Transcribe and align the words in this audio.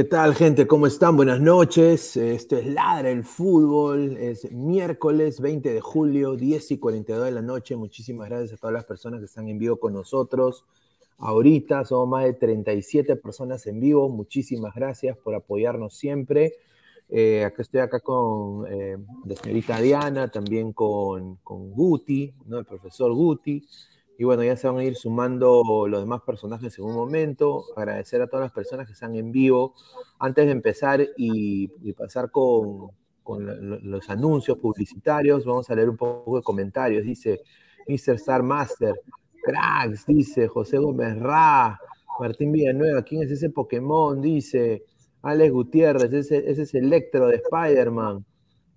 ¿Qué 0.00 0.04
tal, 0.04 0.34
gente? 0.34 0.66
¿Cómo 0.66 0.86
están? 0.86 1.14
Buenas 1.14 1.42
noches. 1.42 2.16
Esto 2.16 2.56
es 2.56 2.64
Ladra 2.64 3.10
el 3.10 3.22
Fútbol. 3.22 4.16
Es 4.16 4.50
miércoles 4.50 5.42
20 5.42 5.74
de 5.74 5.80
julio, 5.82 6.36
10 6.36 6.70
y 6.70 6.78
42 6.78 7.26
de 7.26 7.30
la 7.32 7.42
noche. 7.42 7.76
Muchísimas 7.76 8.30
gracias 8.30 8.54
a 8.54 8.56
todas 8.56 8.72
las 8.72 8.86
personas 8.86 9.20
que 9.20 9.26
están 9.26 9.50
en 9.50 9.58
vivo 9.58 9.76
con 9.76 9.92
nosotros. 9.92 10.64
Ahorita 11.18 11.84
somos 11.84 12.08
más 12.08 12.24
de 12.24 12.32
37 12.32 13.14
personas 13.16 13.66
en 13.66 13.78
vivo. 13.78 14.08
Muchísimas 14.08 14.74
gracias 14.74 15.18
por 15.18 15.34
apoyarnos 15.34 15.92
siempre. 15.92 16.54
Eh, 17.10 17.44
acá 17.44 17.60
estoy 17.60 17.80
acá 17.80 18.00
con 18.00 18.64
eh, 18.72 18.96
la 19.26 19.36
señorita 19.36 19.82
Diana, 19.82 20.30
también 20.30 20.72
con, 20.72 21.36
con 21.44 21.72
Guti, 21.72 22.32
¿no? 22.46 22.58
el 22.58 22.64
profesor 22.64 23.12
Guti. 23.12 23.68
Y 24.20 24.24
bueno, 24.24 24.44
ya 24.44 24.54
se 24.54 24.68
van 24.68 24.76
a 24.76 24.84
ir 24.84 24.96
sumando 24.96 25.86
los 25.88 26.00
demás 26.02 26.20
personajes 26.20 26.78
en 26.78 26.84
un 26.84 26.94
momento. 26.94 27.64
Agradecer 27.74 28.20
a 28.20 28.26
todas 28.26 28.44
las 28.44 28.52
personas 28.52 28.86
que 28.86 28.92
están 28.92 29.14
en 29.14 29.32
vivo. 29.32 29.74
Antes 30.18 30.44
de 30.44 30.52
empezar 30.52 31.00
y, 31.16 31.68
pasar 31.94 32.30
con, 32.30 32.90
los 33.24 34.10
anuncios 34.10 34.58
publicitarios, 34.58 35.46
vamos 35.46 35.70
a 35.70 35.74
leer 35.74 35.88
un 35.88 35.96
poco 35.96 36.36
de 36.36 36.42
comentarios. 36.42 37.02
Dice 37.02 37.40
Mr. 37.88 38.16
Star 38.16 38.42
Master, 38.42 38.94
cracks, 39.42 40.04
dice 40.04 40.48
José 40.48 40.76
Gómez 40.76 41.18
Ra, 41.18 41.80
Martín 42.18 42.52
Villanueva, 42.52 43.02
¿quién 43.02 43.22
es 43.22 43.30
ese 43.30 43.48
Pokémon? 43.48 44.20
Dice 44.20 44.84
Alex 45.22 45.50
Gutiérrez, 45.50 46.12
ese, 46.12 46.44
ese 46.46 46.64
es 46.64 46.74
Electro 46.74 47.26
de 47.28 47.36
Spider-Man. 47.36 48.26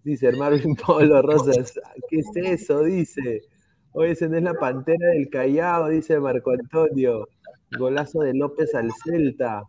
Dice 0.05 0.31
Marvin 0.37 0.73
Polo 0.87 1.21
Rosas, 1.21 1.77
¿qué 2.07 2.19
es 2.19 2.29
eso? 2.33 2.81
Dice. 2.85 3.52
Hoy 3.95 4.09
es 4.09 4.21
la 4.21 4.55
pantera 4.55 5.09
del 5.09 5.29
Callao, 5.29 5.89
dice 5.89 6.19
Marco 6.19 6.51
Antonio. 6.51 7.27
Golazo 7.77 8.21
de 8.21 8.33
López 8.33 8.73
al 8.73 8.91
Celta. 8.91 9.63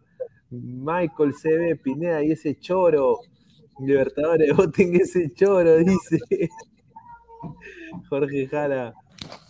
Michael 0.50 1.34
CB 1.34 1.82
Pineda 1.82 2.24
y 2.24 2.32
ese 2.32 2.58
choro. 2.58 3.18
Libertadores, 3.80 4.48
voten 4.56 4.96
ese 4.96 5.30
choro, 5.34 5.76
dice. 5.76 6.18
Jorge 8.08 8.46
Jara. 8.46 8.94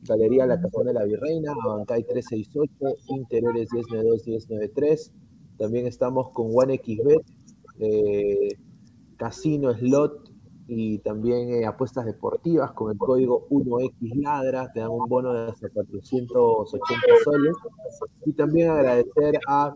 Galería 0.02 0.46
La 0.46 0.60
Cajón 0.60 0.86
de 0.86 0.94
la 0.94 1.04
Virreina, 1.04 1.52
Abancay 1.64 2.04
368, 2.04 2.96
Interiores 3.08 3.68
1092-1093. 3.70 5.12
También 5.58 5.86
estamos 5.86 6.30
con 6.32 6.48
OneXBet, 6.54 7.22
eh, 7.80 8.48
Casino 9.16 9.74
Slot 9.74 10.30
y 10.66 10.98
también 10.98 11.50
eh, 11.50 11.66
apuestas 11.66 12.06
deportivas 12.06 12.72
con 12.72 12.92
el 12.92 12.98
código 12.98 13.46
1XLadra, 13.50 14.72
te 14.72 14.80
dan 14.80 14.90
un 14.90 15.08
bono 15.08 15.32
de 15.32 15.50
hasta 15.50 15.68
480 15.68 17.06
soles. 17.24 17.56
Y 18.24 18.32
también 18.32 18.70
agradecer 18.70 19.38
a 19.48 19.74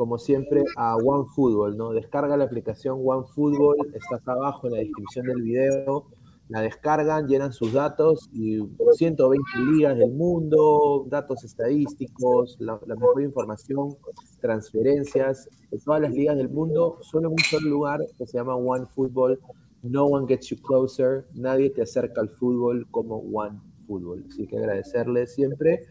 como 0.00 0.16
siempre, 0.16 0.64
a 0.78 0.96
OneFootball, 0.96 1.76
¿no? 1.76 1.90
Descarga 1.90 2.34
la 2.38 2.44
aplicación 2.44 3.02
OneFootball, 3.04 3.76
está 3.92 4.16
acá 4.16 4.32
abajo 4.32 4.66
en 4.66 4.72
la 4.72 4.78
descripción 4.78 5.26
del 5.26 5.42
video, 5.42 6.06
la 6.50 6.62
descargan, 6.62 7.28
llenan 7.28 7.52
sus 7.52 7.72
datos 7.72 8.28
y 8.32 8.58
120 8.94 9.44
ligas 9.72 9.96
del 9.96 10.10
mundo, 10.10 11.06
datos 11.08 11.44
estadísticos, 11.44 12.56
la, 12.58 12.76
mejor 12.86 13.22
información, 13.22 13.96
transferencias 14.40 15.48
de 15.70 15.78
todas 15.78 16.00
las 16.00 16.12
ligas 16.12 16.36
del 16.36 16.48
mundo, 16.48 16.98
solo 17.02 17.28
en 17.28 17.36
un 17.62 17.70
lugar 17.70 18.00
que 18.18 18.26
se 18.26 18.36
llama 18.36 18.56
OneFootball. 18.56 19.38
No 19.84 20.06
one 20.06 20.26
gets 20.26 20.48
you 20.48 20.60
closer, 20.60 21.24
nadie 21.34 21.70
te 21.70 21.82
acerca 21.82 22.20
al 22.20 22.30
fútbol 22.30 22.84
como 22.90 23.18
OneFootball. 23.18 24.24
Así 24.28 24.48
que 24.48 24.58
agradecerles 24.58 25.32
siempre 25.32 25.86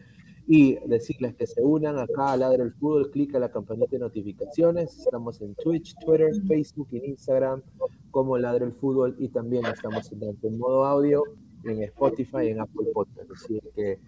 y 0.46 0.76
decirles 0.86 1.36
que 1.36 1.46
se 1.46 1.62
unan 1.62 1.98
acá 1.98 2.32
a 2.32 2.36
Ladre 2.36 2.64
el 2.64 2.74
Fútbol, 2.74 3.10
clic 3.10 3.34
a 3.34 3.38
la 3.38 3.50
campanita 3.50 3.92
de 3.92 4.00
notificaciones. 4.00 4.98
Estamos 4.98 5.40
en 5.40 5.54
Twitch, 5.54 5.94
Twitter, 6.04 6.30
Facebook 6.46 6.88
y 6.92 6.98
Instagram 6.98 7.62
como 8.10 8.38
Ladre 8.38 8.66
el 8.66 8.72
Fútbol 8.72 9.16
y 9.18 9.28
también 9.28 9.64
estamos 9.66 10.10
en, 10.12 10.58
modo 10.58 10.84
audio 10.84 11.22
en 11.64 11.82
Spotify 11.84 12.44
y 12.44 12.48
en 12.48 12.60
Apple 12.60 12.88
Podcast. 12.92 13.30
Así 13.30 13.60
que, 13.74 13.98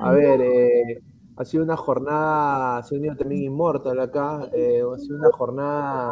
a 0.00 0.12
ver, 0.12 0.40
eh, 0.40 1.02
ha 1.36 1.44
sido 1.44 1.64
una 1.64 1.76
jornada, 1.76 2.82
se 2.82 2.94
ha 2.94 2.98
unido 2.98 3.16
también 3.16 3.44
Immortal 3.44 4.00
acá, 4.00 4.50
eh, 4.52 4.82
ha 4.82 4.98
sido 4.98 5.18
una 5.18 5.30
jornada 5.30 6.10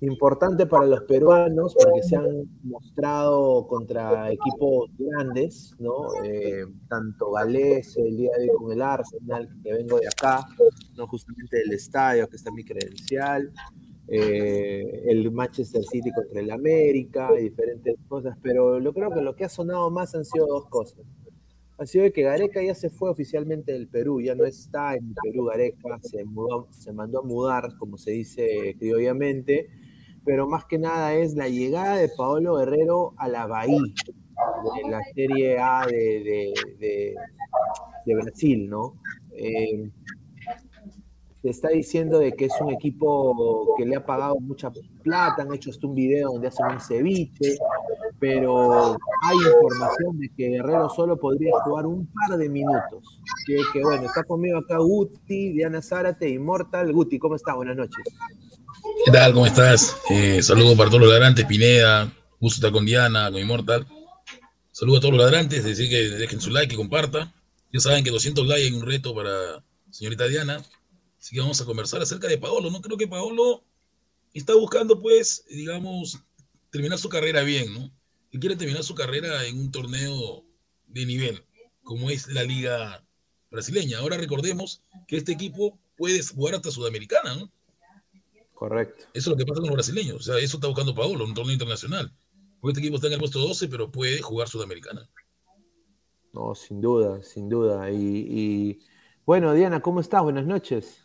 importante 0.00 0.66
para 0.66 0.86
los 0.86 1.02
peruanos 1.02 1.74
porque 1.74 2.02
se 2.02 2.16
han 2.16 2.44
mostrado 2.62 3.66
contra 3.66 4.30
equipos 4.30 4.90
grandes, 4.98 5.74
¿no? 5.78 6.22
Eh, 6.24 6.66
tanto 6.88 7.32
Galés 7.32 7.96
el 7.96 8.16
día 8.16 8.30
de 8.38 8.50
hoy 8.50 8.56
con 8.56 8.72
el 8.72 8.82
Arsenal, 8.82 9.48
que 9.62 9.72
vengo 9.72 9.98
de 9.98 10.08
acá, 10.08 10.46
¿no? 10.96 11.06
Justamente 11.06 11.58
del 11.58 11.72
estadio, 11.72 12.28
que 12.28 12.36
está 12.36 12.50
mi 12.50 12.64
credencial, 12.64 13.52
eh, 14.08 15.02
el 15.06 15.32
Manchester 15.32 15.82
City 15.82 16.12
contra 16.12 16.40
el 16.40 16.50
América 16.50 17.30
y 17.38 17.44
diferentes 17.44 17.96
cosas, 18.08 18.36
pero 18.40 18.78
yo 18.80 18.92
creo 18.92 19.10
que 19.10 19.20
lo 19.20 19.34
que 19.34 19.44
ha 19.44 19.48
sonado 19.48 19.90
más 19.90 20.14
han 20.14 20.24
sido 20.24 20.46
dos 20.46 20.66
cosas. 20.68 21.04
Ha 21.78 21.84
sido 21.84 22.10
que 22.12 22.22
Gareca 22.22 22.62
ya 22.62 22.74
se 22.74 22.88
fue 22.88 23.10
oficialmente 23.10 23.72
del 23.72 23.88
Perú, 23.88 24.20
ya 24.22 24.34
no 24.34 24.44
está 24.44 24.94
en 24.94 25.12
Perú 25.22 25.44
Gareca, 25.46 25.98
se, 26.02 26.24
mudó, 26.24 26.68
se 26.70 26.92
mandó 26.92 27.20
a 27.20 27.22
mudar, 27.22 27.76
como 27.78 27.98
se 27.98 28.12
dice 28.12 28.76
criollamente, 28.78 29.68
pero 30.24 30.48
más 30.48 30.64
que 30.64 30.78
nada 30.78 31.14
es 31.14 31.34
la 31.34 31.48
llegada 31.48 31.96
de 31.96 32.08
Paolo 32.08 32.56
Guerrero 32.56 33.14
a 33.18 33.28
la 33.28 33.46
Bahía, 33.46 33.78
de 33.78 34.90
la 34.90 35.00
Serie 35.14 35.58
A 35.58 35.86
de, 35.86 36.52
de, 36.78 38.14
Brasil, 38.14 38.68
¿no? 38.70 38.94
Eh, 39.32 39.90
se 41.46 41.50
está 41.50 41.68
diciendo 41.68 42.18
de 42.18 42.32
que 42.32 42.46
es 42.46 42.52
un 42.60 42.72
equipo 42.72 43.74
que 43.78 43.86
le 43.86 43.94
ha 43.94 44.04
pagado 44.04 44.36
mucha 44.40 44.68
plata, 45.04 45.42
han 45.42 45.54
hecho 45.54 45.70
hasta 45.70 45.86
un 45.86 45.94
video 45.94 46.32
donde 46.32 46.48
hacen 46.48 46.66
un 46.66 46.80
ceviche, 46.80 47.56
pero 48.18 48.96
hay 49.22 49.36
información 49.36 50.18
de 50.18 50.28
que 50.36 50.48
Guerrero 50.48 50.88
solo 50.88 51.16
podría 51.16 51.52
jugar 51.62 51.86
un 51.86 52.08
par 52.12 52.36
de 52.36 52.48
minutos. 52.48 53.20
Que, 53.46 53.58
que 53.72 53.80
bueno, 53.80 54.06
está 54.06 54.24
conmigo 54.24 54.58
acá 54.58 54.78
Guti, 54.78 55.52
Diana 55.52 55.80
Zárate, 55.80 56.28
Immortal. 56.28 56.92
Guti, 56.92 57.18
¿cómo 57.20 57.36
estás? 57.36 57.54
Buenas 57.54 57.76
noches. 57.76 58.04
¿Qué 59.04 59.12
tal? 59.12 59.32
¿Cómo 59.32 59.46
estás? 59.46 59.96
Eh, 60.10 60.42
saludos 60.42 60.76
para 60.76 60.90
todos 60.90 61.02
los 61.02 61.10
ladrantes, 61.10 61.44
Pineda, 61.44 62.12
gusto 62.40 62.56
estar 62.56 62.72
con 62.72 62.84
Diana, 62.84 63.30
con 63.30 63.40
Immortal. 63.40 63.86
Saludos 64.72 64.98
a 64.98 65.02
todos 65.02 65.14
los 65.14 65.24
ladrantes, 65.24 65.62
decir 65.62 65.88
que 65.88 66.16
dejen 66.16 66.40
su 66.40 66.50
like 66.50 66.74
y 66.74 66.76
compartan. 66.76 67.32
Ya 67.72 67.78
saben 67.78 68.02
que 68.02 68.10
200 68.10 68.44
likes 68.48 68.66
es 68.66 68.72
un 68.72 68.84
reto 68.84 69.14
para 69.14 69.62
señorita 69.90 70.26
Diana. 70.26 70.60
Así 71.26 71.34
que 71.34 71.40
vamos 71.40 71.60
a 71.60 71.64
conversar 71.64 72.00
acerca 72.00 72.28
de 72.28 72.38
Paolo. 72.38 72.70
No 72.70 72.80
creo 72.80 72.96
que 72.96 73.08
Paolo 73.08 73.64
está 74.32 74.54
buscando, 74.54 75.02
pues, 75.02 75.44
digamos, 75.48 76.22
terminar 76.70 76.98
su 76.98 77.08
carrera 77.08 77.42
bien, 77.42 77.74
¿no? 77.74 77.90
Él 78.30 78.38
quiere 78.38 78.54
terminar 78.54 78.84
su 78.84 78.94
carrera 78.94 79.44
en 79.44 79.58
un 79.58 79.72
torneo 79.72 80.44
de 80.86 81.04
nivel, 81.04 81.44
como 81.82 82.10
es 82.10 82.28
la 82.28 82.44
Liga 82.44 83.04
Brasileña. 83.50 83.98
Ahora 83.98 84.16
recordemos 84.18 84.84
que 85.08 85.16
este 85.16 85.32
equipo 85.32 85.76
puede 85.96 86.22
jugar 86.22 86.54
hasta 86.54 86.70
Sudamericana, 86.70 87.34
¿no? 87.34 87.50
Correcto. 88.54 89.06
Eso 89.12 89.12
es 89.14 89.26
lo 89.26 89.36
que 89.36 89.46
pasa 89.46 89.58
con 89.58 89.70
los 89.70 89.74
brasileños. 89.74 90.18
O 90.18 90.22
sea, 90.22 90.38
eso 90.38 90.58
está 90.58 90.68
buscando 90.68 90.94
Paolo, 90.94 91.24
un 91.24 91.34
torneo 91.34 91.54
internacional. 91.54 92.14
Porque 92.60 92.74
este 92.74 92.82
equipo 92.82 92.96
está 92.98 93.08
en 93.08 93.14
el 93.14 93.18
puesto 93.18 93.40
12, 93.40 93.66
pero 93.66 93.90
puede 93.90 94.22
jugar 94.22 94.46
Sudamericana. 94.46 95.10
No, 96.32 96.54
sin 96.54 96.80
duda, 96.80 97.20
sin 97.24 97.48
duda. 97.48 97.90
Y, 97.90 97.96
y... 97.96 98.78
bueno, 99.24 99.54
Diana, 99.54 99.80
¿cómo 99.80 99.98
estás? 99.98 100.22
Buenas 100.22 100.46
noches. 100.46 101.02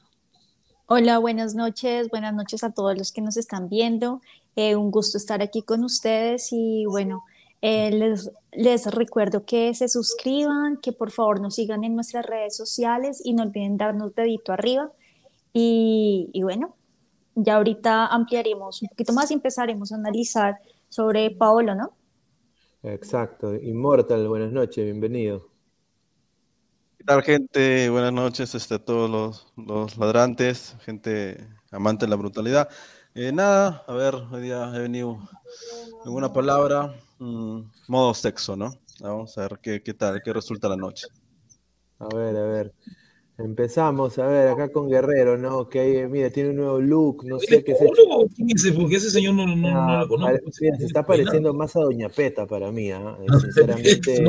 Hola, 0.93 1.19
buenas 1.19 1.55
noches, 1.55 2.09
buenas 2.09 2.33
noches 2.33 2.65
a 2.65 2.73
todos 2.73 2.97
los 2.97 3.13
que 3.13 3.21
nos 3.21 3.37
están 3.37 3.69
viendo. 3.69 4.19
Eh, 4.57 4.75
un 4.75 4.91
gusto 4.91 5.17
estar 5.17 5.41
aquí 5.41 5.61
con 5.61 5.85
ustedes 5.85 6.49
y 6.51 6.83
bueno, 6.85 7.23
eh, 7.61 7.91
les, 7.91 8.29
les, 8.51 8.85
recuerdo 8.87 9.45
que 9.45 9.73
se 9.73 9.87
suscriban, 9.87 10.75
que 10.81 10.91
por 10.91 11.11
favor 11.11 11.39
nos 11.39 11.55
sigan 11.55 11.85
en 11.85 11.95
nuestras 11.95 12.25
redes 12.25 12.57
sociales 12.57 13.21
y 13.23 13.31
no 13.31 13.43
olviden 13.43 13.77
darnos 13.77 14.13
dedito 14.15 14.51
arriba. 14.51 14.91
Y, 15.53 16.29
bueno, 16.43 16.75
ya 17.35 17.55
ahorita 17.55 18.07
ampliaremos 18.07 18.81
un 18.81 18.89
poquito 18.89 19.13
más 19.13 19.31
y 19.31 19.35
empezaremos 19.35 19.93
a 19.93 19.95
analizar 19.95 20.57
sobre 20.89 21.31
Paolo, 21.31 21.73
¿no? 21.73 21.93
Exacto. 22.83 23.55
Immortal, 23.55 24.27
buenas 24.27 24.51
noches, 24.51 24.83
bienvenido. 24.83 25.50
¿Qué 27.01 27.05
tal, 27.05 27.23
gente? 27.23 27.89
Buenas 27.89 28.13
noches 28.13 28.53
este, 28.53 28.75
a 28.75 28.77
todos 28.77 29.47
los, 29.57 29.97
ladrantes, 29.97 30.75
gente 30.85 31.47
amante 31.71 32.05
de 32.05 32.11
la 32.11 32.15
brutalidad. 32.15 32.69
Eh, 33.15 33.31
nada, 33.31 33.83
a 33.87 33.93
ver, 33.93 34.13
hoy 34.13 34.43
día 34.43 34.71
he 34.75 34.81
venido 34.81 35.17
en 36.05 36.11
una 36.11 36.31
palabra, 36.31 36.93
mm, 37.17 37.61
modo 37.87 38.13
sexo, 38.13 38.55
¿no? 38.55 38.75
Vamos 38.99 39.35
a 39.35 39.41
ver 39.41 39.59
qué, 39.63 39.81
qué 39.81 39.95
tal, 39.95 40.21
qué 40.23 40.31
resulta 40.31 40.69
la 40.69 40.75
noche. 40.75 41.07
A 41.97 42.07
ver, 42.15 42.37
a 42.37 42.43
ver. 42.43 42.71
Empezamos, 43.43 44.19
a 44.19 44.27
ver, 44.27 44.47
acá 44.49 44.69
con 44.71 44.89
Guerrero, 44.89 45.37
¿no? 45.37 45.67
Que 45.69 46.07
mira, 46.07 46.29
tiene 46.29 46.49
un 46.49 46.57
nuevo 46.57 46.79
look, 46.79 47.25
no 47.25 47.39
sé 47.39 47.63
qué 47.63 47.71
es 47.71 47.77
¿Quién 48.35 48.47
es 48.49 48.65
ese? 48.65 48.73
Porque 48.73 48.95
ese 48.95 49.09
señor 49.09 49.35
no, 49.35 49.47
no, 49.47 49.55
no, 49.55 49.99
lo 49.99 50.07
conozco. 50.07 50.51
se 50.51 50.67
está 50.85 51.05
pareciendo 51.05 51.53
más 51.53 51.75
a 51.75 51.81
Doña 51.81 52.09
Peta 52.09 52.45
para 52.45 52.71
mí, 52.71 52.91
¿ah? 52.91 53.17
¿eh? 53.21 53.39
Sinceramente. 53.41 54.23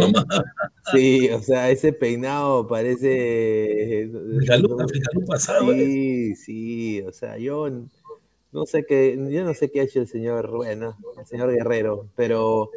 sí, 0.92 1.28
o 1.30 1.40
sea, 1.40 1.70
ese 1.70 1.92
peinado 1.92 2.66
parece. 2.66 4.10
pasado. 5.26 5.72
Sí, 5.72 6.34
sí, 6.36 7.02
o 7.02 7.12
sea, 7.12 7.38
yo 7.38 7.68
no 8.52 8.66
sé 8.66 8.84
qué, 8.84 9.18
yo 9.30 9.44
no 9.44 9.54
sé 9.54 9.70
qué 9.70 9.80
ha 9.80 9.84
hecho 9.84 10.00
el 10.00 10.08
señor, 10.08 10.50
bueno, 10.50 10.96
el 11.18 11.26
señor 11.26 11.52
Guerrero, 11.52 12.06
pero 12.14 12.70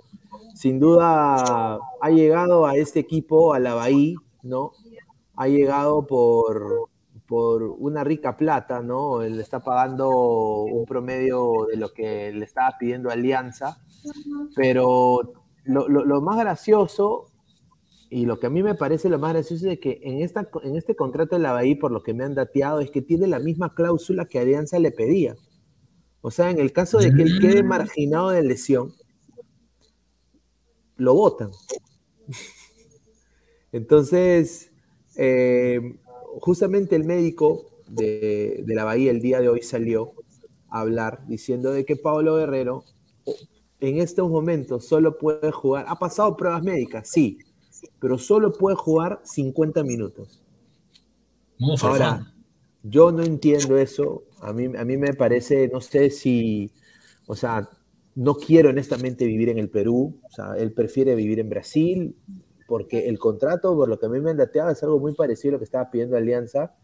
sin 0.54 0.80
duda 0.80 1.80
ha 2.02 2.10
llegado 2.10 2.66
a 2.66 2.76
este 2.76 3.00
equipo, 3.00 3.54
a 3.54 3.60
la 3.60 3.74
Bahía, 3.74 4.16
¿no? 4.42 4.72
Ha 5.36 5.48
llegado 5.48 6.06
por, 6.06 6.90
por 7.28 7.64
una 7.64 8.04
rica 8.04 8.38
plata, 8.38 8.82
¿no? 8.82 9.22
Él 9.22 9.40
está 9.40 9.62
pagando 9.62 10.10
un 10.10 10.86
promedio 10.86 11.68
de 11.70 11.78
lo 11.78 11.94
que 11.94 12.32
le 12.32 12.46
estaba 12.46 12.76
pidiendo 12.80 13.10
Alianza, 13.10 13.78
pero 14.56 15.34
lo, 15.64 16.22
más 16.22 16.38
gracioso 16.38 17.32
y 18.10 18.26
lo 18.26 18.40
que 18.40 18.48
a 18.48 18.50
mí 18.50 18.62
me 18.62 18.76
parece 18.76 19.10
lo 19.10 19.18
más 19.18 19.34
gracioso 19.34 19.70
es 19.70 19.80
que 19.80 20.00
en, 20.04 20.22
esta, 20.22 20.48
en 20.64 20.76
este 20.76 20.96
contrato 20.96 21.36
de 21.36 21.42
la 21.42 21.54
Bahía, 21.54 21.78
por 21.80 21.92
lo 21.92 22.04
que 22.04 22.14
me 22.14 22.24
han 22.24 22.36
dateado, 22.36 22.80
es 22.80 22.92
que 22.92 23.02
tiene 23.02 23.28
la 23.28 23.40
misma 23.40 23.74
cláusula 23.74 24.26
que 24.26 24.40
Alianza 24.40 24.80
le 24.80 24.92
pedía. 24.92 25.36
O 26.22 26.32
sea, 26.32 26.50
en 26.50 26.60
el 26.60 26.72
caso 26.72 27.00
de 27.00 27.14
que 27.14 27.24
él 27.24 27.40
quede 27.40 27.64
mm. 27.64 27.68
marginado 27.68 28.30
de 28.30 28.44
lesión, 28.44 28.94
lo 30.98 31.14
votan. 31.14 31.52
Entonces, 33.72 34.72
eh, 35.18 35.98
justamente 36.40 36.96
el 36.96 37.06
médico 37.06 37.66
de, 37.88 38.64
la 38.68 38.84
Bahía 38.84 39.12
el 39.12 39.22
día 39.22 39.40
de 39.40 39.50
hoy 39.50 39.62
salió 39.62 40.14
a 40.70 40.82
hablar 40.82 41.26
diciendo 41.28 41.72
de 41.72 41.86
que 41.86 41.96
Pablo 41.96 42.36
Guerrero 42.36 42.84
en 43.80 44.00
estos 44.00 44.30
momentos 44.30 44.86
solo 44.86 45.18
puede 45.18 45.52
jugar, 45.52 45.86
ha 45.88 45.98
pasado 45.98 46.36
pruebas 46.36 46.64
médicas, 46.64 47.10
sí, 47.10 47.38
pero 48.00 48.18
solo 48.18 48.52
puede 48.54 48.76
jugar 48.76 49.22
50 49.24 49.84
minutos. 49.84 50.42
Ahora, 51.82 52.34
yo 52.84 53.12
no 53.12 53.24
entiendo 53.24 53.78
eso, 53.78 54.24
a 54.42 54.54
mí, 54.54 54.66
a 54.78 54.86
mí 54.86 54.98
me 54.98 55.14
parece, 55.14 55.70
no 55.70 55.82
sé 55.82 56.10
si, 56.10 56.72
o 57.28 57.36
sea, 57.36 57.70
no 58.16 58.36
quiero 58.36 58.70
honestamente 58.70 59.26
vivir 59.26 59.50
en 59.50 59.60
el 59.60 59.70
Perú, 59.70 60.20
o 60.24 60.32
sea, 60.32 60.56
él 60.58 60.72
prefiere 60.72 61.16
vivir 61.16 61.40
en 61.40 61.50
Brasil, 61.50 62.16
porque 62.68 63.08
el 63.08 63.20
contrato, 63.20 63.76
por 63.76 63.90
lo 63.90 64.00
que 64.00 64.08
a 64.08 64.10
mí 64.10 64.20
me 64.20 64.32
han 64.32 64.38
dateado, 64.38 64.72
es 64.72 64.82
algo 64.84 65.00
muy 65.00 65.14
parecido 65.14 65.52
a 65.52 65.54
lo 65.54 65.60
que 65.60 65.66
estaba 65.66 65.92
pidiendo 65.92 66.18
Alianza, 66.18 66.76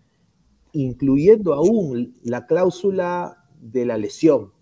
incluyendo 0.73 1.53
aún 1.53 2.17
la 2.23 2.45
cláusula 2.45 3.45
de 3.59 3.85
la 3.85 3.97
lesión. 3.97 4.53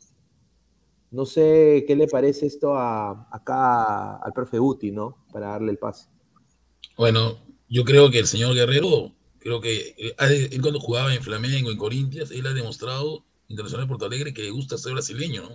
No 1.11 1.25
sé 1.25 1.83
qué 1.87 1.95
le 1.95 2.07
parece 2.07 2.45
esto 2.45 2.77
acá 2.77 4.17
al 4.17 4.31
profe 4.33 4.59
Uti, 4.59 4.91
¿no? 4.91 5.25
Para 5.31 5.47
darle 5.49 5.71
el 5.71 5.77
pase. 5.77 6.07
Bueno, 6.95 7.39
yo 7.67 7.83
creo 7.83 8.11
que 8.11 8.19
el 8.19 8.27
señor 8.27 8.53
Guerrero, 8.53 9.11
creo 9.39 9.59
que 9.59 9.95
él 9.97 10.61
cuando 10.61 10.79
jugaba 10.79 11.13
en 11.13 11.21
Flamengo, 11.21 11.71
en 11.71 11.77
Corintias, 11.77 12.31
él 12.31 12.45
ha 12.45 12.53
demostrado, 12.53 13.25
Internacional 13.47 13.87
Porto 13.87 14.05
Alegre, 14.05 14.33
que 14.33 14.43
le 14.43 14.51
gusta 14.51 14.77
ser 14.77 14.93
brasileño, 14.93 15.43
¿no? 15.43 15.49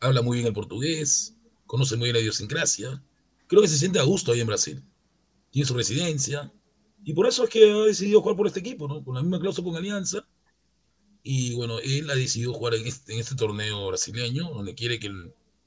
Habla 0.00 0.22
muy 0.22 0.36
bien 0.36 0.46
el 0.46 0.52
portugués, 0.52 1.34
conoce 1.66 1.96
muy 1.96 2.06
bien 2.06 2.14
la 2.14 2.20
idiosincrasia. 2.20 3.02
Creo 3.46 3.62
que 3.62 3.68
se 3.68 3.78
siente 3.78 3.98
a 3.98 4.04
gusto 4.04 4.30
ahí 4.30 4.40
en 4.40 4.46
Brasil 4.46 4.84
tiene 5.50 5.66
su 5.66 5.74
residencia, 5.74 6.52
y 7.04 7.14
por 7.14 7.26
eso 7.26 7.44
es 7.44 7.50
que 7.50 7.70
ha 7.70 7.84
decidido 7.84 8.20
jugar 8.20 8.36
por 8.36 8.46
este 8.46 8.60
equipo, 8.60 8.88
¿no? 8.88 9.02
Con 9.02 9.14
la 9.14 9.22
misma 9.22 9.40
cláusula 9.40 9.68
con 9.68 9.76
Alianza. 9.76 10.26
Y 11.22 11.54
bueno, 11.54 11.78
él 11.80 12.10
ha 12.10 12.14
decidido 12.14 12.52
jugar 12.54 12.74
en 12.74 12.86
este, 12.86 13.18
este 13.18 13.34
torneo 13.34 13.88
brasileño, 13.88 14.50
donde 14.50 14.74
quiere 14.74 14.98
que, 14.98 15.10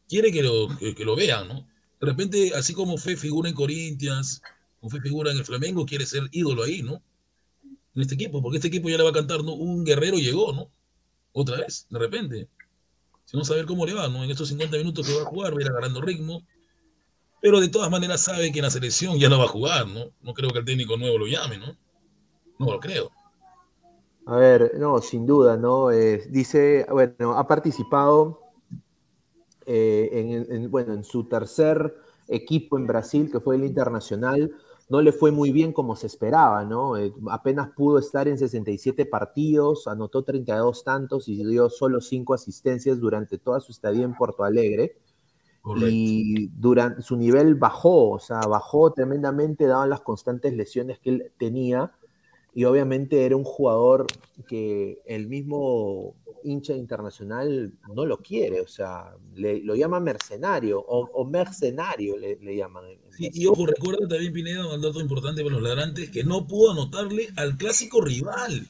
quiere 0.08 0.32
que 0.32 0.44
lo, 0.44 0.68
que, 0.78 1.06
lo 1.06 1.16
vean, 1.16 1.48
¿no? 1.48 1.68
De 2.00 2.08
repente, 2.08 2.54
así 2.56 2.74
como 2.74 2.98
fue 2.98 3.16
figura 3.16 3.50
en 3.50 3.56
Corinthians, 3.56 4.42
como 4.80 4.90
fue 4.90 5.02
figura 5.02 5.32
en 5.32 5.38
el 5.38 5.46
Flamengo, 5.46 5.86
quiere 5.86 6.06
ser 6.06 6.24
ídolo 6.32 6.64
ahí, 6.64 6.82
¿no? 6.82 7.02
En 7.94 8.02
este 8.02 8.16
equipo, 8.16 8.42
porque 8.42 8.58
este 8.58 8.70
equipo 8.70 8.90
ya 8.90 8.98
le 8.98 9.04
va 9.04 9.10
a 9.10 9.14
cantar, 9.14 9.44
¿no? 9.44 9.54
Un 9.54 9.84
guerrero 9.84 10.18
llegó, 10.18 10.54
¿no? 10.54 10.72
Otra 11.32 11.58
vez, 11.58 11.88
de 11.90 12.00
repente. 12.00 12.50
Si 13.26 13.38
no 13.38 13.46
saber 13.46 13.66
cómo 13.66 13.86
le 13.86 13.94
va, 13.94 14.08
¿no? 14.10 14.24
En 14.24 14.32
estos 14.32 14.50
50 14.50 14.78
minutos 14.78 15.08
que 15.08 15.14
va 15.16 15.22
a 15.22 15.26
jugar, 15.26 15.54
va 15.54 15.60
a 15.60 15.62
ir 15.62 15.70
agarrando 15.70 16.02
ritmo 16.02 16.46
pero 17.42 17.60
de 17.60 17.70
todas 17.70 17.90
maneras 17.90 18.22
sabe 18.22 18.52
que 18.52 18.60
en 18.60 18.66
la 18.66 18.72
selección 18.72 19.18
ya 19.18 19.28
no 19.28 19.40
va 19.40 19.46
a 19.46 19.50
jugar, 19.50 19.88
¿no? 19.88 20.12
No 20.22 20.34
creo 20.34 20.52
que 20.52 20.60
el 20.60 20.66
técnico 20.66 20.96
nuevo 20.96 21.18
lo 21.18 21.26
llame, 21.26 21.58
¿no? 21.58 21.76
No 22.60 22.72
lo 22.72 22.80
creo. 22.80 23.10
A 24.28 24.36
ver, 24.36 24.74
no, 24.78 25.02
sin 25.02 25.26
duda, 25.26 25.58
¿no? 25.58 25.92
Eh, 25.92 26.28
dice, 26.30 26.86
bueno, 26.90 27.38
ha 27.38 27.48
participado 27.48 28.40
eh, 29.66 30.46
en, 30.50 30.70
bueno, 30.70 30.94
en 30.94 31.04
su 31.04 31.28
tercer 31.28 31.96
equipo 32.28 32.78
en 32.78 32.86
Brasil, 32.86 33.30
que 33.32 33.40
fue 33.40 33.56
el 33.56 33.66
Internacional, 33.66 34.56
no 34.90 35.02
le 35.02 35.12
fue 35.12 35.32
muy 35.32 35.52
bien 35.52 35.74
como 35.74 35.96
se 35.96 36.06
esperaba, 36.06 36.64
¿no? 36.66 36.98
Eh, 36.98 37.14
apenas 37.30 37.70
pudo 37.70 37.98
estar 37.98 38.28
en 38.28 38.38
67 38.38 39.06
partidos, 39.06 39.88
anotó 39.88 40.24
32 40.24 40.84
tantos 40.84 41.28
y 41.28 41.44
dio 41.44 41.70
solo 41.70 42.00
5 42.00 42.34
asistencias 42.34 43.00
durante 43.00 43.38
toda 43.38 43.60
su 43.60 43.72
estadía 43.72 44.04
en 44.04 44.16
Porto 44.16 44.44
Alegre. 44.44 44.98
Y 45.64 46.48
durante 46.48 47.04
su 47.04 47.16
nivel 47.16 47.56
bajó, 47.56 48.12
o 48.12 48.20
sea, 48.20 48.40
bajó 48.42 48.92
tremendamente, 48.94 49.68
daban 49.68 49.90
las 49.90 50.02
constantes 50.02 50.54
lesiones 50.54 51.00
que 51.00 51.10
él 51.12 51.32
tenía. 51.38 51.92
Y 52.54 52.66
obviamente 52.66 53.26
era 53.26 53.36
un 53.36 53.44
jugador 53.44 54.08
que 54.48 55.02
el 55.06 55.28
mismo 55.28 56.16
hincha 56.44 56.74
internacional 56.74 57.74
no 57.94 58.06
lo 58.06 58.18
quiere, 58.18 58.60
o 58.60 58.68
sea, 58.68 59.16
lo 59.36 59.76
llama 59.76 60.00
mercenario 60.00 60.80
o, 60.80 61.26
mercenario 61.26 62.18
le, 62.18 62.56
llaman. 62.56 62.86
Sí, 63.12 63.30
y 63.34 63.46
ojo, 63.46 63.66
recuerda 63.66 64.08
también 64.08 64.34
Pineda, 64.34 64.74
un 64.74 64.82
dato 64.82 65.00
importante 65.00 65.44
para 65.44 65.56
los 65.56 65.64
ladrantes, 65.64 66.10
que 66.10 66.24
no 66.24 66.48
pudo 66.48 66.72
anotarle 66.72 67.30
al 67.38 67.56
clásico 67.58 68.02
rival, 68.02 68.68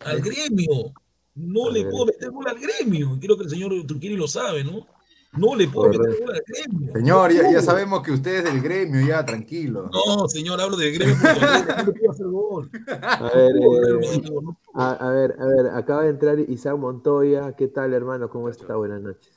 al 0.00 0.20
gremio. 0.20 0.92
No 1.36 1.68
le 1.68 1.84
pudo 1.84 2.06
meter 2.06 2.30
gol 2.30 2.46
al 2.46 2.60
gremio. 2.60 3.18
Creo 3.20 3.36
que 3.36 3.42
el 3.42 3.50
señor 3.50 3.72
Truquini 3.86 4.16
lo 4.16 4.28
sabe, 4.28 4.62
¿no? 4.62 4.86
No 5.36 5.56
le 5.56 5.66
puedo 5.66 5.90
meter 5.90 6.20
gol 6.20 6.34
al 6.34 6.42
gremio. 6.46 6.92
Señor, 6.92 7.32
ya, 7.32 7.62
sabemos 7.62 8.02
que 8.02 8.12
usted 8.12 8.36
es 8.36 8.44
del 8.44 8.60
gremio, 8.60 9.04
ya, 9.04 9.24
tranquilo. 9.24 9.90
No, 9.92 10.28
señor, 10.28 10.60
hablo 10.60 10.76
del 10.76 10.94
gremio 10.94 11.16
porque 11.20 11.40
no 11.40 11.84
le 11.84 11.92
puedo 11.92 12.10
hacer 12.12 12.26
gol. 12.26 12.70
A 13.02 13.30
ver, 13.34 13.56
eh, 13.56 14.20
a, 14.74 15.08
ver, 15.10 15.36
a 15.38 15.46
ver, 15.46 15.66
acaba 15.74 16.02
de 16.02 16.10
entrar 16.10 16.38
Isaac 16.38 16.78
Montoya. 16.78 17.52
¿Qué 17.56 17.66
tal, 17.66 17.94
hermano? 17.94 18.28
¿Cómo 18.30 18.48
está? 18.48 18.76
Buenas 18.76 19.02
noches. 19.02 19.32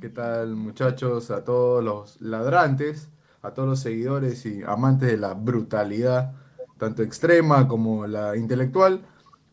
¿Qué 0.00 0.08
tal, 0.08 0.56
muchachos? 0.56 1.30
A 1.30 1.44
todos 1.44 1.84
los 1.84 2.20
ladrantes, 2.22 3.10
a 3.42 3.52
todos 3.52 3.68
los 3.68 3.80
seguidores 3.80 4.46
y 4.46 4.62
amantes 4.62 5.10
de 5.10 5.18
la 5.18 5.34
brutalidad, 5.34 6.32
tanto 6.78 7.02
extrema 7.02 7.68
como 7.68 8.06
la 8.06 8.36
intelectual. 8.36 9.04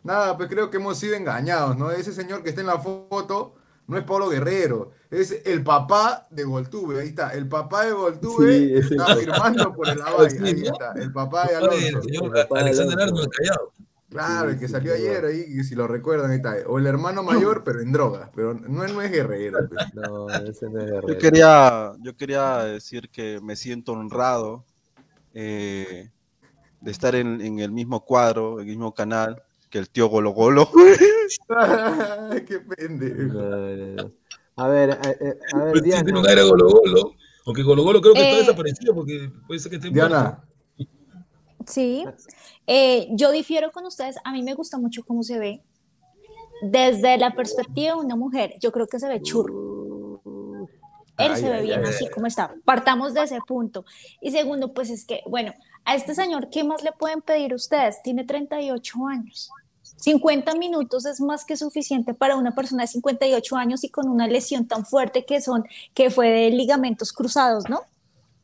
Nada, 0.04 0.38
pues 0.38 0.50
creo 0.50 0.70
que 0.70 0.78
hemos 0.78 0.98
sido 0.98 1.16
engañados, 1.16 1.78
¿no? 1.78 1.92
Ese 1.92 2.14
señor 2.14 2.44
que 2.44 2.50
está 2.50 2.62
en 2.62 2.68
la 2.68 2.80
foto 2.80 3.56
no 3.92 3.98
es 3.98 4.06
Pablo 4.06 4.30
Guerrero, 4.30 4.92
es 5.10 5.42
el 5.44 5.66
papá 5.66 6.26
de 6.30 6.46
Goltube, 6.46 7.02
ahí 7.02 7.10
está, 7.10 7.32
el 7.32 7.50
papá 7.50 7.86
de 7.86 7.92
Goltube 7.92 8.78
está 8.80 9.18
firmando 9.18 9.74
por 9.74 9.90
el 9.90 10.02
Abay, 10.08 10.38
ahí 10.42 10.62
está, 10.64 10.94
el 10.94 11.12
papá 11.12 11.46
de 11.48 11.56
Alonso. 11.58 11.98
El 11.98 12.02
señor 12.02 12.48
Alexander 12.56 13.02
Arnold 13.02 13.30
Callado. 13.30 13.74
Claro, 14.10 14.50
el 14.50 14.60
que 14.60 14.70
salió 14.70 14.94
ayer 14.94 15.26
ahí, 15.26 15.62
si 15.66 15.76
lo 15.76 15.88
recuerdan, 15.88 16.32
ahí 16.32 16.38
está. 16.38 16.56
O 16.68 16.80
el 16.80 16.88
hermano 16.88 17.22
mayor, 17.22 17.66
pero 17.66 17.82
en 17.82 17.92
drogas, 17.92 18.30
pero 18.34 18.54
no, 18.54 19.02
es 19.02 19.12
guerrero. 19.12 19.60
Pues. 19.68 19.88
No, 19.94 20.30
ese 20.30 20.70
no 20.70 20.80
es 20.80 20.86
guerrero. 20.86 21.08
Yo 21.10 21.18
quería, 21.18 21.94
yo 22.00 22.16
quería 22.16 22.58
decir 22.60 23.10
que 23.10 23.42
me 23.42 23.58
siento 23.58 23.92
honrado 23.92 24.64
eh, 25.34 26.10
de 26.80 26.92
estar 26.92 27.14
en, 27.16 27.42
en, 27.42 27.60
el 27.60 27.74
mismo 27.74 28.06
cuadro, 28.06 28.62
en 28.62 28.70
el 28.70 28.78
mismo 28.78 28.94
canal, 28.94 29.44
que 29.72 29.80
el 29.80 29.90
tío 29.90 30.08
Golo 30.10 30.32
Golo. 30.32 30.70
Qué 32.48 32.60
pendejo. 32.60 34.12
A 34.58 34.68
ver, 34.68 34.92
a, 34.92 35.58
ver, 35.64 35.82
Diana. 35.82 36.12
No 36.12 36.28
era 36.28 36.44
Golo 36.44 36.70
Golo. 36.70 37.16
Aunque 37.46 37.64
Golo 37.64 37.84
Golo 37.84 38.02
creo 38.02 38.14
que 38.14 38.22
está 38.22 38.36
eh, 38.36 38.40
desaparecido 38.40 38.94
porque 38.94 39.32
puede 39.48 39.60
ser 39.60 39.72
que 39.72 39.78
esté 39.78 39.90
Diana. 39.90 40.44
Sí. 41.66 42.06
Eh, 42.68 43.08
yo 43.12 43.32
difiero 43.32 43.72
con 43.72 43.86
ustedes. 43.86 44.18
A 44.24 44.34
mí 44.34 44.44
me 44.44 44.54
gusta 44.54 44.78
mucho 44.78 45.04
cómo 45.04 45.24
se 45.24 45.40
ve. 45.40 45.64
Desde 46.64 47.18
la 47.18 47.32
perspectiva 47.32 47.96
de 47.96 48.02
una 48.02 48.16
mujer, 48.16 48.54
yo 48.60 48.72
creo 48.72 48.86
que 48.86 49.00
se 49.00 49.08
ve 49.08 49.22
churro. 49.22 50.22
Él 51.18 51.36
se 51.38 51.50
ve 51.50 51.62
bien 51.62 51.84
así 51.86 52.10
como 52.10 52.28
está. 52.28 52.54
Partamos 52.66 53.14
de 53.14 53.24
ese 53.24 53.40
punto. 53.48 53.86
Y 54.22 54.32
segundo, 54.32 54.74
pues 54.74 54.90
es 54.90 55.06
que, 55.06 55.22
bueno, 55.28 55.54
a 55.86 55.96
este 55.96 56.14
señor, 56.14 56.50
¿qué 56.50 56.64
más 56.64 56.84
le 56.84 56.92
pueden 56.92 57.22
pedir 57.22 57.54
ustedes? 57.54 58.02
Tiene 58.04 58.26
38 58.26 59.08
años. 59.08 59.50
50 60.02 60.56
minutos 60.56 61.06
es 61.06 61.22
más 61.22 61.46
que 61.46 61.56
suficiente 61.56 62.14
para 62.14 62.36
una 62.36 62.56
persona 62.56 62.84
de 62.84 62.88
58 62.88 63.56
años 63.56 63.84
y 63.84 63.90
con 63.90 64.10
una 64.10 64.28
lesión 64.28 64.68
tan 64.68 64.86
fuerte 64.86 65.26
que 65.26 65.42
son, 65.42 65.64
que 65.94 66.10
fue 66.10 66.30
de 66.30 66.50
ligamentos 66.50 67.14
cruzados, 67.14 67.70
¿no? 67.70 67.82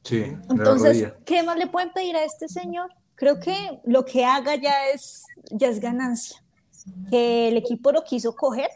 Sí. 0.04 0.24
Entonces, 0.50 1.12
¿qué 1.26 1.44
más 1.44 1.58
le 1.58 1.68
pueden 1.68 1.92
pedir 1.92 2.16
a 2.16 2.24
este 2.24 2.48
señor? 2.48 2.92
Creo 3.16 3.40
que 3.40 3.80
lo 3.86 4.06
que 4.06 4.24
haga 4.24 4.56
ya 4.56 4.90
es, 4.94 5.26
ya 5.50 5.68
es 5.68 5.80
ganancia. 5.80 6.44
Que 7.10 7.50
el 7.50 7.58
equipo 7.58 7.92
lo 7.92 8.04
quiso 8.04 8.36
coger, 8.36 8.70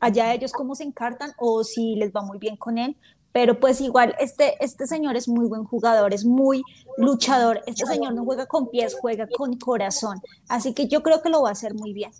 allá 0.00 0.32
ellos 0.32 0.52
cómo 0.52 0.74
se 0.74 0.84
encartan 0.84 1.32
o 1.36 1.64
si 1.64 1.96
les 1.96 2.12
va 2.12 2.22
muy 2.22 2.38
bien 2.38 2.56
con 2.56 2.78
él, 2.78 2.96
pero 3.32 3.58
pues 3.58 3.80
igual 3.80 4.14
este, 4.20 4.54
este 4.60 4.86
señor 4.86 5.16
es 5.16 5.28
muy 5.28 5.46
buen 5.46 5.64
jugador, 5.64 6.12
es 6.14 6.24
muy 6.24 6.62
luchador, 6.96 7.62
este 7.66 7.86
señor 7.86 8.14
no 8.14 8.24
juega 8.24 8.46
con 8.46 8.70
pies, 8.70 8.96
juega 9.00 9.26
con 9.26 9.58
corazón, 9.58 10.20
así 10.48 10.74
que 10.74 10.88
yo 10.88 11.02
creo 11.02 11.22
que 11.22 11.30
lo 11.30 11.42
va 11.42 11.50
a 11.50 11.52
hacer 11.52 11.74
muy 11.74 11.92
bien. 11.92 12.12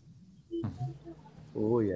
Uy, 1.54 1.90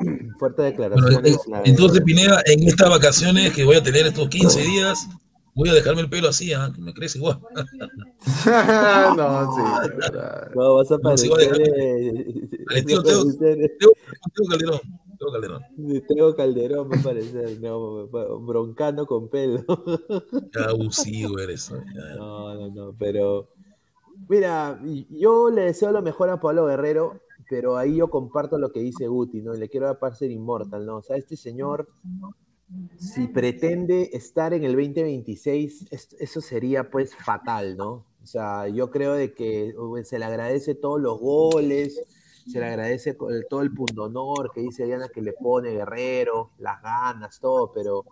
fuerte 0.38 0.62
declaración. 0.62 1.22
entonces, 1.64 2.00
Pineda, 2.02 2.42
en 2.46 2.64
estas 2.64 2.90
vacaciones 2.90 3.52
que 3.54 3.64
voy 3.64 3.76
a 3.76 3.82
tener 3.82 4.06
estos 4.06 4.28
15 4.28 4.60
días, 4.60 5.08
voy 5.54 5.68
a 5.68 5.74
dejarme 5.74 6.00
el 6.02 6.10
pelo 6.10 6.28
así, 6.28 6.52
¿ah? 6.52 6.72
me 6.78 6.92
crece 6.92 7.18
igual. 7.18 7.38
no, 9.16 9.54
sí. 9.54 9.62
No, 10.54 10.74
vas 10.74 10.90
a 10.90 10.98
parecer... 10.98 11.30
No, 12.68 13.02
tío, 13.02 13.22
Calderón. 14.50 14.80
Tengo 15.18 15.32
Calderón. 15.32 15.62
Tengo 16.06 16.34
Calderón, 16.34 16.88
me 16.88 16.98
parece. 16.98 17.58
No, 17.60 18.06
broncando 18.06 19.06
con 19.06 19.28
pelo. 19.28 19.64
abusivo 20.68 21.38
eres. 21.38 21.70
No, 22.16 22.54
no, 22.54 22.68
no, 22.68 22.94
pero. 22.98 23.48
Mira, 24.28 24.80
yo 25.10 25.50
le 25.50 25.62
deseo 25.62 25.92
lo 25.92 26.02
mejor 26.02 26.28
a 26.28 26.40
Pablo 26.40 26.66
Guerrero, 26.66 27.20
pero 27.48 27.76
ahí 27.76 27.96
yo 27.96 28.08
comparto 28.10 28.58
lo 28.58 28.72
que 28.72 28.80
dice 28.80 29.06
Guti, 29.08 29.42
¿no? 29.42 29.54
Le 29.54 29.68
quiero 29.68 29.86
dar 29.86 29.98
para 29.98 30.14
ser 30.14 30.30
inmortal, 30.30 30.84
¿no? 30.84 30.98
O 30.98 31.02
sea, 31.02 31.16
este 31.16 31.36
señor, 31.36 31.88
si 32.98 33.28
pretende 33.28 34.10
estar 34.12 34.52
en 34.54 34.64
el 34.64 34.72
2026, 34.72 35.86
eso 36.18 36.40
sería 36.40 36.90
pues 36.90 37.14
fatal, 37.14 37.76
¿no? 37.76 38.04
O 38.22 38.26
sea, 38.26 38.68
yo 38.68 38.90
creo 38.90 39.14
de 39.14 39.32
que 39.32 39.72
se 40.04 40.18
le 40.18 40.24
agradece 40.24 40.74
todos 40.74 41.00
los 41.00 41.18
goles, 41.18 42.02
se 42.48 42.60
le 42.60 42.66
agradece 42.66 43.16
todo 43.48 43.60
el 43.60 43.72
punto 43.74 44.04
honor 44.04 44.50
que 44.52 44.60
dice 44.60 44.86
Diana 44.86 45.08
que 45.08 45.20
le 45.20 45.34
pone 45.34 45.70
Guerrero, 45.70 46.52
las 46.58 46.80
ganas, 46.82 47.38
todo, 47.38 47.70
pero 47.72 48.04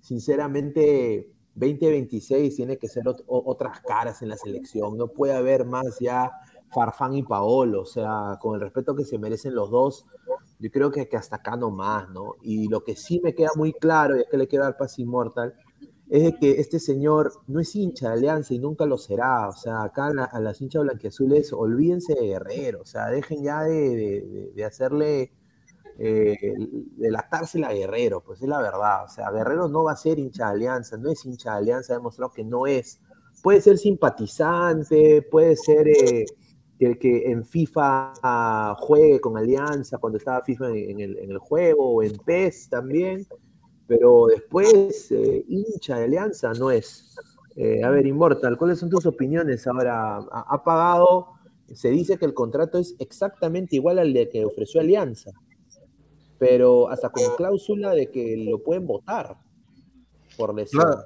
sinceramente 0.00 1.30
2026 1.54 2.56
tiene 2.56 2.76
que 2.78 2.88
ser 2.88 3.04
otras 3.26 3.80
caras 3.80 4.20
en 4.22 4.28
la 4.30 4.36
selección, 4.36 4.98
no 4.98 5.08
puede 5.08 5.34
haber 5.34 5.64
más 5.64 5.98
ya 6.00 6.30
Farfán 6.72 7.14
y 7.14 7.22
Paolo, 7.22 7.82
o 7.82 7.86
sea, 7.86 8.36
con 8.40 8.56
el 8.56 8.60
respeto 8.60 8.96
que 8.96 9.04
se 9.04 9.18
merecen 9.18 9.54
los 9.54 9.70
dos, 9.70 10.06
yo 10.58 10.70
creo 10.70 10.90
que, 10.90 11.08
hasta 11.16 11.36
acá 11.36 11.56
no 11.56 11.70
más, 11.70 12.08
¿no? 12.10 12.34
Y 12.42 12.68
lo 12.68 12.82
que 12.82 12.96
sí 12.96 13.20
me 13.22 13.34
queda 13.34 13.50
muy 13.54 13.72
claro, 13.72 14.16
y 14.16 14.20
es 14.20 14.26
que 14.28 14.36
le 14.36 14.48
quiero 14.48 14.64
dar 14.64 14.76
paz 14.76 14.98
inmortal, 14.98 15.54
es 16.10 16.22
de 16.22 16.36
que 16.36 16.60
este 16.60 16.78
señor 16.78 17.32
no 17.46 17.60
es 17.60 17.74
hincha 17.74 18.08
de 18.08 18.14
Alianza 18.14 18.54
y 18.54 18.58
nunca 18.58 18.84
lo 18.84 18.98
será. 18.98 19.48
O 19.48 19.52
sea, 19.52 19.82
acá 19.82 20.08
a, 20.08 20.40
las 20.40 20.60
hinchas 20.60 20.82
blanquiazules, 20.82 21.52
olvídense 21.52 22.14
de 22.14 22.26
Guerrero. 22.26 22.82
O 22.82 22.84
sea, 22.84 23.08
dejen 23.08 23.42
ya 23.42 23.62
de, 23.62 24.52
de, 24.54 24.64
hacerle, 24.64 25.32
eh, 25.98 26.36
de 26.96 27.10
latársela 27.10 27.68
a 27.68 27.72
Guerrero. 27.72 28.22
Pues 28.22 28.42
es 28.42 28.48
la 28.48 28.60
verdad. 28.60 29.04
O 29.04 29.08
sea, 29.08 29.30
Guerrero 29.30 29.68
no 29.68 29.84
va 29.84 29.92
a 29.92 29.96
ser 29.96 30.18
hincha 30.18 30.46
de 30.46 30.52
Alianza, 30.52 30.96
no 30.98 31.10
es 31.10 31.24
hincha 31.24 31.52
de 31.52 31.58
Alianza, 31.58 31.94
ha 31.94 31.96
demostrado 31.96 32.32
que 32.32 32.44
no 32.44 32.66
es. 32.66 33.00
Puede 33.42 33.60
ser 33.60 33.78
simpatizante, 33.78 35.22
puede 35.22 35.56
ser 35.56 35.88
eh, 35.88 36.26
que, 36.78 37.30
en 37.30 37.44
FIFA 37.44 38.76
juegue 38.78 39.20
con 39.20 39.36
Alianza 39.36 39.98
cuando 39.98 40.18
estaba 40.18 40.42
FIFA 40.42 40.70
en, 40.70 41.00
el, 41.00 41.18
en 41.18 41.30
el 41.30 41.38
juego, 41.38 41.94
o 41.94 42.02
en 42.02 42.16
PES 42.18 42.68
también 42.68 43.26
pero 43.86 44.26
después 44.26 45.10
eh, 45.12 45.44
hincha 45.48 45.98
de 45.98 46.04
Alianza 46.04 46.52
no 46.54 46.70
es. 46.70 47.14
Eh, 47.56 47.84
a 47.84 47.90
ver, 47.90 48.06
Inmortal, 48.06 48.56
¿cuáles 48.56 48.78
son 48.78 48.90
tus 48.90 49.06
opiniones 49.06 49.66
ahora? 49.66 50.16
Ha, 50.16 50.64
pagado, 50.64 51.28
se 51.72 51.90
dice 51.90 52.18
que 52.18 52.24
el 52.24 52.34
contrato 52.34 52.78
es 52.78 52.96
exactamente 52.98 53.76
igual 53.76 53.98
al 53.98 54.12
de 54.12 54.28
que 54.28 54.44
ofreció 54.44 54.80
Alianza, 54.80 55.30
pero 56.38 56.88
hasta 56.88 57.10
con 57.10 57.22
cláusula 57.36 57.92
de 57.92 58.10
que 58.10 58.36
lo 58.36 58.62
pueden 58.62 58.86
votar 58.86 59.36
por 60.36 60.54
lesión. 60.54 60.82
Claro. 60.82 61.02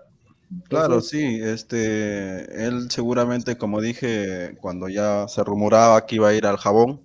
Claro, 0.68 1.02
sí, 1.02 1.40
este, 1.42 2.66
él 2.66 2.90
seguramente, 2.90 3.58
como 3.58 3.82
dije, 3.82 4.56
cuando 4.62 4.88
ya 4.88 5.28
se 5.28 5.44
rumoraba 5.44 6.06
que 6.06 6.16
iba 6.16 6.28
a 6.28 6.34
ir 6.34 6.46
al 6.46 6.56
jabón, 6.56 7.04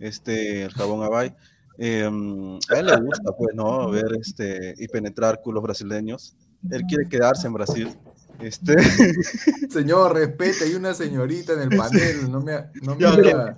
este, 0.00 0.64
el 0.64 0.72
jabón 0.72 1.04
Abay, 1.04 1.34
Em, 1.78 2.56
a 2.70 2.78
él 2.78 2.86
le 2.86 2.96
gusta, 3.00 3.32
pues, 3.36 3.54
¿no? 3.54 3.90
Ver 3.90 4.06
este 4.20 4.74
y 4.78 4.88
penetrar 4.88 5.40
culos 5.42 5.62
brasileños. 5.62 6.34
Él 6.70 6.82
quiere 6.88 7.08
quedarse 7.08 7.46
en 7.46 7.52
Brasil. 7.52 7.96
Este... 8.40 8.76
Señor, 9.70 10.14
respete, 10.14 10.64
hay 10.64 10.74
una 10.74 10.94
señorita 10.94 11.54
en 11.54 11.72
el 11.72 11.78
panel, 11.78 12.30
no 12.30 12.40
me, 12.40 12.52
no 12.82 12.94
me 12.94 13.06
haga, 13.06 13.56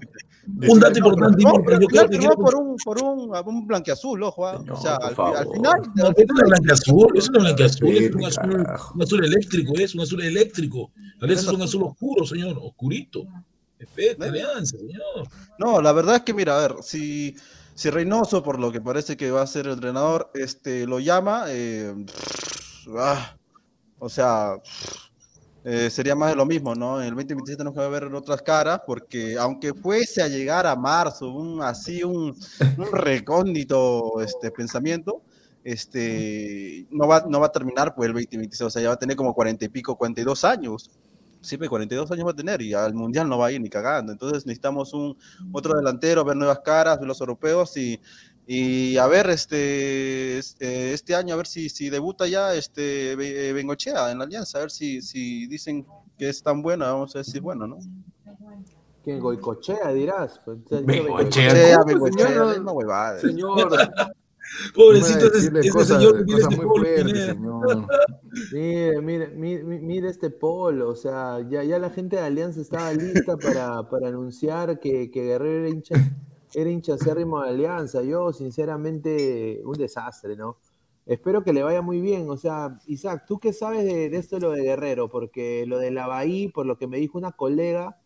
Un 0.68 0.78
dato 0.78 0.98
importante, 0.98 1.42
No, 1.42 1.57
yo 1.57 1.64
pero 1.64 1.78
creo 1.78 1.88
claro, 1.88 2.09
que 2.09 2.18
firmó 2.18 2.37
por 2.37 2.54
un, 2.54 2.76
por 2.85 3.02
un, 3.02 3.31
un 3.46 3.66
blanqueazul, 3.66 4.22
ojo. 4.22 4.46
ah. 4.46 4.59
Señor, 4.59 4.76
o 4.76 4.81
sea, 4.81 4.96
al, 4.96 5.14
al 5.37 5.48
final. 5.52 5.83
No, 5.94 6.11
es 6.16 6.31
una 6.31 6.44
blanca 6.44 6.72
azul, 6.74 7.09
es 7.16 7.28
una 7.28 7.38
blanca 7.40 7.64
azul, 7.64 7.88
es 7.96 8.14
un 8.14 8.24
azul, 8.24 8.66
un 8.94 9.02
azul 9.02 9.24
eléctrico, 9.24 9.72
es 9.78 9.94
un 9.94 10.00
azul 10.02 10.22
eléctrico. 10.22 10.90
Alianza 11.20 11.50
es 11.50 11.57
un 11.57 11.62
azul 11.62 11.83
oscuro, 11.83 12.24
señor, 12.24 12.57
oscurito. 12.61 13.24
Respete, 13.78 14.24
Alianza, 14.24 14.76
señor. 14.76 15.28
No, 15.59 15.81
la 15.83 15.92
verdad 15.92 16.16
es 16.16 16.22
que, 16.22 16.35
mira, 16.35 16.57
a 16.57 16.61
ver, 16.68 16.76
si, 16.83 17.35
si 17.79 17.91
Reynoso, 17.91 18.43
por 18.43 18.59
lo 18.59 18.73
que 18.73 18.81
parece 18.81 19.17
que 19.17 19.31
va 19.31 19.43
a 19.43 19.47
ser 19.47 19.67
el 19.67 19.75
entrenador, 19.75 20.33
este, 20.35 20.85
lo 20.85 20.99
llama, 20.99 21.45
eh, 21.47 21.95
ah, 22.99 23.37
o 24.01 24.09
sea, 24.09 24.57
eh, 25.62 25.88
sería 25.88 26.17
más 26.17 26.31
de 26.31 26.35
lo 26.35 26.45
mismo, 26.45 26.75
¿no? 26.75 27.01
En 27.01 27.07
el 27.07 27.14
2027 27.14 27.57
tenemos 27.57 27.79
que 27.79 27.88
ver 27.88 28.12
otras 28.12 28.43
caras, 28.43 28.81
porque 28.85 29.38
aunque 29.38 29.75
fuese 29.75 30.21
a 30.21 30.27
llegar 30.27 30.67
a 30.67 30.75
marzo, 30.75 31.62
así 31.62 32.03
un, 32.03 32.37
un 32.79 32.93
recóndito 32.93 34.21
este, 34.23 34.51
pensamiento, 34.51 35.23
este, 35.62 36.85
no 36.91 37.07
va, 37.07 37.27
no 37.29 37.38
va 37.38 37.47
a 37.47 37.53
terminar 37.53 37.95
pues 37.95 38.09
el 38.09 38.14
2026, 38.14 38.61
o 38.62 38.71
sea, 38.71 38.83
ya 38.83 38.88
va 38.88 38.95
a 38.95 38.99
tener 38.99 39.14
como 39.14 39.33
40 39.33 39.64
y 39.64 39.69
pico, 39.69 39.97
42 39.97 40.45
años. 40.45 40.91
Sí, 41.40 41.57
pues 41.57 41.70
42 41.70 42.11
años 42.11 42.27
va 42.27 42.31
a 42.33 42.37
tener 42.37 42.61
y 42.62 42.74
al 42.74 42.94
mundial 42.94 43.29
no 43.29 43.38
va 43.38 43.46
a 43.46 43.53
ir 43.53 43.61
ni 43.61 43.68
cagando. 43.70 44.12
Entonces 44.12 44.44
necesitamos 44.46 44.92
un 44.92 45.16
otro 45.53 45.74
delantero, 45.77 46.24
ver 46.24 46.37
nuevas 46.37 46.61
caras, 46.61 46.98
ver 46.98 47.07
los 47.09 47.20
europeos 47.20 47.77
y, 47.77 48.01
y 48.46 48.96
a 48.96 49.07
ver 49.07 49.31
este, 49.31 50.38
este, 50.38 50.92
este 50.92 51.14
año, 51.14 51.35
a 51.35 51.37
ver 51.37 51.46
si, 51.46 51.68
si 51.68 51.90
debuta 51.90 52.27
ya 52.27 52.55
este 52.55 53.14
Be- 53.16 53.53
Bengochea 53.53 54.11
en 54.11 54.18
la 54.18 54.24
alianza, 54.24 54.59
a 54.59 54.62
ver 54.62 54.70
si, 54.70 55.01
si 55.03 55.46
dicen 55.46 55.87
que 56.18 56.29
es 56.29 56.42
tan 56.42 56.61
buena, 56.62 56.90
vamos 56.92 57.14
a 57.14 57.18
decir 57.18 57.40
bueno, 57.40 57.66
¿no? 57.66 57.79
¿Quién? 59.05 59.20
Goicochea, 59.20 59.92
dirás. 59.92 60.40
Pues. 60.44 60.59
Bengochea, 60.85 61.79
Pobrecito 64.75 65.31
señor 65.85 66.25
muy 66.25 66.41
señor. 66.41 67.87
Mire, 68.53 69.01
mire, 69.03 69.29
mire, 69.29 69.63
mire 69.65 70.09
este 70.09 70.31
polo, 70.31 70.91
o 70.91 70.97
sea, 70.97 71.41
ya, 71.49 71.63
ya 71.65 71.79
la 71.79 71.91
gente 71.91 72.17
de 72.17 72.23
Alianza 72.23 72.61
estaba 72.61 72.93
lista 72.93 73.37
para, 73.37 73.89
para 73.89 74.09
anunciar 74.09 74.79
que, 74.81 75.11
que 75.11 75.23
Guerrero 75.23 75.67
era 75.67 75.69
hincha, 75.69 75.95
era 76.55 76.71
hincha 76.71 76.95
acérrimo 76.95 77.43
de 77.43 77.51
Alianza. 77.51 78.03
Yo, 78.03 78.33
sinceramente, 78.33 79.61
un 79.65 79.75
desastre, 79.75 80.37
¿no? 80.37 80.59
Espero 81.07 81.43
que 81.43 81.53
le 81.53 81.63
vaya 81.63 81.81
muy 81.81 82.01
bien. 82.01 82.29
O 82.29 82.37
sea, 82.37 82.79
Isaac, 82.87 83.25
¿tú 83.27 83.39
qué 83.39 83.53
sabes 83.53 83.85
de, 83.85 84.11
de 84.11 84.17
esto 84.19 84.37
de 84.37 84.43
lo 84.43 84.53
de 84.53 84.63
Guerrero? 84.63 85.09
Porque 85.09 85.65
lo 85.67 85.79
de 85.79 85.91
la 85.91 86.07
Bahía, 86.07 86.51
por 86.53 86.67
lo 86.67 86.77
que 86.77 86.87
me 86.87 86.99
dijo 86.99 87.17
una 87.17 87.33
colega, 87.33 87.99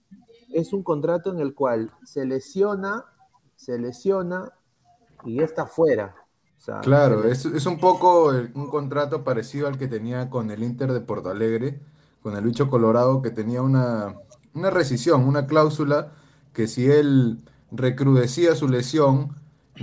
es 0.52 0.72
un 0.72 0.82
contrato 0.82 1.32
en 1.32 1.40
el 1.40 1.54
cual 1.54 1.90
se 2.04 2.24
lesiona, 2.26 3.04
se 3.56 3.78
lesiona 3.78 4.52
y 5.24 5.36
ya 5.36 5.44
está 5.44 5.66
fuera. 5.66 6.14
Sea, 6.62 6.80
Claro, 6.80 7.24
es, 7.24 7.44
es 7.44 7.66
un 7.66 7.78
poco 7.78 8.30
el- 8.32 8.52
un 8.54 8.68
contrato 8.68 9.24
parecido 9.24 9.66
al 9.66 9.78
que 9.78 9.88
tenía 9.88 10.30
con 10.30 10.50
el 10.52 10.62
Inter 10.62 10.92
de 10.92 11.00
Porto 11.00 11.28
Alegre, 11.30 11.80
con 12.22 12.36
el 12.36 12.44
bicho 12.44 12.70
Colorado, 12.70 13.20
que 13.20 13.30
tenía 13.30 13.62
una, 13.62 14.14
una 14.54 14.70
rescisión, 14.70 15.24
una 15.26 15.46
cláusula 15.46 16.12
que 16.52 16.68
si 16.68 16.88
él 16.88 17.40
recrudecía 17.72 18.54
su 18.54 18.68
lesión, 18.68 19.34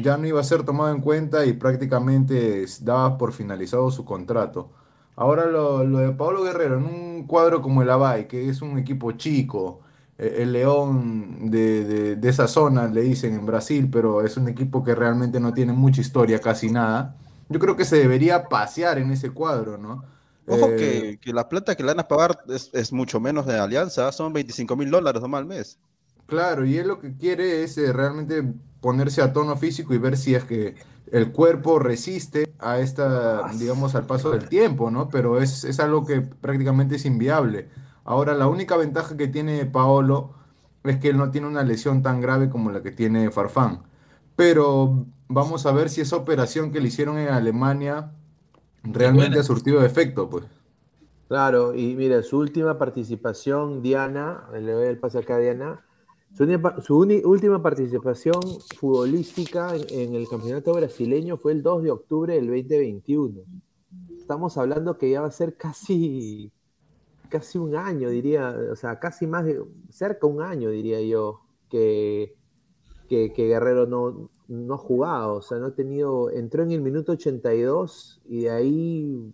ya 0.02 0.16
no 0.18 0.28
iba 0.28 0.40
a 0.40 0.44
ser 0.44 0.64
tomado 0.64 0.94
en 0.96 1.02
cuenta 1.02 1.46
y 1.46 1.52
prácticamente 1.54 2.64
es- 2.64 2.86
daba 2.86 3.18
por 3.18 3.34
finalizado 3.34 3.92
su 3.92 4.06
contrato. 4.06 4.70
Ahora 5.18 5.48
lo, 5.48 5.84
lo 5.84 5.98
de 6.00 6.12
Pablo 6.14 6.44
Guerrero, 6.44 6.78
en 6.78 6.86
un 6.86 7.28
cuadro 7.28 7.62
como 7.62 7.82
el 7.82 7.90
Abay, 7.90 8.28
que 8.30 8.48
es 8.50 8.62
un 8.62 8.78
equipo 8.78 9.12
chico, 9.14 9.82
el 10.20 10.52
León 10.54 11.50
de, 11.52 11.84
de- 11.86 12.16
de 12.18 12.30
esa 12.30 12.48
zona, 12.48 12.88
le 12.88 13.02
dicen 13.02 13.34
en 13.36 13.46
Brasil, 13.46 13.90
pero 13.92 14.22
es 14.24 14.38
un 14.38 14.48
equipo 14.50 14.84
que 14.84 14.96
realmente 14.96 15.40
no 15.40 15.54
tiene 15.54 15.74
mucha 15.74 16.02
historia, 16.02 16.40
casi 16.42 16.70
nada. 16.72 17.16
Yo 17.50 17.60
creo 17.60 17.76
que 17.76 17.86
se 17.86 17.98
debería 17.98 18.50
pasear 18.50 18.98
en 19.00 19.12
ese 19.12 19.32
cuadro, 19.32 19.78
¿no? 19.78 20.04
Ojo 20.48 20.76
Eh, 20.76 20.76
que, 20.76 21.18
que 21.22 21.32
la 21.32 21.48
plata 21.48 21.76
que 21.78 21.84
le 21.84 21.90
van 21.92 22.00
a 22.02 22.08
pagar 22.10 22.40
es, 22.50 22.70
es 22.74 22.92
mucho 22.92 23.20
menos 23.22 23.46
de 23.46 23.58
Alianza, 23.58 24.12
son 24.12 24.34
25 24.34 24.76
mil 24.76 24.90
dólares 24.92 25.22
nomás 25.22 25.40
al 25.40 25.46
mes. 25.46 25.80
Claro, 26.28 26.66
y 26.66 26.78
él 26.78 26.88
lo 26.88 27.00
que 27.00 27.16
quiere 27.18 27.64
es 27.64 27.78
eh, 27.80 27.92
realmente 27.92 28.44
ponerse 28.82 29.22
a 29.22 29.34
tono 29.34 29.58
físico 29.58 29.94
y 29.94 29.98
ver 29.98 30.16
si 30.16 30.36
es 30.36 30.44
que 30.44 30.76
el 31.12 31.32
cuerpo 31.32 31.80
resiste 31.80 32.54
a 32.60 32.80
esta, 32.80 33.46
digamos, 33.46 33.96
al 33.96 34.06
paso 34.06 34.30
del 34.32 34.48
tiempo, 34.48 34.92
¿no? 34.92 35.10
Pero 35.10 35.42
es, 35.42 35.64
es 35.64 35.80
algo 35.80 36.06
que 36.06 36.22
prácticamente 36.22 36.96
es 36.98 37.06
inviable. 37.06 37.70
Ahora, 38.10 38.34
la 38.34 38.48
única 38.48 38.76
ventaja 38.76 39.16
que 39.16 39.28
tiene 39.28 39.68
Paolo 39.68 40.32
es 40.84 40.98
que 40.98 41.10
él 41.10 41.18
no 41.18 41.30
tiene 41.30 41.46
una 41.46 41.62
lesión 41.62 42.02
tan 42.02 42.22
grave 42.22 42.50
como 42.50 42.72
la 42.72 42.82
que 42.82 42.90
tiene 42.90 43.30
Farfán. 43.30 43.84
Pero 44.36 45.06
vamos 45.28 45.68
a 45.68 45.72
ver 45.74 45.92
si 45.92 46.02
esa 46.02 46.16
operación 46.16 46.72
que 46.72 46.80
le 46.82 46.88
hicieron 46.88 47.20
en 47.20 47.28
Alemania 47.28 48.12
realmente 48.82 49.38
ha 49.38 49.44
surtido 49.44 49.86
efecto, 49.86 50.28
pues. 50.28 50.46
Claro, 51.28 51.76
y 51.76 51.94
mira, 51.96 52.24
su 52.24 52.40
última 52.40 52.80
participación, 52.80 53.84
Diana, 53.84 54.50
le 54.60 54.72
doy 54.72 54.88
el 54.88 54.98
pase 54.98 55.20
acá 55.20 55.36
a 55.36 55.38
Diana, 55.38 55.86
su, 56.34 56.98
última 57.26 57.62
participación 57.62 58.42
futbolística 58.80 59.76
en, 59.76 59.84
en 59.88 60.16
el 60.16 60.28
campeonato 60.28 60.74
brasileño 60.74 61.38
fue 61.38 61.52
el 61.52 61.62
2 61.62 61.84
de 61.84 61.92
octubre 61.92 62.34
del 62.34 62.48
2021. 62.48 63.42
Estamos 64.18 64.58
hablando 64.58 64.98
que 64.98 65.12
ya 65.12 65.22
va 65.22 65.28
a 65.28 65.32
ser 65.32 65.56
casi, 65.56 66.52
casi 67.30 67.58
un 67.58 67.76
año, 67.76 68.10
diría, 68.10 68.56
o 68.72 68.76
sea, 68.76 69.00
casi 69.00 69.28
más 69.28 69.46
de, 69.46 69.64
cerca 69.90 70.28
un 70.28 70.42
año, 70.42 70.70
diría 70.70 71.02
yo, 71.02 71.42
que, 71.70 72.36
que, 73.08 73.32
Guerrero 73.36 73.86
no, 73.86 74.30
no 74.48 74.74
ha 74.74 74.78
jugado, 74.78 75.36
o 75.36 75.42
sea, 75.42 75.60
no 75.60 75.68
ha 75.68 75.76
tenido, 75.76 76.30
entró 76.32 76.64
en 76.64 76.72
el 76.72 76.82
minuto 76.82 77.14
82 77.14 78.22
y 78.26 78.44
de 78.44 78.50
ahí 78.50 79.34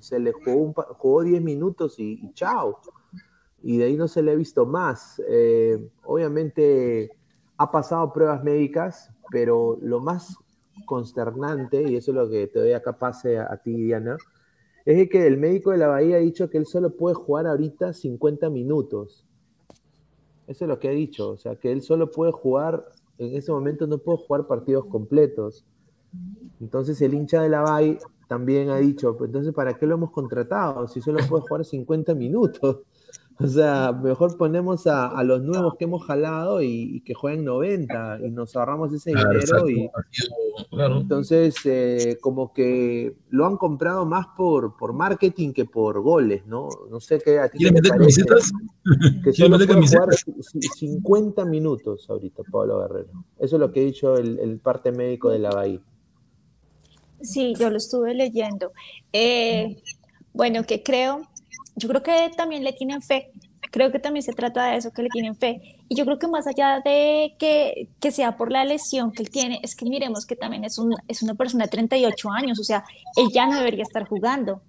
se 0.00 0.18
le 0.18 0.32
jugó, 0.32 0.56
un 0.56 0.72
jugó 0.72 1.22
10 1.22 1.42
minutos 1.42 1.98
y, 1.98 2.20
y 2.22 2.32
chao. 2.34 2.78
Y 3.62 3.78
de 3.78 3.84
ahí 3.84 3.96
no 3.96 4.08
se 4.08 4.22
le 4.22 4.32
ha 4.32 4.34
visto 4.34 4.66
más. 4.66 5.22
Eh, 5.26 5.88
obviamente 6.04 7.16
ha 7.56 7.70
pasado 7.70 8.12
pruebas 8.12 8.44
médicas, 8.44 9.10
pero 9.30 9.78
lo 9.80 10.00
más 10.00 10.36
consternante, 10.84 11.82
y 11.82 11.96
eso 11.96 12.10
es 12.10 12.16
lo 12.16 12.28
que 12.28 12.46
te 12.46 12.58
doy 12.58 12.72
acá 12.72 12.98
pase 12.98 13.38
a 13.38 13.56
ti, 13.56 13.72
Diana, 13.72 14.18
es 14.84 15.08
que 15.08 15.26
el 15.26 15.38
médico 15.38 15.70
de 15.70 15.78
la 15.78 15.88
Bahía 15.88 16.16
ha 16.16 16.20
dicho 16.20 16.50
que 16.50 16.58
él 16.58 16.66
solo 16.66 16.94
puede 16.96 17.14
jugar 17.14 17.46
ahorita 17.46 17.92
50 17.92 18.50
minutos. 18.50 19.24
Eso 20.46 20.64
es 20.64 20.68
lo 20.68 20.78
que 20.78 20.88
ha 20.88 20.92
dicho, 20.92 21.30
o 21.30 21.36
sea, 21.38 21.56
que 21.56 21.72
él 21.72 21.80
solo 21.80 22.10
puede 22.10 22.32
jugar, 22.32 22.84
en 23.18 23.34
ese 23.34 23.50
momento 23.50 23.86
no 23.86 23.98
puede 23.98 24.18
jugar 24.18 24.46
partidos 24.46 24.84
completos. 24.86 25.64
Entonces 26.60 27.00
el 27.00 27.14
hincha 27.14 27.42
de 27.42 27.48
la 27.48 27.62
Bahía 27.62 27.98
también 28.28 28.68
ha 28.68 28.76
dicho, 28.76 29.16
"Pues 29.16 29.28
entonces 29.28 29.54
¿para 29.54 29.74
qué 29.74 29.86
lo 29.86 29.94
hemos 29.94 30.10
contratado? 30.10 30.86
Si 30.86 31.00
solo 31.00 31.18
puede 31.28 31.42
jugar 31.42 31.64
50 31.64 32.14
minutos. 32.14 32.80
O 33.40 33.48
sea, 33.48 33.90
mejor 33.92 34.36
ponemos 34.36 34.86
a, 34.86 35.08
a 35.08 35.24
los 35.24 35.42
nuevos 35.42 35.74
que 35.76 35.84
hemos 35.84 36.04
jalado 36.06 36.62
y, 36.62 36.68
y 36.96 37.00
que 37.00 37.14
jueguen 37.14 37.44
90 37.44 38.20
y 38.24 38.30
nos 38.30 38.54
ahorramos 38.54 38.92
ese 38.92 39.10
Claro, 39.12 39.30
dinero 39.30 39.68
y 39.68 39.90
claro. 40.70 41.00
entonces 41.00 41.56
eh, 41.64 42.16
como 42.20 42.52
que 42.52 43.16
lo 43.30 43.44
han 43.46 43.56
comprado 43.56 44.06
más 44.06 44.26
por, 44.36 44.76
por 44.76 44.92
marketing 44.92 45.52
que 45.52 45.64
por 45.64 46.00
goles, 46.00 46.46
¿no? 46.46 46.68
No 46.88 47.00
sé 47.00 47.18
qué 47.20 47.40
a 47.40 47.48
ti 47.48 47.58
qué 47.58 47.70
¿Quieren 47.70 47.82
te 47.82 47.88
meter 47.90 47.98
parece. 47.98 48.24
camisetas? 48.24 48.52
Que 48.84 49.30
¿Quieren 49.32 49.34
solo 49.34 49.58
meter 49.58 49.68
camisetas? 49.74 50.24
ci- 50.26 50.60
50 51.00 51.44
minutos 51.44 52.08
ahorita 52.08 52.44
Pablo 52.52 52.78
Guerrero. 52.82 53.10
Eso 53.40 53.56
es 53.56 53.60
lo 53.60 53.72
que 53.72 53.80
ha 53.80 53.84
dicho 53.84 54.16
el, 54.16 54.38
el 54.38 54.60
parte 54.60 54.92
médico 54.92 55.28
de 55.30 55.40
la 55.40 55.50
Bahía. 55.50 55.80
Sí, 57.20 57.54
yo 57.58 57.68
lo 57.70 57.78
estuve 57.78 58.14
leyendo. 58.14 58.72
Eh, 59.12 59.82
bueno, 60.32 60.62
que 60.64 60.82
creo, 60.82 61.22
yo 61.76 61.88
creo 61.88 62.02
que 62.02 62.30
también 62.36 62.64
le 62.64 62.72
tienen 62.72 63.02
fe. 63.02 63.30
Creo 63.70 63.90
que 63.90 63.98
también 63.98 64.22
se 64.22 64.32
trata 64.32 64.66
de 64.66 64.76
eso, 64.76 64.92
que 64.92 65.02
le 65.02 65.08
tienen 65.08 65.34
fe. 65.34 65.78
Y 65.88 65.96
yo 65.96 66.04
creo 66.04 66.18
que 66.18 66.28
más 66.28 66.46
allá 66.46 66.80
de 66.84 67.34
que, 67.38 67.88
que 68.00 68.12
sea 68.12 68.36
por 68.36 68.52
la 68.52 68.64
lesión 68.64 69.10
que 69.10 69.22
él 69.22 69.30
tiene, 69.30 69.60
es 69.62 69.74
que 69.74 69.84
miremos 69.84 70.26
que 70.26 70.36
también 70.36 70.64
es, 70.64 70.78
un, 70.78 70.94
es 71.08 71.22
una 71.22 71.34
persona 71.34 71.64
de 71.64 71.70
38 71.70 72.30
años, 72.30 72.60
o 72.60 72.64
sea, 72.64 72.84
él 73.16 73.28
ya 73.32 73.46
no 73.46 73.56
debería 73.58 73.82
estar 73.82 74.06
jugando. 74.06 74.62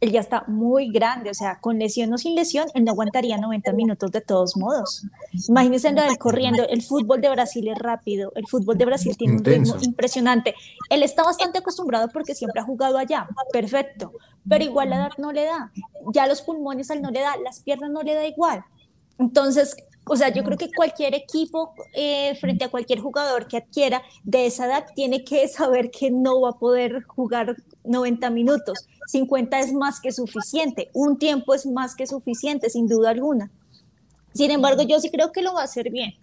Él 0.00 0.12
ya 0.12 0.20
está 0.20 0.44
muy 0.46 0.90
grande, 0.90 1.30
o 1.30 1.34
sea, 1.34 1.58
con 1.60 1.78
lesión 1.78 2.12
o 2.14 2.18
sin 2.18 2.34
lesión, 2.34 2.68
él 2.74 2.84
no 2.84 2.92
aguantaría 2.92 3.36
90 3.36 3.72
minutos 3.72 4.10
de 4.10 4.22
todos 4.22 4.56
modos. 4.56 5.06
Imagínense 5.48 5.92
lo 5.92 6.02
del 6.02 6.16
corriendo, 6.16 6.66
el 6.66 6.82
fútbol 6.82 7.20
de 7.20 7.28
Brasil 7.28 7.68
es 7.68 7.78
rápido, 7.78 8.32
el 8.34 8.46
fútbol 8.46 8.78
de 8.78 8.86
Brasil 8.86 9.14
tiene 9.16 9.34
un 9.34 9.44
ritmo 9.44 9.66
Intenso. 9.66 9.84
impresionante. 9.84 10.54
Él 10.88 11.02
está 11.02 11.22
bastante 11.22 11.58
acostumbrado 11.58 12.08
porque 12.08 12.34
siempre 12.34 12.60
ha 12.60 12.64
jugado 12.64 12.96
allá, 12.96 13.28
perfecto, 13.52 14.12
pero 14.48 14.64
igual 14.64 14.90
la 14.90 14.96
edad 14.96 15.10
no 15.18 15.32
le 15.32 15.44
da, 15.44 15.70
ya 16.14 16.26
los 16.26 16.40
pulmones 16.40 16.90
al 16.90 17.02
no 17.02 17.10
le 17.10 17.20
da, 17.20 17.36
las 17.44 17.60
piernas 17.60 17.90
no 17.90 18.02
le 18.02 18.14
da 18.14 18.26
igual. 18.26 18.64
Entonces, 19.20 19.76
o 20.06 20.16
sea, 20.16 20.30
yo 20.30 20.44
creo 20.44 20.58
que 20.58 20.72
cualquier 20.72 21.14
equipo 21.14 21.74
eh, 21.94 22.36
frente 22.40 22.64
a 22.64 22.70
cualquier 22.70 23.00
jugador 23.00 23.46
que 23.48 23.58
adquiera 23.58 24.02
de 24.24 24.46
esa 24.46 24.66
edad 24.66 24.86
tiene 24.96 25.24
que 25.24 25.46
saber 25.48 25.90
que 25.92 26.10
no 26.10 26.40
va 26.42 26.50
a 26.50 26.58
poder 26.58 27.04
jugar 27.04 27.56
90 27.84 28.30
minutos. 28.30 28.88
50 29.06 29.60
es 29.60 29.72
más 29.74 30.00
que 30.00 30.12
suficiente, 30.12 30.90
un 30.94 31.18
tiempo 31.18 31.54
es 31.54 31.66
más 31.66 31.96
que 31.96 32.06
suficiente, 32.08 32.70
sin 32.70 32.88
duda 32.88 33.10
alguna. 33.10 33.52
Sin 34.34 34.50
embargo, 34.52 34.82
yo 34.84 35.00
sí 35.00 35.10
creo 35.10 35.32
que 35.32 35.42
lo 35.42 35.54
va 35.54 35.62
a 35.62 35.64
hacer 35.64 35.90
bien. 35.90 36.14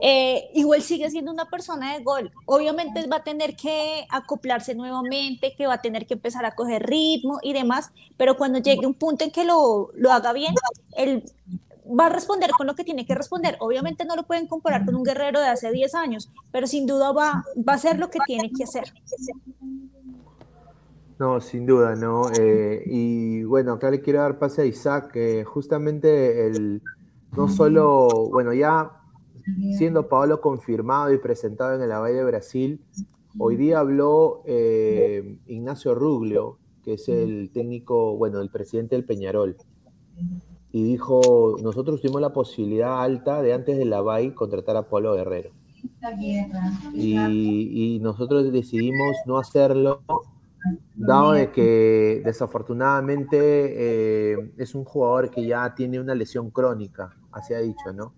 eh, 0.00 0.50
igual 0.54 0.82
sigue 0.82 1.10
siendo 1.10 1.32
una 1.32 1.46
persona 1.50 1.94
de 1.94 2.02
gol. 2.04 2.32
Obviamente 2.44 3.06
va 3.08 3.16
a 3.18 3.24
tener 3.24 3.56
que 3.56 4.06
acoplarse 4.10 4.74
nuevamente, 4.74 5.54
que 5.56 5.66
va 5.66 5.74
a 5.74 5.82
tener 5.82 6.06
que 6.06 6.14
empezar 6.14 6.44
a 6.46 6.54
coger 6.54 6.84
ritmo 6.86 7.38
y 7.42 7.52
demás, 7.54 7.90
pero 8.16 8.36
cuando 8.36 8.58
llegue 8.60 8.86
un 8.86 8.94
punto 8.94 9.24
en 9.24 9.32
que 9.32 9.44
lo, 9.44 9.90
lo 9.94 10.12
haga 10.12 10.32
bien, 10.32 10.60
él 10.92 11.24
va 11.88 12.06
a 12.06 12.08
responder 12.08 12.50
con 12.56 12.66
lo 12.66 12.74
que 12.74 12.84
tiene 12.84 13.06
que 13.06 13.14
responder. 13.14 13.56
Obviamente 13.60 14.04
no 14.04 14.16
lo 14.16 14.24
pueden 14.24 14.46
comparar 14.46 14.84
con 14.84 14.94
un 14.94 15.02
guerrero 15.02 15.40
de 15.40 15.48
hace 15.48 15.70
10 15.70 15.94
años, 15.94 16.30
pero 16.52 16.66
sin 16.66 16.86
duda 16.86 17.12
va, 17.12 17.44
va 17.56 17.72
a 17.72 17.76
hacer 17.76 17.98
lo 17.98 18.10
que 18.10 18.18
tiene 18.26 18.50
que 18.50 18.64
hacer. 18.64 18.92
No, 21.18 21.40
sin 21.40 21.66
duda, 21.66 21.96
¿no? 21.96 22.30
Eh, 22.38 22.82
y 22.86 23.42
bueno, 23.42 23.72
acá 23.72 23.90
le 23.90 24.00
quiero 24.00 24.20
dar 24.20 24.38
pase 24.38 24.62
a 24.62 24.64
Isaac, 24.66 25.16
justamente 25.46 26.46
el, 26.46 26.80
no 27.36 27.48
solo, 27.48 28.08
bueno, 28.30 28.52
ya 28.52 28.92
siendo 29.76 30.08
Paolo 30.08 30.40
confirmado 30.40 31.12
y 31.12 31.18
presentado 31.18 31.74
en 31.74 31.82
el 31.82 31.90
Avalle 31.90 32.16
de 32.16 32.24
Brasil, 32.24 32.80
hoy 33.38 33.56
día 33.56 33.80
habló 33.80 34.42
eh, 34.46 35.38
Ignacio 35.46 35.94
Ruglio, 35.94 36.58
que 36.84 36.94
es 36.94 37.08
el 37.08 37.50
técnico, 37.52 38.16
bueno, 38.16 38.40
el 38.40 38.50
presidente 38.50 38.94
del 38.94 39.04
Peñarol, 39.04 39.56
y 40.72 40.84
dijo, 40.84 41.56
nosotros 41.62 42.00
tuvimos 42.00 42.20
la 42.20 42.32
posibilidad 42.32 43.02
alta 43.02 43.42
de 43.42 43.54
antes 43.54 43.78
de 43.78 43.84
la 43.84 44.02
BAI 44.02 44.34
contratar 44.34 44.76
a 44.76 44.88
Pablo 44.88 45.14
Guerrero. 45.14 45.50
Y, 46.92 47.94
y 47.94 47.98
nosotros 48.00 48.52
decidimos 48.52 49.16
no 49.26 49.38
hacerlo 49.38 50.02
dado 50.94 51.32
de 51.32 51.50
que 51.50 52.22
desafortunadamente 52.24 54.32
eh, 54.32 54.52
es 54.56 54.74
un 54.74 54.84
jugador 54.84 55.30
que 55.30 55.46
ya 55.46 55.74
tiene 55.74 56.00
una 56.00 56.14
lesión 56.14 56.50
crónica, 56.50 57.16
así 57.32 57.54
ha 57.54 57.58
dicho, 57.58 57.92
¿no? 57.94 58.12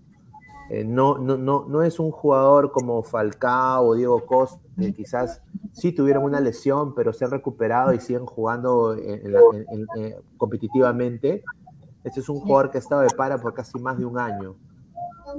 Eh, 0.70 0.84
no, 0.84 1.18
no, 1.18 1.36
no, 1.36 1.66
no 1.68 1.82
es 1.82 1.98
un 1.98 2.12
jugador 2.12 2.70
como 2.70 3.02
Falcao 3.02 3.86
o 3.86 3.94
Diego 3.96 4.24
Costa, 4.24 4.60
que 4.78 4.94
quizás 4.94 5.42
sí 5.72 5.90
tuvieron 5.90 6.22
una 6.22 6.40
lesión, 6.40 6.94
pero 6.94 7.12
se 7.12 7.24
han 7.24 7.32
recuperado 7.32 7.92
y 7.92 7.98
siguen 7.98 8.24
jugando 8.24 8.96
competitivamente. 10.36 11.42
Este 12.04 12.20
es 12.20 12.28
un 12.28 12.40
jugador 12.40 12.70
que 12.70 12.78
ha 12.78 12.80
estado 12.80 13.02
de 13.02 13.10
para 13.16 13.38
por 13.38 13.54
casi 13.54 13.78
más 13.78 13.98
de 13.98 14.04
un 14.04 14.18
año. 14.18 14.56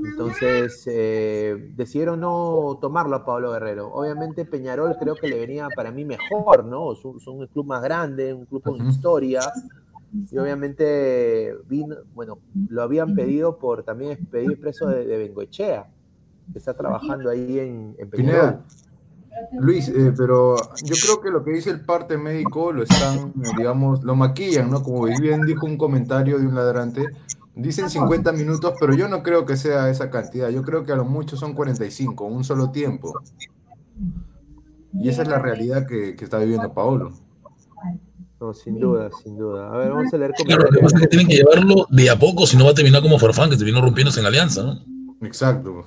Entonces 0.05 0.83
eh, 0.87 1.73
decidieron 1.75 2.19
no 2.19 2.77
tomarlo 2.79 3.15
a 3.15 3.25
Pablo 3.25 3.51
Guerrero. 3.51 3.91
Obviamente 3.93 4.45
Peñarol 4.45 4.95
creo 4.97 5.15
que 5.15 5.27
le 5.27 5.39
venía 5.39 5.67
para 5.75 5.91
mí 5.91 6.05
mejor, 6.05 6.65
¿no? 6.65 6.93
Es 6.93 7.03
un, 7.03 7.47
club 7.47 7.65
más 7.65 7.81
grande, 7.81 8.33
un 8.33 8.45
club 8.45 8.61
con 8.61 8.87
historia. 8.87 9.41
Y 10.29 10.37
obviamente 10.37 11.55
vino, 11.67 11.95
bueno, 12.13 12.39
lo 12.69 12.83
habían 12.83 13.15
pedido 13.15 13.57
por 13.57 13.83
también 13.83 14.25
pedir 14.25 14.59
preso 14.59 14.87
de, 14.87 15.05
de 15.05 15.17
Bengoechea, 15.17 15.87
que 16.51 16.59
está 16.59 16.73
trabajando 16.73 17.29
ahí 17.29 17.59
en, 17.59 17.95
Peñarol. 18.09 18.59
Luis, 19.59 19.89
eh, 19.89 20.13
pero 20.15 20.55
yo 20.83 20.95
creo 21.01 21.21
que 21.21 21.29
lo 21.29 21.43
que 21.43 21.51
dice 21.51 21.69
el 21.69 21.81
parte 21.81 22.17
médico 22.17 22.71
lo 22.71 22.83
están, 22.83 23.33
digamos, 23.57 24.03
lo 24.03 24.15
maquillan, 24.15 24.69
¿no? 24.69 24.83
Como 24.83 25.03
bien 25.03 25.41
dijo 25.41 25.65
un 25.65 25.77
comentario 25.77 26.39
de 26.39 26.47
un 26.47 26.55
ladrante, 26.55 27.05
Dicen 27.53 27.89
50 27.89 28.31
minutos, 28.31 28.75
pero 28.79 28.93
yo 28.95 29.09
no 29.09 29.23
creo 29.23 29.45
que 29.45 29.57
sea 29.57 29.89
esa 29.89 30.09
cantidad. 30.09 30.49
Yo 30.49 30.63
creo 30.63 30.83
que 30.85 30.93
a 30.93 30.95
lo 30.95 31.03
mucho 31.03 31.35
son 31.35 31.53
45, 31.53 32.23
un 32.25 32.43
solo 32.45 32.71
tiempo. 32.71 33.21
Y 34.93 35.09
esa 35.09 35.23
es 35.23 35.27
la 35.27 35.39
realidad 35.39 35.85
que, 35.85 36.15
está 36.19 36.37
viviendo 36.39 36.73
Paolo. 36.73 37.11
No, 38.39 38.53
sin 38.53 38.79
duda, 38.79 39.09
sin 39.21 39.37
duda. 39.37 39.71
A 39.71 39.77
ver, 39.77 39.91
vamos 39.91 40.13
a 40.13 40.17
leer 40.17 40.31
Claro, 40.45 40.63
lo 40.63 40.71
que 40.71 40.79
pasa 40.79 40.95
es 40.95 41.01
que 41.03 41.07
tienen 41.09 41.27
que 41.27 41.35
llevarlo 41.35 41.87
de 41.89 42.09
a 42.09 42.17
poco, 42.17 42.47
si 42.47 42.57
no 42.57 42.65
va 42.65 42.71
a 42.71 42.73
terminar 42.73 43.01
como 43.01 43.19
Farfán, 43.19 43.49
que 43.49 43.57
se 43.57 43.65
vino 43.65 43.81
rompiéndose 43.81 44.21
en 44.21 44.25
Alianza, 44.25 44.63
¿no? 44.63 44.79
Exacto. 45.21 45.85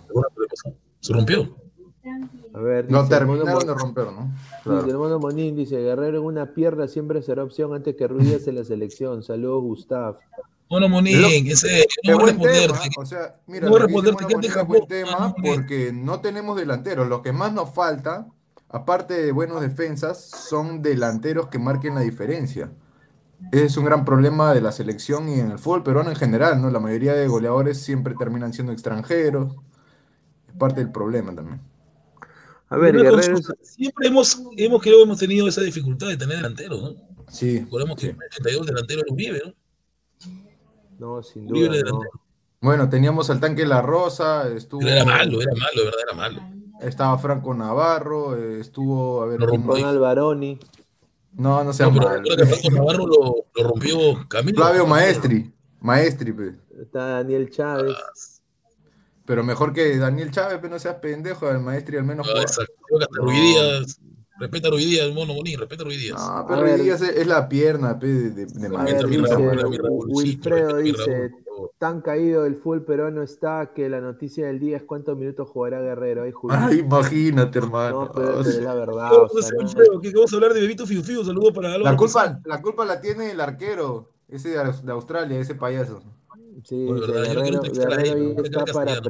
Se 1.00 1.12
rompió. 1.12 1.56
A 2.54 2.60
ver, 2.60 2.88
no 2.88 3.06
terminaron 3.08 3.66
de 3.66 3.74
romper, 3.74 4.06
¿no? 4.12 4.30
Claro. 4.62 4.88
hermano 4.88 5.18
Monín 5.18 5.56
dice, 5.56 5.76
Guerrero 5.76 6.18
en 6.18 6.24
una 6.24 6.54
pierna 6.54 6.86
siempre 6.86 7.20
será 7.20 7.42
opción 7.42 7.74
antes 7.74 7.96
que 7.96 8.06
Ruiz 8.06 8.46
en 8.46 8.54
la 8.54 8.64
selección. 8.64 9.24
Saludos, 9.24 9.62
Gustav. 9.62 10.18
Bueno, 10.70 10.88
Monín, 10.88 11.48
ese 11.48 11.84
no 12.04 12.14
voy 12.14 12.22
a 12.22 12.26
responder. 12.26 12.70
O 12.96 13.04
sea, 13.04 13.34
mira, 13.48 13.68
no 13.68 13.76
responder 13.76 14.14
es 14.44 14.66
buen 14.68 14.86
tema 14.86 15.34
porque 15.42 15.92
no 15.92 16.20
tenemos 16.20 16.56
delanteros. 16.56 17.08
Lo 17.08 17.22
que 17.22 17.32
más 17.32 17.52
nos 17.52 17.74
falta, 17.74 18.28
aparte 18.68 19.14
de 19.14 19.32
buenos 19.32 19.60
defensas, 19.60 20.24
son 20.24 20.80
delanteros 20.80 21.48
que 21.48 21.58
marquen 21.58 21.96
la 21.96 22.02
diferencia. 22.02 22.70
Es 23.50 23.76
un 23.76 23.84
gran 23.84 24.04
problema 24.04 24.54
de 24.54 24.60
la 24.60 24.70
selección 24.70 25.28
y 25.28 25.40
en 25.40 25.50
el 25.50 25.58
fútbol 25.58 25.82
peruano 25.82 26.10
en 26.10 26.16
general, 26.16 26.62
¿no? 26.62 26.70
La 26.70 26.78
mayoría 26.78 27.14
de 27.14 27.26
goleadores 27.26 27.82
siempre 27.82 28.14
terminan 28.16 28.52
siendo 28.52 28.72
extranjeros. 28.72 29.56
Es 30.48 30.54
parte 30.56 30.80
del 30.80 30.92
problema 30.92 31.34
también. 31.34 31.73
A 32.74 32.76
ver, 32.76 32.96
Guerrero... 32.96 33.38
siempre 33.62 34.08
hemos, 34.08 34.42
hemos, 34.56 34.82
creo, 34.82 35.04
hemos 35.04 35.18
tenido 35.18 35.46
esa 35.46 35.60
dificultad 35.60 36.08
de 36.08 36.16
tener 36.16 36.38
delanteros, 36.38 36.82
¿no? 36.82 36.94
Sí. 37.28 37.60
Recordemos 37.60 37.96
que 37.96 38.08
el 38.08 38.16
82 38.16 38.66
delanteros 38.66 39.04
los 39.08 39.16
vive, 39.16 39.42
¿no? 39.44 39.54
No, 40.98 41.22
sin 41.22 41.46
duda. 41.46 41.76
Bueno, 42.60 42.88
teníamos 42.88 43.30
al 43.30 43.38
tanque 43.38 43.64
La 43.64 43.80
Rosa, 43.80 44.48
estuvo. 44.48 44.82
era 44.88 45.04
malo, 45.04 45.40
era 45.40 45.52
malo, 45.52 45.76
de 45.76 45.84
verdad, 45.84 46.00
era 46.08 46.16
malo. 46.16 46.42
Estaba 46.80 47.16
Franco 47.18 47.54
Navarro, 47.54 48.36
estuvo, 48.36 49.22
a 49.22 49.26
ver, 49.26 49.38
no, 49.38 49.74
Alvaroni. 49.86 50.58
No, 51.34 51.62
no 51.62 51.72
sea 51.72 51.86
no, 51.86 51.92
malo. 51.92 52.22
Franco 52.24 52.70
Navarro 52.72 53.06
lo, 53.06 53.46
lo, 53.54 53.68
rompió 53.68 54.26
Camilo. 54.28 54.56
Flavio 54.56 54.86
Maestri, 54.86 55.52
Maestri, 55.80 56.32
pe. 56.32 56.56
Está 56.80 57.06
Daniel 57.06 57.50
Chávez. 57.50 57.94
Ah, 57.96 58.33
pero 59.24 59.42
mejor 59.42 59.72
que 59.72 59.96
Daniel 59.98 60.30
Chávez, 60.30 60.58
pero 60.60 60.74
no 60.74 60.78
seas 60.78 60.96
pendejo, 60.96 61.48
el 61.50 61.60
Maestri 61.60 61.96
al 61.96 62.04
menos. 62.04 62.26
No, 62.26 62.40
exacto. 62.40 62.74
Respeta 64.36 64.68
a 64.68 64.72
el 64.72 65.14
mono 65.14 65.32
Bonín, 65.32 65.60
respeta 65.60 65.82
a 65.82 65.86
Ruidías. 65.86 66.18
No, 66.18 66.44
pero 66.48 66.62
Ruidías 66.62 67.00
es, 67.02 67.16
es, 67.16 67.26
la 67.26 67.48
pierna 67.48 67.98
pe, 68.00 68.08
de, 68.08 68.46
de, 68.46 68.68
Wilfredo 70.08 70.78
dice, 70.78 71.30
tan 71.78 72.00
caído 72.00 72.44
el 72.44 72.56
full 72.56 72.80
no 73.12 73.22
está 73.22 73.72
que 73.74 73.88
la 73.88 74.00
noticia 74.00 74.46
del 74.46 74.58
día 74.58 74.76
es 74.78 74.82
cuántos 74.82 75.16
minutos 75.16 75.48
jugará 75.48 75.80
Guerrero. 75.80 76.24
Ay, 76.50 76.80
imagínate, 76.80 77.58
hermano. 77.58 78.06
No, 78.06 78.12
pero, 78.12 78.40
es 78.40 78.56
la 78.56 78.74
verdad. 78.74 79.10
¿Qué 80.02 80.12
vamos 80.12 80.32
a 80.32 80.36
hablar 80.36 80.52
de 80.52 80.60
Bebito 80.60 80.84
Fiu 80.84 81.02
Fiu? 81.02 81.24
Saludos 81.24 81.52
para 81.52 81.78
la 81.78 81.96
culpa, 81.96 82.40
la 82.44 82.60
culpa 82.60 82.84
la 82.84 83.00
tiene 83.00 83.30
el 83.30 83.40
arquero, 83.40 84.10
ese 84.28 84.50
de, 84.50 84.92
Australia, 84.92 85.38
ese 85.38 85.54
payaso. 85.54 86.02
Sí, 86.62 86.86
Guerrero, 86.86 87.62
Guerrero 87.62 88.42
está 88.42 88.64
para, 88.66 89.00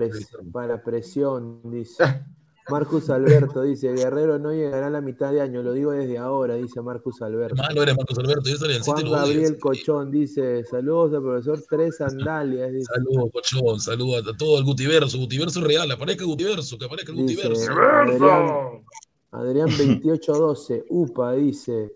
para 0.53 0.83
presión, 0.83 1.61
dice. 1.65 2.05
Marcus 2.71 3.11
Alberto 3.11 3.63
dice, 3.63 3.93
Guerrero 3.93 4.39
no 4.39 4.51
llegará 4.51 4.87
a 4.87 4.91
la 4.91 5.03
mitad 5.03 5.33
de 5.33 5.43
año, 5.43 5.63
lo 5.63 5.75
digo 5.75 5.93
desde 5.93 6.17
ahora, 6.17 6.55
dice 6.55 6.81
Marcus 6.81 7.21
Alberto. 7.21 7.57
Malo 7.57 7.83
eres 7.83 7.95
Marcus 7.95 8.19
Alberto, 8.19 8.49
yo 8.49 8.67
en 8.67 8.83
Juan 8.83 9.11
Gabriel 9.11 9.59
Cochón 9.59 10.11
dice, 10.11 10.65
saludos 10.65 11.13
al 11.13 11.23
profesor 11.23 11.63
Tres 11.69 11.97
Sandalias. 11.99 12.73
Saludos 12.87 13.31
Cochón, 13.33 13.81
saludos 13.81 14.27
a 14.27 14.37
todo 14.37 14.59
el 14.59 14.65
Gutiverso, 14.65 15.19
Gutiverso 15.19 15.61
real, 15.61 15.91
aparezca 15.91 16.25
Gutiverso, 16.25 16.79
que 16.79 16.87
aparezca 16.87 17.13
el 17.13 17.19
Gutiverso. 17.19 17.71
Adrián, 17.71 18.83
Adrián 19.31 19.69
2812, 19.69 20.87
UPA 20.89 21.33
dice, 21.33 21.93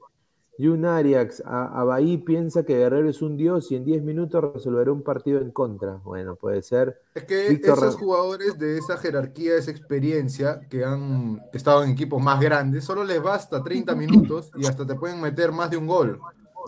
Jun 0.58 0.84
Arias, 0.84 1.40
a, 1.46 1.84
Bahí 1.84 2.18
piensa 2.18 2.64
que 2.64 2.76
Guerrero 2.76 3.08
es 3.08 3.22
un 3.22 3.36
dios 3.36 3.70
y 3.70 3.76
en 3.76 3.84
10 3.84 4.02
minutos 4.02 4.52
resolverá 4.54 4.90
un 4.90 5.02
partido 5.02 5.40
en 5.40 5.52
contra. 5.52 6.00
Bueno, 6.04 6.34
puede 6.34 6.62
ser. 6.62 7.00
Es 7.14 7.24
que 7.24 7.48
esos 7.48 7.94
jugadores 7.94 8.58
de 8.58 8.76
esa 8.76 8.96
jerarquía, 8.96 9.56
esa 9.56 9.70
experiencia, 9.70 10.60
que 10.68 10.84
han 10.84 11.40
estado 11.52 11.84
en 11.84 11.90
equipos 11.90 12.20
más 12.20 12.40
grandes, 12.40 12.84
solo 12.84 13.04
les 13.04 13.22
basta 13.22 13.62
30 13.62 13.94
minutos 13.94 14.50
y 14.56 14.66
hasta 14.66 14.84
te 14.84 14.96
pueden 14.96 15.20
meter 15.20 15.52
más 15.52 15.70
de 15.70 15.76
un 15.76 15.86
gol. 15.86 16.20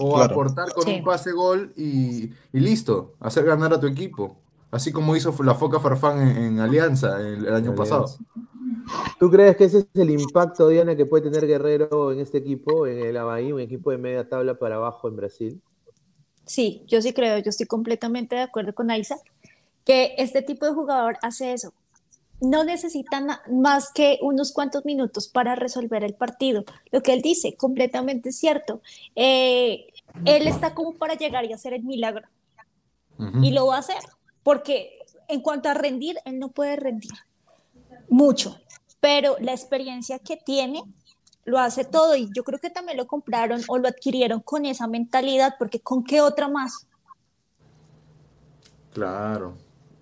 O 0.02 0.18
aportar 0.18 0.72
con 0.72 0.88
un 0.88 1.02
pase 1.02 1.32
gol 1.32 1.72
y, 1.76 2.30
listo, 2.52 3.14
hacer 3.18 3.44
ganar 3.44 3.74
a 3.74 3.80
tu 3.80 3.88
equipo. 3.88 4.36
Así 4.70 4.92
como 4.92 5.16
hizo 5.16 5.34
la 5.42 5.54
Foca 5.56 5.80
Farfán 5.80 6.20
en, 6.20 6.60
Alianza 6.60 7.20
el, 7.20 7.52
año 7.52 7.74
pasado. 7.74 8.06
¿Tú 9.18 9.30
crees 9.30 9.56
que 9.56 9.64
ese 9.64 9.78
es 9.78 9.86
el 9.94 10.10
impacto, 10.10 10.68
Diana, 10.68 10.96
que 10.96 11.06
puede 11.06 11.30
tener 11.30 11.46
Guerrero 11.46 12.12
en 12.12 12.20
este 12.20 12.38
equipo, 12.38 12.86
en 12.86 12.98
el 13.00 13.16
Avaí, 13.16 13.52
un 13.52 13.60
equipo 13.60 13.90
de 13.90 13.98
media 13.98 14.28
tabla 14.28 14.54
para 14.54 14.76
abajo 14.76 15.08
en 15.08 15.16
Brasil? 15.16 15.60
Sí, 16.44 16.82
yo 16.86 17.00
sí 17.02 17.12
creo, 17.12 17.38
yo 17.38 17.50
estoy 17.50 17.66
completamente 17.66 18.36
de 18.36 18.42
acuerdo 18.42 18.74
con 18.74 18.90
Aiza, 18.90 19.16
que 19.84 20.14
este 20.18 20.42
tipo 20.42 20.66
de 20.66 20.72
jugador 20.72 21.18
hace 21.22 21.52
eso. 21.52 21.72
No 22.40 22.64
necesitan 22.64 23.28
más 23.52 23.92
que 23.92 24.18
unos 24.22 24.52
cuantos 24.52 24.84
minutos 24.86 25.28
para 25.28 25.54
resolver 25.54 26.02
el 26.02 26.14
partido. 26.14 26.64
Lo 26.90 27.02
que 27.02 27.12
él 27.12 27.20
dice, 27.20 27.54
completamente 27.56 28.32
cierto. 28.32 28.80
Eh, 29.14 29.88
él 30.24 30.46
está 30.46 30.74
como 30.74 30.94
para 30.94 31.14
llegar 31.14 31.44
y 31.44 31.52
hacer 31.52 31.74
el 31.74 31.84
milagro. 31.84 32.26
Y 33.42 33.50
lo 33.50 33.66
va 33.66 33.76
a 33.76 33.80
hacer, 33.80 34.02
porque 34.42 34.98
en 35.28 35.42
cuanto 35.42 35.68
a 35.68 35.74
rendir, 35.74 36.16
él 36.24 36.38
no 36.38 36.48
puede 36.48 36.76
rendir 36.76 37.12
mucho 38.08 38.56
pero 39.00 39.36
la 39.40 39.52
experiencia 39.52 40.18
que 40.18 40.36
tiene 40.36 40.82
lo 41.44 41.58
hace 41.58 41.84
todo 41.84 42.14
y 42.16 42.28
yo 42.34 42.44
creo 42.44 42.58
que 42.58 42.70
también 42.70 42.98
lo 42.98 43.06
compraron 43.06 43.62
o 43.68 43.78
lo 43.78 43.88
adquirieron 43.88 44.40
con 44.40 44.66
esa 44.66 44.86
mentalidad, 44.86 45.54
porque 45.58 45.80
¿con 45.80 46.04
qué 46.04 46.20
otra 46.20 46.48
más? 46.48 46.86
Claro. 48.92 49.54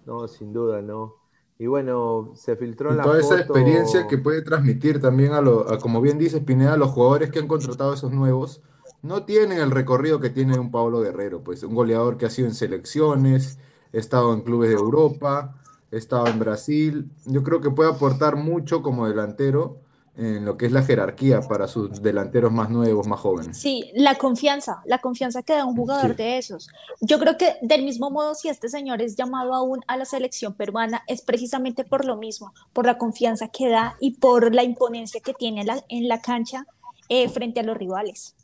No, 0.06 0.26
sin 0.26 0.52
duda, 0.52 0.80
no. 0.80 1.14
Y 1.58 1.66
bueno, 1.66 2.32
se 2.34 2.56
filtró 2.56 2.92
Y 2.92 2.96
la 2.96 3.02
toda 3.02 3.20
esa 3.20 3.40
experiencia 3.40 4.06
que 4.06 4.16
puede 4.16 4.42
transmitir 4.42 5.00
también 5.00 5.32
a, 5.32 5.40
lo, 5.40 5.70
a, 5.70 5.78
como 5.78 6.00
bien 6.00 6.18
dice 6.18 6.40
Pineda, 6.40 6.74
a 6.74 6.76
los 6.76 6.90
jugadores 6.90 7.30
que 7.30 7.40
han 7.40 7.48
contratado 7.48 7.92
esos 7.92 8.12
nuevos, 8.12 8.62
no 9.02 9.24
tienen 9.24 9.58
el 9.58 9.70
recorrido 9.70 10.20
que 10.20 10.30
tiene 10.30 10.58
un 10.58 10.70
Pablo 10.70 11.00
Guerrero, 11.00 11.42
pues 11.42 11.62
un 11.62 11.74
goleador 11.74 12.16
que 12.16 12.26
ha 12.26 12.30
sido 12.30 12.48
en 12.48 12.54
selecciones, 12.54 13.58
ha 13.92 13.96
estado 13.96 14.32
en 14.34 14.42
clubes 14.42 14.70
de 14.70 14.76
Europa, 14.76 15.60
ha 15.92 15.96
estado 15.96 16.26
en 16.26 16.38
Brasil. 16.38 17.10
Yo 17.26 17.42
creo 17.42 17.60
que 17.60 17.70
puede 17.70 17.90
aportar 17.90 18.36
mucho 18.36 18.82
como 18.82 19.06
delantero 19.08 19.80
en 20.16 20.44
lo 20.44 20.56
que 20.56 20.66
es 20.66 20.72
la 20.72 20.82
jerarquía 20.82 21.42
para 21.42 21.68
sus 21.68 22.02
delanteros 22.02 22.50
más 22.52 22.70
nuevos, 22.70 23.06
más 23.06 23.20
jóvenes. 23.20 23.56
Sí, 23.56 23.92
la 23.94 24.16
confianza, 24.16 24.82
la 24.84 24.98
confianza 24.98 25.44
que 25.44 25.52
da 25.52 25.64
un 25.64 25.76
jugador 25.76 26.10
Sí. 26.10 26.16
de 26.16 26.38
esos. 26.38 26.68
Yo 27.00 27.20
creo 27.20 27.36
que 27.38 27.54
del 27.62 27.84
mismo 27.84 28.10
modo, 28.10 28.34
si 28.34 28.48
este 28.48 28.68
señor 28.68 29.00
es 29.00 29.14
llamado 29.14 29.54
aún 29.54 29.80
a 29.86 29.96
la 29.96 30.04
selección 30.04 30.54
peruana, 30.54 31.04
es 31.06 31.22
precisamente 31.22 31.84
por 31.84 32.04
lo 32.04 32.16
mismo, 32.16 32.52
por 32.72 32.84
la 32.84 32.98
confianza 32.98 33.46
que 33.46 33.68
da 33.68 33.94
y 34.00 34.16
por 34.18 34.52
la 34.52 34.64
imponencia 34.64 35.20
que 35.20 35.34
tiene 35.34 35.60
en 35.60 35.66
la, 35.68 35.84
en 35.88 36.08
la 36.08 36.20
cancha 36.20 36.66
eh, 37.08 37.28
frente 37.28 37.60
a 37.60 37.62
los 37.62 37.76
rivales. 37.76 38.34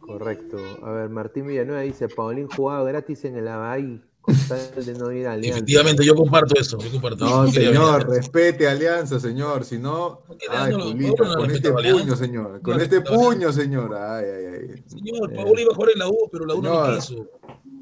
Correcto. 0.00 0.56
A 0.82 0.90
ver, 0.92 1.08
Martín 1.10 1.46
Villanueva 1.46 1.82
dice, 1.82 2.08
Paulín 2.08 2.48
jugaba 2.48 2.84
gratis 2.84 3.24
en 3.26 3.36
el 3.36 3.48
Abahí 3.48 4.02
con 4.24 4.34
tal 4.48 4.84
de 4.84 4.94
no 4.94 5.12
ir 5.12 5.26
a 5.26 5.32
Alianza. 5.32 5.58
Efectivamente, 5.58 6.04
yo 6.04 6.14
comparto 6.14 6.58
eso. 6.58 6.78
Yo 6.78 6.90
comparto 6.90 7.24
No, 7.26 7.44
eso. 7.44 7.52
Señor, 7.60 8.08
respete 8.08 8.66
Alianza, 8.66 9.20
señor. 9.20 9.64
Si 9.64 9.78
no, 9.78 10.22
ay, 10.50 10.72
no 10.72 10.84
Julito, 10.84 11.24
no 11.24 11.34
con 11.34 11.50
este 11.50 11.70
puño, 11.72 12.16
señor. 12.16 12.62
Con 12.62 12.76
No 12.78 12.82
este 12.82 13.00
puño, 13.02 13.52
señor. 13.52 13.94
Ay, 13.94 14.24
ay, 14.24 14.44
ay. 14.46 14.84
Señor, 14.86 15.30
Eh. 15.32 15.36
Paolo 15.36 15.60
iba 15.60 15.72
a 15.72 15.74
jugar 15.74 15.90
en 15.92 15.98
la 15.98 16.08
U, 16.08 16.28
pero 16.32 16.46
la 16.46 16.54
U 16.54 16.62
no 16.62 16.70
lo 16.90 17.00
Señor. 17.02 17.28
quiso. 17.28 17.30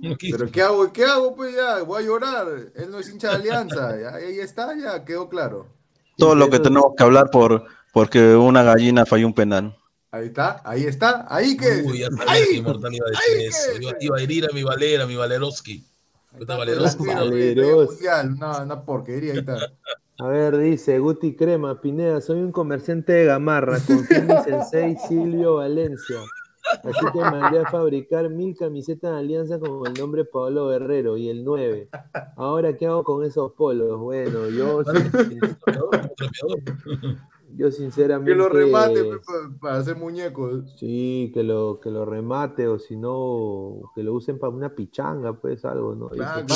No 0.02 0.16
quiso. 0.16 0.36
Pero 0.38 0.50
¿qué 0.50 0.62
hago? 0.62 0.92
¿Qué 0.92 1.04
hago? 1.04 1.36
Pues 1.36 1.54
ya, 1.54 1.82
voy 1.84 2.02
a 2.02 2.06
llorar. 2.06 2.48
Él 2.74 2.90
no 2.90 2.98
es 2.98 3.08
hincha 3.08 3.28
de 3.28 3.34
Alianza. 3.36 3.88
Ahí 4.16 4.40
está, 4.40 4.76
ya 4.76 5.04
quedó 5.04 5.28
claro. 5.28 5.68
Todo 6.18 6.34
lo 6.34 6.50
que 6.50 6.58
tenemos 6.58 6.86
que 6.96 7.04
hablar 7.04 7.30
por 7.30 7.64
porque 7.92 8.34
una 8.34 8.62
gallina 8.64 9.06
falló 9.06 9.26
un 9.28 9.34
penal. 9.34 9.76
Ahí 10.10 10.26
está, 10.26 10.60
ahí 10.64 10.84
está. 10.84 11.24
Ahí 11.28 11.56
que. 11.56 11.82
Uy, 11.86 12.00
ya 12.00 12.08
sabía 12.10 12.24
ahí. 12.32 12.44
que 12.50 12.56
Inmortal 12.56 12.94
iba 12.94 13.06
a 13.06 13.18
ahí 13.18 13.44
decir 13.44 13.48
eso. 13.48 13.78
que- 13.78 13.84
Iba, 13.86 13.96
iba 14.00 14.16
a 14.18 14.22
herir 14.22 14.44
a 14.50 14.52
mi 14.52 14.62
Valera, 14.62 15.04
a 15.04 15.06
mi 15.06 15.16
Valeroski. 15.16 15.86
Puta 16.38 16.56
Valeroski. 16.56 17.04
Delantero, 17.04 17.30
Valeros. 17.30 17.66
medio 17.66 17.86
mundial, 17.86 18.32
Una, 18.34 18.62
una 18.62 18.84
porquería, 18.84 19.32
ahí 19.32 19.38
está. 19.38 19.56
A 20.18 20.28
ver, 20.28 20.56
dice 20.56 20.98
Guti 20.98 21.34
Crema, 21.34 21.80
Pineda, 21.80 22.20
soy 22.20 22.40
un 22.40 22.52
comerciante 22.52 23.12
de 23.12 23.24
gamarra, 23.24 23.78
confío 23.86 24.18
en 24.18 24.26
mi 24.28 24.36
sensei 24.44 24.96
Silvio 25.08 25.56
Valencia. 25.56 26.18
Así 26.84 27.06
que 27.12 27.18
mandé 27.18 27.58
a 27.58 27.70
fabricar 27.70 28.28
mil 28.30 28.56
camisetas 28.56 29.12
de 29.12 29.18
alianza 29.18 29.58
con 29.58 29.84
el 29.86 29.94
nombre 29.94 30.24
Pablo 30.24 30.68
Guerrero 30.68 31.16
y 31.16 31.28
el 31.28 31.44
9. 31.44 31.88
Ahora, 32.36 32.76
¿qué 32.76 32.86
hago 32.86 33.02
con 33.02 33.24
esos 33.24 33.52
polos? 33.52 33.98
Bueno, 33.98 34.48
yo, 34.48 34.82
yo 37.56 37.70
sinceramente... 37.70 38.30
Que 38.32 38.36
lo 38.36 38.48
remate 38.48 39.04
pues, 39.04 39.20
pa- 39.20 39.58
para 39.60 39.76
hacer 39.78 39.96
muñecos. 39.96 40.74
Sí, 40.78 41.30
que 41.34 41.42
lo, 41.42 41.80
que 41.80 41.90
lo 41.90 42.04
remate 42.04 42.68
o 42.68 42.78
si 42.78 42.96
no, 42.96 43.92
que 43.94 44.02
lo 44.02 44.14
usen 44.14 44.38
para 44.38 44.52
una 44.52 44.74
pichanga, 44.74 45.32
pues 45.34 45.64
algo, 45.64 45.94
¿no? 45.94 46.08
Claro, 46.10 46.46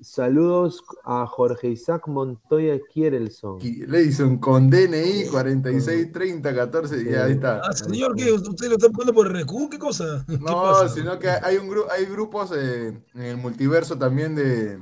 Saludos 0.00 0.82
a 1.04 1.26
Jorge 1.26 1.68
Isaac 1.68 2.08
Montoya 2.08 2.78
Kierelson. 2.92 3.58
Y 3.62 3.86
Le 3.86 4.02
hizo 4.02 4.26
un 4.26 4.36
con 4.38 4.68
DNI 4.68 5.28
46, 5.30 6.12
30, 6.12 6.54
14. 6.54 7.10
Ya, 7.10 7.24
ahí 7.24 7.32
está. 7.32 7.60
Ah, 7.64 7.72
señor, 7.72 8.14
¿qué? 8.14 8.30
¿Usted 8.32 8.68
lo 8.68 8.74
está 8.74 8.88
poniendo 8.90 9.14
por 9.14 9.28
RQ? 9.34 9.70
¿Qué 9.70 9.78
cosa? 9.78 10.22
¿Qué 10.28 10.36
No, 10.38 10.46
pasa? 10.62 10.88
sino 10.90 11.18
que 11.18 11.28
hay 11.30 11.56
un 11.56 11.70
gru- 11.70 11.86
hay 11.90 12.04
grupos 12.04 12.52
eh, 12.54 12.88
en 13.14 13.22
el 13.22 13.36
multiverso 13.38 13.96
también 13.96 14.34
de, 14.34 14.78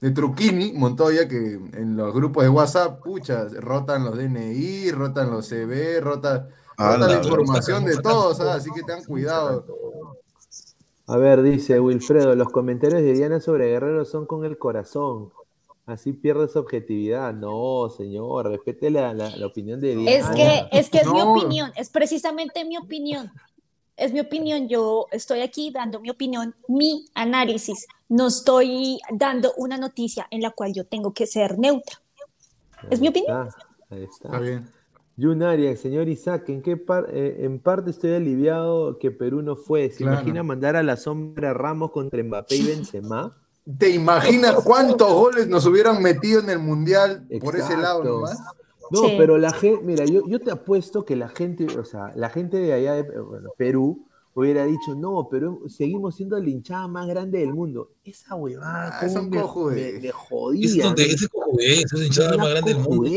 de 0.00 0.10
Truquini, 0.10 0.72
Montoya, 0.72 1.26
que 1.26 1.54
en 1.54 1.96
los 1.96 2.12
grupos 2.14 2.42
de 2.44 2.50
WhatsApp, 2.50 3.02
pucha, 3.02 3.44
rotan 3.60 4.04
los 4.04 4.16
DNI, 4.16 4.90
rotan 4.92 5.30
los 5.30 5.48
CB, 5.48 6.00
rotan, 6.00 6.48
Ah, 6.78 6.92
rotan 6.92 7.08
la 7.08 7.16
la 7.16 7.22
información 7.22 7.84
de 7.86 7.96
todos, 8.02 8.38
¿ah? 8.40 8.54
así 8.54 8.70
que 8.70 8.82
tengan 8.82 9.02
cuidado. 9.04 9.64
A 11.06 11.16
ver, 11.16 11.40
dice 11.42 11.80
Wilfredo, 11.80 12.34
los 12.34 12.50
comentarios 12.50 13.00
de 13.00 13.12
Diana 13.14 13.40
sobre 13.40 13.68
Guerrero 13.68 14.04
son 14.04 14.26
con 14.26 14.44
el 14.44 14.58
corazón. 14.58 15.30
Así 15.86 16.12
pierdes 16.12 16.56
objetividad. 16.56 17.32
No, 17.32 17.88
señor, 17.96 18.48
respete 18.50 18.90
la, 18.90 19.14
la- 19.14 19.34
la 19.36 19.46
opinión 19.46 19.80
de 19.80 19.94
Diana. 19.96 20.10
Es 20.10 20.36
que, 20.36 20.68
es 20.78 20.90
que 20.90 20.98
es 20.98 21.06
mi 21.10 21.20
opinión, 21.22 21.72
es 21.76 21.90
precisamente 21.90 22.64
mi 22.64 22.76
opinión. 22.76 23.30
Es 23.96 24.12
mi 24.12 24.20
opinión, 24.20 24.68
yo 24.68 25.06
estoy 25.10 25.40
aquí 25.40 25.70
dando 25.70 26.00
mi 26.00 26.10
opinión, 26.10 26.54
mi 26.68 27.06
análisis. 27.14 27.86
No 28.08 28.26
estoy 28.28 28.98
dando 29.10 29.52
una 29.56 29.78
noticia 29.78 30.26
en 30.30 30.42
la 30.42 30.50
cual 30.50 30.72
yo 30.74 30.84
tengo 30.86 31.12
que 31.14 31.26
ser 31.26 31.58
neutra. 31.58 31.96
Es 32.90 33.00
mi 33.00 33.08
opinión. 33.08 33.48
está, 33.48 33.58
ahí 33.90 34.02
está. 34.04 34.28
Está 34.28 34.38
bien. 34.40 34.70
Jun 35.18 35.42
Arias, 35.42 35.80
señor 35.80 36.08
Isaac, 36.10 36.46
¿en 36.50 36.60
qué 36.60 36.76
par- 36.76 37.06
eh, 37.10 37.38
en 37.40 37.58
parte 37.58 37.90
estoy 37.90 38.12
aliviado 38.12 38.98
que 38.98 39.10
Perú 39.10 39.40
no 39.40 39.56
fue? 39.56 39.88
¿Se 39.90 39.98
Claro. 39.98 40.12
imagina 40.16 40.42
mandar 40.42 40.76
a 40.76 40.82
la 40.82 40.98
sombra 40.98 41.54
Ramos 41.54 41.90
contra 41.90 42.22
Mbappé 42.22 42.56
y 42.56 42.66
Benzema? 42.66 43.34
¿Te 43.78 43.88
imaginas 43.88 44.56
cuántos 44.62 45.10
goles 45.10 45.48
nos 45.48 45.64
hubieran 45.64 46.02
metido 46.02 46.40
en 46.40 46.50
el 46.50 46.58
Mundial 46.58 47.26
por 47.40 47.56
ese 47.56 47.78
lado 47.78 48.04
nomás? 48.04 48.38
No, 48.90 49.00
Sí. 49.02 49.14
pero 49.18 49.38
la 49.38 49.52
gente, 49.52 49.84
mira, 49.84 50.04
yo, 50.04 50.22
yo 50.26 50.40
te 50.40 50.50
apuesto 50.50 51.04
que 51.04 51.16
la 51.16 51.28
gente, 51.28 51.66
o 51.78 51.84
sea, 51.84 52.12
la 52.14 52.28
gente 52.30 52.56
de 52.58 52.72
allá 52.72 52.94
de 52.94 53.20
bueno, 53.20 53.50
Perú 53.56 54.06
hubiera 54.34 54.64
dicho, 54.66 54.94
no, 54.94 55.28
pero 55.30 55.60
seguimos 55.66 56.14
siendo 56.16 56.38
la 56.38 56.48
hinchada 56.48 56.86
más 56.88 57.06
grande 57.08 57.38
del 57.38 57.54
mundo. 57.54 57.90
Esa 58.04 58.34
huevada, 58.34 58.90
Ah, 58.92 59.00
cómo 59.00 59.12
son 59.12 59.30
me, 59.30 59.36
me- 59.38 59.92
me 60.00 60.08
Es 60.08 60.12
jodía. 60.14 60.84
donde 60.84 61.06
me- 61.06 61.12
ese 61.14 61.28
cojudez, 61.28 61.84
esa 61.84 62.04
hinchada 62.04 62.28
una 62.34 62.36
más 62.44 62.50
grande 62.50 62.74
del 62.74 62.82
mundo. 62.82 63.10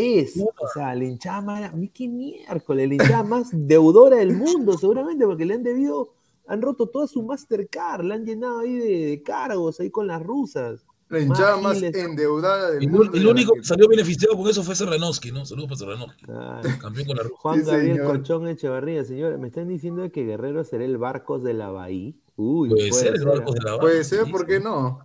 O 0.62 0.68
sea, 0.74 0.96
la 0.96 1.04
hinchada 1.04 1.42
más, 1.42 1.64
a 1.74 1.76
mí 1.76 1.90
qué 1.90 2.08
miércoles, 2.08 2.88
la 2.88 2.94
hinchada 2.96 3.24
más 3.24 3.50
deudora 3.52 4.16
del 4.18 4.34
mundo, 4.34 4.78
seguramente, 4.78 5.26
porque 5.26 5.46
le 5.46 5.56
han 5.56 5.64
debido, 5.64 6.14
han 6.48 6.62
roto 6.62 6.88
toda 6.88 7.06
su 7.06 7.22
Mastercard, 7.22 8.04
la 8.06 8.16
han 8.16 8.26
llenado 8.26 8.60
ahí 8.60 8.76
de, 8.78 9.06
de 9.08 9.22
cargos, 9.22 9.80
ahí 9.82 9.90
con 9.92 10.08
las 10.08 10.24
rusas. 10.24 10.86
La 11.10 11.19
hinchada 11.19 11.58
más 11.58 11.82
endeudada 11.82 12.72
del 12.72 12.84
El, 12.84 12.89
mundo. 12.91 13.12
el 13.17 13.28
único 13.28 13.54
que- 13.56 13.63
salió 13.63 13.88
beneficiado 13.88 14.38
con 14.38 14.48
eso 14.48 14.62
fue 14.63 14.76
Serranoski, 14.76 15.32
¿no? 15.32 15.43
Saludos 15.45 15.69
para 15.69 15.78
Serranoski. 15.80 16.26
Ah, 16.30 16.62
Campeón 16.82 17.08
con 17.08 17.17
la 17.17 17.24
Ruja. 17.24 17.36
Juan 17.41 17.60
Sí, 17.60 17.65
Gabriel 17.65 17.95
señor. 17.98 18.08
Colchón 18.08 18.48
Echevarría, 18.48 19.04
señor, 19.04 19.38
me 19.39 19.48
están 19.48 19.67
diciendo 19.67 20.10
que 20.12 20.24
Guerrero 20.24 20.63
será 20.63 20.86
el 20.86 20.98
Barcos 21.00 21.43
de 21.43 21.54
la 21.56 21.72
Bahía. 21.72 22.13
Uy, 22.36 22.69
Puede 22.69 22.91
ser 22.91 23.15
el 23.15 23.26
Barcos 23.26 23.56
de 23.56 23.62
la 23.62 23.69
Habana, 23.72 23.82
Puede 23.82 24.04
ser, 24.04 24.30
¿por 24.32 24.45
qué 24.45 24.60
no? 24.60 25.00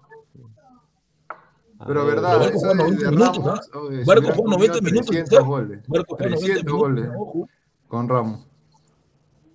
A 1.78 1.86
Pero 1.86 2.04
ver, 2.06 2.14
verdad, 2.16 2.38
Barco 2.38 2.48
eso 2.56 2.58
jugó 2.58 2.68
de, 2.68 2.74
90 2.76 3.04
de 3.04 3.10
minutos, 3.10 3.36
Ramos, 3.44 3.48
¿ah? 3.72 3.78
oye, 3.78 3.98
se 3.98 4.04
Barco 4.04 4.20
hubieran 4.20 4.36
jugó 4.36 4.50
90 4.50 4.74
comido 4.78 4.92
minutos, 4.92 5.06
300 5.10 5.38
¿sí? 5.38 5.44
goles. 5.44 5.78
Barco 5.88 6.16
jugó 6.16 6.24
90 6.28 6.38
300 6.44 6.64
minutos, 6.64 6.80
goles 6.80 7.10
ojo. 7.18 7.48
con 7.88 8.08
Ramos. 8.08 8.46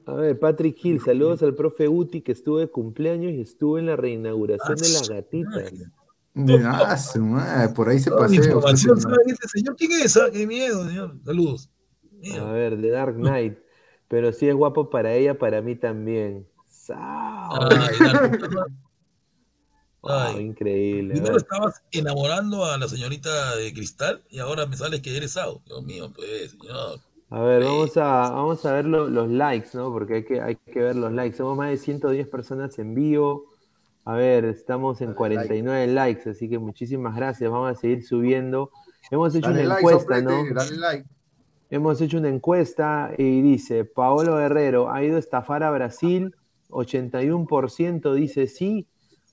A 0.06 0.14
ver, 0.16 0.40
Patrick 0.40 0.76
Gil, 0.78 1.00
saludos 1.02 1.44
al 1.44 1.54
profe 1.54 1.86
Guti 1.88 2.22
que 2.22 2.32
estuvo 2.32 2.58
de 2.58 2.68
cumpleaños 2.68 3.32
y 3.34 3.42
estuvo 3.42 3.78
en 3.78 3.86
la 3.86 3.96
reinauguración 3.96 4.76
de 4.76 4.90
las 4.90 5.08
gatitas. 5.10 5.72
De, 6.34 6.60
su 6.98 7.22
madre, 7.26 7.74
por 7.74 7.90
ahí 7.90 8.00
se 8.00 8.12
pasea. 8.12 8.40
este 8.42 9.48
señor. 9.50 9.76
¿Quién 9.76 9.92
es? 9.94 10.16
Ah, 10.16 10.30
Qué 10.32 10.46
miedo, 10.48 10.88
señor. 10.88 11.16
Saludos. 11.26 11.70
A 12.40 12.44
ver, 12.52 12.80
The 12.80 12.90
Dark 12.92 13.16
Knight. 13.16 13.58
Pero 14.08 14.32
si 14.34 14.48
es 14.48 14.56
guapo 14.56 14.90
para 14.90 15.14
ella, 15.14 15.38
para 15.38 15.62
mí 15.62 15.76
también. 15.76 16.48
Ay, 16.90 17.96
la- 18.00 18.66
Wow, 20.02 20.12
ay. 20.12 20.40
increíble. 20.46 21.14
a 21.14 21.16
Primero 21.18 21.38
estabas 21.38 21.84
enamorando 21.92 22.64
a 22.64 22.78
la 22.78 22.88
señorita 22.88 23.56
de 23.58 23.74
Cristal 23.74 24.24
y 24.30 24.40
ahora 24.40 24.66
me 24.66 24.78
sales 24.78 25.02
que 25.02 25.16
eres 25.16 25.34
Sao. 25.34 25.62
Dios 25.66 25.84
mío, 25.84 26.10
pues, 26.16 26.52
señor. 26.52 27.00
A 27.30 27.42
ver, 27.42 27.64
vamos 27.66 27.98
a, 27.98 28.32
vamos 28.32 28.66
a 28.66 28.74
ver 28.74 28.86
lo- 28.86 29.10
los 29.10 29.30
likes, 29.30 29.70
¿no? 29.74 29.92
Porque 29.92 30.16
hay 30.16 30.24
que, 30.26 30.42
hay 30.42 30.56
que 30.56 30.80
ver 30.80 30.96
los 30.96 31.12
likes. 31.12 31.36
Somos 31.38 31.58
más 31.58 31.70
de 31.70 31.78
110 31.78 32.28
personas 32.28 32.80
en 32.80 32.96
vivo. 32.96 33.49
A 34.06 34.14
ver, 34.16 34.46
estamos 34.46 35.02
en 35.02 35.08
Dale 35.08 35.18
49 35.18 35.88
likes, 35.88 36.30
así 36.30 36.50
que 36.50 36.58
muchísimas 36.58 37.16
gracias. 37.16 37.50
Vamos 37.50 37.72
a 37.72 37.76
seguir 37.76 38.04
subiendo. 38.04 38.72
Hemos 39.12 39.36
hecho 39.36 39.50
Dale 39.50 39.66
una 39.66 39.70
like, 39.70 39.82
encuesta, 39.82 40.22
¿no? 40.22 40.54
dale 40.54 40.78
like. 40.78 41.10
Hemos 41.70 42.02
hecho 42.02 42.18
una 42.18 42.30
encuesta 42.30 43.12
y 43.18 43.42
dice, 43.42 43.86
Paolo 43.86 44.38
Guerrero 44.38 44.92
ha 44.92 45.04
ido 45.04 45.18
a 45.18 45.20
estafar 45.20 45.62
a 45.64 45.70
Brasil, 45.70 46.36
81% 46.70 48.14
dice 48.14 48.48
sí, 48.48 48.88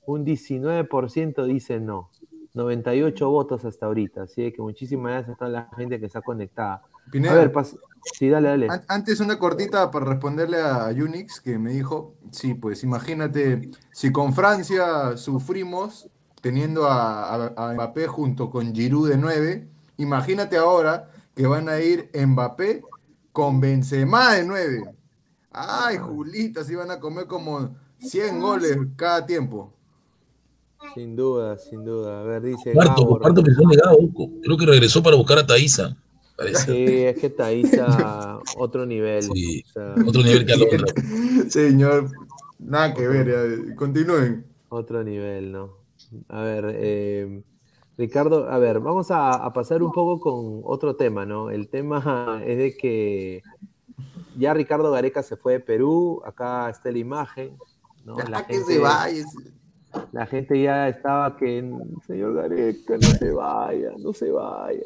un 0.06 0.24
19% 0.26 1.44
dice 1.46 1.80
no. 1.80 2.10
98 2.52 3.30
votos 3.30 3.64
hasta 3.64 3.86
ahorita, 3.86 4.22
así 4.22 4.50
que 4.52 4.62
muchísimas 4.62 5.12
gracias 5.12 5.34
a 5.34 5.38
toda 5.38 5.50
la 5.50 5.70
gente 5.76 6.00
que 6.00 6.06
está 6.06 6.22
conectada. 6.22 6.82
Pineda, 7.10 7.34
A 7.34 7.36
ver, 7.36 7.52
pas- 7.52 7.76
sí, 8.18 8.28
dale, 8.28 8.48
dale. 8.48 8.68
an- 8.68 8.84
antes 8.88 9.20
una 9.20 9.38
cortita 9.38 9.90
para 9.90 10.06
responderle 10.06 10.60
a 10.60 10.88
Unix 10.88 11.40
que 11.40 11.58
me 11.58 11.72
dijo, 11.72 12.14
sí, 12.30 12.54
pues 12.54 12.82
imagínate, 12.82 13.70
si 13.92 14.12
con 14.12 14.32
Francia 14.34 15.16
sufrimos 15.16 16.08
teniendo 16.40 16.86
a, 16.86 17.34
a- 17.34 17.54
a 17.70 17.74
Mbappé 17.74 18.06
junto 18.06 18.50
con 18.50 18.74
Giroud 18.74 19.08
de 19.08 19.16
9, 19.18 19.68
imagínate 19.98 20.56
ahora 20.56 21.10
que 21.34 21.46
van 21.46 21.68
a 21.68 21.80
ir 21.80 22.10
Mbappé 22.14 22.82
con 23.32 23.60
Benzema 23.60 24.34
de 24.34 24.44
9. 24.44 24.94
Ay, 25.50 25.96
Julita, 25.98 26.64
si 26.64 26.74
van 26.74 26.90
a 26.90 27.00
comer 27.00 27.26
como 27.26 27.74
100 27.98 28.40
goles 28.40 28.76
cada 28.96 29.24
tiempo. 29.24 29.72
Sin 30.94 31.16
duda, 31.16 31.58
sin 31.58 31.84
duda. 31.84 32.20
A 32.20 32.22
ver, 32.22 32.42
dice. 32.42 32.72
Gabor. 32.72 32.94
comparto 33.08 33.42
presión 33.42 33.68
de 33.70 33.76
Gabo. 33.76 33.98
Creo 34.42 34.56
que 34.56 34.66
regresó 34.66 35.02
para 35.02 35.16
buscar 35.16 35.38
a 35.38 35.46
Thaisa. 35.46 35.96
Parece. 36.36 36.64
Sí, 36.72 37.02
es 37.04 37.18
que 37.18 37.30
Thaisa, 37.30 38.38
otro 38.58 38.84
nivel. 38.86 39.22
Sí. 39.22 39.62
o 39.66 39.72
sea, 39.72 39.94
Otro 40.06 40.22
nivel 40.22 40.44
que 40.46 40.52
Alondra. 40.52 40.86
Señor, 41.48 42.10
nada 42.58 42.92
que 42.94 43.08
ver, 43.08 43.28
ya, 43.68 43.74
continúen. 43.76 44.44
Otro 44.68 45.02
nivel, 45.02 45.52
¿no? 45.52 45.78
A 46.28 46.42
ver, 46.42 46.72
eh, 46.76 47.42
Ricardo, 47.96 48.50
a 48.50 48.58
ver, 48.58 48.80
vamos 48.80 49.10
a, 49.10 49.30
a 49.32 49.52
pasar 49.52 49.82
un 49.82 49.92
poco 49.92 50.20
con 50.20 50.60
otro 50.64 50.96
tema, 50.96 51.24
¿no? 51.24 51.50
El 51.50 51.68
tema 51.68 52.40
es 52.46 52.58
de 52.58 52.76
que 52.76 53.42
ya 54.36 54.52
Ricardo 54.52 54.90
Gareca 54.90 55.22
se 55.22 55.36
fue 55.36 55.54
de 55.54 55.60
Perú, 55.60 56.20
acá 56.24 56.68
está 56.68 56.90
la 56.90 56.98
imagen, 56.98 57.56
¿no? 58.04 58.16
La 58.18 58.40
Ya 58.40 58.46
que 58.46 58.54
gente, 58.54 58.74
se 58.74 58.78
vaya. 58.78 59.24
la 60.12 60.26
gente 60.26 60.60
ya 60.62 60.88
estaba 60.88 61.34
que, 61.38 61.72
señor 62.06 62.34
Gareca, 62.34 62.98
no 62.98 63.08
se 63.08 63.30
vaya, 63.30 63.92
no 63.98 64.12
se 64.12 64.30
vaya. 64.30 64.82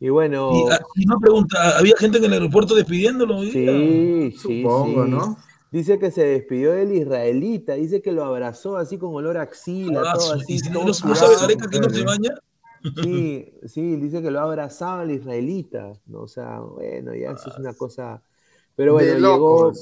Y 0.00 0.08
bueno, 0.08 0.52
Y, 0.54 0.72
ah, 0.72 0.80
y 0.96 1.06
una 1.06 1.18
pregunta, 1.18 1.78
¿había 1.78 1.96
gente 1.96 2.18
en 2.18 2.24
el 2.24 2.32
aeropuerto 2.34 2.74
despidiéndolo? 2.74 3.40
sí, 3.42 3.52
sí, 3.52 4.62
Supongo, 4.62 5.04
sí. 5.04 5.10
¿no? 5.10 5.36
Dice 5.70 5.98
que 5.98 6.10
se 6.10 6.24
despidió 6.24 6.72
del 6.72 6.92
israelita, 6.92 7.74
dice 7.74 8.00
que 8.00 8.12
lo 8.12 8.24
abrazó 8.24 8.76
así 8.76 8.96
con 8.98 9.14
olor 9.14 9.36
a 9.38 9.42
axila, 9.42 10.02
Ah, 10.06 10.14
todo 10.14 10.34
así, 10.34 10.54
y 10.54 10.58
si 10.60 10.68
no, 10.68 10.74
todo 10.80 10.86
no 10.88 10.94
sudado. 10.94 11.14
sabe 11.16 11.36
Gareca 11.36 11.68
que 11.68 11.80
no 11.80 11.90
se 11.90 12.04
baña. 12.04 12.30
Sí, 13.02 13.52
sí, 13.66 13.96
dice 13.96 14.22
que 14.22 14.30
lo 14.30 14.40
ha 14.40 14.44
abrazado 14.44 15.00
al 15.00 15.10
israelita, 15.10 15.92
¿no? 16.06 16.20
O 16.22 16.28
sea, 16.28 16.60
bueno, 16.60 17.14
ya 17.14 17.32
eso 17.32 17.50
es 17.50 17.58
una 17.58 17.72
cosa. 17.74 18.22
Pero 18.76 18.92
bueno, 18.92 19.14
de 19.14 19.20
llegó. 19.20 19.72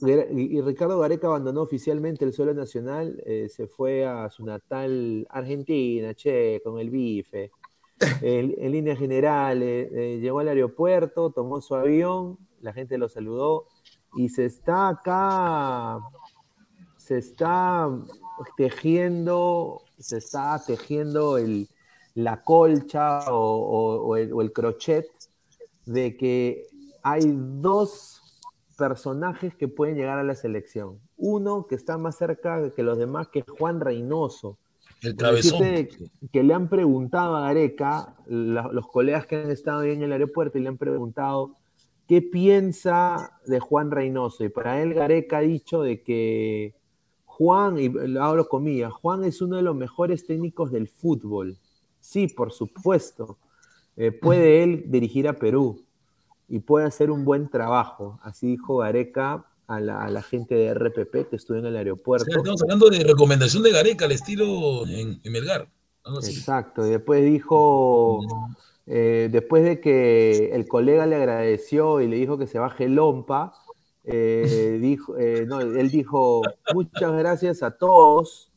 Y, 0.00 0.58
y 0.58 0.60
Ricardo 0.60 0.98
Gareca 0.98 1.28
abandonó 1.28 1.62
oficialmente 1.62 2.24
el 2.24 2.32
suelo 2.32 2.52
nacional, 2.52 3.22
eh, 3.24 3.48
se 3.48 3.66
fue 3.66 4.04
a 4.04 4.28
su 4.28 4.44
natal 4.44 5.26
Argentina, 5.30 6.14
che, 6.14 6.60
con 6.62 6.78
el 6.78 6.90
bife. 6.90 7.50
En, 8.20 8.54
en 8.58 8.72
líneas 8.72 8.98
generales, 8.98 9.88
eh, 9.92 10.18
llegó 10.20 10.40
al 10.40 10.48
aeropuerto, 10.48 11.30
tomó 11.30 11.60
su 11.60 11.74
avión, 11.74 12.38
la 12.60 12.72
gente 12.72 12.98
lo 12.98 13.08
saludó 13.08 13.68
y 14.16 14.28
se 14.28 14.44
está 14.44 14.88
acá, 14.88 16.00
se 16.96 17.18
está 17.18 17.88
tejiendo, 18.56 19.82
se 19.98 20.18
está 20.18 20.62
tejiendo 20.66 21.38
el, 21.38 21.68
la 22.14 22.42
colcha 22.42 23.20
o, 23.30 24.16
el, 24.16 24.32
o 24.32 24.42
el 24.42 24.52
crochet 24.52 25.06
de 25.86 26.16
que 26.16 26.66
hay 27.02 27.22
dos 27.34 28.42
personajes 28.76 29.54
que 29.54 29.68
pueden 29.68 29.96
llegar 29.96 30.18
a 30.18 30.24
la 30.24 30.34
selección. 30.34 31.00
Uno 31.16 31.66
que 31.66 31.76
está 31.76 31.96
más 31.96 32.16
cerca 32.16 32.70
que 32.74 32.82
los 32.82 32.98
demás, 32.98 33.28
que 33.28 33.38
es 33.40 33.46
Juan 33.58 33.80
Reynoso. 33.80 34.58
El 35.06 35.16
cabezón. 35.16 35.62
que 36.32 36.42
le 36.42 36.54
han 36.54 36.68
preguntado 36.68 37.36
a 37.36 37.42
Gareca, 37.42 38.14
la- 38.26 38.68
los 38.72 38.86
colegas 38.88 39.26
que 39.26 39.36
han 39.36 39.50
estado 39.50 39.80
ahí 39.80 39.92
en 39.92 40.02
el 40.02 40.12
aeropuerto 40.12 40.58
y 40.58 40.62
le 40.62 40.68
han 40.68 40.76
preguntado 40.78 41.56
qué 42.08 42.22
piensa 42.22 43.38
de 43.46 43.60
Juan 43.60 43.90
Reynoso. 43.90 44.44
Y 44.44 44.48
para 44.48 44.82
él 44.82 44.94
Gareca 44.94 45.38
ha 45.38 45.42
dicho 45.42 45.82
de 45.82 46.02
que 46.02 46.74
Juan, 47.24 47.78
y 47.78 47.88
lo 47.88 48.22
hablo 48.24 48.48
comillas, 48.48 48.92
Juan 48.92 49.24
es 49.24 49.42
uno 49.42 49.56
de 49.56 49.62
los 49.62 49.76
mejores 49.76 50.26
técnicos 50.26 50.70
del 50.72 50.88
fútbol. 50.88 51.56
Sí, 52.00 52.28
por 52.28 52.52
supuesto. 52.52 53.38
Eh, 53.96 54.12
puede 54.12 54.62
él 54.62 54.84
dirigir 54.88 55.28
a 55.28 55.34
Perú 55.34 55.84
y 56.48 56.60
puede 56.60 56.86
hacer 56.86 57.10
un 57.10 57.24
buen 57.24 57.48
trabajo. 57.48 58.18
Así 58.22 58.46
dijo 58.46 58.78
Gareca 58.78 59.46
a 59.68 59.80
la, 59.80 60.04
a 60.04 60.10
la 60.10 60.22
gente 60.22 60.54
de 60.54 60.72
RPP 60.74 61.28
que 61.30 61.36
estuvo 61.36 61.58
en 61.58 61.66
el 61.66 61.74
O 61.74 61.78
aeropuerto. 61.78 62.24
sea, 62.26 62.36
estamos 62.38 62.62
hablando 62.62 62.88
de 62.88 63.02
recomendación 63.04 63.62
de 63.62 63.72
Gareca 63.72 64.04
al 64.04 64.12
estilo 64.12 64.86
en, 64.86 65.20
en 65.22 65.32
Melgar. 65.32 65.68
Exacto, 66.22 66.86
y 66.86 66.90
después 66.90 67.24
dijo, 67.24 68.20
eh, 68.86 69.28
después 69.32 69.64
de 69.64 69.80
que 69.80 70.54
el 70.54 70.68
colega 70.68 71.04
le 71.06 71.16
agradeció 71.16 72.00
y 72.00 72.06
le 72.06 72.16
dijo 72.16 72.38
que 72.38 72.46
se 72.46 72.58
baje 72.60 72.88
Lompa, 72.88 73.52
eh, 74.04 74.78
dijo, 74.80 75.16
eh, 75.18 75.44
no, 75.48 75.60
él 75.60 75.90
dijo, 75.90 76.42
muchas 76.72 77.12
gracias 77.12 77.64
a 77.64 77.72
todos, 77.72 78.52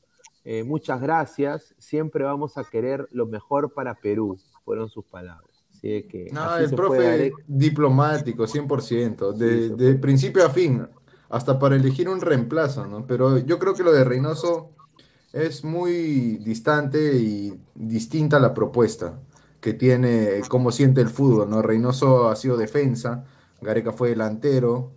eh, 0.45 0.64
muchas 0.64 1.01
gracias, 1.01 1.74
siempre 1.80 2.24
vamos 2.24 2.57
a 2.60 2.64
querer 2.66 3.07
lo 3.12 3.26
mejor 3.26 3.74
para 3.74 3.95
Perú, 3.95 4.38
fueron 4.64 4.89
sus 4.89 5.05
palabras. 5.05 5.47
Así 5.72 6.03
que 6.03 6.28
No, 6.32 6.41
así 6.43 6.64
el 6.66 6.70
se 6.70 6.76
fue 6.76 6.86
profe 6.86 7.03
Gareca. 7.03 7.38
diplomático, 7.47 8.45
100%, 8.45 9.32
de, 9.34 9.70
Sí, 9.70 9.74
de 9.76 9.91
fue. 9.93 9.95
principio 9.95 10.45
a 10.45 10.49
fin, 10.49 10.86
hasta 11.30 11.60
para 11.60 11.76
elegir 11.76 12.10
un 12.10 12.22
reemplazo, 12.22 12.86
¿no? 12.88 13.06
Pero 13.06 13.38
yo 13.38 13.60
creo 13.60 13.76
que 13.76 13.84
lo 13.84 13.92
de 13.92 14.04
Reynoso 14.04 14.72
es 15.32 15.64
muy 15.64 16.38
distante 16.38 17.16
y 17.16 17.54
distinta 17.76 18.40
la 18.40 18.54
propuesta 18.54 19.20
que 19.62 19.74
tiene, 19.74 20.42
cómo 20.48 20.72
siente 20.72 21.02
el 21.02 21.10
fútbol, 21.10 21.50
¿no? 21.50 21.62
Reynoso 21.62 22.30
ha 22.30 22.36
sido 22.36 22.58
defensa, 22.58 23.26
Gareca 23.62 23.92
fue 23.92 24.10
delantero. 24.10 24.92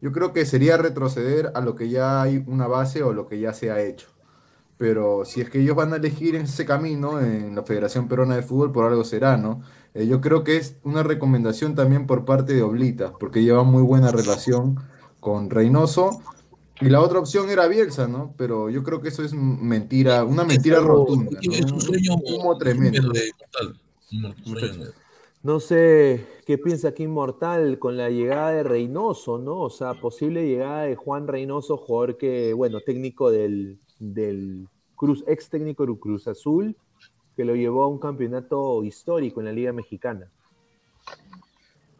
Yo 0.00 0.12
creo 0.12 0.32
que 0.32 0.46
sería 0.46 0.76
retroceder 0.76 1.52
a 1.54 1.60
lo 1.60 1.74
que 1.74 1.88
ya 1.88 2.22
hay 2.22 2.44
una 2.46 2.66
base 2.66 3.02
o 3.02 3.12
lo 3.12 3.26
que 3.26 3.40
ya 3.40 3.52
se 3.52 3.70
ha 3.70 3.80
hecho. 3.80 4.08
Pero 4.76 5.24
si 5.24 5.40
es 5.40 5.48
que 5.48 5.60
ellos 5.60 5.76
van 5.76 5.92
a 5.92 5.96
elegir 5.96 6.34
ese 6.34 6.66
camino 6.66 7.20
en 7.20 7.54
la 7.54 7.62
Federación 7.62 8.08
Peruana 8.08 8.36
de 8.36 8.42
Fútbol, 8.42 8.72
por 8.72 8.84
algo 8.84 9.04
será, 9.04 9.36
¿no? 9.36 9.62
Eh, 9.94 10.06
yo 10.06 10.20
creo 10.20 10.44
que 10.44 10.56
es 10.56 10.76
una 10.82 11.02
recomendación 11.02 11.74
también 11.74 12.06
por 12.06 12.24
parte 12.24 12.54
de 12.54 12.62
Oblita, 12.62 13.12
porque 13.18 13.42
lleva 13.42 13.62
muy 13.62 13.82
buena 13.82 14.10
relación 14.10 14.80
con 15.22 15.48
Reynoso. 15.48 16.20
Y 16.80 16.86
la 16.86 17.00
otra 17.00 17.20
opción 17.20 17.48
era 17.48 17.68
Bielsa, 17.68 18.08
¿no? 18.08 18.34
Pero 18.36 18.68
yo 18.68 18.82
creo 18.82 19.00
que 19.00 19.08
eso 19.08 19.22
es 19.22 19.32
mentira, 19.32 20.24
una 20.24 20.42
mentira 20.42 20.80
rotunda, 20.80 21.38
¿no? 21.40 21.52
Es 21.52 21.70
un 21.70 21.80
sueño 21.80 22.14
humo 22.16 22.58
tremendo. 22.58 23.12
No 25.44 25.60
sé 25.60 26.26
qué 26.44 26.58
piensa 26.58 26.88
aquí 26.88 27.04
Inmortal 27.04 27.78
con 27.78 27.96
la 27.96 28.10
llegada 28.10 28.50
de 28.50 28.64
Reynoso, 28.64 29.38
¿no? 29.38 29.60
O 29.60 29.70
sea, 29.70 29.94
posible 29.94 30.44
llegada 30.44 30.82
de 30.82 30.96
Juan 30.96 31.28
Reynoso, 31.28 31.76
jugador 31.76 32.16
que, 32.16 32.52
bueno, 32.52 32.80
técnico 32.80 33.30
del, 33.30 33.78
del 34.00 34.66
Cruz, 34.96 35.22
ex 35.28 35.48
técnico 35.48 35.86
del 35.86 35.98
Cruz 36.00 36.26
Azul, 36.26 36.76
que 37.36 37.44
lo 37.44 37.54
llevó 37.54 37.84
a 37.84 37.88
un 37.88 38.00
campeonato 38.00 38.82
histórico 38.82 39.40
en 39.40 39.46
la 39.46 39.52
Liga 39.52 39.72
Mexicana. 39.72 40.28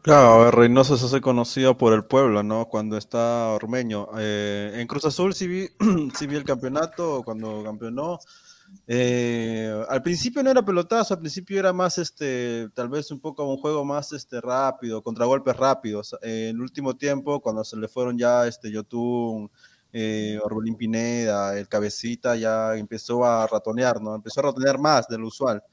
Claro, 0.03 0.43
a 0.43 0.51
Reynoso 0.51 0.97
se 0.97 1.05
hace 1.05 1.21
conocido 1.21 1.77
por 1.77 1.93
el 1.93 2.03
pueblo, 2.03 2.43
¿no? 2.43 2.67
Cuando 2.67 2.97
está 2.97 3.47
Ormeño. 3.51 4.09
Eh, 4.17 4.73
en 4.75 4.85
Cruz 4.85 5.05
Azul 5.05 5.33
sí 5.33 5.47
vi, 5.47 5.69
sí 6.17 6.27
vi 6.27 6.35
el 6.35 6.43
campeonato 6.43 7.21
cuando 7.23 7.63
campeonó. 7.63 8.19
Eh, 8.85 9.71
al 9.87 10.01
principio 10.03 10.43
no 10.43 10.51
era 10.51 10.65
pelotazo, 10.65 11.13
al 11.13 11.21
principio 11.21 11.57
era 11.57 11.71
más, 11.71 11.97
este, 11.99 12.67
tal 12.73 12.89
vez 12.89 13.11
un 13.11 13.21
poco 13.21 13.45
un 13.45 13.57
juego 13.57 13.85
más, 13.85 14.11
este, 14.11 14.41
rápido, 14.41 15.01
contragolpes 15.01 15.55
rápidos. 15.55 16.13
Eh, 16.21 16.49
en 16.49 16.57
el 16.57 16.61
último 16.61 16.97
tiempo, 16.97 17.39
cuando 17.41 17.63
se 17.63 17.77
le 17.77 17.87
fueron 17.87 18.17
ya, 18.17 18.45
este, 18.45 18.69
Yotun, 18.71 19.49
eh, 19.93 20.37
Orbelín 20.43 20.75
Pineda, 20.75 21.57
el 21.57 21.69
Cabecita, 21.69 22.35
ya 22.35 22.75
empezó 22.75 23.23
a 23.23 23.47
ratonear, 23.47 24.01
¿no? 24.01 24.15
Empezó 24.15 24.41
a 24.41 24.43
ratonear 24.43 24.79
más 24.79 25.07
de 25.07 25.17
lo 25.17 25.27
usual. 25.27 25.63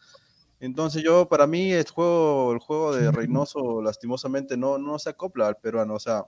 Entonces 0.61 1.03
yo, 1.03 1.27
para 1.29 1.47
mí, 1.47 1.73
el 1.73 1.89
juego, 1.91 2.53
el 2.53 2.59
juego 2.59 2.95
de 2.95 3.11
Reynoso, 3.13 3.83
lastimosamente, 3.83 4.57
no, 4.57 4.79
no 4.79 4.99
se 4.99 5.11
acopla 5.11 5.49
al 5.49 5.57
peruano. 5.57 5.95
O 5.95 6.01
sea, 6.01 6.27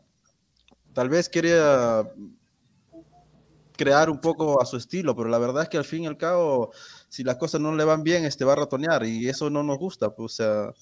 tal 0.94 1.08
vez 1.08 1.28
quería 1.28 2.02
crear 3.76 4.10
un 4.10 4.20
poco 4.20 4.60
a 4.60 4.66
su 4.66 4.76
estilo, 4.76 5.14
pero 5.14 5.28
la 5.28 5.38
verdad 5.38 5.64
es 5.64 5.68
que 5.68 5.78
al 5.78 5.84
fin 5.84 6.04
y 6.04 6.06
al 6.06 6.16
cabo, 6.16 6.72
si 7.08 7.24
las 7.24 7.36
cosas 7.36 7.60
no 7.60 7.74
le 7.74 7.84
van 7.84 8.02
bien, 8.02 8.24
este 8.24 8.44
va 8.44 8.52
a 8.52 8.56
ratonear 8.56 9.04
y 9.04 9.28
eso 9.28 9.50
no 9.50 9.62
nos 9.62 9.78
gusta. 9.78 10.14
Pues, 10.14 10.32
o 10.32 10.36
sea, 10.36 10.72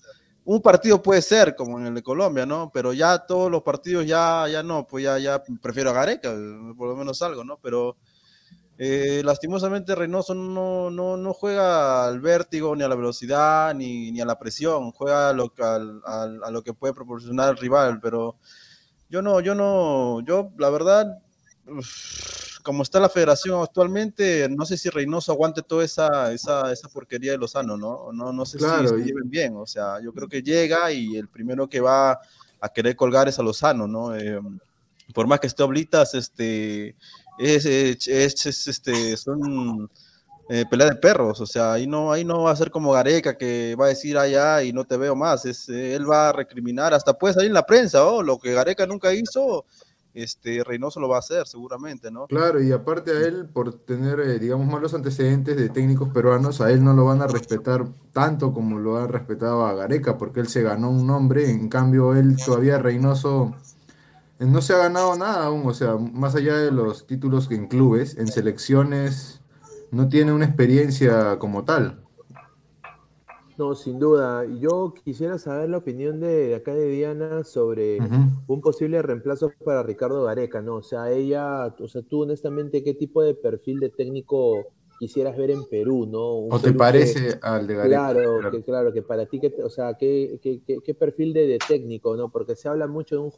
un 0.44 0.62
partido 0.62 1.02
puede 1.02 1.22
ser 1.22 1.54
como 1.56 1.78
en 1.78 1.86
el 1.86 1.94
de 1.94 2.02
Colombia, 2.02 2.46
¿no? 2.46 2.70
Pero 2.72 2.92
ya 2.92 3.18
todos 3.18 3.50
los 3.50 3.62
partidos 3.62 4.06
ya, 4.06 4.46
ya 4.48 4.62
no, 4.62 4.86
pues 4.86 5.04
ya, 5.04 5.18
ya 5.18 5.42
prefiero 5.60 5.90
a 5.90 5.94
Gareca, 5.94 6.30
por 6.76 6.88
lo 6.88 6.96
menos 6.96 7.20
algo, 7.22 7.44
¿no? 7.44 7.58
Pero 7.58 7.96
eh, 8.82 9.20
lastimosamente 9.22 9.94
Reynoso 9.94 10.34
no, 10.34 10.88
no, 10.90 11.18
no 11.18 11.34
juega 11.34 12.06
al 12.06 12.18
vértigo, 12.20 12.74
ni 12.74 12.82
a 12.82 12.88
la 12.88 12.94
velocidad, 12.94 13.74
ni, 13.74 14.10
ni 14.10 14.22
a 14.22 14.24
la 14.24 14.38
presión, 14.38 14.90
juega 14.92 15.28
a 15.28 15.32
lo, 15.34 15.52
al- 15.58 16.42
a 16.42 16.50
lo 16.50 16.62
que 16.62 16.72
puede 16.72 16.94
proporcionar 16.94 17.50
el 17.50 17.58
rival, 17.58 18.00
pero 18.00 18.36
yo 19.10 19.20
no, 19.20 19.40
yo 19.40 19.54
no, 19.54 20.20
yo 20.24 20.50
la 20.56 20.70
verdad, 20.70 21.18
como 22.62 22.82
está 22.82 23.00
la 23.00 23.08
federación 23.08 23.62
actualmente, 23.62 24.48
no 24.48 24.64
sé 24.64 24.76
si 24.76 24.88
Reynoso 24.88 25.32
aguante 25.32 25.62
toda 25.62 25.84
esa, 25.84 26.32
esa, 26.32 26.72
esa 26.72 26.88
porquería 26.88 27.32
de 27.32 27.38
Lozano, 27.38 27.76
¿no? 27.76 28.12
No, 28.12 28.32
no 28.32 28.46
sé 28.46 28.58
Claro, 28.58 28.88
si 28.88 28.94
se 28.98 29.04
lleven 29.04 29.28
bien, 29.30 29.56
o 29.56 29.66
sea, 29.66 30.00
yo 30.00 30.12
creo 30.12 30.28
que 30.28 30.42
llega 30.42 30.90
y 30.92 31.16
el 31.16 31.28
primero 31.28 31.68
que 31.68 31.80
va 31.80 32.18
a 32.60 32.68
querer 32.70 32.96
colgar 32.96 33.28
es 33.28 33.38
a 33.38 33.42
Lozano, 33.42 33.86
¿no? 33.86 34.14
Eh, 34.16 34.40
por 35.14 35.26
más 35.26 35.40
que 35.40 35.48
esté 35.48 35.62
Oblitas, 35.62 36.14
este, 36.14 36.94
es, 37.40 37.64
es- 37.66 38.08
es- 38.08 38.46
es, 38.46 38.68
este, 38.68 39.16
son 39.16 39.90
eh, 40.48 40.64
pelea 40.70 40.88
de 40.90 40.96
perros, 40.96 41.40
o 41.40 41.46
sea, 41.46 41.74
ahí 41.74 41.86
no, 41.86 42.12
ahí 42.12 42.24
no 42.24 42.42
va 42.44 42.50
a 42.52 42.56
ser 42.56 42.70
como 42.70 42.92
Gareca 42.92 43.36
que 43.38 43.76
va 43.80 43.86
a 43.86 43.88
decir 43.88 44.18
allá 44.18 44.62
y 44.64 44.72
no 44.72 44.84
te 44.84 44.96
veo 44.96 45.14
más, 45.16 45.44
es, 45.46 45.68
eh, 45.68 45.94
él 45.94 46.10
va 46.10 46.30
a 46.30 46.32
recriminar, 46.32 46.92
hasta 46.94 47.14
puede 47.18 47.34
salir 47.34 47.48
en 47.48 47.54
la 47.54 47.66
prensa, 47.66 48.04
oh, 48.06 48.22
lo 48.22 48.38
que 48.38 48.52
Gareca 48.54 48.86
nunca 48.86 49.14
hizo, 49.14 49.64
este, 50.14 50.64
Reynoso 50.64 51.00
lo 51.00 51.08
va 51.08 51.16
a 51.16 51.20
hacer 51.20 51.46
seguramente, 51.46 52.10
¿no? 52.10 52.28
Claro, 52.28 52.62
y 52.62 52.70
aparte 52.70 53.10
a 53.10 53.26
él, 53.26 53.48
por 53.48 53.72
tener, 53.84 54.20
eh, 54.20 54.38
digamos, 54.38 54.68
malos 54.68 54.94
antecedentes 54.94 55.56
de 55.56 55.68
técnicos 55.68 56.10
peruanos, 56.10 56.60
a 56.60 56.70
él 56.70 56.84
no 56.84 56.94
lo 56.94 57.04
van 57.06 57.22
a 57.22 57.26
respetar 57.26 57.88
tanto 58.12 58.52
como 58.54 58.78
lo 58.78 58.98
han 58.98 59.08
respetado 59.08 59.66
a 59.66 59.74
Gareca, 59.74 60.16
porque 60.16 60.38
él 60.38 60.46
se 60.48 60.62
ganó 60.62 60.90
un 60.90 61.06
nombre, 61.08 61.50
en 61.50 61.68
cambio 61.68 62.14
él 62.14 62.40
todavía 62.44 62.78
Reynoso 62.78 63.56
no 64.40 64.62
se 64.62 64.72
ha 64.72 64.78
ganado 64.78 65.16
nada 65.16 65.46
aún, 65.46 65.66
o 65.66 65.74
sea, 65.74 65.96
más 65.96 66.34
allá 66.34 66.56
de 66.56 66.70
los 66.70 67.06
títulos 67.06 67.46
que 67.46 67.54
en 67.54 67.68
clubes, 67.68 68.16
en 68.16 68.26
selecciones 68.26 69.42
no 69.90 70.08
tiene 70.08 70.32
una 70.32 70.46
experiencia 70.46 71.38
como 71.38 71.64
tal. 71.64 72.00
No, 73.58 73.74
sin 73.74 73.98
duda. 73.98 74.46
Yo 74.58 74.94
quisiera 75.04 75.38
saber 75.38 75.68
la 75.68 75.76
opinión 75.76 76.18
de, 76.18 76.54
acá 76.54 76.72
de 76.72 76.88
Diana 76.88 77.44
sobre 77.44 77.98
un 78.46 78.60
posible 78.62 79.02
reemplazo 79.02 79.52
para 79.62 79.82
Ricardo 79.82 80.24
Gareca, 80.24 80.62
¿no? 80.62 80.76
O 80.76 80.82
sea, 80.82 81.10
ella, 81.10 81.66
o 81.78 81.86
sea, 81.86 82.00
tú 82.00 82.22
honestamente, 82.22 82.82
¿qué 82.82 82.94
tipo 82.94 83.22
de 83.22 83.34
perfil 83.34 83.78
de 83.78 83.90
técnico 83.90 84.64
quisieras 84.98 85.36
ver 85.36 85.50
en 85.50 85.64
Perú, 85.66 86.06
¿no? 86.06 86.46
¿O 86.46 86.58
te 86.58 86.72
parece 86.72 87.38
al 87.42 87.66
de 87.66 87.74
Gareca? 87.74 88.12
Claro, 88.12 88.50
Que, 88.50 88.62
claro, 88.62 88.92
que 88.94 89.02
para 89.02 89.26
ti, 89.26 89.38
que, 89.38 89.54
o 89.62 89.68
sea, 89.68 89.92
¿qué, 89.98 90.40
qué, 90.40 90.94
perfil 90.94 91.34
de, 91.34 91.46
de, 91.46 91.58
técnico, 91.58 92.16
¿no? 92.16 92.30
Porque 92.30 92.56
se 92.56 92.66
habla 92.66 92.86
mucho 92.86 93.16
de 93.16 93.20
un... 93.20 93.32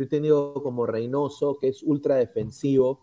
Yo 0.00 0.04
he 0.04 0.08
tenido 0.08 0.54
como 0.54 0.86
Reynoso, 0.86 1.58
que 1.58 1.68
es 1.68 1.82
ultra 1.82 2.14
defensivo, 2.14 3.00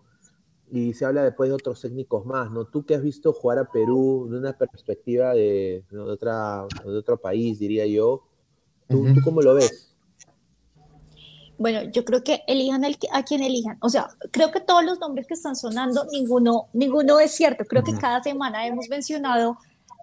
y 0.72 0.96
se 0.96 1.06
habla 1.06 1.24
después 1.24 1.48
de 1.48 1.54
otros 1.54 1.80
técnicos 1.80 2.26
más, 2.26 2.50
¿no? 2.50 2.66
Tú 2.66 2.88
que 2.88 2.96
has 2.96 3.04
visto 3.04 3.34
jugar 3.34 3.60
a 3.60 3.72
Perú 3.72 4.28
de 4.32 4.40
una 4.40 4.58
perspectiva 4.58 5.36
de, 5.36 5.86
de, 5.92 6.00
otra, 6.00 6.66
de 6.84 6.98
otro 6.98 7.22
país, 7.22 7.60
diría 7.60 7.86
yo, 7.86 8.24
¿tú, 8.90 9.06
¿tú 9.14 9.22
cómo 9.24 9.44
lo 9.44 9.54
ves? 9.54 9.96
Bueno, 11.60 11.84
yo 11.92 12.04
creo 12.04 12.24
que 12.24 12.42
elijan 12.48 12.84
el, 12.84 12.98
a 13.12 13.22
quien 13.22 13.44
elijan. 13.44 13.78
O 13.82 13.90
sea, 13.90 14.08
creo 14.32 14.50
que 14.50 14.62
todos 14.62 14.84
los 14.84 15.00
nombres 15.00 15.28
que 15.28 15.36
están 15.36 15.56
sonando, 15.56 16.04
ninguno, 16.12 16.66
ninguno 16.74 17.20
es 17.20 17.30
cierto. 17.30 17.64
Creo 17.66 17.84
que 17.84 17.96
cada 17.96 18.24
semana 18.24 18.66
hemos 18.66 18.90
mencionado 18.90 19.60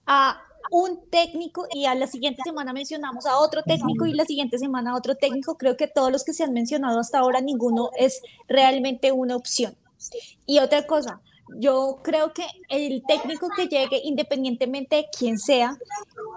a 0.07 0.44
un 0.71 1.09
técnico 1.11 1.67
y 1.73 1.87
a 1.87 1.95
la 1.95 2.07
siguiente 2.07 2.43
semana 2.45 2.73
mencionamos 2.73 3.27
a 3.27 3.39
otro 3.39 3.62
técnico 3.62 4.07
y 4.07 4.12
la 4.12 4.25
siguiente 4.25 4.59
semana 4.59 4.93
a 4.93 4.97
otro 4.97 5.15
técnico. 5.15 5.57
Creo 5.57 5.77
que 5.77 5.89
todos 5.89 6.11
los 6.11 6.25
que 6.25 6.33
se 6.33 6.45
han 6.45 6.53
mencionado 6.53 6.99
hasta 6.99 7.19
ahora, 7.19 7.41
ninguno 7.41 7.91
es 7.97 8.23
realmente 8.49 9.12
una 9.12 9.37
opción. 9.37 9.77
Y 10.47 10.59
otra 10.59 10.87
cosa, 10.87 11.21
yo 11.57 12.01
creo 12.03 12.33
que 12.33 12.47
el 12.69 13.03
técnico 13.07 13.49
que 13.55 13.67
llegue, 13.67 14.01
independientemente 14.05 14.97
de 14.97 15.07
quién 15.17 15.39
sea, 15.39 15.79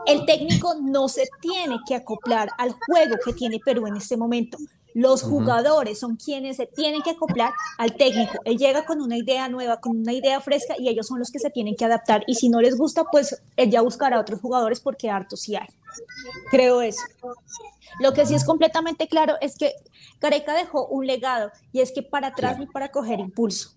el 0.05 0.25
técnico 0.25 0.75
no 0.81 1.07
se 1.07 1.27
tiene 1.41 1.77
que 1.87 1.95
acoplar 1.95 2.49
al 2.57 2.73
juego 2.73 3.15
que 3.23 3.33
tiene 3.33 3.59
Perú 3.59 3.87
en 3.87 3.97
este 3.97 4.17
momento. 4.17 4.57
Los 4.97 5.21
jugadores 5.21 5.99
son 5.99 6.15
quienes 6.15 6.57
se 6.57 6.65
tienen 6.65 7.03
que 7.03 7.11
acoplar 7.11 7.53
al 7.77 7.95
técnico. 7.95 8.39
Él 8.45 8.57
llega 8.57 8.83
con 8.83 8.99
una 8.99 9.15
idea 9.15 9.47
nueva, 9.47 9.79
con 9.79 9.95
una 9.95 10.11
idea 10.11 10.41
fresca 10.41 10.73
y 10.75 10.89
ellos 10.89 11.05
son 11.05 11.19
los 11.19 11.29
que 11.29 11.37
se 11.37 11.51
tienen 11.51 11.75
que 11.75 11.85
adaptar. 11.85 12.23
Y 12.25 12.33
si 12.33 12.49
no 12.49 12.61
les 12.61 12.75
gusta, 12.75 13.03
pues 13.03 13.39
él 13.57 13.69
ya 13.69 13.81
buscará 13.81 14.17
a 14.17 14.21
otros 14.21 14.41
jugadores 14.41 14.79
porque 14.79 15.11
harto 15.11 15.37
sí 15.37 15.55
hay. 15.55 15.67
Creo 16.49 16.81
eso. 16.81 17.03
Lo 17.99 18.13
que 18.13 18.25
sí 18.25 18.33
es 18.33 18.43
completamente 18.43 19.07
claro 19.07 19.35
es 19.39 19.55
que 19.55 19.75
Careca 20.17 20.55
dejó 20.55 20.87
un 20.87 21.05
legado 21.05 21.51
y 21.71 21.81
es 21.81 21.91
que 21.91 22.01
para 22.01 22.29
atrás 22.29 22.57
ni 22.57 22.65
para 22.65 22.89
coger 22.89 23.19
impulso. 23.19 23.76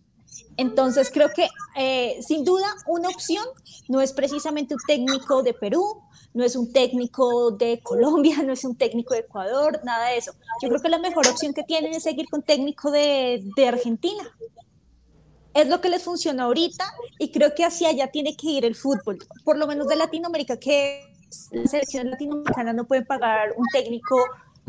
Entonces 0.56 1.10
creo 1.10 1.30
que 1.34 1.48
eh, 1.76 2.18
sin 2.20 2.44
duda 2.44 2.66
una 2.86 3.08
opción 3.08 3.44
no 3.88 4.00
es 4.00 4.12
precisamente 4.12 4.74
un 4.74 4.80
técnico 4.86 5.42
de 5.42 5.54
Perú, 5.54 6.02
no 6.34 6.44
es 6.44 6.54
un 6.56 6.72
técnico 6.72 7.50
de 7.52 7.80
Colombia, 7.82 8.42
no 8.42 8.52
es 8.52 8.64
un 8.64 8.76
técnico 8.76 9.14
de 9.14 9.20
Ecuador, 9.20 9.80
nada 9.84 10.08
de 10.10 10.18
eso. 10.18 10.32
Yo 10.62 10.68
creo 10.68 10.80
que 10.80 10.88
la 10.88 10.98
mejor 10.98 11.26
opción 11.28 11.54
que 11.54 11.62
tienen 11.62 11.94
es 11.94 12.02
seguir 12.02 12.26
con 12.28 12.42
técnico 12.42 12.90
de, 12.90 13.42
de 13.56 13.68
Argentina. 13.68 14.22
Es 15.52 15.68
lo 15.68 15.80
que 15.80 15.88
les 15.88 16.02
funciona 16.02 16.44
ahorita 16.44 16.84
y 17.18 17.32
creo 17.32 17.54
que 17.54 17.64
hacia 17.64 17.88
allá 17.88 18.08
tiene 18.08 18.36
que 18.36 18.48
ir 18.48 18.64
el 18.64 18.76
fútbol, 18.76 19.18
por 19.44 19.58
lo 19.58 19.66
menos 19.66 19.88
de 19.88 19.96
Latinoamérica, 19.96 20.58
que 20.58 21.10
la 21.52 21.66
selección 21.66 22.10
latinoamericana 22.10 22.72
no 22.72 22.86
puede 22.86 23.02
pagar 23.02 23.54
un 23.56 23.66
técnico 23.72 24.16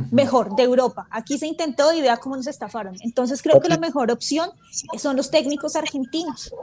mejor 0.09 0.55
de 0.55 0.63
Europa. 0.63 1.07
Aquí 1.11 1.37
se 1.37 1.47
intentó 1.47 1.93
y 1.93 2.01
vea 2.01 2.17
cómo 2.17 2.35
nos 2.35 2.47
estafaron. 2.47 2.95
Entonces 3.01 3.41
creo 3.41 3.59
que 3.59 3.69
la 3.69 3.77
mejor 3.77 4.11
opción 4.11 4.49
son 4.97 5.15
los 5.15 5.29
técnicos 5.29 5.75
argentinos, 5.75 6.53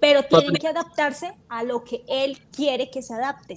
pero 0.00 0.22
tienen 0.22 0.54
que 0.54 0.68
adaptarse 0.68 1.34
a 1.48 1.62
lo 1.64 1.84
que 1.84 2.04
él 2.08 2.38
quiere 2.50 2.90
que 2.90 3.02
se 3.02 3.14
adapte. 3.14 3.56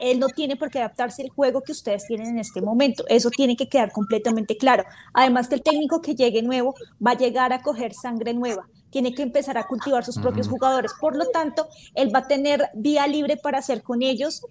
él 0.00 0.18
no 0.18 0.28
tiene 0.28 0.56
por 0.56 0.70
qué 0.70 0.78
adaptarse 0.78 1.22
al 1.22 1.30
juego 1.30 1.62
que 1.62 1.72
ustedes 1.72 2.06
tienen 2.06 2.28
en 2.28 2.38
este 2.38 2.60
momento. 2.60 3.04
Eso 3.08 3.30
tiene 3.30 3.56
que 3.56 3.68
quedar 3.68 3.92
completamente 3.92 4.56
claro. 4.56 4.84
Además 5.12 5.48
que 5.48 5.56
el 5.56 5.62
técnico 5.62 6.00
que 6.00 6.14
llegue 6.14 6.42
nuevo 6.42 6.74
va 7.04 7.12
a 7.12 7.18
llegar 7.18 7.52
a 7.52 7.62
coger 7.62 7.94
sangre 7.94 8.32
nueva. 8.34 8.68
Tiene 8.90 9.14
que 9.14 9.22
empezar 9.22 9.58
a 9.58 9.66
cultivar 9.66 10.04
sus 10.04 10.18
propios 10.18 10.48
jugadores. 10.48 10.92
Por 10.98 11.16
lo 11.16 11.26
tanto, 11.26 11.68
él 11.94 12.14
va 12.14 12.20
a 12.20 12.28
tener 12.28 12.70
vía 12.74 13.06
libre 13.06 13.36
para 13.36 13.58
hacer 13.58 13.82
con 13.82 14.02
ellos 14.02 14.46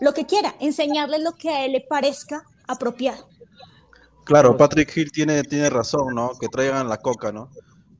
lo 0.00 0.14
que 0.14 0.26
quiera, 0.26 0.54
enseñarles 0.60 1.22
lo 1.22 1.32
que 1.32 1.50
a 1.50 1.64
él 1.64 1.72
le 1.72 1.80
parezca 1.80 2.44
apropiado. 2.68 3.28
Claro, 4.24 4.56
Patrick 4.56 4.94
Hill 4.96 5.10
tiene, 5.10 5.42
tiene 5.42 5.70
razón, 5.70 6.14
¿no? 6.14 6.32
Que 6.38 6.48
traigan 6.48 6.88
la 6.88 6.98
coca, 6.98 7.32
¿no? 7.32 7.50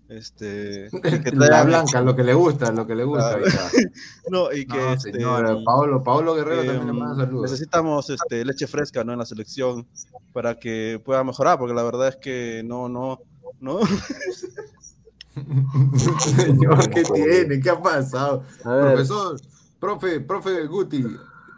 Este, 0.08 0.88
que 1.02 1.30
La 1.34 1.64
blanca, 1.64 2.00
lo 2.00 2.16
que 2.16 2.24
le 2.24 2.32
gusta, 2.32 2.72
lo 2.72 2.86
que 2.86 2.94
le 2.94 3.04
gusta. 3.04 3.38
no, 4.30 4.50
y 4.52 4.66
que 4.66 4.92
este, 4.92 5.12
señora, 5.12 5.56
Paolo, 5.64 6.02
Paolo 6.02 6.34
Guerrero 6.34 6.64
también 6.64 6.86
le 6.86 6.92
manda 6.92 7.24
saludos. 7.24 7.50
Necesitamos 7.50 8.10
este, 8.10 8.44
leche 8.44 8.66
fresca, 8.66 9.04
¿no? 9.04 9.12
En 9.12 9.18
la 9.18 9.26
selección 9.26 9.86
para 10.32 10.58
que 10.58 11.00
pueda 11.04 11.22
mejorar, 11.24 11.58
porque 11.58 11.74
la 11.74 11.82
verdad 11.82 12.08
es 12.08 12.16
que 12.16 12.62
no, 12.64 12.88
no, 12.88 13.20
no. 13.60 13.80
Señor, 16.36 16.90
¿qué 16.90 17.04
tiene? 17.04 17.60
¿Qué 17.60 17.70
ha 17.70 17.80
pasado? 17.80 18.42
Profesor, 18.62 19.40
profe, 19.78 20.20
profe 20.20 20.66
Guti, 20.66 21.04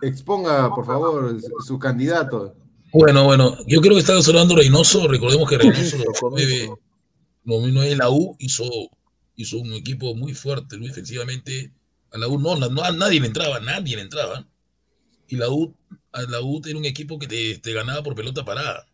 exponga, 0.03 0.69
por 0.75 0.85
favor, 0.85 1.35
su 1.65 1.79
candidato. 1.79 2.55
Bueno, 2.93 3.25
bueno, 3.25 3.57
yo 3.67 3.81
creo 3.81 3.95
que 3.95 4.01
está 4.01 4.15
hablando 4.15 4.57
Reynoso. 4.57 5.07
Recordemos 5.07 5.49
que 5.49 5.59
Reynoso 5.59 5.99
nominó 7.45 7.83
en 7.83 7.99
la 7.99 8.11
U, 8.11 8.37
hizo, 8.39 8.65
hizo 9.37 9.59
un 9.59 9.73
equipo 9.73 10.15
muy 10.15 10.35
fuerte, 10.35 10.77
muy 10.77 10.89
defensivamente. 10.89 11.73
A 12.13 12.19
la 12.19 12.29
U 12.29 12.39
no, 12.39 12.53
a 12.53 12.93
nadie 12.93 13.21
le 13.21 13.29
entraba, 13.29 13.61
nadie 13.61 13.97
le 13.97 14.03
entraba. 14.03 14.47
Y 15.29 15.37
la 15.37 15.49
U, 15.49 15.75
a 16.13 16.23
la 16.23 16.41
U 16.41 16.61
era 16.65 16.79
un 16.79 16.85
equipo 16.85 17.19
que 17.19 17.29
te, 17.29 17.73
ganaba 17.73 18.03
por 18.03 18.15
pelota 18.15 18.45
parada. 18.45 18.87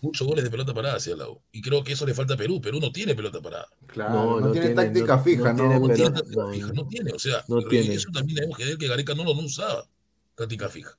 Muchos 0.00 0.28
goles 0.28 0.44
de 0.44 0.50
pelota 0.50 0.74
parada 0.74 0.96
hacia 0.96 1.16
la 1.16 1.28
U. 1.28 1.40
Y 1.50 1.62
creo 1.62 1.82
que 1.82 1.94
eso 1.94 2.06
le 2.06 2.14
falta 2.14 2.34
a 2.34 2.36
Perú. 2.36 2.60
Perú 2.60 2.78
no 2.80 2.92
tiene 2.92 3.14
pelota 3.14 3.40
parada. 3.40 3.66
Claro, 3.86 4.40
no, 4.40 4.52
tiene, 4.52 4.70
táctica 4.70 5.18
fija, 5.18 5.52
¿no? 5.54 5.80
No, 5.80 5.88
tiene 5.88 6.10
táctica 6.10 6.48
fija, 6.52 6.72
no 6.72 6.86
tiene. 6.86 7.12
O 7.12 7.18
sea, 7.18 7.44
eso 7.70 8.10
también 8.12 8.36
tenemos 8.36 8.56
que 8.56 8.64
ver 8.64 8.78
que 8.78 8.86
Gareca 8.86 9.14
no 9.14 9.24
lo 9.24 9.32
usaba, 9.32 9.88
táctica 10.36 10.68
fija. 10.68 10.96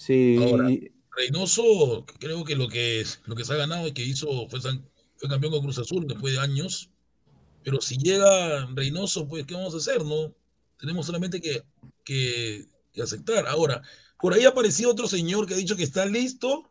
Sí. 0.00 0.90
Reynoso, 1.14 2.06
creo 2.18 2.42
que 2.42 2.56
lo 2.56 2.68
que 2.68 3.04
lo 3.26 3.36
que 3.36 3.44
se 3.44 3.52
ha 3.52 3.56
ganado 3.56 3.86
es 3.86 3.92
que 3.92 4.02
hizo, 4.02 4.48
fue, 4.48 4.58
fue 4.60 5.28
campeón 5.28 5.52
con 5.52 5.62
Cruz 5.62 5.78
Azul 5.78 6.06
después 6.06 6.32
de 6.32 6.40
años. 6.40 6.88
Pero 7.62 7.82
si 7.82 7.98
llega 7.98 8.66
Reynoso, 8.74 9.28
pues, 9.28 9.44
¿qué 9.44 9.52
vamos 9.52 9.74
a 9.74 9.76
hacer? 9.76 10.02
No, 10.02 10.34
tenemos 10.78 11.04
solamente 11.04 11.42
que, 11.42 11.64
que, 12.02 12.64
aceptar. 13.02 13.46
Ahora, 13.46 13.82
por 14.18 14.32
ahí 14.32 14.46
ha 14.46 14.48
aparecido 14.48 14.90
otro 14.90 15.06
señor 15.06 15.46
que 15.46 15.52
ha 15.52 15.58
dicho 15.58 15.76
que 15.76 15.82
está 15.82 16.06
listo 16.06 16.70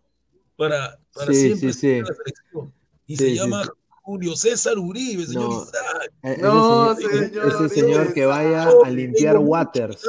para, 0.56 1.00
para 1.14 1.32
siempre 1.32 1.72
sí, 1.72 2.02
la 2.02 2.16
selección. 2.16 2.74
Y 3.06 3.16
se 3.16 3.36
llama 3.36 3.72
Julio 4.10 4.36
César 4.36 4.76
Uribe, 4.80 5.24
señor 5.24 5.44
no, 5.44 5.62
Isaac. 5.62 6.14
Eh, 6.24 6.38
no, 6.42 6.96
señor, 6.96 7.48
ese 7.48 7.70
señor 7.70 8.12
que 8.12 8.26
vaya 8.26 8.68
a 8.84 8.90
limpiar 8.90 9.38
waters. 9.38 10.02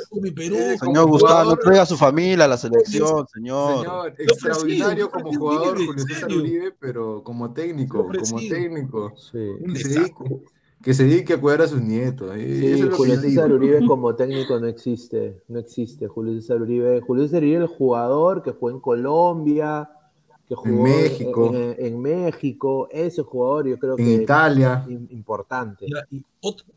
señor 0.81 1.07
Gustavo, 1.07 1.51
no 1.51 1.57
traiga 1.59 1.83
a 1.83 1.87
su 1.87 1.99
familia 1.99 2.47
a 2.47 2.49
la 2.49 2.57
selección, 2.57 3.27
señor. 3.29 3.85
Señor, 3.85 4.15
extraordinario 4.17 5.11
como 5.11 5.35
jugador 5.35 5.77
Julio 5.77 6.03
César 6.03 6.33
Uribe, 6.33 6.73
pero 6.81 7.23
como 7.23 7.53
técnico, 7.53 8.07
como 8.07 8.41
técnico. 8.49 9.13
Que 10.83 10.95
se, 10.95 11.05
dedique, 11.05 11.35
a 11.35 11.39
cuidar 11.39 11.61
a 11.61 11.69
sus 11.69 11.83
nietos. 11.83 12.33
Sí, 12.35 12.89
Julio 12.93 13.21
César 13.21 13.53
Uribe 13.53 13.87
como 13.87 14.15
técnico 14.15 14.59
no 14.59 14.67
existe, 14.67 15.43
no 15.47 15.59
existe. 15.59 16.07
Julio 16.07 16.41
César 16.41 16.63
Uribe, 16.63 17.03
Julio 17.03 17.25
César 17.25 17.43
Uribe 17.43 17.57
el 17.59 17.67
jugador 17.67 18.43
que 18.43 18.55
fue 18.55 18.73
en 18.73 18.81
Colombia, 18.81 19.91
en 20.65 20.83
México. 20.83 21.53
En, 21.55 22.01
México, 22.01 22.89
ese 22.91 23.23
jugador 23.23 23.69
yo 23.69 23.79
creo 23.79 23.99
en 23.99 24.05
que 24.05 24.23
Italia. 24.23 24.85
Es 24.89 25.13
importante. 25.13 25.87
y 26.11 26.25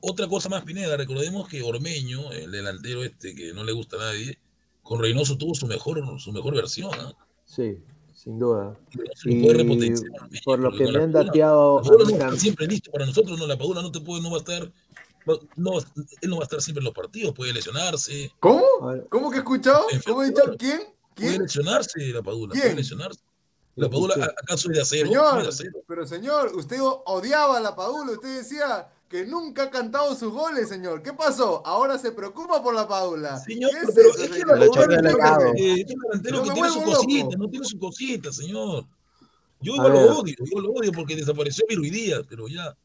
otra 0.01 0.27
cosa 0.27 0.49
más, 0.49 0.63
Pineda, 0.63 0.95
recordemos 0.97 1.47
que 1.47 1.61
Ormeño, 1.61 2.31
el 2.31 2.51
delantero 2.51 3.03
este 3.03 3.33
que 3.33 3.53
no 3.53 3.63
le 3.63 3.71
gusta 3.71 3.95
a 3.97 3.99
nadie, 3.99 4.37
con 4.81 4.99
Reynoso 4.99 5.37
tuvo 5.37 5.55
su 5.55 5.65
mejor, 5.65 6.03
su 6.19 6.31
mejor 6.31 6.55
versión. 6.55 6.91
¿ah? 6.93 7.13
Sí, 7.45 7.79
sin 8.13 8.37
duda. 8.37 8.77
Y 9.25 10.41
por 10.43 10.59
lo 10.59 10.71
que 10.71 10.91
me 10.91 11.03
han 11.03 11.11
dateado. 11.11 11.81
No 11.81 12.37
siempre 12.37 12.67
listo 12.67 12.91
para 12.91 13.05
nosotros, 13.05 13.39
no, 13.39 13.47
la 13.47 13.57
Padula 13.57 13.81
no 13.81 13.91
te 13.91 14.01
puede, 14.01 14.21
no 14.21 14.29
va 14.29 14.37
a 14.37 14.39
estar. 14.39 14.71
No, 15.55 15.79
él 16.21 16.29
no 16.29 16.35
va 16.35 16.41
a 16.41 16.43
estar 16.43 16.61
siempre 16.61 16.81
en 16.81 16.85
los 16.85 16.93
partidos, 16.93 17.33
puede 17.33 17.53
lesionarse. 17.53 18.29
¿Cómo? 18.39 18.63
¿Cómo 19.09 19.31
que 19.31 19.37
he 19.37 19.39
escuchado? 19.39 19.85
¿Cómo 20.05 20.21
he 20.21 20.27
dicho? 20.27 20.41
¿Quién? 20.59 20.81
¿Quién? 21.15 21.29
Puede 21.29 21.39
lesionarse 21.39 21.99
la 22.09 22.21
Padula, 22.21 22.53
puede 22.53 22.75
lesionarse. 22.75 23.21
La 23.75 23.89
Padula. 23.89 24.33
¿acaso 24.43 24.69
es 24.69 24.75
de 24.77 24.81
acero? 24.81 25.07
Señor, 25.07 25.41
de 25.43 25.49
acero. 25.49 25.79
pero 25.87 26.05
señor, 26.05 26.51
usted 26.55 26.77
odiaba 26.81 27.57
a 27.57 27.59
la 27.59 27.75
Padula, 27.75 28.11
usted 28.11 28.37
decía 28.37 28.87
que 29.09 29.25
nunca 29.25 29.63
ha 29.63 29.69
cantado 29.69 30.15
sus 30.15 30.31
goles, 30.31 30.69
señor. 30.69 31.01
¿Qué 31.03 31.13
pasó? 31.13 31.61
Ahora 31.65 31.97
se 31.97 32.11
preocupa 32.11 32.61
por 32.63 32.73
la 32.75 32.87
Padula. 32.87 33.39
Señor, 33.39 33.71
¿Qué 33.71 33.77
es 33.77 33.91
pero 33.95 34.09
eso, 34.09 34.23
es 34.23 34.29
que 34.31 34.39
la 34.39 34.53
Padula 34.59 35.51
es 35.55 35.61
eh, 35.61 35.85
un 35.93 36.01
delantero 36.01 36.43
que 36.43 36.49
tiene 36.51 36.69
su 36.69 36.79
loco. 36.81 36.91
cosita, 36.97 37.37
no 37.37 37.49
tiene 37.49 37.65
su 37.65 37.79
cosita, 37.79 38.31
señor. 38.31 38.85
Yo 39.59 39.73
A 39.73 39.75
igual 39.77 39.91
ver. 39.93 40.01
lo 40.05 40.17
odio, 40.19 40.35
yo 40.39 40.59
lo 40.59 40.71
odio 40.73 40.91
porque 40.91 41.15
desapareció 41.15 41.65
Viruy 41.69 41.89
Díaz, 41.89 42.21
pero 42.29 42.47
ya. 42.47 42.75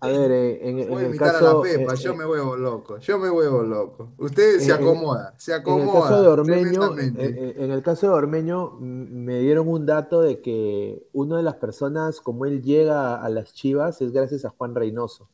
A 0.00 0.08
ver, 0.08 0.30
eh, 0.30 0.68
en, 0.68 0.78
en 0.78 0.88
Voy 0.90 1.04
a 1.04 1.06
el 1.08 1.18
caso. 1.18 1.50
a 1.50 1.54
la 1.54 1.62
Pepa, 1.62 1.94
eh, 1.94 1.96
yo 1.96 2.12
eh, 2.12 2.16
me 2.16 2.24
vuelvo 2.24 2.56
loco, 2.56 2.98
yo 2.98 3.18
me 3.18 3.28
vuelvo 3.28 3.62
loco. 3.62 4.12
Usted 4.18 4.58
se 4.60 4.72
acomoda, 4.72 5.34
se 5.38 5.54
En 5.54 5.78
el 5.80 5.86
caso 5.86 6.22
de 6.22 6.28
Ormeño, 6.28 6.94
tremendamente. 6.94 7.62
en 7.64 7.70
el 7.70 7.82
caso 7.82 8.06
de 8.06 8.12
Ormeño, 8.14 8.78
m- 8.80 9.06
me 9.10 9.40
dieron 9.40 9.68
un 9.68 9.84
dato 9.84 10.20
de 10.22 10.40
que 10.40 11.06
una 11.12 11.36
de 11.36 11.42
las 11.42 11.56
personas, 11.56 12.20
como 12.20 12.46
él 12.46 12.62
llega 12.62 13.16
a 13.22 13.28
las 13.28 13.52
Chivas, 13.52 14.00
es 14.00 14.12
gracias 14.12 14.44
a 14.44 14.50
Juan 14.50 14.74
Reynoso. 14.74 15.28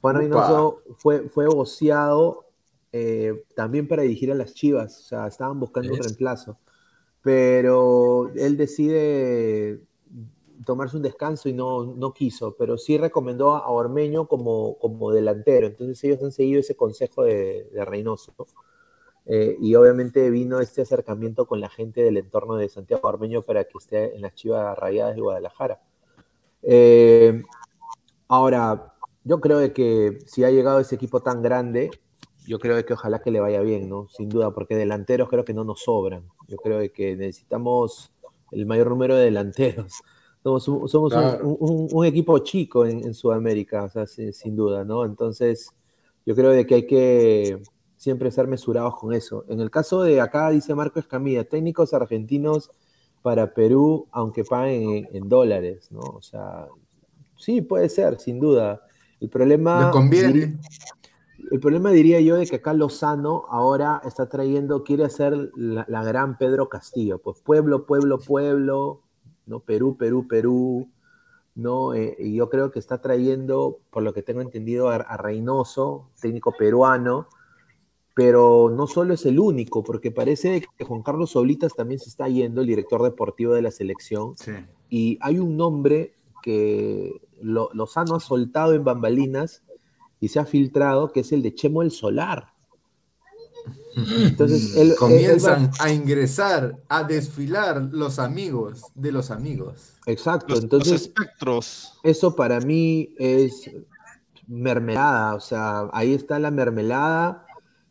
Juan 0.00 0.16
Upa. 0.16 0.20
Reynoso 0.22 0.82
fue, 0.96 1.28
fue 1.28 1.46
voceado 1.46 2.46
eh, 2.92 3.44
también 3.54 3.86
para 3.88 4.02
dirigir 4.02 4.32
a 4.32 4.34
las 4.34 4.54
Chivas, 4.54 4.98
o 5.00 5.02
sea, 5.08 5.26
estaban 5.28 5.60
buscando 5.60 5.92
un 5.92 5.98
reemplazo. 6.00 6.58
Pero 7.22 8.30
él 8.36 8.56
decide 8.56 9.80
tomarse 10.64 10.96
un 10.96 11.02
descanso 11.02 11.48
y 11.48 11.52
no, 11.52 11.84
no 11.84 12.12
quiso, 12.12 12.56
pero 12.56 12.78
sí 12.78 12.98
recomendó 12.98 13.54
a 13.54 13.68
Ormeño 13.68 14.26
como, 14.26 14.78
como 14.78 15.10
delantero. 15.12 15.66
Entonces 15.66 16.02
ellos 16.04 16.22
han 16.22 16.32
seguido 16.32 16.60
ese 16.60 16.76
consejo 16.76 17.22
de, 17.22 17.68
de 17.72 17.84
Reynoso. 17.84 18.34
Eh, 19.26 19.56
y 19.60 19.74
obviamente 19.74 20.30
vino 20.30 20.58
este 20.60 20.82
acercamiento 20.82 21.46
con 21.46 21.60
la 21.60 21.68
gente 21.68 22.02
del 22.02 22.16
entorno 22.16 22.56
de 22.56 22.68
Santiago 22.68 23.06
Ormeño 23.08 23.42
para 23.42 23.64
que 23.64 23.76
esté 23.76 24.16
en 24.16 24.22
las 24.22 24.34
Chivas 24.34 24.76
Rayadas 24.78 25.14
de 25.16 25.20
Guadalajara. 25.20 25.82
Eh, 26.62 27.42
ahora, 28.26 28.94
yo 29.24 29.40
creo 29.40 29.58
de 29.58 29.72
que 29.72 30.18
si 30.26 30.44
ha 30.44 30.50
llegado 30.50 30.80
ese 30.80 30.94
equipo 30.94 31.20
tan 31.20 31.42
grande, 31.42 31.90
yo 32.46 32.58
creo 32.58 32.76
de 32.76 32.86
que 32.86 32.94
ojalá 32.94 33.20
que 33.20 33.30
le 33.30 33.40
vaya 33.40 33.60
bien, 33.60 33.90
¿no? 33.90 34.08
Sin 34.08 34.30
duda, 34.30 34.52
porque 34.52 34.74
delanteros 34.74 35.28
creo 35.28 35.44
que 35.44 35.52
no 35.52 35.64
nos 35.64 35.82
sobran. 35.82 36.26
Yo 36.46 36.56
creo 36.56 36.78
de 36.78 36.90
que 36.90 37.14
necesitamos 37.14 38.10
el 38.50 38.64
mayor 38.64 38.88
número 38.88 39.14
de 39.14 39.24
delanteros. 39.24 40.02
Somos 40.42 40.68
un, 40.68 40.88
somos 40.88 41.12
un- 41.12 41.18
Claro. 41.20 41.48
un, 41.48 41.56
un- 41.60 41.88
un 41.92 42.06
equipo 42.06 42.38
chico 42.38 42.84
en, 42.86 43.04
en 43.04 43.14
Sudamérica, 43.14 43.84
o 43.84 43.88
sea, 43.90 44.06
sin, 44.06 44.32
sin 44.32 44.54
duda, 44.56 44.84
¿no? 44.84 45.04
Entonces, 45.04 45.70
yo 46.24 46.34
creo 46.34 46.50
de 46.50 46.66
que 46.66 46.74
hay 46.76 46.86
que 46.86 47.62
siempre 47.96 48.30
ser 48.30 48.46
mesurados 48.46 48.96
con 48.96 49.12
eso. 49.12 49.44
En 49.48 49.60
el 49.60 49.70
caso 49.70 50.02
de 50.02 50.20
acá, 50.20 50.50
dice 50.50 50.74
Marco 50.74 51.00
Escamilla, 51.00 51.48
técnicos 51.48 51.92
argentinos 51.92 52.70
para 53.22 53.52
Perú, 53.52 54.06
aunque 54.12 54.44
paguen 54.44 54.82
en, 54.90 55.08
en 55.16 55.28
dólares, 55.28 55.88
¿no? 55.90 56.00
O 56.00 56.22
sea, 56.22 56.66
sí, 57.36 57.60
puede 57.60 57.88
ser, 57.88 58.20
sin 58.20 58.38
duda. 58.38 58.82
El 59.20 59.28
problema... 59.28 59.82
Les 59.86 59.90
conviene. 59.90 60.58
el 61.50 61.58
problema 61.60 61.90
diría 61.90 62.20
yo 62.20 62.36
de 62.36 62.46
que 62.46 62.56
acá 62.56 62.72
Lozano 62.74 63.44
ahora 63.48 64.00
está 64.04 64.28
trayendo, 64.28 64.84
quiere 64.84 65.04
hacer 65.04 65.50
la, 65.56 65.84
la 65.88 66.04
gran 66.04 66.38
Pedro 66.38 66.68
Castillo, 66.68 67.18
pues 67.18 67.40
pueblo, 67.40 67.84
pueblo, 67.86 68.18
pueblo, 68.20 69.00
¿no? 69.48 69.60
Perú, 69.60 69.96
Perú, 69.96 70.26
Perú, 70.28 70.88
¿no? 71.54 71.94
Eh, 71.94 72.14
y 72.20 72.34
yo 72.36 72.48
creo 72.48 72.70
que 72.70 72.78
está 72.78 73.00
trayendo, 73.00 73.80
por 73.90 74.02
lo 74.04 74.12
que 74.12 74.22
tengo 74.22 74.40
entendido, 74.42 74.90
a, 74.90 74.96
a 74.96 75.16
Reynoso, 75.16 76.10
técnico 76.20 76.52
peruano, 76.56 77.26
pero 78.14 78.70
no 78.74 78.86
solo 78.86 79.14
es 79.14 79.24
el 79.26 79.38
único, 79.38 79.82
porque 79.84 80.10
parece 80.10 80.64
que 80.76 80.84
Juan 80.84 81.02
Carlos 81.02 81.36
Oblitas 81.36 81.74
también 81.74 82.00
se 82.00 82.08
está 82.08 82.28
yendo, 82.28 82.60
el 82.60 82.66
director 82.66 83.02
deportivo 83.02 83.54
de 83.54 83.62
la 83.62 83.70
selección, 83.70 84.36
Sí. 84.36 84.52
y 84.88 85.18
hay 85.20 85.38
un 85.38 85.56
nombre 85.56 86.14
que 86.42 87.20
lo- 87.40 87.70
Lozano 87.74 88.16
ha 88.16 88.20
soltado 88.20 88.74
en 88.74 88.82
bambalinas 88.84 89.62
y 90.20 90.28
se 90.28 90.40
ha 90.40 90.44
filtrado, 90.44 91.12
que 91.12 91.20
es 91.20 91.30
el 91.32 91.42
de 91.42 91.54
Chemo 91.54 91.82
el 91.82 91.90
Solar. 91.92 92.52
Entonces, 93.96 94.74
él- 94.76 94.80
él- 94.80 94.86
él 94.88 94.92
va- 94.92 94.96
Comienzan 94.96 95.70
a 95.80 95.90
ingresar, 95.92 96.76
a 96.88 97.04
desfilar 97.04 97.88
los 97.92 98.18
amigos 98.18 98.82
de 98.94 99.12
los 99.12 99.30
amigos. 99.30 99.94
exacto, 100.06 100.46
Los, 100.48 100.56
los 100.58 100.64
entonces 100.64 101.02
espectros. 101.02 101.98
eso 102.02 102.34
para 102.36 102.60
mí 102.60 103.14
es 103.18 103.70
mermelada, 104.46 105.34
o 105.34 105.40
sea, 105.40 105.88
ahí 105.92 106.14
está 106.14 106.38
la 106.38 106.50
mermelada. 106.50 107.44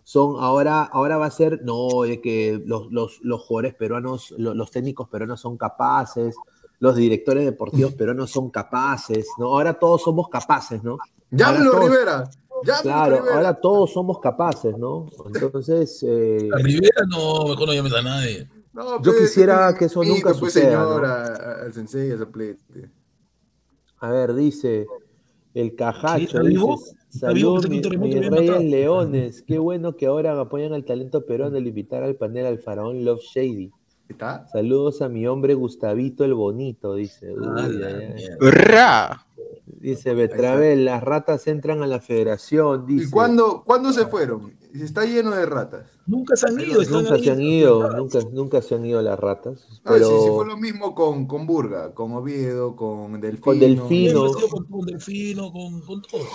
Son 0.04 0.38
ahora, 0.40 0.84
ahora 0.84 1.18
va 1.18 1.26
a 1.26 1.32
ser, 1.32 1.62
no, 1.64 2.04
de 2.04 2.22
que 2.22 2.62
los, 2.66 2.90
los, 2.92 3.20
los 3.24 3.42
jugadores 3.42 3.76
peruanos, 3.76 4.34
lo- 4.38 4.54
los, 4.54 4.72
técnicos 4.72 5.10
peruanos 5.10 5.42
son 5.42 5.58
capaces, 5.58 6.34
los 6.80 6.96
directores 6.96 7.44
deportivos 7.44 7.94
peruanos 7.94 8.32
son 8.32 8.50
capaces, 8.50 9.28
¿no? 9.38 9.48
Ahora 9.48 9.74
todos 9.74 10.04
somos 10.04 10.30
capaces, 10.30 10.82
¿no? 10.84 10.98
Llámelo, 11.30 11.72
todos- 11.72 11.90
Rivera. 11.90 12.24
Llámelo, 12.66 12.82
Claro, 12.84 13.24
ahora 13.34 13.54
todos 13.54 13.92
somos 13.94 14.20
capaces, 14.20 14.78
¿no? 14.78 15.08
Entonces, 15.34 16.04
eh, 16.08 16.50
A 16.54 16.58
Rivera 16.58 17.04
no, 17.10 17.48
mejor 17.48 17.68
no 17.68 17.74
llames 17.74 17.94
a 17.94 18.02
nadie. 18.02 18.50
No, 18.74 19.02
Yo 19.02 19.12
quisiera 19.18 19.74
que 19.78 19.86
eso 19.86 20.04
nunca 20.04 20.30
pues, 20.30 20.38
suceda, 20.38 20.70
señor, 20.84 21.02
¿no? 21.02 21.08
a- 21.08 21.24
a- 21.26 21.62
al 21.66 21.74
sensei, 21.74 22.12
a 22.12 22.18
a 24.00 24.12
ver, 24.12 24.36
dice 24.36 24.86
el 25.56 25.76
cajacho, 25.76 26.24
¿Está 26.24 26.42
vivo? 26.44 26.78
dice, 26.78 26.96
¿Está 27.12 27.32
vivo? 27.32 27.60
salud, 27.60 27.70
mi- 27.72 27.98
mis 27.98 28.30
reyes 28.30 28.30
matado". 28.52 28.60
leones, 28.64 29.42
qué 29.42 29.58
bueno 29.58 29.96
que 29.96 30.06
ahora 30.06 30.40
apoyan 30.40 30.74
al 30.74 30.86
talento 30.86 31.26
peruano 31.26 31.58
al 31.58 31.66
invitar 31.66 32.04
al 32.04 32.16
panel 32.16 32.46
al 32.46 32.60
faraón 32.60 33.04
Love 33.04 33.22
Shady. 33.22 33.72
¿Está? 34.10 34.48
Saludos 34.48 35.02
a 35.02 35.10
mi 35.10 35.26
hombre 35.28 35.56
Gustavito 35.56 36.24
el 36.24 36.34
Bonito, 36.36 36.94
dice. 36.94 37.34
Uy, 37.34 37.48
Ah. 38.72 39.26
Dice 39.80 40.16
Betravel, 40.16 40.86
las 40.86 41.04
ratas 41.04 41.46
entran 41.48 41.84
a 41.84 41.88
la 41.88 42.00
federación, 42.00 42.86
¿Y 42.88 43.10
cuándo, 43.10 43.64
cuándo 43.64 43.94
se 43.94 44.08
fueron? 44.08 44.54
Está 44.74 45.06
lleno 45.06 45.32
de 45.32 45.46
ratas. 45.46 45.86
Nunca 46.08 46.36
se 46.36 46.48
han 46.48 46.60
ido, 46.60 46.82
están 46.82 47.04
Nunca 47.04 47.16
ahí. 47.16 47.24
se 47.24 47.32
han 47.32 47.42
ido, 47.42 47.92
nunca, 47.96 48.20
nunca 48.32 48.62
se 48.62 48.76
han 48.76 48.86
ido 48.86 49.02
las 49.02 49.20
ratas. 49.20 49.68
Ah, 49.84 49.92
Pero... 49.94 50.08
sí, 50.08 50.16
sí, 50.24 50.30
fue 50.34 50.46
lo 50.48 50.58
mismo 50.58 50.96
con, 50.96 51.28
con 51.28 51.46
Burga, 51.46 51.94
con 51.94 52.14
Oviedo, 52.14 52.76
con 52.76 53.20
Delfino. 53.22 53.42
Con 53.42 53.60
Delfino. 53.60 54.32
Con, 54.50 54.66
con 54.66 54.86
Delfino, 54.86 55.52
con, 55.52 55.82
con 55.82 56.02
todo. 56.02 56.26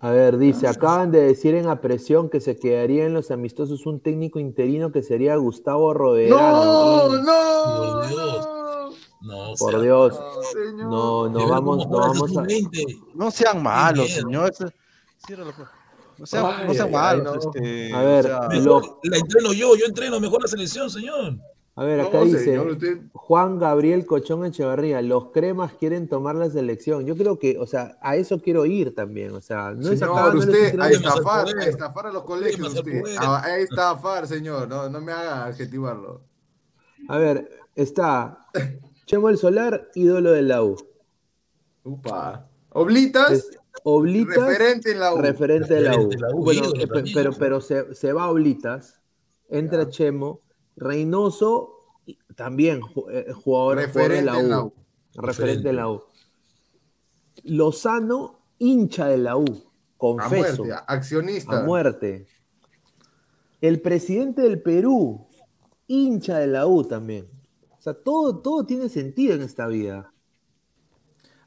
A 0.00 0.10
ver, 0.10 0.38
dice, 0.38 0.68
acaban 0.68 1.10
de 1.10 1.22
decir 1.22 1.54
en 1.54 1.66
a 1.66 1.80
presión 1.80 2.30
que 2.30 2.40
se 2.40 2.56
quedaría 2.56 3.04
en 3.04 3.14
los 3.14 3.30
amistosos 3.32 3.84
un 3.84 4.00
técnico 4.00 4.38
interino 4.38 4.92
que 4.92 5.02
sería 5.02 5.34
Gustavo 5.36 5.92
Roverano. 5.92 7.08
¡No! 7.08 7.22
¡No! 7.22 8.08
No. 8.08 8.57
No, 9.20 9.54
Por 9.58 9.72
sea, 9.72 9.80
Dios. 9.80 10.20
Señor. 10.52 10.86
No, 10.90 11.28
no 11.28 11.48
vamos, 11.48 11.86
no 11.88 11.98
vamos 11.98 12.22
a. 12.22 12.34
sub-20. 12.44 13.02
No 13.14 13.30
sean 13.30 13.62
malos, 13.62 14.10
señor. 14.10 14.52
No 16.18 16.26
sean, 16.26 16.46
Ay, 16.46 16.66
no 16.66 16.74
sean 16.74 16.86
ay, 16.88 16.92
malos. 16.92 17.26
ay, 17.26 17.40
no. 17.52 17.58
este, 17.60 17.92
A 17.94 18.02
ver, 18.02 18.24
o 18.26 18.28
sea, 18.28 18.40
lo- 18.60 18.80
Mejor 18.80 18.98
la 19.04 19.16
entreno 19.18 19.52
yo, 19.52 19.76
yo 19.76 19.86
entreno 19.86 20.20
mejor 20.20 20.42
la 20.42 20.48
selección, 20.48 20.90
señor. 20.90 21.34
A 21.76 21.84
ver, 21.84 21.98
No, 22.00 22.08
acá 22.08 22.22
dice 22.22 22.44
señor, 22.44 22.66
usted- 22.72 23.02
Juan 23.12 23.58
Gabriel 23.60 24.04
Cochón 24.04 24.44
Echevarría, 24.44 25.00
los 25.00 25.26
cremas 25.30 25.72
quieren 25.74 26.08
tomar 26.08 26.34
la 26.34 26.50
selección. 26.50 27.06
Yo 27.06 27.16
creo 27.16 27.38
que, 27.38 27.56
o 27.58 27.66
sea, 27.68 27.96
a 28.02 28.16
eso 28.16 28.40
quiero 28.40 28.66
ir 28.66 28.96
también. 28.96 29.32
O 29.32 29.40
sea, 29.40 29.70
no 29.76 29.92
es 29.92 30.00
Señor, 30.00 30.18
acá, 30.18 30.32
no 30.34 30.40
es 30.40 30.46
usted 30.46 30.64
a 30.64 30.68
entrenando- 30.88 30.96
estafar, 31.08 31.46
a 31.56 31.64
estafar 31.66 32.06
a 32.06 32.12
los 32.12 32.24
colegios, 32.24 32.74
usted. 32.74 33.02
A, 33.20 33.44
a 33.44 33.58
estafar, 33.58 34.26
señor. 34.26 34.68
No, 34.68 34.88
no 34.88 35.00
me 35.00 35.12
haga 35.12 35.44
adjetivarlo. 35.46 36.22
A 37.08 37.16
ver, 37.16 37.48
está 37.76 38.44
Chemo 39.08 39.30
el 39.30 39.38
Solar, 39.38 39.88
ídolo 39.94 40.32
de 40.32 40.42
la 40.42 40.62
U. 40.62 40.76
Upa. 41.82 42.46
Oblitas, 42.70 43.30
Es 43.32 43.50
Oblitas, 43.82 44.36
referente 44.36 44.92
en 44.92 45.00
la 45.00 45.14
U. 45.14 45.18
referente 45.22 45.72
de 45.74 45.80
la 45.80 45.96
U. 45.98 46.10
Referente 46.10 46.16
de 46.16 46.20
la 46.20 46.34
U, 46.36 46.44
Bueno, 46.44 46.60
ídolo 46.66 46.72
pe- 46.80 46.86
también. 46.88 47.14
pero, 47.14 47.32
pero 47.32 47.60
se, 47.62 47.94
se 47.94 48.12
va 48.12 48.30
Oblitas, 48.30 49.00
entra 49.48 49.84
Ya. 49.84 49.88
Chemo, 49.88 50.42
Reynoso, 50.76 51.74
y 52.04 52.18
también 52.36 52.82
eh, 53.10 53.32
jugador, 53.32 53.34
jugador 53.34 53.76
de 53.78 53.86
referente 53.86 54.24
la 54.26 54.40
en 54.40 54.50
la 54.50 54.62
U. 54.64 54.74
Referente 55.14 55.68
de 55.68 55.72
la 55.72 55.90
U. 55.90 56.02
Lozano, 57.44 58.40
hincha 58.58 59.06
de 59.06 59.16
la 59.18 59.36
U. 59.38 59.44
A 59.46 59.96
Confeso. 59.96 60.64
muerte, 60.64 60.84
accionista. 60.86 61.60
A 61.60 61.62
muerte. 61.64 62.26
El 63.62 63.80
presidente 63.80 64.42
del 64.42 64.60
Perú, 64.60 65.26
hincha 65.86 66.38
de 66.38 66.46
la 66.48 66.66
U 66.66 66.84
también. 66.84 67.26
Sea, 67.92 68.02
todo, 68.04 68.38
todo 68.38 68.64
tiene 68.64 68.88
sentido 68.88 69.34
en 69.34 69.42
esta 69.42 69.66
vida. 69.66 70.12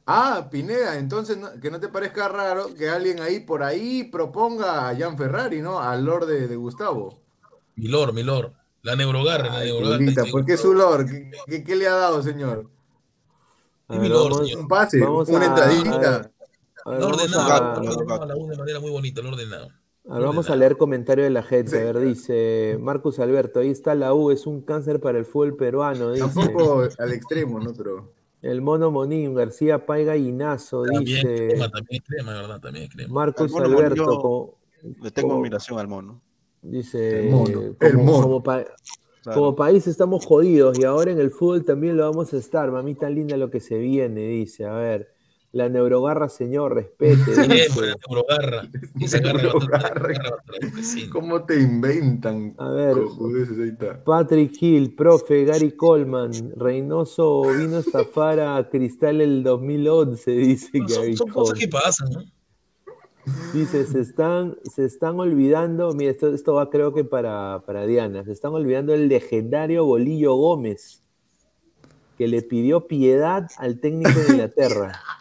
Ah, 0.05 0.47
Pineda, 0.51 0.97
entonces 0.97 1.37
no- 1.37 1.59
que 1.61 1.69
no 1.69 1.79
te 1.79 1.87
parezca 1.87 2.27
raro 2.27 2.73
que 2.73 2.89
alguien 2.89 3.19
ahí 3.21 3.39
por 3.39 3.63
ahí 3.63 4.03
proponga 4.05 4.89
a 4.89 4.95
Jan 4.97 5.17
Ferrari, 5.17 5.61
¿no? 5.61 5.79
Al 5.79 6.03
Lord 6.03 6.25
de, 6.25 6.47
de 6.47 6.55
Gustavo. 6.55 7.21
Milor, 7.75 8.11
Milor. 8.13 8.53
La 8.81 8.95
neurogarra, 8.95 9.53
la 9.53 9.59
neurogarra. 9.63 9.97
Julita, 9.97 10.23
sí. 10.25 10.31
¿por 10.31 10.43
qué 10.43 10.57
su 10.57 10.73
Lord? 10.73 11.05
¿Qué, 11.07 11.31
qué- 11.47 11.63
qué 11.63 11.75
le 11.75 11.87
ha 11.87 11.93
dado, 11.93 12.23
señor? 12.23 12.69
A 13.87 13.97
vamos- 13.97 14.37
señor. 14.47 14.59
Un 14.61 14.67
pase, 14.67 14.99
Vamos 14.99 15.29
una 15.29 15.45
a- 15.45 15.47
entradita. 15.49 16.31
a 16.85 16.89
ver, 16.89 16.99
Lo 16.99 17.07
ordenado, 17.07 17.41
a- 17.53 17.79
lo 17.79 17.91
ordenado 17.91 18.23
a 18.23 18.25
la 18.25 18.35
U 18.35 18.47
de 18.47 18.57
manera 18.57 18.79
muy 18.79 18.89
bonita, 18.89 19.21
lo 19.21 19.29
ordenado. 19.29 19.69
Ahora 20.09 20.25
vamos 20.27 20.49
a 20.49 20.55
leer 20.55 20.77
comentario 20.77 21.23
de 21.23 21.29
la 21.29 21.43
gente. 21.43 21.79
A 21.79 21.83
ver, 21.93 21.99
dice 21.99 22.77
Marcus 22.79 23.19
Alberto, 23.19 23.59
ahí 23.59 23.69
está 23.69 23.93
la 23.95 24.13
U, 24.13 24.31
es 24.31 24.47
un 24.47 24.61
cáncer 24.61 24.99
para 24.99 25.17
el 25.19 25.25
fútbol 25.25 25.55
peruano. 25.55 26.11
Dice. 26.11 26.25
Tampoco 26.25 26.83
al 26.97 27.11
extremo, 27.13 27.59
¿no? 27.59 27.73
Pero. 27.73 28.11
El 28.41 28.61
mono 28.61 28.89
Monín, 28.89 29.35
García 29.35 29.85
Paiga 29.85 30.17
Inazo, 30.17 30.81
También 30.83 31.03
dice. 31.05 31.47
es 31.47 31.53
crema, 31.53 31.69
también 31.69 32.01
es 32.01 32.07
crema, 32.09 32.33
¿verdad? 32.33 32.59
También 32.59 32.85
es 32.85 32.91
crema. 32.95 33.13
Marcus 33.13 33.41
Al 33.43 33.51
mono 33.51 33.65
Alberto, 33.77 34.05
como- 34.19 34.57
Le 35.03 35.11
tengo 35.11 35.33
admiración 35.35 35.77
al 35.77 35.87
mono. 35.87 36.21
dice. 36.63 37.25
El 37.27 37.29
mono, 37.31 37.53
como, 37.53 37.75
el 37.81 37.97
mono. 37.97 38.21
como 38.23 38.43
pa- 38.43 38.65
Claro. 39.23 39.39
como 39.39 39.55
país 39.55 39.85
estamos 39.85 40.25
jodidos 40.25 40.79
y 40.79 40.83
ahora 40.83 41.11
en 41.11 41.19
el 41.19 41.29
fútbol 41.29 41.63
también 41.63 41.95
lo 41.95 42.09
vamos 42.09 42.33
a 42.33 42.37
estar. 42.37 42.71
Mamita 42.71 43.07
linda 43.07 43.37
lo 43.37 43.51
que 43.51 43.59
se 43.59 43.77
viene, 43.77 44.21
dice. 44.21 44.65
A 44.65 44.73
ver, 44.73 45.13
la 45.53 45.69
neurogarra, 45.69 46.29
señor, 46.29 46.75
respete. 46.75 47.35
Siempre, 47.35 47.59
dice. 48.95 49.21
la 49.21 49.33
neurogarra. 49.33 50.11
Esa. 50.79 51.09
¿Cómo 51.11 51.43
te 51.43 51.59
inventan? 51.59 52.55
A 52.57 52.69
ver. 52.69 52.97
Patrick 54.05 54.53
Hill, 54.61 54.95
profe, 54.95 55.45
Gary 55.45 55.71
Coleman, 55.75 56.31
Reynoso 56.55 57.41
vino 57.57 57.77
a 57.77 57.79
estafar 57.79 58.39
a 58.39 58.69
Cristal 58.69 59.21
el 59.21 59.43
2011, 59.43 60.31
dice 60.31 60.69
Gary 60.73 61.15
Son, 61.15 61.27
son 61.27 61.29
cosas 61.29 61.59
que 61.59 61.67
pasan, 61.67 62.09
¿no? 62.11 62.23
Dice, 63.53 63.85
se 63.85 63.99
están, 63.99 64.57
se 64.63 64.83
están 64.83 65.19
olvidando, 65.19 65.93
mira, 65.93 66.09
esto, 66.09 66.33
esto 66.33 66.55
va 66.55 66.71
creo 66.71 66.91
que 66.91 67.03
para, 67.03 67.61
para 67.67 67.85
Diana, 67.85 68.23
se 68.23 68.31
están 68.31 68.53
olvidando 68.53 68.95
el 68.95 69.07
legendario 69.09 69.85
Bolillo 69.85 70.33
Gómez, 70.35 71.03
que 72.17 72.27
le 72.27 72.41
pidió 72.41 72.87
piedad 72.87 73.47
al 73.57 73.79
técnico 73.79 74.19
de 74.19 74.31
Inglaterra. 74.33 74.99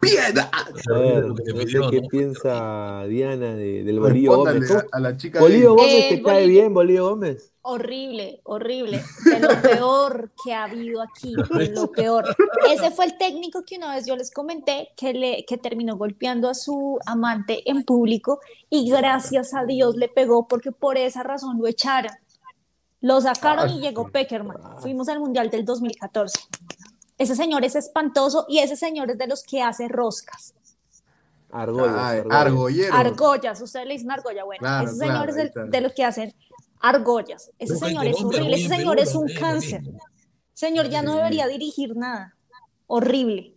¡Piedad! 0.00 0.50
A 0.52 0.98
ver, 0.98 1.24
Lo 1.24 1.34
que 1.34 1.42
le 1.44 1.52
no 1.52 1.60
sé 1.60 1.66
pidió, 1.66 1.90
qué 1.90 2.00
piensa 2.02 3.04
Diana 3.06 3.54
de- 3.54 3.84
del 3.84 4.00
Bolillo 4.00 4.36
Gómez. 4.38 4.70
A, 4.70 4.84
a 4.92 5.00
la 5.00 5.16
chica. 5.16 5.40
¿Bolillo 5.40 5.70
ahí. 5.72 5.76
Gómez 5.76 6.04
El 6.10 6.16
te 6.16 6.22
cae 6.22 6.46
bien, 6.46 6.72
Bolillo 6.74 7.10
Gómez? 7.10 7.52
Horrible, 7.62 8.40
horrible. 8.44 9.02
De 9.24 9.38
lo 9.40 9.60
peor 9.60 10.32
que 10.42 10.54
ha 10.54 10.64
habido 10.64 11.02
aquí, 11.02 11.34
de 11.58 11.68
lo 11.70 11.92
peor. 11.92 12.24
Ese 12.70 12.90
fue 12.90 13.04
el 13.04 13.18
técnico 13.18 13.62
que 13.66 13.76
una 13.76 13.94
vez 13.94 14.06
yo 14.06 14.16
les 14.16 14.30
comenté 14.30 14.88
que, 14.96 15.12
le, 15.12 15.44
que 15.46 15.58
terminó 15.58 15.96
golpeando 15.96 16.48
a 16.48 16.54
su 16.54 16.98
amante 17.04 17.68
en 17.70 17.84
público 17.84 18.40
y 18.70 18.90
gracias 18.90 19.52
a 19.54 19.64
Dios 19.64 19.96
le 19.96 20.08
pegó 20.08 20.48
porque 20.48 20.72
por 20.72 20.96
esa 20.96 21.22
razón 21.22 21.58
lo 21.58 21.66
echaron. 21.66 22.12
Lo 23.02 23.20
sacaron 23.20 23.70
y 23.70 23.80
llegó 23.80 24.08
Peckerman. 24.10 24.56
Fuimos 24.80 25.08
al 25.08 25.20
Mundial 25.20 25.48
del 25.50 25.64
2014. 25.64 26.38
Ese 27.20 27.36
señor 27.36 27.64
es 27.66 27.76
espantoso 27.76 28.46
y 28.48 28.58
ese 28.60 28.76
señor 28.76 29.10
es 29.10 29.18
de 29.18 29.26
los 29.26 29.42
que 29.42 29.60
hace 29.62 29.88
roscas. 29.88 30.54
Argollas, 31.50 31.94
Ay, 31.98 32.18
argollas. 32.20 32.40
argollero. 32.46 32.94
Argollas, 32.94 33.60
ustedes 33.60 33.86
le 33.86 33.92
dicen 33.94 34.10
argolla, 34.10 34.44
bueno, 34.44 34.60
Claro, 34.60 34.88
ese 34.88 34.96
señor 34.96 35.26
claro, 35.26 35.32
es 35.32 35.52
el- 35.56 35.70
de 35.70 35.80
los 35.82 35.92
que 35.92 36.04
hacen 36.04 36.34
argollas. 36.80 37.50
Ese 37.58 37.76
señor 37.76 38.06
es 38.06 38.22
horrible, 38.24 38.56
ese 38.56 38.68
señor 38.68 38.98
es 39.00 39.14
un 39.14 39.28
cáncer. 39.38 39.82
Señor, 40.54 40.88
ya 40.88 41.02
no 41.02 41.14
debería 41.16 41.46
dirigir 41.46 41.94
nada. 41.96 42.34
Horrible. 42.86 43.54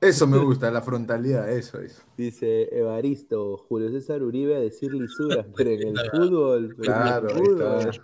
Eso 0.00 0.26
me 0.26 0.38
gusta, 0.38 0.70
la 0.70 0.82
frontalidad, 0.82 1.50
eso, 1.50 1.80
eso. 1.80 2.02
Dice 2.16 2.68
Evaristo, 2.76 3.56
Julio 3.68 3.90
César 3.90 4.22
Uribe 4.22 4.56
a 4.56 4.60
decir 4.60 4.92
lisuras, 4.92 5.46
pero 5.56 5.70
en 5.70 5.82
el 5.82 5.94
fútbol. 6.10 6.74
pero 6.78 6.92
en 6.92 7.02
el 7.02 7.04
Claro, 7.06 7.28
ahí 7.28 7.34
fútbol. 7.42 7.78
está. 7.88 8.02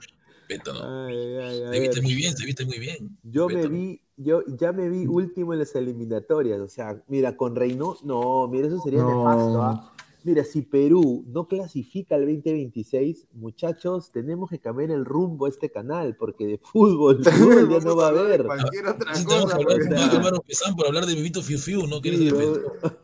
Respeto, 0.48 0.72
¿no? 0.74 1.06
Ay, 1.06 1.36
ay, 1.36 1.62
a 1.62 1.72
Se 1.72 1.80
viste 1.80 2.02
muy 2.02 2.14
bien, 2.14 2.36
se 2.36 2.44
viste 2.46 2.64
muy 2.64 2.78
bien. 2.78 3.18
Yo 3.22 3.48
me 3.48 3.66
vi, 3.68 4.00
yo 4.22 4.42
ya 4.46 4.72
me 4.72 4.88
vi 4.88 5.06
último 5.06 5.52
en 5.52 5.60
las 5.60 5.74
eliminatorias. 5.74 6.60
O 6.60 6.68
sea, 6.68 7.02
mira, 7.08 7.36
con 7.36 7.56
Reino, 7.56 7.96
no, 8.04 8.46
mira, 8.48 8.68
eso 8.68 8.78
sería 8.80 9.00
No. 9.02 9.18
nefasto. 9.18 9.62
¿ah? 9.62 9.92
Mira, 10.22 10.44
si 10.44 10.60
Perú 10.60 11.24
no 11.28 11.48
clasifica 11.48 12.14
al 12.14 12.26
2026, 12.26 13.28
muchachos, 13.32 14.10
tenemos 14.12 14.50
que 14.50 14.58
cambiar 14.58 14.90
el 14.90 15.06
rumbo 15.06 15.46
a 15.46 15.48
este 15.48 15.70
canal, 15.70 16.14
porque 16.14 16.46
de 16.46 16.58
fútbol, 16.58 17.24
fútbol 17.24 17.70
ya 17.70 17.78
no 17.78 17.96
va 17.96 18.06
a 18.06 18.08
haber. 18.10 18.44
Cualquier 18.44 18.86
otra 18.86 19.14
Sí, 19.14 19.24
cosa, 19.24 19.56
porque 19.56 20.40
Pesán 20.46 20.76
por 20.76 20.88
hablar 20.88 21.06
de 21.06 21.14
Vivito 21.14 21.40
Fiu 21.40 21.58
Fiu, 21.58 21.86
¿no? 21.86 22.02
¿Quieres 22.02 22.20
Sí, 22.20 22.30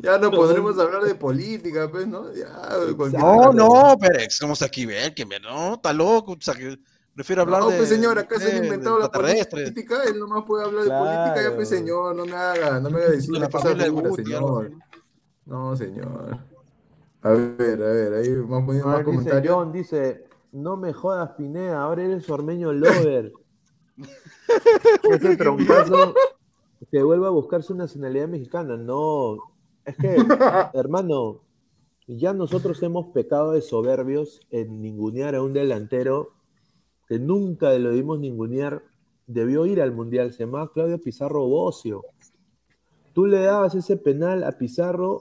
ya 0.01 0.19
no 0.19 0.31
podremos 0.31 0.79
hablar 0.79 1.05
de 1.05 1.15
política, 1.15 1.91
pues, 1.91 2.07
¿no? 2.07 2.35
Ya, 2.35 2.53
No, 3.19 3.51
no, 3.51 3.97
pero 3.99 4.19
estamos 4.21 4.61
aquí, 4.61 4.85
ver, 4.85 5.15
que 5.15 5.25
me, 5.25 5.41
no, 5.41 5.75
está 5.75 5.95
loco, 5.95 6.33
o 6.33 6.39
sea, 6.39 6.55
que 6.55 6.77
prefiero 7.17 7.43
hablar 7.43 7.61
No, 7.61 7.71
de. 7.71 7.79
pues 7.79 7.89
señor, 7.89 8.19
acá 8.19 8.39
se 8.39 8.55
han 8.55 8.65
inventado 8.65 8.99
la 8.99 9.11
política, 9.11 10.05
él 10.05 10.19
nomás 10.19 10.45
puede 10.45 10.65
hablar 10.67 10.85
de 10.85 10.91
política, 10.91 11.51
ya 11.51 11.57
pues 11.57 11.69
señor, 11.69 12.15
no 12.15 12.27
me 12.27 12.35
haga, 12.35 12.79
no 12.79 12.91
me 12.91 12.99
haga 12.99 13.11
decir 13.11 13.31
De 13.31 13.39
una 13.39 13.47
la 13.47 13.51
cosa 13.51 13.75
de 13.75 13.89
Guti, 13.89 14.23
señor. 14.23 14.71
No, 15.47 15.77
señor. 15.77 16.39
A 17.23 17.31
ver, 17.31 17.83
a 17.83 17.87
ver, 17.87 18.15
ahí 18.15 18.31
más 18.31 18.65
poniendo 18.65 18.91
A 18.91 18.97
más 18.97 19.05
comentarios. 19.05 19.55
John, 19.55 19.73
dice, 19.73 20.27
no 20.53 20.77
me 20.77 20.93
jodas, 20.93 21.31
Pineda, 21.31 21.83
ahora 21.83 22.05
eres 22.05 22.29
ormeño 22.29 22.73
lover. 22.73 23.33
Ese 25.11 25.37
troncazo 25.37 26.15
que 26.91 27.03
vuelva 27.03 27.29
a 27.29 27.31
buscar 27.31 27.63
su 27.63 27.75
nacionalidad 27.75 28.29
mexicana. 28.29 28.77
No, 28.77 29.39
es 29.85 29.97
que, 29.97 30.17
hermano, 30.75 31.41
ya 32.07 32.35
nosotros 32.35 32.83
hemos 32.83 33.07
pecado 33.07 33.53
de 33.53 33.63
soberbios 33.63 34.41
en 34.51 34.83
ningunear 34.83 35.35
a 35.35 35.43
un 35.43 35.53
delantero 35.55 36.36
que 37.09 37.19
nunca 37.19 37.73
lo 37.79 37.91
dimos 37.91 38.19
ningunear. 38.19 38.83
Debió 39.27 39.67
ir 39.67 39.81
al 39.83 39.93
Mundial, 39.93 40.33
se 40.33 40.45
llamaba 40.45 40.73
Claudio 40.73 41.01
Pizarro 41.01 41.47
Bocio. 41.47 42.05
Tú 43.13 43.27
le 43.27 43.41
dabas 43.43 43.75
ese 43.75 43.97
penal 43.97 44.45
a 44.45 44.53
Pizarro 44.53 45.21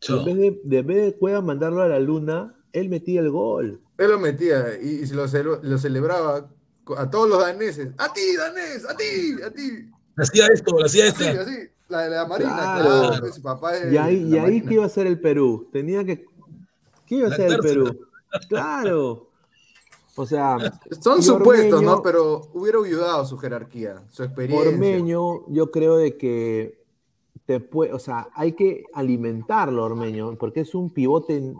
y 0.00 0.06
Chao. 0.06 0.18
en 0.20 0.24
vez 0.24 0.36
de, 0.36 0.60
de, 0.64 0.78
en 0.78 0.86
vez 0.86 1.02
de 1.04 1.14
Cueva 1.18 1.40
mandarlo 1.40 1.82
a 1.82 1.88
la 1.88 1.98
luna, 1.98 2.54
él 2.72 2.88
metía 2.88 3.20
el 3.20 3.30
gol. 3.30 3.80
Él 3.98 4.10
lo 4.10 4.18
metía 4.18 4.78
y, 4.80 5.02
y 5.02 5.06
lo, 5.08 5.24
cele- 5.26 5.60
lo 5.62 5.78
celebraba 5.78 6.48
a 6.96 7.10
todos 7.10 7.28
los 7.28 7.40
daneses. 7.40 7.88
¡A 7.98 8.12
ti, 8.12 8.36
danés! 8.36 8.84
¡A 8.88 8.96
ti! 8.96 9.36
¡A 9.44 9.50
ti! 9.50 9.90
Hacía 10.16 10.46
esto, 10.48 10.78
lo 10.78 10.84
hacía 10.84 11.08
Así, 11.10 11.24
así. 11.24 11.56
La 11.88 12.02
de 12.02 12.10
la 12.10 12.26
Marina, 12.26 12.50
Claro. 12.54 13.08
claro. 13.08 13.32
su 13.32 13.42
papá 13.42 13.76
es 13.76 13.92
Y 13.92 13.96
ahí, 13.96 14.22
y 14.32 14.38
ahí. 14.38 14.62
¿qué 14.64 14.74
iba 14.74 14.84
a 14.84 14.86
hacer 14.86 15.06
el 15.06 15.18
Perú? 15.20 15.68
Tenía 15.72 16.04
que. 16.04 16.24
¿Qué 17.06 17.16
iba 17.16 17.28
a 17.28 17.30
hacer 17.32 17.50
el. 17.52 17.58
Perú? 17.60 17.98
Claro. 18.48 19.30
O 20.16 20.26
sea, 20.26 20.58
Son 21.00 21.22
supuestos, 21.22 21.80
Ormeño- 21.80 21.96
¿no? 21.96 22.02
Pero 22.02 22.50
hubiera 22.54 22.78
ayudado 22.78 23.24
su 23.26 23.36
jerarquía, 23.36 24.04
su 24.10 24.22
experiencia. 24.22 24.68
Ormeño, 24.70 25.46
yo 25.48 25.70
creo 25.70 25.96
de 25.96 26.16
que 26.16 26.82
te 27.46 27.60
puede, 27.60 27.92
o 27.92 27.98
sea, 27.98 28.28
hay 28.34 28.52
que 28.52 28.84
alimentarlo, 28.94 29.84
Ormeño, 29.84 30.34
porque 30.38 30.60
es 30.60 30.74
un 30.74 30.88
pivote, 30.90 31.52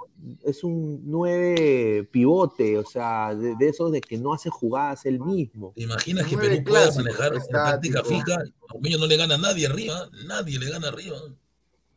es 0.42 0.64
un 0.64 1.02
nueve 1.05 2.09
pivote, 2.11 2.78
o 2.78 2.84
sea, 2.84 3.34
de, 3.34 3.55
de 3.57 3.68
esos 3.68 3.92
de 3.92 4.00
que 4.00 4.16
no 4.16 4.32
hace 4.32 4.48
jugadas 4.50 5.05
él 5.05 5.20
mismo. 5.20 5.72
¿Te 5.74 5.82
imaginas 5.82 6.26
que 6.26 6.38
Perú 6.38 6.64
pueda 6.64 6.90
manejar 6.92 7.32
la 7.32 7.38
estático. 7.38 7.98
táctica 7.98 8.05
fija? 8.05 8.34
A 8.70 8.74
Ormeño 8.74 8.98
no 8.98 9.07
le 9.07 9.16
gana 9.16 9.34
a 9.34 9.38
nadie 9.38 9.66
arriba, 9.66 10.09
nadie 10.26 10.59
le 10.59 10.70
gana 10.70 10.88
arriba. 10.88 11.16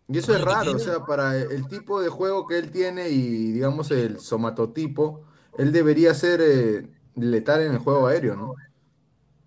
Y 0.10 0.18
eso 0.18 0.34
es 0.36 0.41
raro, 0.41 0.72
o 0.72 0.80
sea, 0.80 1.05
para 1.05 1.38
el 1.38 1.68
tipo 1.68 2.01
de 2.01 2.10
juego 2.10 2.47
que 2.47 2.58
él 2.58 2.72
tiene 2.72 3.10
y, 3.10 3.51
digamos, 3.51 3.91
el 3.91 4.20
somatotipo, 4.20 5.22
él 5.58 5.72
debería 5.72 6.14
ser 6.14 6.39
eh, 6.41 6.88
letal 7.16 7.62
en 7.62 7.74
el 7.74 7.78
juego 7.80 8.08
aéreo, 8.08 8.36
¿no? 8.36 8.53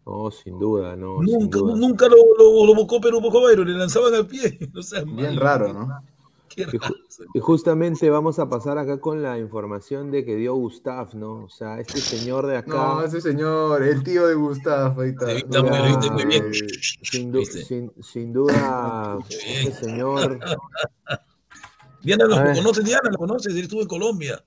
No, 0.07 0.31
sin 0.31 0.59
duda, 0.59 0.97
no. 0.97 1.19
sin 1.25 1.39
Nunca, 1.39 1.59
duda. 1.59 1.77
nunca 1.77 2.09
lo, 2.09 2.17
lo, 2.39 2.67
lo 2.67 2.75
buscó 2.75 3.01
Perú 3.01 3.21
Bocobairo, 3.21 3.65
le 3.65 3.75
lanzaban 3.75 4.15
al 4.15 4.27
pie. 4.27 4.59
O 4.77 4.83
sea, 4.83 5.03
Bien 5.05 5.35
malo. 5.37 5.41
raro, 5.41 5.73
¿no? 5.73 5.89
Qué 6.49 6.63
Y, 6.63 6.65
ju- 6.65 6.81
raro. 6.81 6.95
y 7.33 7.39
justamente 7.39 8.11
vamos 8.11 8.41
a 8.41 8.49
pasar 8.49 8.77
acá 8.77 8.99
con 8.99 9.23
la 9.23 9.39
información 9.39 10.11
de 10.11 10.25
que 10.25 10.35
dio 10.35 10.55
Gustav, 10.55 11.15
¿no? 11.15 11.45
O 11.45 11.49
sea, 11.49 11.79
este 11.79 12.01
señor 12.01 12.47
de 12.49 12.57
acá. 12.57 12.75
No, 12.75 13.03
ese 13.05 13.21
señor, 13.21 13.85
el 13.85 14.03
tío 14.03 14.27
de 14.27 14.35
Gustavo, 14.35 15.03
ahí 15.03 15.11
está. 15.11 15.27
Viste 15.27 15.63
No, 15.63 15.69
muy- 15.69 15.97
viste 15.97 16.27
bien. 16.27 16.45
eh, 16.47 16.69
Sin, 17.03 17.31
du- 17.31 17.39
¿Viste? 17.39 17.63
sin, 17.65 17.93
sin 18.03 18.33
duda, 18.33 19.17
este 19.29 19.73
señor 19.87 20.41
Diana 22.03 22.25
lo 22.25 22.37
conoce, 22.55 22.83
Diana 22.83 23.11
lo 23.13 23.19
conoce, 23.19 23.51
él 23.51 23.59
estuvo 23.59 23.83
en 23.83 23.87
Colombia. 23.89 24.43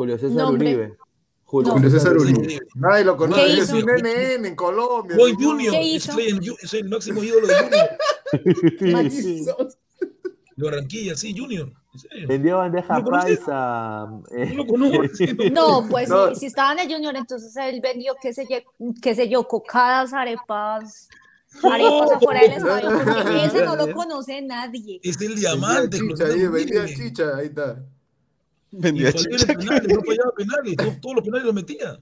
Julio 0.00 0.18
César 0.18 0.36
Nombre. 0.36 0.74
Uribe. 0.76 0.96
Julio, 1.44 1.72
Julio 1.72 1.90
César 1.90 2.16
Uribe. 2.16 2.58
Nadie 2.76 3.04
lo 3.04 3.16
conoce, 3.16 3.44
¿Qué 3.44 3.52
es 3.58 3.64
hizo? 3.68 3.76
un 3.76 3.84
NN 3.90 4.46
en 4.46 4.54
Colombia. 4.56 5.16
Seguro. 5.16 5.34
Junior, 5.38 5.72
¿Qué 5.74 5.96
es, 5.96 6.04
hizo? 6.06 6.18
el- 6.18 6.40
es 6.62 6.74
el 6.74 6.88
máximo 6.88 7.22
ídolo 7.24 7.46
de 7.46 7.54
Junior. 7.54 7.88
De 10.56 10.64
Barranquilla, 10.64 11.16
sí, 11.16 11.34
Junior. 11.36 11.72
Vendió 12.28 12.58
bandeja 12.58 13.02
paisa. 13.02 14.06
No 14.10 14.22
eh. 14.36 15.50
No, 15.52 15.86
pues 15.88 16.08
No. 16.08 16.28
Si, 16.34 16.40
si 16.40 16.46
estaba 16.46 16.72
en 16.72 16.80
el 16.80 16.92
Junior, 16.94 17.16
entonces 17.16 17.56
él 17.56 17.80
vendió, 17.82 18.14
qué 18.20 18.32
sé 18.34 18.46
yo, 18.48 18.58
qué 19.00 19.14
sé 19.14 19.28
yo 19.28 19.48
cocadas, 19.48 20.12
arepas, 20.12 21.08
arepas 21.62 22.12
afuera 22.12 22.40
del 22.42 22.52
estadio, 22.52 22.90
porque 22.90 23.44
ese 23.46 23.64
no 23.64 23.74
lo 23.74 23.92
conoce 23.94 24.42
nadie. 24.42 25.00
Es 25.02 25.20
el 25.20 25.28
Vendía 25.28 25.50
diamante. 25.52 25.98
chicha, 25.98 26.24
ahí, 26.26 26.46
vendía 26.46 26.80
Uribe. 26.82 26.94
chicha, 26.96 27.36
ahí 27.36 27.46
está. 27.46 27.82
Vendía 28.72 29.08
en 29.08 29.14
penales, 29.14 29.88
no 29.96 30.02
fallaba 30.02 30.32
penales, 30.36 30.76
todos, 30.76 31.00
todos 31.00 31.14
los 31.16 31.24
penales 31.24 31.44
los 31.46 31.54
metía. 31.54 32.00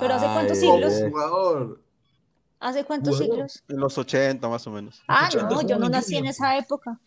Pero 0.00 0.14
¿hace 0.14 0.26
cuántos 0.26 0.58
ay, 0.58 0.68
siglos? 0.68 0.92
Jugador. 1.10 1.80
¿Hace 2.60 2.84
cuántos 2.84 3.16
Jugador. 3.16 3.50
siglos? 3.50 3.64
En 3.68 3.80
los 3.80 3.98
80 3.98 4.48
más 4.48 4.66
o 4.66 4.70
menos. 4.70 5.02
Ah, 5.08 5.28
no, 5.50 5.62
yo 5.62 5.78
no 5.78 5.88
nací 5.88 6.16
en 6.16 6.26
esa 6.26 6.56
época. 6.56 6.98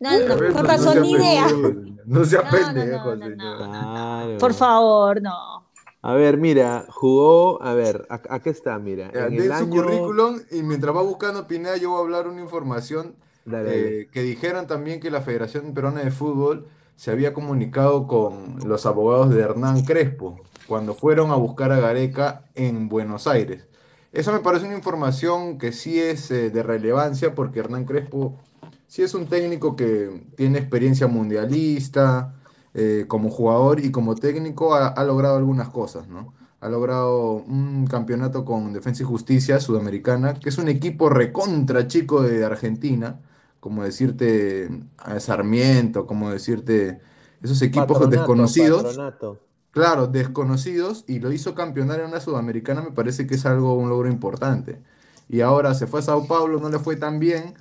No, 0.00 0.10
no, 0.18 0.52
con 0.52 0.64
razón, 0.66 0.92
sea 0.94 1.02
ni 1.02 1.12
idea. 1.12 1.46
No 1.48 1.50
No, 1.50 2.20
no, 2.20 2.24
no, 2.24 2.24
no, 2.24 2.24
señor. 2.24 3.36
no. 3.36 3.56
Claro. 3.58 4.38
Por 4.38 4.54
favor, 4.54 5.22
no. 5.22 5.64
A 6.02 6.12
ver, 6.14 6.36
mira, 6.36 6.84
jugó, 6.90 7.62
a 7.62 7.72
ver, 7.72 8.06
acá 8.10 8.50
está, 8.50 8.78
mira. 8.78 9.10
Ya, 9.12 9.26
en 9.26 9.34
el 9.34 9.46
su 9.46 9.52
año... 9.54 9.70
currículum 9.70 10.40
y 10.50 10.62
mientras 10.62 10.94
va 10.94 11.00
buscando 11.02 11.46
Pineda, 11.46 11.76
yo 11.78 11.90
voy 11.90 11.98
a 11.98 12.02
hablar 12.02 12.28
una 12.28 12.42
información 12.42 13.16
Dale, 13.46 13.64
dale. 13.70 14.00
eh, 14.02 14.08
que 14.12 14.22
dijeron 14.22 14.66
también 14.66 15.00
que 15.00 15.10
la 15.10 15.22
Federación 15.22 15.72
Peruana 15.72 16.02
de 16.02 16.10
Fútbol 16.10 16.66
se 16.96 17.10
había 17.10 17.34
comunicado 17.34 18.06
con 18.06 18.58
los 18.66 18.86
abogados 18.86 19.30
de 19.30 19.40
Hernán 19.40 19.84
Crespo 19.84 20.40
cuando 20.66 20.94
fueron 20.94 21.30
a 21.30 21.36
buscar 21.36 21.72
a 21.72 21.80
Gareca 21.80 22.44
en 22.54 22.88
Buenos 22.88 23.26
Aires. 23.26 23.66
Eso 24.12 24.32
me 24.32 24.40
parece 24.40 24.66
una 24.66 24.76
información 24.76 25.58
que 25.58 25.72
sí 25.72 26.00
es 26.00 26.30
eh, 26.30 26.50
de 26.50 26.62
relevancia 26.62 27.34
porque 27.34 27.60
Hernán 27.60 27.84
Crespo 27.84 28.38
sí 28.86 29.02
es 29.02 29.14
un 29.14 29.26
técnico 29.26 29.74
que 29.74 30.22
tiene 30.36 30.58
experiencia 30.58 31.08
mundialista, 31.08 32.34
eh, 32.74 33.04
como 33.08 33.30
jugador 33.30 33.80
y 33.80 33.90
como 33.90 34.14
técnico 34.14 34.74
ha, 34.74 34.88
ha 34.88 35.04
logrado 35.04 35.36
algunas 35.36 35.68
cosas, 35.68 36.08
¿no? 36.08 36.32
Ha 36.60 36.68
logrado 36.68 37.34
un 37.34 37.86
campeonato 37.86 38.44
con 38.44 38.72
Defensa 38.72 39.02
y 39.02 39.06
Justicia 39.06 39.60
Sudamericana, 39.60 40.34
que 40.34 40.48
es 40.48 40.58
un 40.58 40.68
equipo 40.68 41.08
recontra 41.08 41.86
chico 41.88 42.22
de 42.22 42.44
Argentina, 42.44 43.20
como 43.64 43.82
decirte 43.82 44.68
a 44.98 45.18
Sarmiento, 45.20 46.06
como 46.06 46.30
decirte 46.30 47.00
esos 47.42 47.62
equipos 47.62 47.88
Patronato, 47.96 48.10
desconocidos. 48.18 48.82
patronato. 48.84 49.38
Claro, 49.70 50.06
desconocidos 50.06 51.04
y 51.08 51.18
lo 51.18 51.32
hizo 51.32 51.54
campeonar 51.54 52.00
en 52.00 52.08
una 52.08 52.20
sudamericana, 52.20 52.82
me 52.82 52.90
parece 52.92 53.26
que 53.26 53.36
es 53.36 53.46
algo, 53.46 53.72
un 53.72 53.88
logro 53.88 54.10
importante. 54.10 54.82
Y 55.30 55.40
ahora 55.40 55.72
se 55.72 55.86
fue 55.86 56.00
a 56.00 56.02
Sao 56.02 56.26
Paulo, 56.26 56.60
no 56.60 56.68
le 56.68 56.78
fue 56.78 56.96
tan 56.96 57.18
bien, 57.18 57.54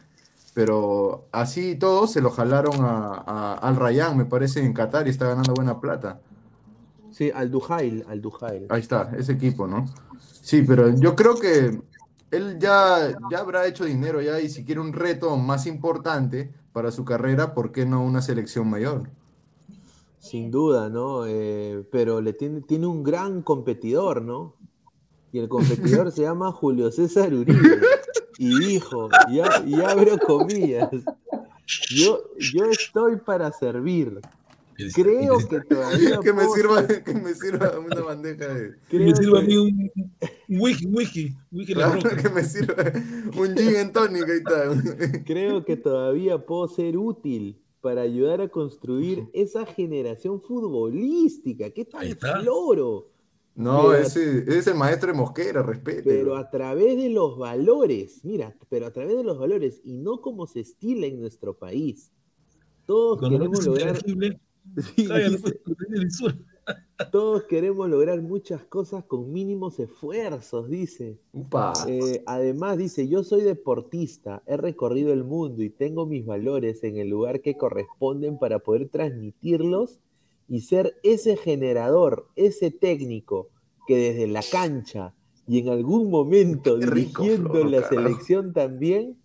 pero 0.53 1.25
así 1.31 1.71
y 1.71 1.75
todo 1.75 2.05
se 2.05 2.19
lo 2.19 2.31
jalaron 2.31 2.83
a, 2.83 3.23
a- 3.25 3.53
al 3.53 3.77
Rayán, 3.77 4.17
me 4.17 4.25
parece, 4.25 4.59
en 4.59 4.73
Qatar 4.73 5.07
y 5.07 5.11
está 5.11 5.27
ganando 5.29 5.53
buena 5.53 5.79
plata. 5.79 6.19
Sí, 7.11 7.31
al 7.33 7.49
Duhail, 7.49 8.03
al 8.09 8.21
Duhail. 8.21 8.67
Ahí 8.69 8.81
está, 8.81 9.09
ese 9.17 9.31
equipo, 9.31 9.67
¿no? 9.67 9.85
Sí, 10.19 10.63
pero 10.67 10.89
yo 10.89 11.15
creo 11.15 11.35
que 11.35 11.81
él 12.33 12.57
ya, 12.59 13.15
ya 13.29 13.39
habrá 13.39 13.67
hecho 13.67 13.85
dinero 13.85 14.21
ya 14.21 14.39
y 14.41 14.49
si 14.49 14.63
quiere 14.65 14.81
un 14.81 14.93
reto 14.93 15.37
más 15.37 15.67
importante 15.67 16.51
para 16.71 16.91
su 16.91 17.05
carrera, 17.05 17.53
¿por 17.53 17.71
qué 17.71 17.85
no 17.85 18.03
una 18.03 18.21
selección 18.21 18.69
mayor? 18.69 19.09
Sin 20.19 20.49
duda, 20.49 20.89
¿no? 20.89 21.27
Eh, 21.27 21.85
pero 21.91 22.21
le 22.21 22.33
tiene, 22.33 22.61
tiene 22.61 22.87
un 22.87 23.03
gran 23.03 23.43
competidor, 23.43 24.21
¿no? 24.21 24.55
Y 25.31 25.39
el 25.39 25.47
competidor 25.47 26.11
se 26.11 26.23
llama 26.23 26.51
Julio 26.51 26.91
César 26.91 27.33
Uribe. 27.33 27.81
Y 28.39 28.57
dijo, 28.59 29.09
ya, 29.31 29.63
y 29.65 29.79
abro 29.79 30.17
comillas, 30.17 30.89
yo, 31.89 32.19
yo 32.39 32.65
estoy 32.65 33.17
para 33.17 33.51
servir. 33.51 34.19
Creo 34.93 35.37
que 35.39 35.59
todavía 35.61 36.19
Que 36.21 36.33
me 36.33 36.43
puedo 36.43 36.55
sirva, 36.55 36.87
ser- 36.87 37.03
que 37.03 37.13
me 37.13 37.33
sirva 37.33 37.79
una 37.79 38.01
bandeja 38.01 38.47
de... 38.53 38.75
Que 38.89 38.99
me 38.99 39.15
sirva 39.15 39.39
a 39.39 39.41
que- 39.41 39.47
mí 39.47 39.57
un, 39.57 39.91
un 40.49 40.59
whisky 40.61 41.33
la 41.51 41.65
Claro, 41.65 41.93
roca. 42.01 42.15
que 42.21 42.29
me 42.29 42.43
sirva 42.43 42.75
un 43.37 43.55
gin 43.57 43.91
tonic, 43.91 44.29
ahí 44.29 44.37
está. 44.37 45.23
Creo 45.25 45.63
que 45.65 45.75
todavía 45.77 46.45
puedo 46.45 46.67
ser 46.67 46.97
útil 46.97 47.59
para 47.81 48.01
ayudar 48.01 48.41
a 48.41 48.47
construir 48.49 49.27
esa 49.33 49.65
generación 49.65 50.41
futbolística. 50.41 51.69
¿Qué 51.71 51.85
tal 51.85 52.15
floro? 52.15 53.09
No, 53.55 53.89
Pero- 53.89 53.93
ese, 53.95 54.39
ese 54.39 54.57
es 54.57 54.67
el 54.67 54.75
maestro 54.75 55.11
de 55.11 55.17
Mosquera, 55.17 55.61
respete. 55.61 56.01
Pero 56.03 56.35
a 56.35 56.49
través 56.49 56.97
de 56.97 57.09
los 57.09 57.37
valores, 57.37 58.21
mira, 58.23 58.55
pero 58.69 58.87
a 58.87 58.91
través 58.91 59.15
de 59.15 59.23
los 59.23 59.37
valores 59.37 59.79
y 59.83 59.97
no 59.97 60.21
como 60.21 60.47
se 60.47 60.61
estila 60.61 61.05
en 61.05 61.19
nuestro 61.19 61.53
país. 61.55 62.11
Todos 62.87 63.19
queremos 63.29 63.65
lograr, 63.65 63.97
Sí, 64.95 65.07
cállate, 65.07 65.29
dice, 65.29 65.53
pues, 66.21 66.35
todos 67.11 67.43
queremos 67.43 67.89
lograr 67.89 68.21
muchas 68.21 68.63
cosas 68.65 69.03
con 69.03 69.31
mínimos 69.31 69.79
esfuerzos, 69.79 70.69
dice. 70.69 71.19
Upa. 71.33 71.73
Eh, 71.87 72.23
además 72.25 72.77
dice, 72.77 73.07
yo 73.07 73.23
soy 73.23 73.41
deportista, 73.41 74.41
he 74.45 74.57
recorrido 74.57 75.11
el 75.11 75.23
mundo 75.23 75.63
y 75.63 75.69
tengo 75.69 76.05
mis 76.05 76.25
valores 76.25 76.83
en 76.83 76.97
el 76.97 77.09
lugar 77.09 77.41
que 77.41 77.57
corresponden 77.57 78.39
para 78.39 78.59
poder 78.59 78.89
transmitirlos 78.89 79.99
y 80.47 80.61
ser 80.61 80.95
ese 81.03 81.35
generador, 81.35 82.29
ese 82.35 82.71
técnico 82.71 83.49
que 83.87 83.97
desde 83.97 84.27
la 84.27 84.43
cancha 84.49 85.13
y 85.47 85.59
en 85.59 85.69
algún 85.69 86.09
momento 86.09 86.79
Qué 86.79 86.85
rico, 86.85 87.23
dirigiendo 87.23 87.63
la 87.65 87.81
carajo. 87.81 87.95
selección 87.95 88.53
también, 88.53 89.17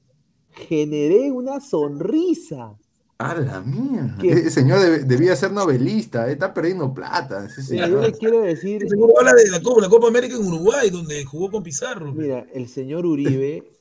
generé 0.51 1.31
una 1.31 1.61
sonrisa. 1.61 2.77
A 3.21 3.35
la 3.35 3.61
mía. 3.61 4.15
¿Qué? 4.21 4.31
Ese 4.31 4.51
señor 4.51 4.79
debía 5.05 5.35
ser 5.35 5.51
novelista, 5.51 6.29
eh, 6.29 6.33
está 6.33 6.55
perdiendo 6.55 6.95
plata. 6.95 7.47
ese 7.47 7.73
Mira, 7.75 7.89
yo 7.89 7.95
señor. 8.01 8.13
le 8.13 8.19
quiero 8.19 8.41
decir, 8.43 8.77
Ese 8.85 8.91
seguro 8.91 9.19
habla 9.19 9.33
de 9.35 9.51
la 9.51 9.61
Copa, 9.61 9.81
la 9.83 9.89
Copa 9.89 10.07
América 10.07 10.37
en 10.37 10.47
Uruguay, 10.47 10.89
donde 10.91 11.25
jugó 11.25 11.51
con 11.51 11.65
Pizarro. 11.65 12.13
Mira, 12.13 12.47
el 12.55 12.69
señor 12.69 13.05
Uribe, 13.07 13.73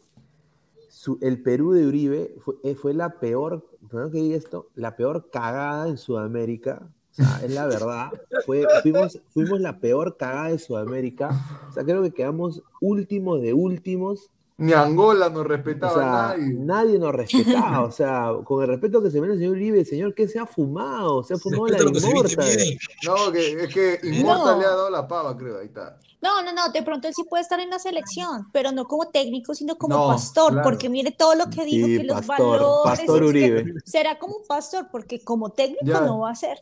su- 0.90 1.20
el 1.22 1.42
Perú 1.44 1.74
de 1.74 1.86
Uribe 1.86 2.34
fue, 2.40 2.56
eh, 2.64 2.74
fue 2.76 2.96
la 2.96 3.20
peor, 3.20 3.64
perdón 3.92 4.12
que 4.12 4.18
diga 4.18 4.36
esto, 4.38 4.70
la 4.74 4.96
peor 4.96 5.30
cagada 5.32 5.88
en 5.88 5.98
Sudamérica. 5.98 6.90
O 7.12 7.14
sea, 7.14 7.42
es 7.44 7.52
la 7.54 7.66
verdad. 7.68 8.10
Fue, 8.46 8.66
fuimos, 8.82 9.20
fuimos 9.34 9.60
la 9.62 9.80
peor 9.80 10.18
cagada 10.18 10.50
de 10.50 10.60
Sudamérica. 10.60 11.30
O 11.70 11.74
sea, 11.74 11.84
creo 11.84 12.02
que 12.04 12.12
quedamos 12.12 12.62
últimos 12.82 13.42
de 13.42 13.54
últimos. 13.54 14.32
Ni 14.60 14.74
Angola 14.74 15.30
no 15.30 15.42
O 15.42 15.44
respetaba 15.44 15.94
sea, 15.94 16.30
a 16.32 16.38
nadie. 16.38 16.54
nadie 16.56 16.98
nos 17.00 17.14
respetaba. 17.14 17.82
O 17.88 17.92
sea, 17.92 18.32
con 18.44 18.64
el 18.64 18.70
respeto 18.70 19.04
que 19.04 19.12
se 19.12 19.22
merece 19.22 19.34
el 19.36 19.40
señor 19.42 19.56
Uribe, 19.56 19.86
señor, 19.86 20.16
que 20.16 20.28
se 20.28 20.40
ha 20.40 20.48
fumado? 20.48 21.24
Se 21.24 21.36
ha 21.36 21.38
fumado 21.38 21.68
la 21.68 21.78
Respeta 21.78 22.08
inmortal. 22.10 22.78
No, 23.06 23.32
que, 23.32 23.52
es 23.64 23.74
que 23.74 24.00
Inmortal 24.04 24.56
No. 24.56 24.60
le 24.60 24.66
ha 24.66 24.70
dado 24.70 24.90
la 24.90 25.08
pava, 25.08 25.38
creo. 25.38 25.60
Ahí 25.60 25.68
está. 25.68 26.00
No, 26.22 26.42
no, 26.42 26.52
no, 26.52 26.70
de 26.72 26.82
pronto 26.82 27.08
él 27.08 27.14
sí 27.14 27.24
puede 27.30 27.44
estar 27.44 27.60
en 27.60 27.70
la 27.70 27.78
selección, 27.78 28.48
pero 28.52 28.72
no 28.72 28.86
como 28.86 29.08
técnico, 29.10 29.54
sino 29.54 29.78
como 29.78 29.96
No, 29.96 30.08
pastor, 30.08 30.52
claro. 30.54 30.64
porque 30.68 30.90
mire 30.90 31.12
todo 31.12 31.36
lo 31.36 31.48
que 31.52 31.64
dijo, 31.64 31.86
Sí, 31.86 31.98
que 31.98 32.04
los 32.06 32.26
valores, 32.26 32.68
pastor 32.84 33.16
es 33.18 33.22
que 33.22 33.28
Uribe. 33.28 33.74
será 33.86 34.18
como 34.18 34.38
un 34.38 34.48
pastor, 34.48 34.88
porque 34.92 35.24
como 35.24 35.52
técnico 35.52 35.86
Ya. 35.86 36.02
no 36.02 36.18
va 36.22 36.32
a 36.32 36.36
ser. 36.36 36.60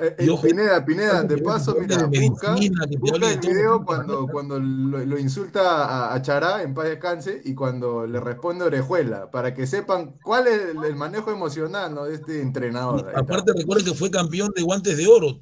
Eh, 0.00 0.14
eh, 0.16 0.28
Pineda, 0.40 0.84
Pineda, 0.84 1.22
de 1.24 1.38
paso, 1.38 1.76
mira, 1.80 2.06
busca, 2.06 2.54
el 2.54 3.38
video 3.40 3.84
cuando, 3.84 4.28
cuando 4.28 4.60
lo, 4.60 5.04
lo 5.04 5.18
insulta 5.18 5.86
a, 5.86 6.14
a 6.14 6.22
Chará 6.22 6.62
en 6.62 6.72
paz 6.72 6.84
descanse 6.84 7.42
y 7.44 7.52
cuando 7.52 8.06
le 8.06 8.20
responde 8.20 8.64
Orejuela, 8.64 9.28
para 9.28 9.54
que 9.54 9.66
sepan 9.66 10.14
cuál 10.22 10.46
es 10.46 10.60
el, 10.70 10.84
el 10.84 10.94
manejo 10.94 11.32
emocional 11.32 11.92
¿no? 11.92 12.04
de 12.04 12.14
este 12.14 12.40
entrenador. 12.40 13.10
Aparte, 13.16 13.52
recuerda 13.56 13.84
que 13.84 13.94
fue 13.94 14.08
campeón 14.08 14.52
de 14.54 14.62
guantes 14.62 14.96
de 14.96 15.08
oro. 15.08 15.40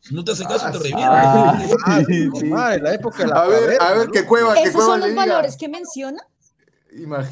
Si 0.00 0.14
no 0.14 0.22
te 0.22 0.32
hace 0.32 0.44
caso, 0.44 0.66
Ah, 0.66 0.72
te 0.72 0.78
sí. 0.78 0.84
revienta. 0.84 1.22
Ah, 1.22 1.58
Ah, 1.86 2.02
sí, 2.06 2.80
la 2.82 2.92
época 2.92 3.22
de 3.22 3.28
la 3.30 3.36
A 3.36 3.48
ver, 3.48 3.80
a 3.80 3.94
ver, 3.94 4.10
que 4.10 4.26
Cueva, 4.26 4.52
que 4.52 4.64
¿Esos 4.64 4.74
Cueva 4.74 4.90
son 4.90 5.00
los 5.00 5.14
valores 5.14 5.56
que 5.56 5.66
menciona? 5.70 6.22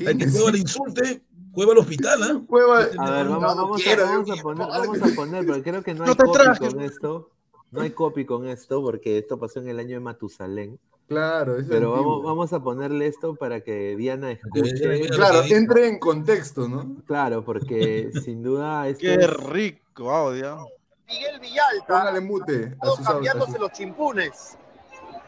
Hay 0.07 0.17
que. 0.17 0.31
Cueva 0.31 0.51
le 0.51 0.59
insulte, 0.59 1.23
Cueva 1.53 1.73
al 1.73 1.79
hospital, 1.79 2.23
¿ah? 2.23 2.41
Cueva, 2.49 2.79
A 2.79 3.11
ver, 3.11 3.29
vamos, 3.29 3.29
no 3.29 3.41
vamos, 3.41 3.83
quiero, 3.83 4.05
a, 4.07 4.11
vamos 4.11 4.29
yo 4.29 4.35
a 4.35 4.43
poner, 4.43 4.67
vamos 4.67 5.03
a 5.03 5.15
poner, 5.15 5.47
porque 5.47 5.63
creo 5.63 5.83
que 5.83 5.95
no 5.95 6.05
hay 6.05 6.11
No 6.11 6.17
copy 6.17 6.59
con 6.59 6.81
esto. 6.83 7.31
No 7.71 7.81
hay 7.81 7.91
copy 7.91 8.25
con 8.27 8.47
esto, 8.49 8.83
porque 8.83 9.19
esto 9.19 9.39
pasó 9.39 9.59
en 9.61 9.69
el 9.69 9.79
año 9.79 9.91
de 9.95 10.01
Matusalén. 10.01 10.79
Claro, 11.09 11.59
es 11.59 11.67
Pero 11.69 12.23
vamos, 12.23 12.53
a 12.53 12.61
ponerle 12.63 13.07
esto 13.07 13.35
para 13.35 13.61
que 13.63 13.97
Diana 13.97 14.31
escuche. 14.31 15.09
Claro, 15.11 15.43
entre 15.49 15.89
en 15.89 15.99
contexto, 15.99 16.69
¿no? 16.69 16.97
Claro, 17.07 17.45
porque 17.45 18.11
sin 18.25 18.43
duda 18.43 18.89
esto 18.89 19.01
Qué 19.03 19.15
es- 19.15 19.31
rico 19.45 20.11
audio. 20.11 20.67
Miguel 21.07 21.41
Villalta, 21.41 21.87
Póngale 21.87 22.21
mute 22.21 22.75
a 22.81 22.85
todo 22.85 22.97
sus, 22.97 23.07
au- 23.07 23.09
a 23.11 23.13
cambiándose 23.15 23.53
sus- 23.53 23.61
los 23.61 23.73
chimpunes. 23.73 24.57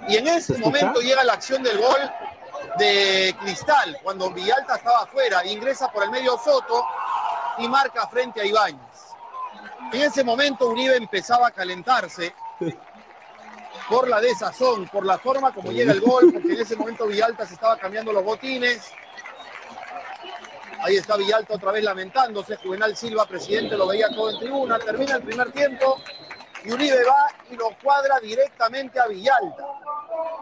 Y 0.09 0.17
en 0.17 0.29
ese 0.29 0.41
¿Se 0.41 0.53
escucha? 0.55 0.71
momento 0.87 1.01
llega 1.01 1.25
la 1.25 1.33
acción 1.35 1.63
del 1.63 1.79
gol 1.79 1.97
de 2.79 3.35
Cristal, 3.41 3.99
cuando 4.03 4.31
Villalta 4.31 4.77
estaba 4.77 5.01
afuera, 5.03 5.45
ingresa 5.47 5.91
por 5.91 6.05
el 6.05 6.11
medio 6.11 6.39
Soto 6.39 6.85
y 7.59 7.69
marca 7.69 8.07
frente 8.09 8.41
a 8.41 8.45
Ibáñez. 8.45 9.15
En 9.93 10.03
ese 10.03 10.25
momento 10.25 10.69
Uribe 10.69 10.97
empezaba 10.97 11.49
a 11.49 11.51
calentarse 11.51 12.35
por 13.89 14.09
la 14.09 14.21
desazón, 14.21 14.89
por 14.89 15.05
la 15.05 15.19
forma 15.19 15.53
como 15.53 15.71
llega 15.71 15.93
el 15.93 16.01
gol, 16.01 16.33
porque 16.33 16.55
en 16.55 16.61
ese 16.61 16.77
momento 16.77 17.07
Villalta 17.07 17.47
se 17.47 17.55
estaba 17.55 17.77
cambiando 17.77 18.13
los 18.13 18.25
botines. 18.25 18.91
Ahí 20.83 20.97
está 20.97 21.17
Villalta 21.17 21.55
otra 21.55 21.73
vez 21.73 21.85
lamentándose. 21.85 22.57
Juvenal 22.57 22.97
Silva, 22.97 23.27
presidente, 23.27 23.77
lo 23.77 23.87
veía 23.87 24.09
todo 24.09 24.31
en 24.31 24.39
tribuna. 24.39 24.79
Termina 24.79 25.17
el 25.17 25.23
primer 25.23 25.53
tiempo 25.53 26.01
y 26.65 26.73
Uribe 26.73 27.05
va 27.05 27.29
y 27.51 27.57
lo 27.57 27.71
cuadra 27.83 28.19
directamente 28.21 28.99
a 28.99 29.07
Villalta. 29.07 29.65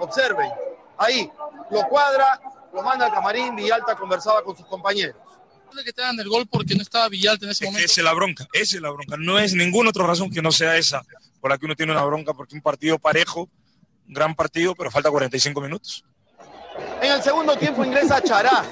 Observen, 0.01 0.51
ahí 0.99 1.31
lo 1.71 1.83
cuadra, 1.89 2.41
lo 2.73 2.83
manda 2.83 3.07
al 3.07 3.13
camarín. 3.13 3.57
Villalta 3.57 3.95
conversaba 3.97 4.43
con 4.43 4.57
sus 4.57 4.67
compañeros. 4.67 5.17
de 5.75 5.85
que 5.85 5.93
te 5.93 6.03
dan 6.03 6.19
el 6.21 6.29
gol 6.29 6.47
porque 6.47 6.75
no 6.75 6.83
estaba 6.83 7.09
Villalta 7.09 7.47
en 7.47 7.53
ese 7.53 7.65
momento. 7.65 7.85
esa 7.85 8.01
es 8.01 8.05
la 8.05 8.13
bronca, 8.13 8.47
esa 8.53 8.77
es 8.77 8.83
la 8.83 8.91
bronca. 8.91 9.17
No 9.19 9.39
es 9.39 9.55
ninguna 9.55 9.91
otra 9.91 10.07
razón 10.07 10.31
que 10.31 10.43
no 10.43 10.53
sea 10.53 10.77
esa 10.77 11.03
por 11.43 11.51
la 11.51 11.59
que 11.59 11.67
uno 11.67 11.75
tiene 11.75 11.91
una 11.91 12.05
bronca, 12.05 12.33
porque 12.33 12.55
un 12.55 12.63
partido 12.63 13.01
parejo, 13.01 13.49
un 14.07 14.15
gran 14.15 14.33
partido, 14.33 14.77
pero 14.77 14.93
falta 14.93 15.11
45 15.11 15.61
minutos. 15.61 16.05
En 17.03 17.11
el 17.11 17.21
segundo 17.21 17.57
tiempo 17.57 17.85
ingresa 17.85 18.23
Chará. 18.23 18.65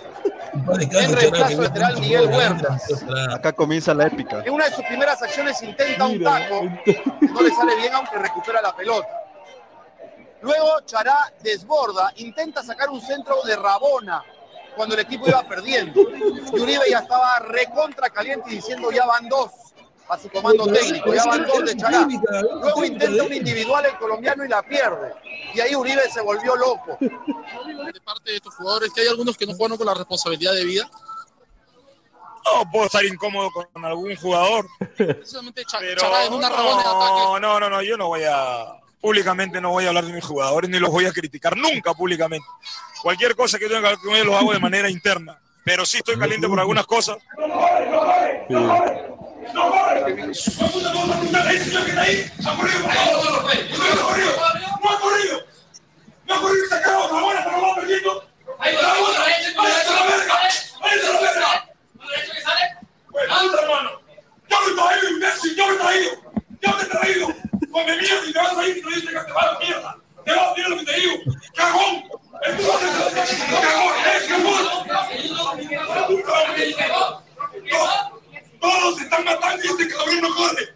En 0.71 1.13
reemplazo 1.17 1.63
lateral 1.63 2.01
Miguel 2.01 2.27
Huertas. 2.27 3.05
Acá 3.33 3.53
comienza 3.53 3.93
la 3.93 4.07
épica. 4.07 4.43
En 4.45 4.53
una 4.53 4.67
de 4.67 4.75
sus 4.75 4.85
primeras 4.85 5.21
acciones 5.21 5.61
intenta 5.63 6.07
un 6.07 6.23
taco, 6.23 6.63
no 6.63 7.43
le 7.43 7.51
sale 7.51 7.75
bien 7.77 7.93
aunque 7.93 8.17
recupera 8.19 8.63
la 8.63 8.75
pelota. 8.75 9.09
Luego 10.43 10.81
Chará 10.87 11.33
desborda, 11.43 12.13
intenta 12.17 12.63
sacar 12.63 12.89
un 12.91 13.01
centro 13.01 13.43
de 13.43 13.57
Rabona 13.57 14.23
cuando 14.77 14.95
el 14.95 15.01
equipo 15.03 15.29
iba 15.29 15.43
perdiendo. 15.43 16.01
Y 16.01 16.61
Uribe 16.61 16.85
ya 16.91 17.01
estaba 17.01 17.39
recontra 17.41 18.09
caliente 18.11 18.49
diciendo 18.51 18.91
ya 18.91 19.05
van 19.07 19.29
dos 19.29 19.51
a 20.09 20.19
su 20.19 20.29
comando 20.31 20.67
técnico, 20.67 21.15
ya 21.15 21.25
van 21.25 21.47
dos 21.47 21.65
de 21.65 21.77
Chará. 21.77 22.07
Luego 22.43 22.85
intenta 22.85 23.23
un 23.23 23.33
individual 23.33 23.87
el 23.87 23.97
colombiano 23.99 24.45
y 24.45 24.49
la 24.49 24.63
pierde. 24.63 25.15
Y 25.55 25.61
ahí 25.61 25.75
Uribe 25.77 26.11
se 26.11 26.21
volvió 26.21 26.57
loco. 26.57 26.97
De 27.01 28.01
parte 28.01 28.31
de 28.31 28.37
estos 28.37 28.55
jugadores, 28.57 28.93
que 28.93 29.03
hay 29.03 29.09
algunos 29.09 29.37
que 29.37 29.47
no 29.47 29.55
juegan 29.55 29.77
con 29.77 29.87
la 29.87 29.95
responsabilidad 29.95 30.53
de 30.55 30.65
vida. 30.65 30.91
No 32.45 32.69
puedo 32.71 32.87
estar 32.87 33.05
incómodo 33.05 33.51
con 33.53 33.85
algún 33.85 34.17
jugador. 34.17 34.67
Precisamente 34.97 35.65
Cha- 35.65 35.79
Pero 35.79 36.01
Chará 36.01 36.25
en 36.25 36.33
una 36.33 36.49
rabona 36.49 36.83
de 36.83 36.89
ataque. 36.89 37.21
no, 37.23 37.39
no, 37.39 37.61
no, 37.61 37.71
no, 37.71 37.83
yo 37.83 37.97
no 37.97 38.07
voy 38.09 38.23
a 38.25 38.80
públicamente 39.01 39.61
no 39.61 39.71
voy 39.71 39.85
a 39.85 39.89
hablar 39.89 40.05
de 40.05 40.13
mis 40.13 40.25
jugadores 40.25 40.71
ni 40.71 40.79
los 40.79 40.91
voy 40.91 41.07
a 41.07 41.13
criticar 41.13 41.57
nunca 41.57 41.95
públicamente. 41.95 42.47
Cualquier 43.03 43.35
cosa 43.35 43.59
que 43.59 43.69
tenga 43.69 43.97
que 43.97 44.09
ver 44.13 44.27
lo 44.27 44.37
hago 44.37 44.53
de 44.53 44.59
manera 44.59 44.91
interna. 44.91 45.39
Pero 45.65 45.85
sí 45.87 45.99
estoy 45.99 46.19
caliente 46.19 46.49
por 46.49 46.59
algunas 46.59 46.87
cosas. 46.87 47.19
No 47.39 48.71
Yo 66.63 66.77
me 66.77 66.83
he 66.83 66.87
traído, 66.87 67.29
mierda 67.29 68.27
y 68.27 68.33
te 68.33 68.39
vas 68.39 68.57
a 68.57 68.67
ir 68.67 68.77
y 68.77 68.83
te 68.83 68.89
dices 68.89 69.03
que 69.05 69.09
te 69.11 69.33
va 69.33 69.43
a 69.43 69.53
la 69.53 69.59
mierda. 69.59 69.97
Te 70.25 70.33
vas 70.33 70.49
a 70.49 70.55
mierda 70.55 70.69
lo 70.71 70.77
que 70.79 70.85
te 70.85 70.95
digo. 71.01 71.15
Cagón. 71.55 72.03
Te 72.43 72.49
cagón, 73.61 73.95
eres 74.07 74.25
cagón. 74.29 74.67
Hombre. 76.31 76.75
Todos- 77.71 78.11
Todos 78.61 78.97
se 78.99 79.03
están 79.05 79.25
matando 79.25 79.65
y 79.65 79.69
este 79.69 79.89
cabrón 79.89 80.21
no 80.21 80.35
corre. 80.35 80.75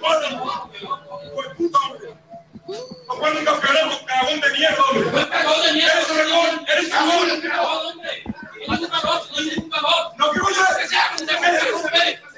Corre. 0.00 0.28
Pues 1.34 1.48
puta, 1.56 1.78
hombre. 1.78 2.08
Aguanta 3.10 3.38
un 3.38 3.44
campeonato, 3.44 4.04
cagón 4.06 4.40
de 4.40 4.50
mierda, 4.52 4.82
hombre. 4.90 5.08
Eres 5.08 5.26
cagón, 5.28 6.66
eres 6.68 6.88
cagón. 6.90 7.28
No, 10.18 10.30
que 10.30 10.40
voy 10.40 10.52
a 10.54 10.56
Mira, 10.84 11.10
yo 11.16 11.18
soy 11.18 11.26
la 11.26 11.34
familia. 11.38 11.60
Yo 11.70 11.78
soy 11.78 12.33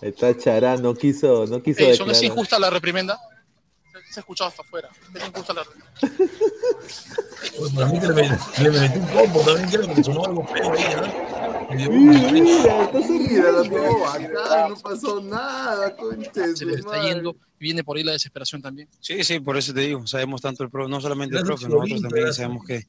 Está 0.00 0.36
Chará, 0.36 0.76
no 0.76 0.94
quiso, 0.94 1.46
no 1.46 1.62
quiso 1.62 1.80
¿es 1.80 1.98
declarar. 1.98 2.24
injusta 2.24 2.58
la 2.58 2.70
reprimenda? 2.70 3.18
Se- 4.16 4.16
Se 4.16 4.20
ha 4.20 4.22
escuchado 4.22 4.48
hasta 4.48 4.62
afuera. 4.62 4.88
Es 5.14 5.26
injusta 5.28 5.52
la 5.52 5.62
reprimenda. 5.64 5.92
Pues 7.58 7.72
para 7.72 7.86
mí 7.86 8.00
que 8.00 8.06
le, 8.08 8.14
le 8.70 8.70
metí 8.80 8.98
un 8.98 9.06
combo 9.06 9.40
también, 9.40 9.68
creo 9.68 9.86
que 9.88 9.94
le 9.94 10.04
sonó 10.04 10.24
algo 10.24 10.46
feo 10.46 10.72
ahí, 10.72 10.84
¿no? 10.96 11.68
Me 11.68 11.76
dio 11.76 11.90
un- 11.90 13.28
Míralo 13.28 13.64
todo 13.64 14.06
acá, 14.06 14.68
no 14.68 14.76
pasó 14.76 15.20
nada, 15.20 15.94
conche 15.96 16.56
Se 16.56 16.64
le 16.64 16.74
está 16.76 17.02
yendo 17.02 17.36
y 17.58 17.64
viene 17.64 17.84
por 17.84 17.96
ahí 17.96 18.04
la 18.04 18.12
desesperación 18.12 18.62
también. 18.62 18.88
Sí, 19.00 19.22
sí, 19.24 19.40
por 19.40 19.56
eso 19.58 19.74
te 19.74 19.80
digo, 19.80 20.06
sabemos 20.06 20.40
tanto 20.40 20.62
el 20.64 20.70
pro, 20.70 20.88
no 20.88 21.00
solamente 21.00 21.36
el 21.36 21.44
profe, 21.44 21.68
nosotros 21.68 22.00
también 22.02 22.32
sabemos 22.32 22.64
que 22.64 22.86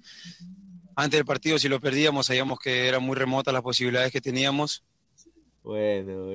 antes 0.96 1.18
del 1.18 1.26
partido 1.26 1.60
si 1.60 1.68
lo 1.70 1.80
perdíamos 1.82 2.28
sabíamos 2.28 2.60
que 2.60 2.88
eran 2.88 3.04
muy 3.04 3.16
remotas 3.16 3.54
las 3.54 3.64
posibilidades 3.64 4.12
que 4.12 4.22
teníamos. 4.22 4.84
Bueno, 5.64 6.30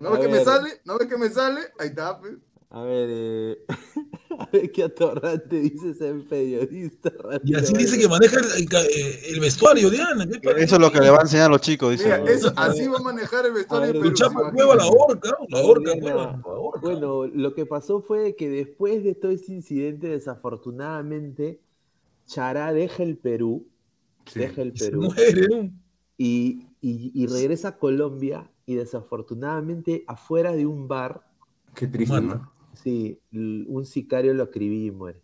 ¿No 0.00 0.08
a 0.08 0.12
ves 0.12 0.20
que 0.20 0.28
me 0.28 0.44
sale? 0.44 0.80
¿No 0.84 0.98
ves 0.98 1.08
que 1.08 1.16
me 1.16 1.28
sale? 1.30 1.60
Ahí 1.78 1.88
está, 1.88 2.18
pues. 2.18 2.32
A 2.76 2.82
ver, 2.82 3.08
eh, 3.08 3.58
a 4.38 4.46
ver 4.52 4.72
qué 4.72 4.82
atorrante 4.82 5.60
dice 5.60 5.94
ser 5.94 6.24
periodista. 6.24 7.12
Y 7.44 7.54
así 7.54 7.72
dice 7.72 7.96
que 7.96 8.08
maneja 8.08 8.40
el, 8.40 8.62
eh, 8.64 9.20
el 9.28 9.38
vestuario, 9.38 9.88
Diana. 9.90 10.26
Eso 10.42 10.74
es 10.74 10.80
lo 10.80 10.90
que 10.90 10.98
le 10.98 11.08
va 11.10 11.18
a 11.18 11.22
enseñar 11.22 11.46
a 11.46 11.50
los 11.50 11.60
chicos, 11.60 11.92
dice. 11.92 12.04
Mira, 12.18 12.32
eso, 12.32 12.52
así 12.56 12.88
va 12.88 12.98
a 12.98 13.02
manejar 13.02 13.46
el 13.46 13.52
vestuario 13.52 13.86
de 13.86 13.92
Perú. 13.92 14.04
Luchar 14.10 14.28
¿se 14.28 14.34
por 14.34 14.42
imaginan? 14.42 14.66
huevo 14.68 14.72
a 14.72 14.76
la 14.76 14.86
horca, 14.88 15.36
la 15.50 15.62
horca, 15.62 15.92
hueva, 15.92 16.14
la. 16.16 16.42
Bueno, 16.82 17.26
lo 17.28 17.54
que 17.54 17.64
pasó 17.64 18.00
fue 18.00 18.34
que 18.34 18.48
después 18.50 19.04
de 19.04 19.14
todo 19.14 19.30
este 19.30 19.52
incidente, 19.52 20.08
desafortunadamente, 20.08 21.60
Chará 22.26 22.72
deja 22.72 23.04
el 23.04 23.16
Perú, 23.18 23.68
deja 24.34 24.62
el 24.62 24.76
se 24.76 24.90
Perú 24.90 25.14
y, 26.18 26.66
y- 26.80 27.12
y 27.14 27.26
regresa 27.28 27.68
a 27.68 27.76
Colombia 27.78 28.50
y 28.66 28.74
desafortunadamente 28.74 30.02
afuera 30.08 30.52
de 30.56 30.66
un 30.66 30.88
bar, 30.88 31.22
Qué 31.74 31.86
triste, 31.86 32.20
¿no? 32.20 32.53
Sí, 32.84 33.20
un 33.32 33.84
sicario 33.86 34.34
lo 34.34 34.44
escribí 34.44 34.86
y 34.86 34.90
muere. 34.90 35.20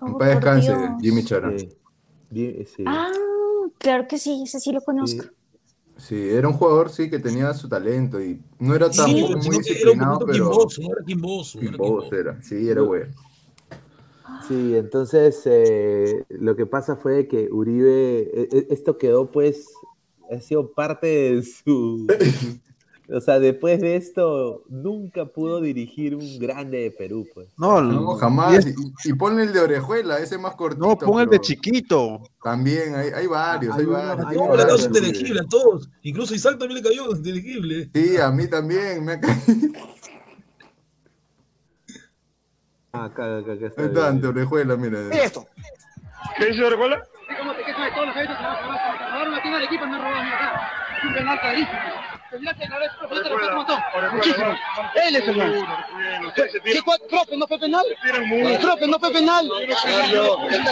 Oh, 0.00 0.16
por 0.16 0.26
descanse, 0.28 0.72
Dios. 0.72 1.02
Jimmy 1.02 1.24
Chara. 1.24 1.52
Sí, 1.58 1.68
bien, 2.30 2.66
sí, 2.66 2.84
Ah, 2.86 3.10
claro 3.78 4.06
que 4.08 4.18
sí, 4.18 4.42
ese 4.44 4.60
sí 4.60 4.72
lo 4.72 4.80
conozco. 4.80 5.24
Sí, 5.96 6.14
era 6.30 6.46
un 6.46 6.54
jugador, 6.54 6.90
sí, 6.90 7.10
que 7.10 7.18
tenía 7.18 7.52
su 7.54 7.68
talento 7.68 8.20
y 8.22 8.40
no 8.60 8.74
era 8.76 8.88
Sí, 8.88 8.96
tampoco 8.96 9.26
sino 9.26 9.38
muy 9.38 9.56
era 9.56 9.58
disciplinado, 9.58 10.18
poquito 10.20 10.26
pero... 10.26 10.50
quimboso, 10.50 10.82
no 10.82 10.92
era 10.92 11.04
quimboso, 11.04 11.58
no 11.60 11.68
era 11.68 11.70
Quimboso 11.78 12.14
era, 12.14 12.42
sí, 12.42 12.68
era 12.68 12.82
güey. 12.82 13.02
Sí, 14.40 14.76
entonces 14.76 15.42
eh, 15.46 16.24
lo 16.28 16.54
que 16.56 16.66
pasa 16.66 16.96
fue 16.96 17.26
que 17.26 17.48
Uribe, 17.50 18.20
e- 18.32 18.48
e- 18.52 18.66
esto 18.70 18.96
quedó 18.96 19.30
pues, 19.30 19.66
ha 20.30 20.40
sido 20.40 20.72
parte 20.72 21.06
de 21.06 21.42
su... 21.42 22.06
O 23.10 23.20
sea, 23.22 23.38
después 23.38 23.80
de 23.80 23.96
esto, 23.96 24.64
nunca 24.68 25.24
pudo 25.24 25.62
dirigir 25.62 26.14
un 26.14 26.38
grande 26.38 26.78
de 26.78 26.90
Perú, 26.90 27.26
pues. 27.32 27.48
No, 27.56 27.80
No, 27.80 28.14
jamás. 28.16 28.66
Y, 28.66 29.08
y 29.08 29.12
ponle 29.14 29.44
el 29.44 29.52
de 29.52 29.60
orejuela, 29.60 30.18
ese 30.18 30.36
más 30.36 30.54
cortito. 30.56 30.86
No, 30.86 30.98
pon 30.98 31.22
el 31.22 31.30
de 31.30 31.40
chiquito. 31.40 32.22
También, 32.42 32.94
hay, 32.94 33.08
hay 33.14 33.26
varios, 33.26 33.74
hay, 33.74 33.86
varios. 33.86 34.26
hay 34.26 34.36
hay 34.36 34.36
No, 34.36 34.54
le 34.54 34.62
cayó 34.62 34.66
varios, 34.66 34.84
inteligible 34.84 35.40
a 35.40 35.44
todos. 35.44 35.88
Incluso 36.02 36.34
Isaac 36.34 36.58
también 36.58 36.82
le 36.82 36.88
cayó 36.88 37.10
inteligible. 37.10 37.90
Sí, 37.94 38.18
a 38.18 38.30
mí 38.30 38.46
también, 38.46 39.02
me 39.02 39.12
ha 39.12 39.20
caído. 39.20 39.72
Ah, 42.92 43.04
acá, 43.04 43.38
acá, 43.38 43.52
acá 43.52 43.66
está. 43.66 43.82
Ahí 43.82 43.88
está, 43.88 44.08
ante 44.08 44.26
orejuela, 44.26 44.76
mira. 44.76 44.98
Esto. 45.12 45.46
¿Qué 46.36 46.46
dice 46.46 46.64
Orejuela? 46.64 47.02
¿Cómo 47.38 47.54
te 47.54 47.64
quejas 47.64 47.84
de 47.84 47.90
todos 47.92 48.06
los 48.06 48.14
que 48.14 48.20
Ahora 48.20 49.30
la 49.30 49.64
equipo 49.64 49.86
no 49.86 49.98
robamos 49.98 50.34
acá. 50.34 50.70
Es 50.98 51.04
un 51.04 51.14
penal 51.14 51.40
clarísimo. 51.40 52.17
Él 52.30 52.46
es 55.16 55.22
penal. 55.22 55.66
¿Qué 56.34 56.50
no 57.36 57.46
fue 57.46 57.58
penal. 57.58 57.86
Profe, 58.60 58.86
no 58.86 58.98
fue 58.98 59.10
penal. 59.12 59.50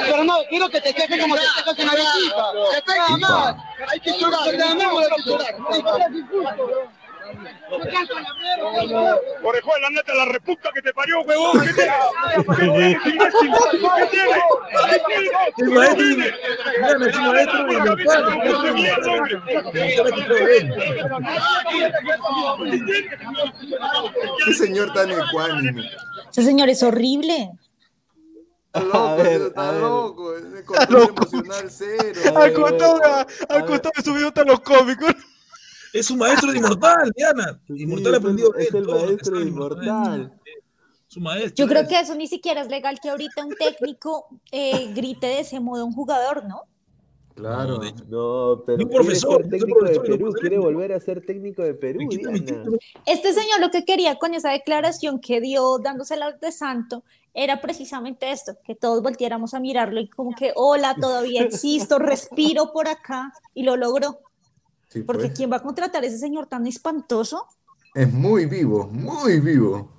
Pero 0.06 0.24
no, 0.24 0.36
quiero 0.50 0.68
que 0.68 0.78
te 0.80 0.92
quejes 0.92 1.18
como 1.20 1.34
te 1.34 1.40
quejas 1.42 1.78
en 1.78 1.86
la 1.86 1.94
visita. 1.94 2.52
Te 2.72 2.82
pega 2.82 3.16
más. 3.16 3.56
Hay 3.90 4.00
que 4.00 4.18
llorar. 4.18 4.44
Te 4.44 4.56
Orejuela, 9.42 9.86
andate 9.88 10.12
a 10.12 10.14
la 10.14 10.24
reputa 10.26 10.70
que 10.74 10.82
te 10.82 10.92
parió, 10.92 11.20
huevón. 11.22 11.60
¿Qué 11.60 11.72
tienes? 11.72 12.96
¿Qué 13.04 13.12
tienes? 14.10 14.44
¿Qué 24.44 24.54
señor 24.54 24.92
tan 24.92 25.10
ecuánime. 25.10 25.90
Ese 26.30 26.42
señor 26.42 26.68
es 26.68 26.82
horrible. 26.82 27.50
Está 28.72 28.80
loco, 28.80 29.16
ver, 29.16 29.42
está 29.42 29.68
a 29.68 29.72
ver. 29.72 29.80
loco. 29.80 30.36
Ese 30.36 30.64
control 30.64 31.08
emocional 31.08 31.70
cero. 31.70 32.20
Al 32.36 32.52
costado, 32.52 33.00
al 33.48 33.66
costado 33.66 33.92
de 33.96 34.02
su 34.02 34.14
video 34.14 34.28
están 34.28 34.46
los 34.48 34.60
cómicos. 34.60 35.14
Es 35.98 36.10
un 36.10 36.18
maestro 36.18 36.52
de 36.52 36.58
Inmortal, 36.58 37.12
Diana. 37.16 37.60
Inmortal 37.68 38.12
Sí, 38.12 38.18
aprendió 38.18 38.54
es 38.54 38.60
el, 38.60 38.66
es 38.66 38.74
el 38.74 38.86
todo 38.86 38.94
lo 38.94 39.00
que 39.00 39.06
maestro 39.06 39.38
de 39.38 39.44
Inmortal. 39.44 39.84
Inmortal. 39.84 40.40
Su 41.08 41.20
maestro. 41.20 41.54
Yo 41.54 41.66
creo 41.68 41.82
es. 41.82 41.88
que 41.88 42.00
eso 42.00 42.14
ni 42.14 42.26
siquiera 42.26 42.60
es 42.60 42.68
legal 42.68 42.98
que 43.00 43.08
ahorita 43.08 43.44
un 43.44 43.54
técnico 43.54 44.26
eh, 44.50 44.92
grite 44.94 45.26
de 45.26 45.40
ese 45.40 45.60
modo 45.60 45.82
a 45.82 45.84
un 45.84 45.92
jugador, 45.92 46.44
¿no? 46.44 46.62
Claro. 47.34 47.80
No, 48.08 48.62
pero 48.64 48.78
Un 48.78 48.88
quiere 48.88 48.94
profesor, 48.94 49.42
ser 49.42 49.50
técnico 49.50 49.84
de 49.84 49.90
profesor, 49.92 50.18
Perú, 50.18 50.32
quiere 50.40 50.58
volver 50.58 50.92
a 50.94 51.00
ser 51.00 51.24
técnico 51.24 51.62
de 51.62 51.74
Perú, 51.74 52.00
Diana. 52.08 52.64
Este 53.04 53.32
señor 53.34 53.60
lo 53.60 53.70
que 53.70 53.84
quería 53.84 54.16
con 54.16 54.32
esa 54.32 54.50
declaración 54.50 55.20
que 55.20 55.40
dio 55.42 55.78
dándosela 55.78 56.32
de 56.32 56.50
santo 56.50 57.04
era 57.34 57.60
precisamente 57.60 58.30
esto, 58.30 58.56
que 58.64 58.74
todos 58.74 59.02
volteáramos 59.02 59.52
a 59.52 59.60
mirarlo 59.60 60.00
y 60.00 60.08
como 60.08 60.34
que, 60.34 60.52
hola, 60.54 60.96
todavía 60.98 61.42
existo, 61.42 61.98
respiro 61.98 62.72
por 62.72 62.88
acá, 62.88 63.32
y 63.52 63.62
lo 63.62 63.76
logró. 63.76 64.20
Sí, 64.96 65.02
Porque 65.02 65.26
pues. 65.26 65.36
¿quién 65.36 65.52
va 65.52 65.56
a 65.56 65.62
contratar 65.62 66.02
a 66.02 66.06
ese 66.06 66.18
señor 66.18 66.46
tan 66.46 66.66
espantoso? 66.66 67.46
Es 67.94 68.10
muy 68.12 68.46
vivo, 68.46 68.86
muy 68.86 69.40
vivo. 69.40 69.90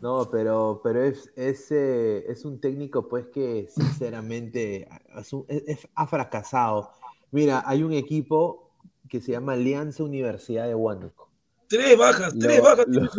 No, 0.00 0.28
pero, 0.30 0.80
pero 0.82 1.02
es, 1.02 1.30
es, 1.36 1.66
eh, 1.70 2.24
es 2.30 2.44
un 2.44 2.60
técnico, 2.60 3.08
pues, 3.08 3.26
que 3.28 3.68
sinceramente 3.74 4.88
es 5.16 5.32
un- 5.32 5.44
es- 5.48 5.62
es- 5.66 5.88
ha 5.94 6.06
fracasado. 6.06 6.90
Mira, 7.30 7.62
hay 7.66 7.82
un 7.82 7.92
equipo 7.92 8.70
que 9.08 9.20
se 9.20 9.32
llama 9.32 9.52
Alianza 9.54 10.02
Universidad 10.04 10.66
de 10.66 10.74
Huánuco. 10.74 11.30
Tres 11.68 11.96
bajas, 11.96 12.34
tres 12.38 12.58
Lo- 12.58 12.64
bajas. 12.64 12.86
lo-. 12.86 13.10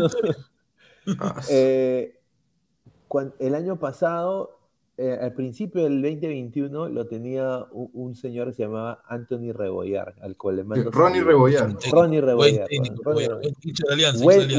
Eh, 1.50 2.20
el 3.40 3.56
año 3.56 3.78
pasado, 3.80 4.55
eh, 4.98 5.18
al 5.22 5.34
principio 5.34 5.84
del 5.84 6.02
2021, 6.02 6.90
lo 6.90 7.06
tenía 7.08 7.66
un, 7.72 7.90
un 7.94 8.16
señor 8.16 8.48
que 8.48 8.54
se 8.54 8.64
llamaba 8.64 9.02
Anthony 9.08 9.52
Rebollar, 9.54 10.16
al 10.22 10.38
cual 10.38 10.56
le 10.58 10.64
mando 10.64 10.90
Ronnie. 10.92 11.22
Rebollar. 11.22 11.76
Ronnie 11.92 12.22
Buen 12.22 12.26
Rebollar. 12.26 12.68
técnico, 12.68 13.04
Ronnie 13.04 13.28
buen, 13.28 13.40
Rebollar. 13.40 13.42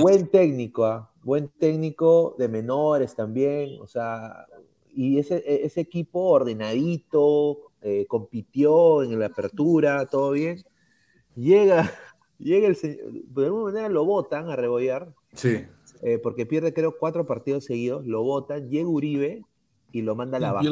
buen 0.02 0.14
Alianza, 0.14 0.30
técnico, 0.30 0.84
¿ah? 0.84 1.10
buen 1.22 1.48
técnico 1.58 2.34
de 2.38 2.48
menores 2.48 3.14
también, 3.16 3.80
o 3.80 3.86
sea, 3.86 4.46
y 4.94 5.18
ese, 5.18 5.36
e- 5.38 5.64
ese 5.66 5.80
equipo 5.80 6.20
ordenadito, 6.30 7.58
eh, 7.82 8.06
compitió 8.08 9.02
en 9.02 9.18
la 9.18 9.26
apertura, 9.26 10.06
todo 10.06 10.32
bien. 10.32 10.62
Llega, 11.34 11.90
llega 12.38 12.66
el 12.68 12.76
señor, 12.76 13.10
de 13.12 13.44
alguna 13.46 13.64
manera 13.64 13.88
lo 13.88 14.04
votan 14.04 14.48
a 14.50 14.56
Rebollar, 14.56 15.12
Sí. 15.32 15.64
eh, 16.02 16.18
porque 16.18 16.46
pierde 16.46 16.72
creo 16.72 16.96
cuatro 16.98 17.26
partidos 17.26 17.64
seguidos, 17.64 18.06
lo 18.06 18.22
votan, 18.22 18.68
llega 18.68 18.88
Uribe 18.88 19.42
y 19.98 20.02
lo 20.02 20.14
manda 20.14 20.36
a 20.36 20.40
la 20.40 20.52
baja. 20.52 20.68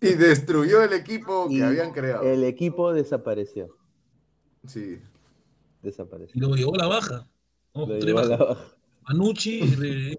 Y 0.00 0.14
destruyó 0.14 0.82
el 0.82 0.92
equipo 0.92 1.46
Y 1.50 1.56
que 1.58 1.64
habían 1.64 1.92
creado. 1.92 2.22
El 2.22 2.44
equipo 2.44 2.92
desapareció, 2.92 3.76
Sí. 4.66 4.98
desapareció. 5.82 6.32
Y 6.34 6.40
lo 6.40 6.54
llevó 6.54 6.74
a 6.74 6.78
la 6.78 6.86
baja. 6.88 7.28
Vamos, 7.74 7.88
Lo 7.88 7.94
tres 7.96 8.04
llevó 8.06 8.18
a 8.20 8.24
la 8.24 8.36
bajas. 8.36 8.56
baja. 8.58 8.76
Manucci 9.08 9.60
y 9.62 9.74
re- 9.76 10.18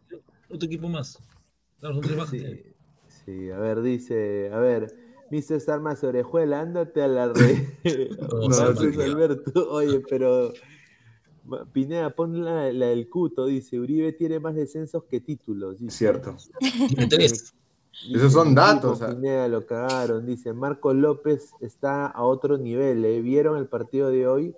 otro 0.49 0.65
equipo 0.67 0.89
más. 0.89 1.17
Claro, 1.79 1.95
son 1.95 2.03
tres 2.03 2.17
bajas. 2.17 2.31
Sí, 2.31 2.63
sí, 3.25 3.49
a 3.51 3.57
ver, 3.59 3.81
dice, 3.81 4.49
a 4.51 4.57
ver, 4.59 4.91
Mr. 5.31 5.53
Star 5.57 5.79
más 5.79 6.03
orejuela, 6.03 6.61
ándate 6.61 7.01
a 7.01 7.07
la 7.07 7.31
red. 7.33 7.57
No, 8.19 8.51
sí, 8.75 9.01
Alberto, 9.01 9.69
oye, 9.71 10.01
pero 10.09 10.51
Pineda, 11.73 12.09
pon 12.15 12.43
la, 12.45 12.71
la 12.71 12.85
del 12.87 13.09
cuto, 13.09 13.45
dice, 13.45 13.77
Uribe 13.79 14.13
tiene 14.13 14.39
más 14.39 14.55
descensos 14.55 15.03
que 15.05 15.19
títulos. 15.19 15.77
Dice. 15.79 15.97
Cierto. 15.97 16.37
Tres. 17.09 17.53
Esos 18.13 18.33
son 18.33 18.49
"Mi 18.49 18.55
datos, 18.55 18.97
equipo, 19.01 19.05
ah". 19.11 19.15
Pineda 19.15 19.47
lo 19.47 19.65
cagaron, 19.65 20.25
dice, 20.25 20.51
Marco 20.53 20.93
López 20.93 21.51
está 21.61 22.07
a 22.07 22.23
otro 22.23 22.57
nivel, 22.57 23.05
¿eh? 23.05 23.21
¿Vieron 23.21 23.57
el 23.57 23.67
partido 23.67 24.09
de 24.09 24.27
hoy? 24.27 24.55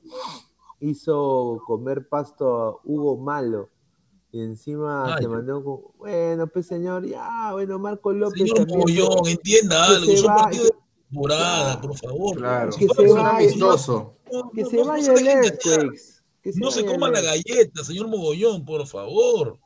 Hizo 0.80 1.62
comer 1.66 2.08
pasto 2.08 2.56
a 2.64 2.78
Hugo 2.84 3.18
Malo. 3.18 3.70
Y 4.32 4.42
encima 4.42 5.16
Ay, 5.16 5.24
se 5.24 5.30
mandó 5.30 5.64
con, 5.64 5.80
bueno, 5.98 6.48
pues 6.48 6.68
señor, 6.68 7.06
ya, 7.06 7.52
bueno, 7.54 7.80
Marco 7.80 8.12
López 8.12 8.40
Señor 8.42 8.58
también. 8.68 8.80
Mogollón, 8.80 9.28
entienda 9.28 9.86
algo. 9.86 10.06
se 10.06 10.18
Son 10.18 10.28
vaya- 10.28 10.42
partidos 10.44 10.68
de 10.70 10.76
temporada, 11.10 11.82
por 11.82 11.98
favor. 11.98 12.38
Claro. 12.38 12.70
Que 12.78 12.86
Es 12.86 12.92
se 12.94 13.02
un 13.04 13.16
vaya, 13.18 13.30
amistoso. 13.38 14.14
Que 14.54 14.66
se 14.66 14.76
no, 14.78 14.84
no 14.84 14.88
vaya 14.90 15.14
el 15.14 15.18
se 15.18 16.60
No 16.60 16.70
se 16.72 16.82
vaya 16.84 16.94
coma 16.94 17.10
la 17.12 17.22
galleta, 17.22 17.84
señor 17.86 18.08
Mogollón, 18.10 18.66
por 18.66 18.86
favor. 18.86 19.58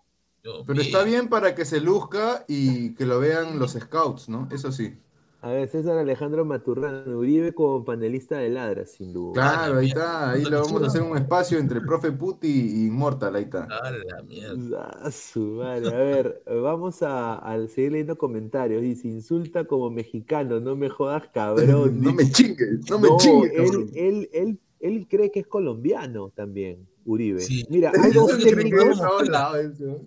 Dios 0.54 0.66
Pero 0.66 0.82
mío. 0.82 0.84
está 0.84 1.04
bien 1.04 1.30
para 1.30 1.56
que 1.56 1.66
se 1.66 1.80
luzca 1.82 2.46
y 2.48 2.94
que 2.96 3.06
lo 3.06 3.20
vean 3.20 3.60
los 3.60 3.74
scouts, 3.74 4.30
¿no? 4.30 4.48
Eso 4.52 4.72
sí. 4.72 4.98
A 5.42 5.52
ver, 5.52 5.70
César 5.70 5.98
Alejandro 5.98 6.44
Maturrano, 6.44 7.18
Uribe 7.18 7.54
como 7.54 7.86
panelista 7.86 8.38
de 8.40 8.50
Ladra, 8.50 8.86
sin 8.86 9.14
duda. 9.14 9.34
Claro, 9.34 9.78
ahí 9.80 9.88
está. 9.88 10.32
Ahí 10.32 10.44
lo 10.44 10.60
vamos 10.62 10.84
a 10.84 10.88
hacer 10.88 11.02
un 11.02 11.16
espacio 11.18 11.60
entre 11.60 11.80
Profe 11.82 12.12
Puti 12.12 12.48
y 12.50 12.88
Immortal. 12.88 13.36
Ahí 13.38 13.44
está. 13.46 13.70
A 13.70 13.92
la 13.92 14.22
mierda. 14.24 14.90
Ah, 15.02 15.12
su 15.12 15.40
madre. 15.40 15.94
A 15.96 15.98
ver, 15.98 16.44
vamos 16.46 17.02
a, 17.04 17.36
a 17.38 17.68
seguir 17.70 17.94
leyendo 17.94 18.18
comentarios. 18.18 18.82
Dice, 18.82 19.08
insulta 19.08 19.64
como 19.66 19.90
mexicano, 19.90 20.60
no 20.60 20.76
me 20.76 20.90
jodas, 20.90 21.30
cabrón. 21.30 22.02
No 22.02 22.14
me 22.14 22.30
chingues, 22.32 22.90
no 22.90 23.00
me 23.00 23.10
No, 23.10 23.18
chingues, 23.18 23.52
él, 23.54 23.56
cabrón. 23.56 23.90
él, 23.94 24.30
él, 24.34 24.60
él 24.82 25.08
cree 25.10 25.32
que 25.32 25.40
es 25.42 25.48
colombiano 25.48 26.32
también, 26.36 26.89
Uribe. 27.06 27.42
Sí. 27.42 27.66
Mira, 27.70 27.92
hay 28.02 28.12
dos, 28.12 28.38
técnicos, 28.38 29.02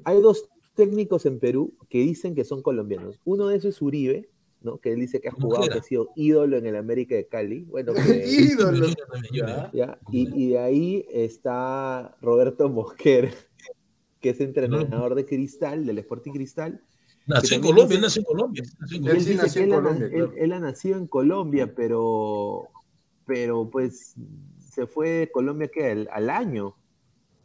hay 0.05 0.21
dos 0.21 0.49
en 1.27 1.39
Perú 1.39 1.75
que 1.89 1.99
dicen 1.99 2.35
que 2.35 2.45
son 2.45 2.63
colombianos. 2.63 3.21
Uno 3.25 3.49
de 3.49 3.57
esos 3.57 3.75
es 3.77 3.83
Uribe, 3.83 4.29
¿no? 4.63 4.79
Que 4.79 4.93
él 4.93 5.01
dice 5.01 5.21
que 5.21 5.29
ha 5.29 5.33
jugado, 5.33 5.69
que 5.69 5.79
ha 5.79 5.83
sido 5.83 6.11
ídolo 6.17 6.57
en 6.57 6.67
el 6.67 6.77
América 6.77 7.15
de 7.15 7.27
Cali. 7.27 7.65
Bueno, 7.65 7.93
que, 7.95 8.25
Ídolo. 8.27 8.87
Y, 10.11 10.45
y 10.45 10.49
de 10.51 10.59
ahí 10.59 11.07
está 11.11 12.17
Roberto 12.23 12.69
Mosquera, 12.69 13.31
que 14.21 14.31
es 14.31 14.41
entrenador 14.41 15.15
de 15.15 15.27
Cristal, 15.27 15.85
del 15.87 15.99
Sporting 15.99 16.33
Cristal. 16.33 16.81
Nació 17.27 17.57
en 17.57 17.63
Colombia, 17.63 17.95
Él 17.97 18.01
nació 19.37 19.63
en 19.63 19.71
Colombia, 19.71 20.07
él- 20.07 20.11
claro. 20.13 20.33
él 20.37 20.53
ha 20.53 20.59
nacido 20.61 20.99
en 20.99 21.07
Colombia, 21.07 21.73
pero, 21.75 22.69
pero 23.27 23.69
pues 23.71 24.15
se 24.59 24.87
fue 24.89 25.09
de 25.09 25.31
Colombia 25.31 25.69
que 25.69 25.87
al, 25.91 26.09
al 26.13 26.31
año. 26.31 26.75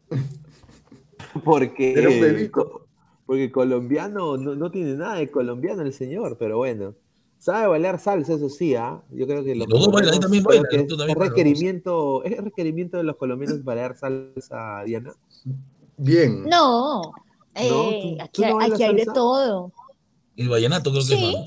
Porque, 1.44 1.94
Era 1.94 2.10
un 2.10 2.20
bebito. 2.22 2.52
co- 2.52 2.82
porque 3.26 3.52
colombiano 3.52 4.38
no, 4.38 4.56
no 4.56 4.72
tiene 4.72 4.94
nada 4.96 5.16
de 5.16 5.30
colombiano 5.30 5.82
el 5.82 5.92
señor, 5.94 6.38
pero 6.40 6.58
bueno. 6.58 6.96
Sabe 7.40 7.68
bailar 7.68 8.00
salsa, 8.00 8.34
eso 8.34 8.50
sí, 8.50 8.74
¿ah? 8.74 9.04
Yo 9.12 9.28
creo 9.28 9.44
que 9.44 9.54
los 9.54 9.68
dos 9.68 9.92
bailan, 9.92 10.20
también 10.20 10.44
es, 10.50 10.82
es 11.10 11.16
requerimiento, 11.16 12.24
es 12.24 12.38
requerimiento 12.38 12.98
de 12.98 13.04
los 13.04 13.16
colombianos 13.18 13.64
bailar 13.64 13.96
salsa, 13.98 14.82
Diana. 14.86 15.14
Bien. 15.98 16.46
No, 16.46 17.12
eh, 17.54 17.68
¿tú- 17.70 18.18
aquí, 18.24 18.42
tú 18.42 18.42
no 18.48 18.56
bailas 18.56 18.76
aquí 18.80 18.84
hay 18.84 18.96
de 18.96 19.06
todo. 19.06 19.72
El 20.36 20.50
vallenato 20.50 20.90
creo 20.92 21.04
que 21.06 21.14
es 21.14 21.20
Sí. 21.20 21.36
¿no? 21.36 21.44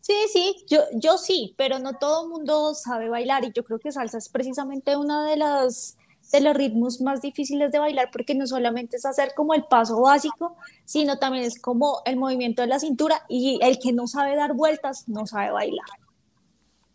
Sí, 0.00 0.14
sí, 0.32 0.64
yo, 0.68 0.80
yo 0.94 1.16
sí, 1.16 1.54
pero 1.56 1.78
no 1.78 1.94
todo 1.94 2.24
el 2.24 2.28
mundo 2.30 2.74
sabe 2.74 3.08
bailar 3.08 3.44
y 3.44 3.52
yo 3.54 3.62
creo 3.62 3.78
que 3.78 3.92
salsa 3.92 4.18
es 4.18 4.28
precisamente 4.28 4.96
uno 4.96 5.22
de 5.22 5.36
los, 5.36 5.94
de 6.32 6.40
los 6.40 6.56
ritmos 6.56 7.00
más 7.00 7.20
difíciles 7.20 7.70
de 7.70 7.78
bailar 7.78 8.08
porque 8.12 8.34
no 8.34 8.46
solamente 8.46 8.96
es 8.96 9.04
hacer 9.04 9.32
como 9.36 9.54
el 9.54 9.64
paso 9.64 10.00
básico, 10.00 10.56
sino 10.84 11.18
también 11.18 11.44
es 11.44 11.60
como 11.60 12.00
el 12.06 12.16
movimiento 12.16 12.62
de 12.62 12.68
la 12.68 12.78
cintura 12.78 13.22
y 13.28 13.58
el 13.62 13.78
que 13.78 13.92
no 13.92 14.06
sabe 14.06 14.34
dar 14.34 14.54
vueltas 14.54 15.08
no 15.08 15.26
sabe 15.26 15.50
bailar. 15.52 15.86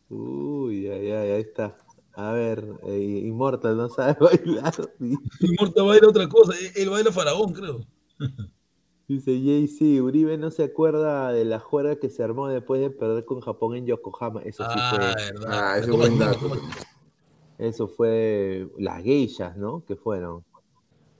Uy, 0.09 0.87
ay, 0.87 1.11
ay, 1.11 1.31
ahí 1.31 1.41
está. 1.41 1.77
A 2.13 2.31
ver, 2.31 2.65
eh, 2.87 3.21
Immortal 3.25 3.77
no 3.77 3.89
sabe 3.89 4.17
bailar. 4.19 4.73
Y 4.99 5.15
Morta 5.59 5.83
baila 5.83 6.07
otra 6.07 6.27
cosa. 6.27 6.53
Él, 6.75 6.89
baila 6.89 7.11
faraón, 7.11 7.53
creo. 7.53 7.81
Dice 9.07 9.39
Jay-Z, 9.41 10.03
Uribe 10.03 10.37
no 10.37 10.51
se 10.51 10.63
acuerda 10.65 11.31
de 11.31 11.45
la 11.45 11.59
juega 11.59 11.95
que 11.97 12.09
se 12.09 12.23
armó 12.23 12.47
después 12.49 12.81
de 12.81 12.89
perder 12.89 13.23
con 13.23 13.39
Japón 13.39 13.75
en 13.75 13.85
Yokohama. 13.85 14.41
Eso 14.41 14.63
sí 14.65 14.69
Ah, 14.75 14.89
fue. 15.15 15.25
verdad. 15.31 15.47
Ah, 15.49 15.77
ese 15.77 15.85
es 15.85 15.91
Toma, 15.91 15.97
buen 15.99 16.19
toma, 16.19 16.31
dato. 16.31 16.61
Eso 17.57 17.87
fue 17.87 18.67
las 18.77 19.01
geishas, 19.03 19.57
¿no? 19.57 19.83
Que 19.85 19.95
fueron. 19.95 20.43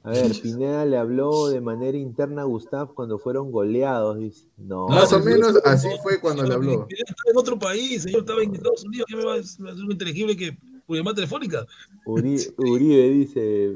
A 0.04 0.12
ver, 0.12 0.32
Pineda 0.42 0.86
le 0.86 0.96
habló 0.98 1.50
de 1.50 1.60
manera 1.60 1.98
interna 1.98 2.44
a 2.44 2.46
Gustav 2.46 2.94
cuando 2.94 3.20
fueron 3.20 3.52
goleados. 3.52 4.18
Dice, 4.20 4.46
no. 4.58 4.88
Más 4.88 5.12
o 5.12 5.20
No, 5.20 5.26
menos 5.26 5.54
no, 5.56 5.60
así 5.66 5.90
fue 6.02 6.20
cuando 6.22 6.44
le 6.44 6.54
habló. 6.54 6.88
Pineda 6.88 7.06
Estaba 7.10 7.32
en 7.32 7.38
otro 7.38 7.60
país, 7.60 8.04
señor, 8.04 8.22
estaba 8.22 8.42
en 8.42 8.56
Estados 8.56 8.86
Unidos. 8.86 9.06
¿Qué 9.10 9.16
me 9.18 9.26
va 9.26 9.34
a 9.34 9.38
hacer 9.40 9.62
un 9.66 9.92
inteligible 9.92 10.38
que 10.38 10.58
por 10.86 10.96
llamada 10.96 11.16
telefónica? 11.16 11.66
Uri- 12.06 12.54
Uribe 12.58 13.10
dice. 13.10 13.74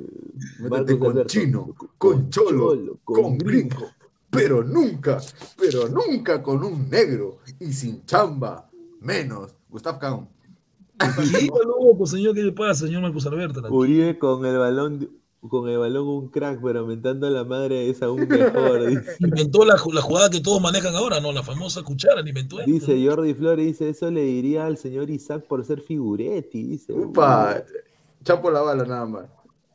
Métete 0.59 0.97
con 0.99 1.11
Alberto, 1.11 1.27
chino, 1.27 1.75
con 1.97 2.29
cholo, 2.29 2.99
con 3.03 3.23
con 3.23 3.38
gringo, 3.38 3.88
pero 4.29 4.63
nunca, 4.63 5.19
pero 5.57 5.89
nunca 5.89 6.41
con 6.41 6.63
un 6.63 6.89
negro 6.89 7.39
y 7.59 7.73
sin 7.73 8.05
chamba, 8.05 8.69
menos. 9.01 9.53
Gustav 9.69 9.99
Kahn. 9.99 10.29
Loco, 11.65 12.06
señor, 12.06 12.36
¿qué 12.36 12.44
le 12.44 12.52
pasa, 12.52 12.86
señor 12.86 13.02
Marcos 13.02 13.26
Alberto? 13.26 13.61
Uribe 13.69 14.18
con 14.18 14.45
el 14.45 14.57
balón, 14.57 15.10
con 15.48 15.68
el 15.69 15.78
balón 15.78 16.07
un 16.07 16.28
crack, 16.30 16.60
pero 16.61 16.80
aumentando 16.80 17.30
la 17.30 17.44
madre 17.44 17.90
es 17.90 18.02
aún 18.02 18.28
mejor. 18.28 18.86
dice. 18.88 19.15
Inventó 19.19 19.65
la, 19.65 19.76
la 19.94 20.02
jugada 20.02 20.30
que 20.30 20.41
todos 20.41 20.61
manejan 20.61 20.95
ahora, 20.95 21.19
¿no? 21.19 21.32
La 21.32 21.44
famosa 21.44 21.84
cuchara, 21.84 22.22
la 22.22 22.30
inventó 22.30 22.60
él. 22.60 22.65
Dice 22.65 23.06
Jordi 23.06 23.34
Flores, 23.34 23.65
dice, 23.65 23.90
eso 23.90 24.11
le 24.11 24.23
diría 24.23 24.65
al 24.65 24.78
señor 24.78 25.10
Isaac 25.10 25.45
por 25.48 25.64
ser 25.65 25.82
figuretti, 25.82 26.64
dice. 26.64 26.94
Upa, 26.94 27.64
chapo 28.23 28.52
la 28.52 28.61
bala 28.61 28.86
nada 28.86 29.06
más. 29.06 29.26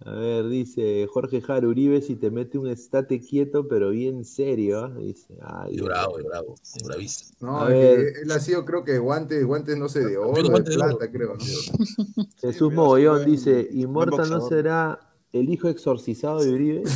A 0.04 0.12
ver, 0.12 0.46
dice 0.48 1.06
Jorge 1.10 1.40
Jaro 1.40 1.70
Uribe 1.70 2.02
si 2.02 2.16
te 2.16 2.30
mete 2.30 2.58
un 2.58 2.68
estate 2.68 3.20
quieto, 3.20 3.66
pero 3.66 3.90
bien 3.90 4.24
serio. 4.24 4.88
Dice, 4.90 5.34
ay, 5.40 5.76
Y 5.76 5.80
bravo, 5.80 6.18
bravo, 6.22 6.54
bravísimo. 6.84 7.30
No, 7.40 7.60
A 7.62 7.64
es 7.64 7.80
ver. 7.80 8.12
que 8.12 8.20
él 8.20 8.30
ha 8.30 8.38
sido, 8.40 8.64
creo 8.64 8.84
que 8.84 8.98
guantes, 8.98 9.44
guantes 9.44 9.76
no 9.76 9.88
sé, 9.88 10.04
de 10.04 10.18
oro, 10.18 10.42
de 10.42 10.74
plata, 10.74 11.10
creo. 11.10 11.34
¿no? 11.34 11.44
Jesús 12.40 12.72
Mogollón 12.72 13.24
dice, 13.24 13.66
¿y 13.70 13.86
Morta 13.86 14.26
no 14.26 14.46
será 14.46 15.00
el 15.32 15.48
hijo 15.48 15.68
exorcizado 15.68 16.42
de 16.42 16.52
Uribe? 16.52 16.82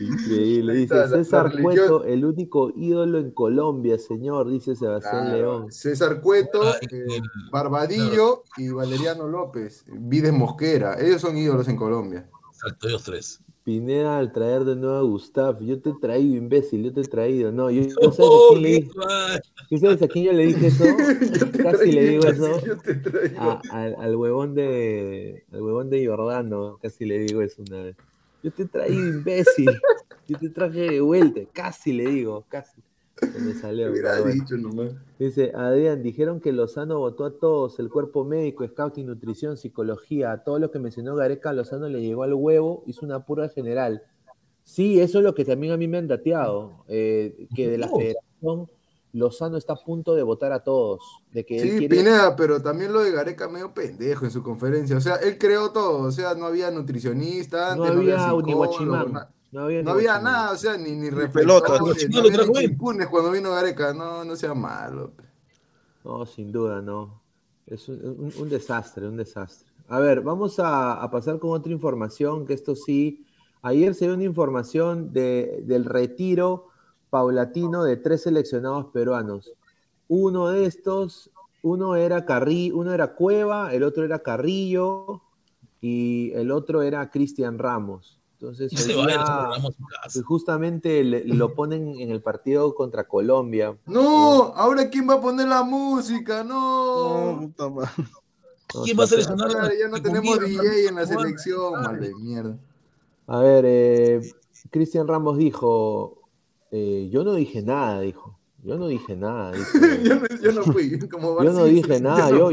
Increíble, 0.00 0.72
dice 0.74 0.82
está, 0.84 0.96
la- 0.96 1.06
la 1.06 1.16
César 1.24 1.44
religión- 1.46 1.64
Cueto, 1.74 2.04
el 2.04 2.24
único 2.24 2.72
ídolo 2.76 3.18
en 3.18 3.30
Colombia, 3.30 3.98
señor, 3.98 4.50
dice 4.50 4.74
Sebastián 4.76 5.24
Claro, 5.26 5.36
León. 5.36 5.72
César 5.72 6.20
Cueto, 6.20 6.60
eh, 6.90 7.20
Barbadillo 7.50 8.42
y 8.56 8.68
Valeriano 8.70 9.28
López, 9.28 9.84
Vides 9.88 10.32
Mosquera. 10.32 10.96
Ellos 11.00 11.20
son 11.20 11.36
ídolos 11.36 11.68
en 11.68 11.76
Colombia. 11.76 12.28
Exacto, 12.52 12.88
ellos 12.88 13.02
tres. 13.04 13.40
Pineda 13.64 14.18
al 14.18 14.32
traer 14.32 14.64
de 14.64 14.74
nuevo 14.74 14.96
a 14.96 15.02
Gustav, 15.02 15.60
yo 15.60 15.80
te 15.80 15.90
he 15.90 15.94
traído, 16.00 16.34
imbécil, 16.36 16.82
yo 16.82 16.92
te 16.92 17.02
he 17.02 17.04
traído. 17.04 17.52
No, 17.52 17.70
yo, 17.70 17.82
yo 18.02 18.12
¿sabes 18.12 18.32
a 18.42 18.48
quién 18.48 18.62
le 18.62 18.68
dije? 18.72 18.90
¿Tú 19.70 19.78
sabes 19.78 20.02
a 20.02 20.08
quién 20.08 20.24
yo 20.24 20.32
le 20.32 20.46
dije 20.46 20.66
eso? 20.66 20.84
casi 21.62 21.92
le 21.92 22.04
digo 22.08 22.24
eso 22.26 22.60
Yo 22.66 22.76
te 22.78 22.94
traigo. 22.96 23.40
a- 23.40 23.62
al, 23.70 23.94
al 24.00 24.16
huevón 24.16 24.54
de 24.56 25.44
al 25.52 25.62
huevón 25.62 25.90
de 25.90 26.04
Jordano, 26.06 26.78
casi 26.82 27.04
le 27.04 27.20
digo 27.20 27.40
eso 27.40 27.62
una 27.68 27.84
vez. 27.84 27.96
Yo 28.42 28.50
te 28.52 28.62
he 28.64 28.66
traído, 28.66 29.08
imbécil. 29.08 29.70
Yo 30.28 30.38
te 30.38 30.50
traje 30.50 30.80
de 30.90 31.00
vuelta, 31.00 31.40
casi 31.52 31.92
le 31.92 32.06
digo, 32.10 32.44
casi. 32.48 32.80
Se 33.16 33.38
me 33.38 33.54
salió. 33.54 33.92
Dicho 33.92 34.56
nomás. 34.56 34.92
Dice, 35.18 35.52
Adrián, 35.54 36.02
dijeron 36.02 36.40
que 36.40 36.52
Lozano 36.52 36.98
votó 36.98 37.24
a 37.24 37.38
todos, 37.38 37.78
el 37.78 37.88
cuerpo 37.88 38.24
médico, 38.24 38.66
scouting, 38.66 39.06
nutrición, 39.06 39.56
psicología, 39.56 40.32
a 40.32 40.42
todos 40.42 40.60
los 40.60 40.70
que 40.70 40.78
mencionó 40.78 41.14
Gareca, 41.14 41.52
Lozano 41.52 41.88
le 41.88 42.00
llegó 42.00 42.24
al 42.24 42.34
huevo, 42.34 42.82
hizo 42.86 43.04
una 43.04 43.24
purga 43.24 43.48
general. 43.48 44.02
Sí, 44.64 45.00
eso 45.00 45.18
es 45.18 45.24
lo 45.24 45.34
que 45.34 45.44
también 45.44 45.72
a 45.72 45.76
mí 45.76 45.88
me 45.88 45.98
han 45.98 46.08
dateado, 46.08 46.84
eh, 46.88 47.46
que 47.54 47.68
de 47.68 47.78
la 47.78 47.88
federación 47.88 48.68
Lozano 49.12 49.56
está 49.58 49.74
a 49.74 49.76
punto 49.76 50.14
de 50.14 50.22
votar 50.22 50.52
a 50.52 50.64
todos, 50.64 51.00
de 51.32 51.44
que 51.44 51.60
él 51.60 51.70
Sí, 51.70 51.78
quiere... 51.80 51.96
Pineda, 51.96 52.34
pero 52.34 52.62
también 52.62 52.92
lo 52.92 53.00
de 53.00 53.12
Gareca 53.12 53.46
medio 53.48 53.74
pendejo 53.74 54.24
en 54.24 54.30
su 54.30 54.42
conferencia. 54.42 54.96
O 54.96 55.00
sea, 55.00 55.16
él 55.16 55.36
creó 55.38 55.70
todo. 55.70 55.98
O 55.98 56.10
sea, 56.12 56.34
no 56.34 56.46
había 56.46 56.70
nutricionista, 56.70 57.76
No 57.76 57.84
antes, 57.84 57.98
había 57.98 58.18
psicólogo, 58.18 58.42
ni 58.46 58.52
guachimán, 58.54 59.12
na- 59.12 59.30
no 59.50 59.60
había, 59.64 59.82
No 59.82 59.94
ni 59.96 60.04
nada, 60.04 60.52
o 60.52 60.56
sea, 60.56 60.78
ni, 60.78 60.92
ni 60.92 61.10
Guachimán 61.10 61.46
no 61.46 62.22
lo 62.22 62.28
había 62.28 62.46
ni 62.46 62.52
chimpunes 62.68 63.08
cuando 63.08 63.30
vino 63.32 63.50
Gareca. 63.50 63.92
No, 63.92 64.24
no 64.24 64.34
sea 64.34 64.54
malo. 64.54 65.12
No, 66.04 66.24
sin 66.24 66.50
duda, 66.50 66.80
no. 66.80 67.20
Es 67.66 67.88
un, 67.88 68.00
un- 68.18 68.32
un 68.36 68.48
desastre, 68.48 69.06
un 69.06 69.16
desastre. 69.18 69.70
A 69.88 69.98
ver, 70.00 70.22
vamos 70.22 70.58
a, 70.58 70.94
a 70.94 71.10
pasar 71.10 71.38
con 71.38 71.50
otra 71.50 71.70
información, 71.70 72.46
que 72.46 72.54
esto 72.54 72.74
sí, 72.74 73.26
ayer 73.60 73.94
se 73.94 74.06
dio 74.06 74.14
una 74.14 74.24
información 74.24 75.12
de, 75.12 75.62
del 75.66 75.84
retiro 75.84 76.68
paulatino 77.12 77.84
de 77.84 77.98
tres 77.98 78.22
seleccionados 78.22 78.86
peruanos. 78.86 79.52
Uno 80.08 80.48
de 80.48 80.64
estos, 80.64 81.30
uno 81.62 81.94
era 81.94 82.24
Carri, 82.24 82.70
uno 82.70 82.94
era 82.94 83.14
Cueva, 83.14 83.74
el 83.74 83.82
otro 83.82 84.02
era 84.02 84.20
Carrillo 84.20 85.20
y 85.82 86.32
el 86.32 86.50
otro 86.50 86.80
era 86.80 87.10
Cristian 87.10 87.58
Ramos. 87.58 88.18
Entonces, 88.40 88.72
se 88.72 88.94
va 88.96 89.04
a 89.04 89.50
Ramos 89.52 89.74
pues, 90.10 90.24
justamente 90.24 91.04
le- 91.04 91.22
lo 91.26 91.54
ponen 91.54 92.00
en 92.00 92.10
el 92.10 92.22
partido 92.22 92.74
contra 92.74 93.06
Colombia. 93.06 93.76
No, 93.84 94.44
ahora 94.56 94.88
quién 94.88 95.06
va 95.06 95.14
a 95.14 95.20
poner 95.20 95.48
la 95.48 95.62
música, 95.64 96.42
no. 96.42 97.34
No, 97.34 97.40
puta 97.42 97.68
madre. 97.68 97.90
No, 98.74 98.82
¿Quién 98.84 98.98
va 98.98 99.04
a 99.04 99.06
seleccionar? 99.06 99.48
Ahora 99.54 99.70
ya 99.78 99.86
no 99.86 100.00
tenemos 100.00 100.40
DJ 100.40 100.88
en 100.88 100.94
la 100.94 101.06
selección, 101.06 101.72
mal 101.74 102.00
de 102.00 102.14
mierda. 102.14 102.56
A 103.26 103.38
ver, 103.40 103.64
eh, 103.68 104.32
Cristian 104.70 105.06
Ramos 105.06 105.36
dijo, 105.36 106.21
eh, 106.72 107.08
yo 107.12 107.22
no 107.22 107.34
dije 107.34 107.62
nada, 107.62 108.00
dijo. 108.00 108.38
Yo 108.64 108.76
no 108.76 108.86
dije 108.88 109.16
nada. 109.16 109.52
dice. 109.56 110.02
yo, 110.04 110.14
no, 110.16 110.26
yo 110.42 110.52
no 110.52 110.62
fui, 110.62 110.98
como 111.10 111.42
Yo 111.42 111.52
no 111.52 111.64
dije 111.64 112.00
nada. 112.00 112.30
Yo, 112.30 112.48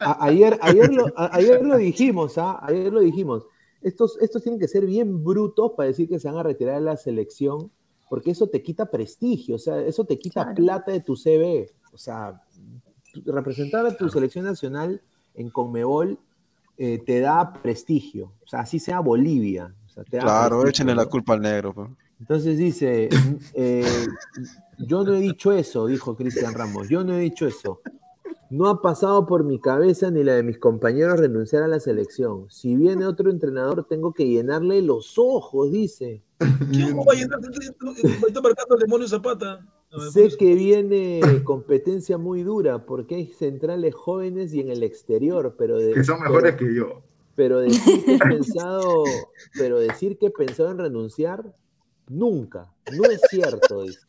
a- 0.00 0.24
ayer, 0.26 0.58
ayer, 0.62 0.92
lo, 0.92 1.06
a- 1.16 1.34
ayer 1.36 1.64
lo 1.64 1.76
dijimos, 1.88 2.38
¿ah? 2.38 2.58
Ayer 2.62 2.92
lo 2.92 3.00
dijimos. 3.00 3.44
Estos, 3.82 4.18
estos 4.20 4.42
tienen 4.42 4.58
que 4.60 4.68
ser 4.68 4.84
bien 4.86 5.22
brutos 5.24 5.72
para 5.76 5.88
decir 5.88 6.08
que 6.08 6.18
se 6.18 6.28
van 6.28 6.38
a 6.38 6.42
retirar 6.42 6.74
de 6.76 6.80
la 6.84 6.96
selección, 6.96 7.70
porque 8.10 8.30
eso 8.32 8.48
te 8.48 8.62
quita 8.62 8.90
prestigio, 8.90 9.56
o 9.56 9.58
sea, 9.58 9.80
eso 9.80 10.04
te 10.04 10.18
quita 10.18 10.42
Claro. 10.42 10.54
plata 10.56 10.92
de 10.92 11.00
tu 11.00 11.14
CV. 11.16 11.70
O 11.92 11.98
sea, 11.98 12.40
representar 13.24 13.86
a 13.86 13.96
tu 13.96 14.08
selección 14.08 14.44
nacional 14.44 15.00
en 15.34 15.50
Conmebol 15.50 16.18
eh, 16.78 16.98
te 17.04 17.20
da 17.20 17.52
prestigio. 17.62 18.32
O 18.44 18.48
sea, 18.48 18.60
así 18.60 18.78
sea 18.78 19.00
Bolivia. 19.00 19.74
o 19.86 19.88
sea, 19.88 20.04
te 20.04 20.16
da 20.18 20.22
Claro, 20.24 20.66
échenle 20.66 20.94
la 20.94 21.06
culpa 21.06 21.34
al 21.34 21.40
negro. 21.40 21.72
pues. 21.72 21.88
Entonces 22.20 22.58
dice, 22.58 23.08
eh, 23.54 24.06
yo 24.78 25.04
no 25.04 25.14
he 25.14 25.20
dicho 25.20 25.52
eso, 25.52 25.86
dijo 25.86 26.16
Cristian 26.16 26.54
Ramos, 26.54 26.88
yo 26.88 27.04
no 27.04 27.14
he 27.14 27.20
dicho 27.20 27.46
eso. 27.46 27.80
No 28.48 28.68
ha 28.68 28.80
pasado 28.80 29.26
por 29.26 29.42
mi 29.42 29.60
cabeza 29.60 30.10
ni 30.10 30.22
la 30.22 30.34
de 30.34 30.44
mis 30.44 30.58
compañeros 30.58 31.18
renunciar 31.18 31.64
a 31.64 31.68
la 31.68 31.80
selección. 31.80 32.46
Si 32.48 32.76
viene 32.76 33.04
otro 33.04 33.30
entrenador, 33.30 33.84
tengo 33.88 34.12
que 34.12 34.28
llenarle 34.28 34.82
los 34.82 35.18
ojos, 35.18 35.72
dice. 35.72 36.22
¿Quién 36.70 36.96
va 36.96 37.12
a 37.12 37.14
llenar? 37.16 37.40
Está 38.26 38.40
marcando 38.40 38.76
el 38.76 38.80
demonio 38.82 39.08
Zapata. 39.08 39.66
Sé 40.12 40.28
que 40.36 40.54
viene 40.54 41.20
competencia 41.44 42.18
muy 42.18 42.42
dura 42.42 42.84
porque 42.84 43.14
hay 43.16 43.26
centrales 43.26 43.94
jóvenes 43.94 44.52
y 44.52 44.60
en 44.60 44.70
el 44.70 44.82
exterior, 44.82 45.54
pero 45.58 45.78
de, 45.78 45.92
Que 45.92 46.04
son 46.04 46.20
mejores 46.20 46.54
que 46.56 46.74
yo. 46.74 47.02
pero 47.34 47.60
decir 47.60 48.04
que 48.04 48.14
he 48.14 48.18
pensado, 48.18 49.04
pero 49.58 49.78
decir 49.78 50.18
que 50.18 50.26
he 50.26 50.30
pensado 50.30 50.70
en 50.70 50.78
renunciar, 50.78 51.54
nunca. 52.08 52.66
No 52.92 53.04
es 53.10 53.20
cierto, 53.30 53.82
dice. 53.82 54.00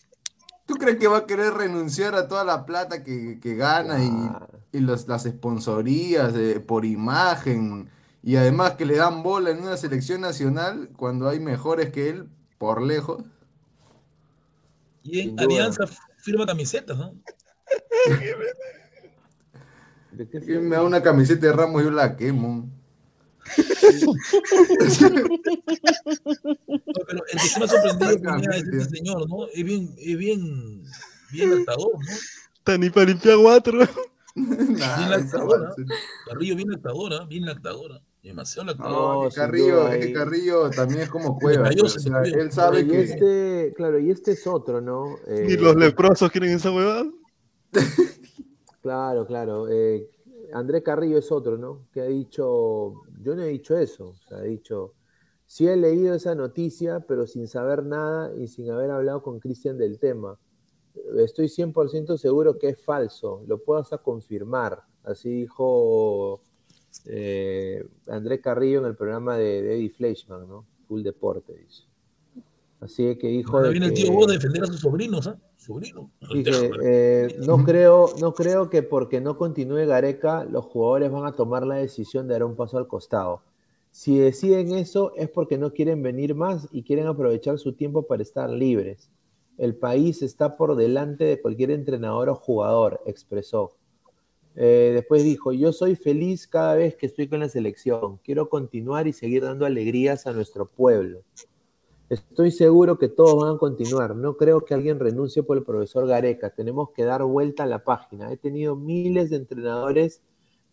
¿Tú 0.65 0.75
crees 0.75 0.97
que 0.97 1.07
va 1.07 1.19
a 1.19 1.25
querer 1.25 1.53
renunciar 1.53 2.13
a 2.15 2.27
toda 2.27 2.43
la 2.43 2.65
plata 2.65 3.03
que, 3.03 3.39
que 3.39 3.55
gana 3.55 4.03
y, 4.03 4.09
Ah, 4.11 4.47
y 4.73 4.79
los- 4.79 5.07
las 5.07 5.23
sponsorías 5.23 6.33
por 6.65 6.83
imagen? 6.85 7.89
Y 8.21 8.35
además 8.35 8.73
que 8.73 8.85
le 8.85 8.97
dan 8.97 9.23
bola 9.23 9.51
en 9.51 9.59
una 9.61 9.77
selección 9.77 10.19
nacional 10.21 10.89
cuando 10.97 11.29
hay 11.29 11.39
mejores 11.39 11.91
que 11.91 12.09
él 12.09 12.27
por 12.57 12.81
lejos. 12.81 13.23
Y 15.03 15.21
en. 15.21 15.39
Alianza 15.39 15.85
firma 16.17 16.45
camisetas, 16.45 16.97
¿no? 16.97 17.13
¿de 20.11 20.27
qué 20.29 20.37
Y 20.37 20.41
se- 20.41 20.59
me 20.59 20.75
da 20.75 20.83
una 20.83 21.01
camiseta 21.01 21.47
de 21.47 21.53
Ramos 21.53 21.81
y 21.81 21.85
yo 21.85 21.91
la 21.91 22.15
quemo. 22.17 22.69
No, 25.77 26.93
pero 27.07 27.23
el 27.31 27.39
que 27.39 27.47
se 27.47 27.59
me 27.59 27.65
ha 27.65 27.67
sorprendido 27.67 28.51
este 28.53 28.85
señor, 28.97 29.29
¿no? 29.29 29.47
Es 29.47 29.63
bien, 29.63 29.93
es 29.97 30.17
bien, 30.17 30.83
bien 31.31 31.55
lactador, 31.57 31.93
¿no? 31.93 32.11
Está 32.57 32.77
ni 32.77 32.89
para 32.89 33.05
limpiar 33.07 33.37
cuatro. 33.41 33.79
Bien 34.35 34.73
Nah, 34.77 35.09
lactadora. 35.09 35.73
Carrillo 36.27 36.55
bien 36.55 36.69
lactadora, 36.69 37.25
bien 37.25 37.45
lactadora. 37.45 38.01
Demasiado 38.21 38.67
lactadora. 38.67 39.25
No, 39.25 39.29
Carrillo, 39.33 39.87
es 39.87 39.97
que 40.05 40.09
y- 40.09 40.13
Carrillo 40.13 40.69
también 40.69 41.01
es 41.01 41.09
como 41.09 41.39
Cueva. 41.39 41.63
cayó, 41.69 41.81
pues, 41.81 41.93
se 41.93 41.99
o 41.99 42.01
sea, 42.01 42.21
cayó. 42.21 42.35
él 42.41 42.51
sabe 42.51 42.81
y 42.81 42.87
que 42.87 43.01
este, 43.01 43.73
claro, 43.75 43.99
y 43.99 44.11
este 44.11 44.31
es 44.33 44.45
otro, 44.45 44.81
¿no? 44.81 45.17
Ni 45.27 45.53
Eh, 45.53 45.57
los 45.57 45.75
leprosos 45.75 46.29
quieren 46.29 46.51
esa 46.51 46.71
huevada. 46.71 47.05
Claro, 48.81 49.25
claro. 49.25 49.67
eh, 49.71 50.07
André 50.53 50.83
Carrillo 50.83 51.17
es 51.17 51.31
otro, 51.31 51.57
¿no? 51.57 51.87
Que 51.93 52.01
ha 52.01 52.05
dicho, 52.05 52.93
yo 53.21 53.35
no 53.35 53.43
he 53.43 53.47
dicho 53.47 53.77
eso, 53.77 54.09
o 54.09 54.15
sea, 54.27 54.39
ha 54.39 54.43
dicho, 54.43 54.93
sí 55.45 55.67
he 55.67 55.75
leído 55.75 56.13
esa 56.13 56.35
noticia, 56.35 56.99
pero 57.01 57.27
sin 57.27 57.47
saber 57.47 57.83
nada 57.83 58.33
y 58.35 58.47
sin 58.47 58.69
haber 58.71 58.91
hablado 58.91 59.21
con 59.21 59.39
Cristian 59.39 59.77
del 59.77 59.99
tema. 59.99 60.37
Estoy 61.17 61.47
100% 61.47 62.17
seguro 62.17 62.57
que 62.57 62.69
es 62.69 62.79
falso, 62.81 63.43
lo 63.47 63.59
puedo 63.59 63.79
hasta 63.79 63.99
confirmar. 63.99 64.81
Así 65.03 65.29
dijo 65.29 66.41
eh, 67.05 67.85
André 68.07 68.41
Carrillo 68.41 68.79
en 68.79 68.85
el 68.85 68.95
programa 68.95 69.37
de, 69.37 69.61
de 69.61 69.75
Eddie 69.75 69.89
Fleischman, 69.89 70.47
¿no? 70.47 70.65
Full 70.87 71.03
Deporte, 71.03 71.53
dice. 71.53 71.83
Así 72.79 73.15
que 73.17 73.27
dijo 73.27 73.57
Ahora 73.57 73.69
viene 73.69 73.87
el 73.87 73.93
tío 73.93 74.23
a 74.23 74.31
defender 74.31 74.63
a 74.63 74.67
sus 74.67 74.79
sobrinos, 74.79 75.27
¿ah? 75.27 75.39
Sobrino. 75.67 76.09
Dije, 76.33 76.71
eh, 76.81 77.35
no, 77.45 77.63
creo, 77.65 78.13
no 78.21 78.33
creo 78.33 78.69
que 78.69 78.83
porque 78.83 79.19
no 79.19 79.37
continúe 79.37 79.85
Gareca, 79.85 80.45
los 80.45 80.65
jugadores 80.65 81.11
van 81.11 81.25
a 81.25 81.33
tomar 81.33 81.67
la 81.67 81.75
decisión 81.75 82.27
de 82.27 82.35
dar 82.35 82.45
un 82.45 82.55
paso 82.55 82.77
al 82.77 82.87
costado. 82.87 83.41
Si 83.91 84.17
deciden 84.17 84.71
eso 84.71 85.11
es 85.15 85.29
porque 85.29 85.57
no 85.57 85.73
quieren 85.73 86.01
venir 86.01 86.35
más 86.35 86.69
y 86.71 86.83
quieren 86.83 87.07
aprovechar 87.07 87.59
su 87.59 87.73
tiempo 87.73 88.03
para 88.03 88.23
estar 88.23 88.49
libres. 88.49 89.09
El 89.57 89.75
país 89.75 90.21
está 90.21 90.55
por 90.55 90.75
delante 90.75 91.25
de 91.25 91.41
cualquier 91.41 91.71
entrenador 91.71 92.29
o 92.29 92.35
jugador, 92.35 93.01
expresó. 93.05 93.73
Eh, 94.55 94.91
después 94.93 95.23
dijo, 95.23 95.51
yo 95.51 95.73
soy 95.73 95.95
feliz 95.95 96.47
cada 96.47 96.75
vez 96.75 96.95
que 96.95 97.07
estoy 97.07 97.27
con 97.27 97.41
la 97.41 97.49
selección. 97.49 98.17
Quiero 98.23 98.49
continuar 98.49 99.07
y 99.07 99.13
seguir 99.13 99.43
dando 99.43 99.65
alegrías 99.65 100.27
a 100.27 100.31
nuestro 100.31 100.65
pueblo. 100.65 101.23
Estoy 102.09 102.51
seguro 102.51 102.97
que 102.97 103.09
todos 103.09 103.35
van 103.43 103.55
a 103.55 103.57
continuar. 103.57 104.15
No 104.15 104.37
creo 104.37 104.63
que 104.63 104.73
alguien 104.73 104.99
renuncie 104.99 105.43
por 105.43 105.57
el 105.57 105.63
profesor 105.63 106.07
Gareca. 106.07 106.49
Tenemos 106.51 106.89
que 106.95 107.03
dar 107.03 107.23
vuelta 107.23 107.63
a 107.63 107.65
la 107.65 107.83
página. 107.83 108.31
He 108.31 108.37
tenido 108.37 108.75
miles 108.77 109.29
de 109.29 109.35
entrenadores 109.37 110.21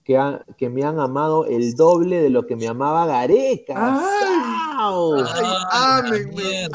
que, 0.05 0.16
ha- 0.16 0.44
que 0.56 0.69
me 0.70 0.85
han 0.85 1.01
amado 1.01 1.47
el 1.47 1.74
doble 1.74 2.20
de 2.23 2.31
lo 2.31 2.47
que 2.47 2.55
me 2.55 2.69
amaba 2.69 3.06
Gareca. 3.06 3.74
Ámenme, 5.73 6.69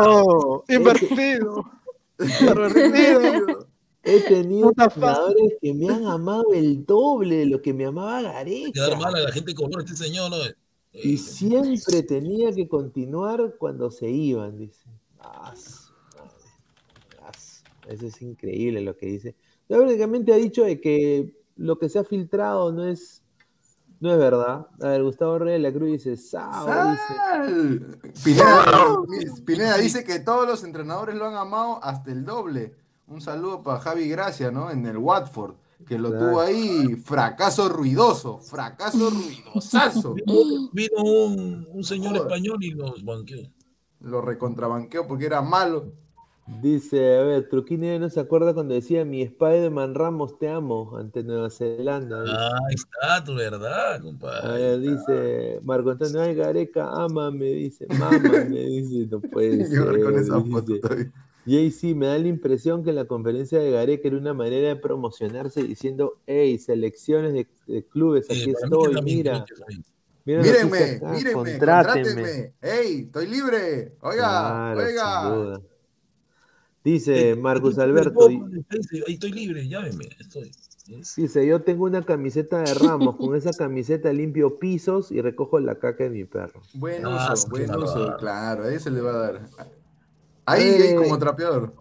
Oh, 0.00 0.64
invertido. 0.68 1.64
Invertido. 2.18 3.66
He 4.04 4.20
tenido 4.20 4.70
entrenadores 4.70 5.52
que 5.60 5.74
me 5.74 5.88
han 5.88 6.06
amado 6.06 6.44
el 6.54 6.86
doble 6.86 7.36
de 7.38 7.46
lo 7.46 7.60
que 7.62 7.74
me 7.74 7.84
amaba 7.86 8.22
Gareca. 8.22 8.70
Quedar 8.72 8.98
mal 8.98 9.14
a 9.16 9.20
la 9.20 9.32
gente 9.32 9.54
con 9.54 9.66
color, 9.70 9.84
este 9.84 9.96
señor, 10.04 10.30
¿no? 10.30 10.36
Y 11.02 11.18
siempre 11.18 12.02
tenía 12.02 12.52
que 12.52 12.68
continuar 12.68 13.54
cuando 13.58 13.90
se 13.90 14.10
iban, 14.10 14.58
dice. 14.58 14.88
Ah, 15.20 15.54
su 15.56 15.92
madre. 16.16 16.32
Ah, 17.22 17.32
Eso 17.88 18.06
es 18.06 18.22
increíble 18.22 18.80
lo 18.80 18.96
que 18.96 19.06
dice. 19.06 19.34
Ya 19.68 19.76
prácticamente 19.76 20.32
ha 20.32 20.36
dicho 20.36 20.64
de 20.64 20.80
que 20.80 21.32
lo 21.56 21.78
que 21.78 21.88
se 21.88 21.98
ha 21.98 22.04
filtrado 22.04 22.72
no 22.72 22.86
es, 22.86 23.22
no 24.00 24.12
es 24.12 24.18
verdad. 24.18 24.68
A 24.80 24.88
ver, 24.88 25.02
Gustavo 25.02 25.38
Reyes 25.38 25.62
de 25.62 25.68
la 25.70 25.76
Cruz 25.76 25.90
dice, 25.90 26.16
Sao, 26.16 26.90
dice. 26.90 27.02
Sal. 27.16 27.98
Pineda, 28.24 29.02
Pineda 29.44 29.76
dice 29.76 30.04
que 30.04 30.20
todos 30.20 30.46
los 30.46 30.64
entrenadores 30.64 31.16
lo 31.16 31.26
han 31.26 31.34
amado 31.34 31.82
hasta 31.82 32.10
el 32.10 32.24
doble. 32.24 32.74
Un 33.06 33.20
saludo 33.20 33.62
para 33.62 33.80
Javi 33.80 34.08
Gracia, 34.08 34.50
¿no? 34.50 34.70
En 34.70 34.86
el 34.86 34.98
Watford, 34.98 35.54
que 35.86 35.98
lo 35.98 36.10
Claro. 36.10 36.26
tuvo 36.30 36.40
ahí, 36.40 36.96
fracaso 36.96 37.68
ruidoso, 37.68 38.38
fracaso 38.40 39.10
ruidosazo. 39.10 40.14
Vino, 40.72 41.02
un, 41.04 41.66
un 41.72 41.84
señor 41.84 42.16
español 42.16 42.58
y 42.62 42.70
los 42.72 43.04
banqueó. 43.04 43.48
Lo 44.00 44.20
recontrabanqueó 44.20 45.06
porque 45.06 45.26
era 45.26 45.42
malo. 45.42 45.92
Dice, 46.62 47.18
a 47.18 47.22
ver, 47.24 47.46
Truquini 47.50 47.98
no 47.98 48.08
se 48.08 48.20
acuerda 48.20 48.54
cuando 48.54 48.72
decía 48.72 49.04
mi 49.04 49.20
Spider-Man 49.20 49.94
Ramos 49.94 50.38
te 50.38 50.48
amo 50.48 50.96
ante 50.96 51.22
Nueva 51.22 51.50
Zelanda. 51.50 52.22
dice. 52.22 52.34
Ah, 52.38 52.58
ahí 52.68 52.74
está, 52.74 53.22
tu 53.24 53.34
verdad, 53.34 53.96
A 53.96 54.00
compadre. 54.00 54.52
ver, 54.54 54.80
dice 54.80 55.60
Marco 55.62 55.90
Antonio, 55.90 56.22
ay 56.22 56.34
Gareca, 56.34 56.90
ámame, 56.90 57.44
dice, 57.50 57.86
mámame, 57.98 58.48
dice, 58.48 59.06
no 59.10 59.20
puede 59.20 59.58
Yo 59.70 59.84
ser. 59.92 60.02
con 60.02 60.18
esa 60.18 60.40
foto 60.40 60.72
dice. 60.72 61.12
JC, 61.48 61.94
me 61.94 62.06
da 62.06 62.18
la 62.18 62.28
impresión 62.28 62.84
que 62.84 62.92
la 62.92 63.06
conferencia 63.06 63.58
de 63.58 63.70
Gareca 63.70 64.08
era 64.08 64.16
una 64.18 64.34
manera 64.34 64.68
de 64.68 64.76
promocionarse 64.76 65.62
diciendo, 65.62 66.18
hey, 66.26 66.58
selecciones 66.58 67.32
de, 67.32 67.46
de 67.66 67.84
clubes, 67.84 68.26
Sí, 68.28 68.42
aquí 68.42 68.50
estoy, 68.50 68.94
también 68.94 69.16
mira. 69.18 69.44
Mira 70.24 70.42
Mírenme, 70.42 70.78
acá, 70.78 71.10
mírenme, 71.12 71.32
contrátenme. 71.32 72.04
contrátenme. 72.04 72.52
¡Ey, 72.60 73.00
estoy 73.00 73.26
libre! 73.28 73.94
Oiga, 74.02 74.22
Claro, 74.24 74.80
sin 74.80 74.88
oiga. 74.88 75.22
duda. 75.30 75.60
Dice 76.84 77.34
Marcus 77.36 77.70
Estoy 77.70 77.84
Alberto, 77.84 78.28
Ahí 78.28 79.14
estoy 79.14 79.32
libre, 79.32 79.66
llámeme. 79.68 80.08
Estoy. 80.20 80.50
dice, 81.16 81.46
yo 81.46 81.62
tengo 81.62 81.84
una 81.84 82.02
camiseta 82.04 82.60
de 82.62 82.74
Ramos, 82.74 83.16
con 83.16 83.34
esa 83.36 83.52
camiseta 83.52 84.12
limpio 84.12 84.58
pisos 84.58 85.10
y 85.12 85.20
recojo 85.20 85.58
la 85.60 85.74
caca 85.76 86.04
de 86.04 86.10
mi 86.10 86.24
perro. 86.24 86.60
Buen 86.74 87.04
Ah, 87.04 87.30
uso, 87.34 87.48
buen 87.48 87.74
uso, 87.74 88.16
claro, 88.18 88.64
ahí 88.64 88.78
se 88.78 88.90
le 88.90 89.00
va 89.00 89.10
a 89.12 89.18
dar. 89.18 89.40
Ahí, 90.50 90.62
Eh, 90.62 90.88
ahí 90.88 90.94
como 90.94 91.18
trapeador. 91.18 91.74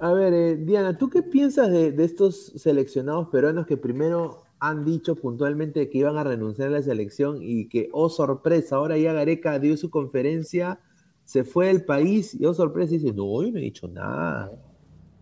A 0.00 0.12
ver, 0.12 0.34
eh, 0.34 0.56
Diana, 0.56 0.98
¿tú 0.98 1.08
qué 1.08 1.22
piensas 1.22 1.70
de, 1.70 1.92
de 1.92 2.04
estos 2.04 2.52
seleccionados 2.56 3.28
peruanos 3.28 3.66
que 3.66 3.76
primero 3.76 4.42
han 4.58 4.84
dicho 4.84 5.16
puntualmente 5.16 5.90
que 5.90 5.98
iban 5.98 6.16
a 6.16 6.24
renunciar 6.24 6.68
a 6.68 6.72
la 6.72 6.82
selección 6.82 7.38
y 7.40 7.68
que, 7.68 7.88
oh 7.92 8.08
sorpresa, 8.08 8.76
ahora 8.76 8.96
ya 8.96 9.12
Gareca 9.12 9.58
dio 9.58 9.76
su 9.76 9.90
conferencia, 9.90 10.78
se 11.24 11.42
fue 11.42 11.66
del 11.66 11.84
país 11.84 12.34
y, 12.34 12.44
oh 12.46 12.54
sorpresa, 12.54 12.92
dice, 12.92 13.12
no, 13.12 13.42
yo 13.42 13.50
no 13.50 13.58
he 13.58 13.62
dicho 13.62 13.88
nada. 13.88 14.52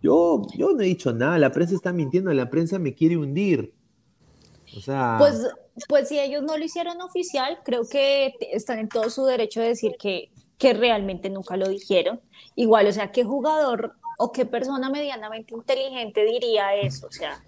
Yo, 0.01 0.43
yo 0.55 0.73
no 0.73 0.81
he 0.81 0.85
dicho 0.85 1.11
nada, 1.13 1.37
la 1.39 1.51
prensa 1.51 1.73
está 1.73 1.91
mintiendo, 1.93 2.31
la 2.33 2.49
prensa 2.49 2.77
me 2.77 2.93
quiere 2.93 3.17
hundir. 3.17 3.73
O 4.77 4.79
sea, 4.79 5.15
Pues, 5.17 5.47
pues 5.87 6.07
si 6.07 6.19
ellos 6.19 6.43
no 6.43 6.57
lo 6.57 6.63
hicieron 6.63 7.01
oficial, 7.01 7.59
creo 7.63 7.81
que 7.89 8.35
están 8.51 8.79
en 8.79 8.89
todo 8.89 9.09
su 9.09 9.25
derecho 9.25 9.59
de 9.59 9.69
decir 9.69 9.93
que, 9.99 10.31
que 10.61 10.73
realmente 10.73 11.27
nunca 11.31 11.57
lo 11.57 11.67
dijeron. 11.67 12.21
Igual, 12.55 12.85
o 12.85 12.91
sea, 12.91 13.11
¿qué 13.11 13.23
jugador 13.23 13.95
o 14.19 14.31
qué 14.31 14.45
persona 14.45 14.91
medianamente 14.91 15.55
inteligente 15.55 16.23
diría 16.23 16.75
eso? 16.75 17.07
O 17.07 17.11
sea, 17.11 17.43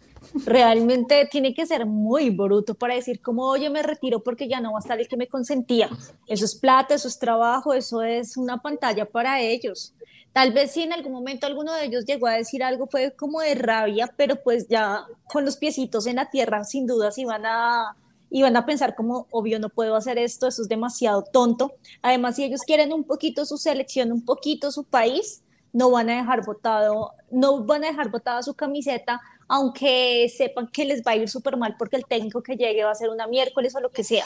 realmente 0.47 1.29
tiene 1.31 1.53
que 1.53 1.67
ser 1.67 1.85
muy 1.85 2.31
bruto 2.31 2.73
para 2.73 2.95
decir 2.95 3.21
como, 3.21 3.43
oye, 3.43 3.69
me 3.69 3.83
retiro 3.83 4.23
porque 4.23 4.47
ya 4.47 4.59
no 4.59 4.71
va 4.71 4.79
a 4.79 4.81
estar 4.81 4.99
el 4.99 5.07
que 5.07 5.15
me 5.15 5.27
consentía. 5.27 5.91
Eso 6.25 6.43
es 6.43 6.55
plata, 6.55 6.95
eso 6.95 7.07
es 7.07 7.19
trabajo, 7.19 7.75
eso 7.75 8.01
es 8.01 8.35
una 8.35 8.63
pantalla 8.63 9.05
para 9.05 9.39
ellos. 9.41 9.93
Tal 10.31 10.51
vez 10.51 10.71
si 10.71 10.81
en 10.81 10.93
algún 10.93 11.11
momento 11.11 11.45
alguno 11.45 11.71
de 11.75 11.85
ellos 11.85 12.05
llegó 12.05 12.25
a 12.25 12.33
decir 12.33 12.63
algo 12.63 12.87
fue 12.87 13.15
como 13.15 13.41
de 13.41 13.53
rabia, 13.53 14.11
pero 14.17 14.41
pues 14.41 14.67
ya 14.67 15.05
con 15.31 15.45
los 15.45 15.57
piecitos 15.57 16.07
en 16.07 16.15
la 16.15 16.31
tierra, 16.31 16.63
sin 16.63 16.87
dudas 16.87 17.19
iban 17.19 17.45
a, 17.45 17.95
iban 18.33 18.57
a 18.57 18.65
pensar 18.65 18.95
como, 18.95 19.27
obvio, 19.29 19.59
no 19.59 19.69
puedo 19.69 19.95
hacer 19.95 20.17
esto, 20.17 20.47
eso 20.47 20.63
es 20.63 20.67
demasiado 20.67 21.23
tonto. 21.23 21.75
Además, 22.01 22.35
si 22.35 22.43
ellos 22.43 22.61
quieren 22.65 22.91
un 22.91 23.03
poquito 23.03 23.45
su 23.45 23.57
selección, 23.57 24.11
un 24.11 24.25
poquito 24.25 24.71
su 24.71 24.85
país, 24.85 25.43
no 25.71 25.91
van 25.91 26.09
a 26.09 26.17
dejar 26.17 26.43
votado, 26.43 27.11
no 27.29 27.63
van 27.63 27.83
a 27.83 27.87
dejar 27.87 28.09
botada 28.09 28.41
su 28.41 28.55
camiseta, 28.55 29.21
aunque 29.47 30.27
sepan 30.35 30.67
que 30.67 30.83
les 30.83 31.03
va 31.03 31.11
a 31.11 31.15
ir 31.15 31.29
súper 31.29 31.57
mal 31.57 31.75
porque 31.77 31.95
el 31.95 32.05
técnico 32.07 32.41
que 32.41 32.55
llegue 32.55 32.83
va 32.83 32.89
a 32.89 32.95
ser 32.95 33.09
una 33.11 33.27
miércoles 33.27 33.75
o 33.75 33.79
lo 33.79 33.91
que 33.91 34.03
sea. 34.03 34.25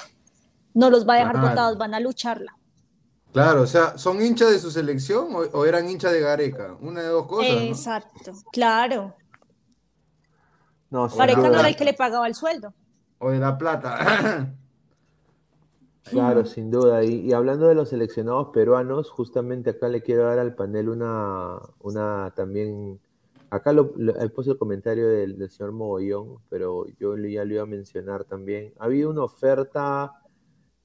No 0.73 0.89
los 0.89 1.05
va 1.05 1.15
a 1.15 1.17
dejar 1.17 1.33
Claro. 1.33 1.49
votados, 1.49 1.77
van 1.77 1.93
a 1.93 1.99
lucharla. 1.99 2.57
Claro, 3.33 3.63
o 3.63 3.67
sea, 3.67 3.97
¿son 3.97 4.21
hinchas 4.21 4.51
de 4.51 4.59
su 4.59 4.71
selección 4.71 5.35
o, 5.35 5.39
o 5.39 5.65
eran 5.65 5.89
hinchas 5.89 6.13
de 6.13 6.21
Gareca? 6.21 6.77
Una 6.79 7.01
de 7.01 7.09
dos 7.09 7.27
cosas, 7.27 7.55
¿no? 7.55 7.59
Exacto, 7.59 8.31
claro. 8.53 9.15
no, 10.89 11.09
Gareca 11.09 11.49
no 11.49 11.59
era 11.59 11.67
el 11.67 11.75
que 11.75 11.83
le 11.83 11.93
pagaba 11.93 12.25
el 12.25 12.35
sueldo. 12.35 12.73
O 13.19 13.31
de 13.31 13.39
La 13.39 13.57
Plata. 13.57 14.53
Claro, 16.09 16.45
sin 16.45 16.71
duda. 16.71 17.03
Y, 17.03 17.15
y 17.29 17.33
hablando 17.33 17.67
de 17.67 17.75
los 17.75 17.89
seleccionados 17.89 18.47
peruanos, 18.53 19.09
justamente 19.11 19.71
acá 19.71 19.89
le 19.89 20.01
quiero 20.01 20.23
dar 20.23 20.39
al 20.39 20.55
panel 20.55 20.87
una, 20.87 21.59
una 21.81 22.31
también. 22.33 22.97
Acá 23.49 23.73
lo, 23.73 23.91
lo- 23.97 24.17
he 24.17 24.29
puesto 24.29 24.53
el 24.53 24.57
comentario 24.57 25.05
del, 25.09 25.37
del 25.37 25.49
señor 25.49 25.73
Mogollón, 25.73 26.37
pero 26.47 26.85
yo 26.97 27.17
ya 27.17 27.43
lo 27.43 27.53
iba 27.55 27.63
a 27.63 27.65
mencionar 27.65 28.23
también. 28.23 28.71
Ha 28.79 28.85
habido 28.85 29.09
una 29.09 29.23
oferta 29.25 30.13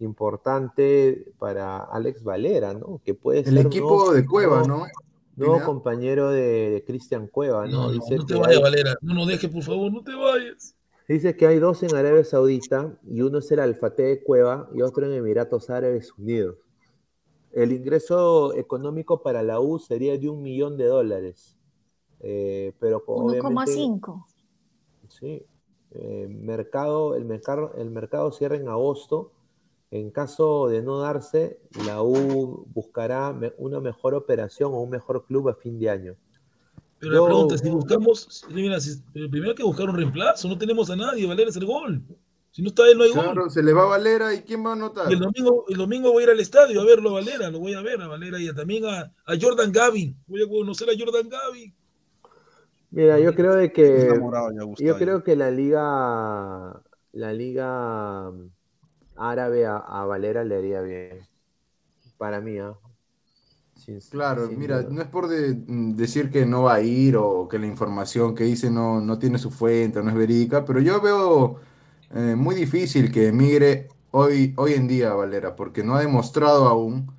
importante 0.00 1.32
para 1.38 1.78
Alex 1.78 2.24
Valera, 2.24 2.74
¿no? 2.74 3.00
Que 3.04 3.14
puede 3.14 3.40
El 3.40 3.44
ser 3.58 3.66
equipo 3.66 3.86
nuevo- 3.90 4.12
de 4.14 4.26
Cueva, 4.26 4.62
¿no? 4.64 4.86
Nuevo 5.36 5.62
compañero 5.64 6.30
de, 6.30 6.70
de 6.70 6.84
Cristian 6.84 7.26
Cueva, 7.28 7.66
¿no? 7.66 7.72
No, 7.72 7.82
no, 7.86 7.90
Dice 7.92 8.16
no 8.16 8.26
te 8.26 8.34
vayas, 8.34 8.56
hay- 8.56 8.62
Valera. 8.62 8.94
No 9.00 9.14
nos 9.14 9.28
dejes, 9.28 9.48
por 9.50 9.62
favor, 9.62 9.92
no 9.92 10.02
te 10.02 10.14
vayas. 10.14 10.74
Dice 11.08 11.36
que 11.36 11.46
hay 11.46 11.58
dos 11.58 11.82
en 11.82 11.94
Arabia 11.94 12.24
Saudita 12.24 12.98
y 13.08 13.20
uno 13.22 13.38
es 13.38 13.50
el 13.50 13.60
Alfate 13.60 14.02
de 14.02 14.22
Cueva 14.22 14.68
y 14.74 14.82
otro 14.82 15.04
en 15.06 15.12
Emiratos 15.12 15.68
Árabes 15.70 16.12
Unidos. 16.16 16.56
El 17.52 17.72
ingreso 17.72 18.54
económico 18.54 19.22
para 19.22 19.42
la 19.42 19.60
U 19.60 19.78
sería 19.78 20.16
de 20.18 20.28
un 20.28 20.42
millón 20.42 20.76
de 20.78 20.86
dólares. 20.86 21.56
Eh, 22.20 22.72
pero 22.80 23.04
co- 23.04 23.16
obviamente, 23.16 23.72
1,5. 23.72 24.26
sí, 25.08 25.44
eh, 25.90 26.26
mercado, 26.28 27.14
el, 27.16 27.24
mercado, 27.24 27.74
el 27.76 27.90
mercado 27.90 28.32
cierra 28.32 28.56
en 28.56 28.68
agosto. 28.68 29.32
En 29.90 30.10
caso 30.10 30.68
de 30.68 30.82
no 30.82 30.98
darse, 31.00 31.58
la 31.86 32.02
U 32.02 32.64
buscará 32.72 33.38
una 33.58 33.80
mejor 33.80 34.14
operación 34.14 34.72
o 34.72 34.80
un 34.80 34.88
mejor 34.90 35.26
club 35.26 35.50
a 35.50 35.54
fin 35.54 35.78
de 35.78 35.90
año. 35.90 36.16
Pero 37.02 37.14
Yo- 37.14 37.20
la 37.22 37.26
pregunta 37.26 37.54
es, 37.56 37.60
si 37.62 37.68
buscamos, 37.70 38.44
mira, 38.50 38.78
si- 38.80 39.02
pero 39.12 39.28
primero 39.28 39.50
hay 39.50 39.56
que 39.56 39.64
buscar 39.64 39.88
un 39.90 39.96
reemplazo, 39.96 40.46
no 40.46 40.56
tenemos 40.56 40.88
a 40.88 40.94
nadie, 40.94 41.26
Valera 41.26 41.50
es 41.50 41.56
el 41.56 41.66
gol. 41.66 42.00
Si 42.52 42.62
no 42.62 42.68
está 42.68 42.88
él, 42.88 42.96
no 42.96 43.02
hay 43.02 43.10
gol. 43.10 43.24
Claro, 43.24 43.50
se 43.50 43.60
le 43.60 43.72
va 43.72 43.82
a 43.82 43.86
Valera 43.86 44.32
y 44.32 44.42
¿quién 44.42 44.64
va 44.64 44.70
a 44.70 44.74
anotar? 44.74 45.10
El 45.12 45.18
domingo, 45.18 45.64
el 45.68 45.76
domingo 45.78 46.12
voy 46.12 46.22
a 46.22 46.26
ir 46.26 46.30
al 46.30 46.38
estadio 46.38 46.80
a 46.80 46.84
verlo 46.84 47.10
a 47.10 47.14
Valera, 47.14 47.50
lo 47.50 47.58
voy 47.58 47.74
a 47.74 47.82
ver 47.82 48.00
a 48.00 48.06
Valera 48.06 48.38
y 48.38 48.46
a- 48.46 48.54
también 48.54 48.84
a, 48.84 49.00
a 49.26 49.34
Jordan 49.40 49.72
Gavin. 49.72 50.16
Voy 50.28 50.42
a 50.44 50.48
conocer 50.48 50.88
a 50.90 50.92
Jordan 50.96 51.28
Gavin. 51.28 51.74
Mira, 52.92 53.18
yo 53.18 53.34
creo 53.34 53.56
de 53.56 53.72
que 53.72 54.06
yo 54.78 54.96
creo 54.96 55.24
que 55.24 55.34
la 55.34 55.50
liga 55.50 56.82
la 57.12 57.32
liga 57.32 58.30
árabe 59.16 59.66
a, 59.66 59.76
a 59.78 60.04
Valera 60.04 60.44
le 60.44 60.54
haría 60.56 60.82
bien. 60.82 61.18
Para 62.16 62.40
mí, 62.40 62.58
¿ah? 62.58 62.74
Claro, 64.08 64.46
sin 64.48 64.58
mira, 64.58 64.82
duda. 64.82 64.90
no 64.90 65.00
es 65.00 65.08
por 65.08 65.26
de- 65.28 65.54
mm, 65.54 65.94
decir 65.96 66.30
que 66.30 66.44
no 66.44 66.64
va 66.64 66.74
a 66.74 66.80
ir 66.82 67.16
o 67.16 67.48
que 67.48 67.58
la 67.58 67.66
información 67.66 68.34
que 68.34 68.44
dice 68.44 68.70
no, 68.70 69.00
no 69.00 69.18
tiene 69.18 69.38
su 69.38 69.50
fuente 69.50 69.98
o 70.00 70.02
no 70.02 70.10
es 70.10 70.16
verídica, 70.16 70.64
pero 70.66 70.80
yo 70.80 71.00
veo 71.00 71.56
eh, 72.10 72.34
muy 72.36 72.54
difícil 72.54 73.10
que 73.10 73.28
emigre 73.28 73.88
hoy, 74.10 74.52
hoy 74.58 74.74
en 74.74 74.86
día 74.86 75.14
Valera, 75.14 75.56
porque 75.56 75.82
no 75.82 75.94
ha 75.96 76.00
demostrado 76.00 76.68
aún 76.68 77.10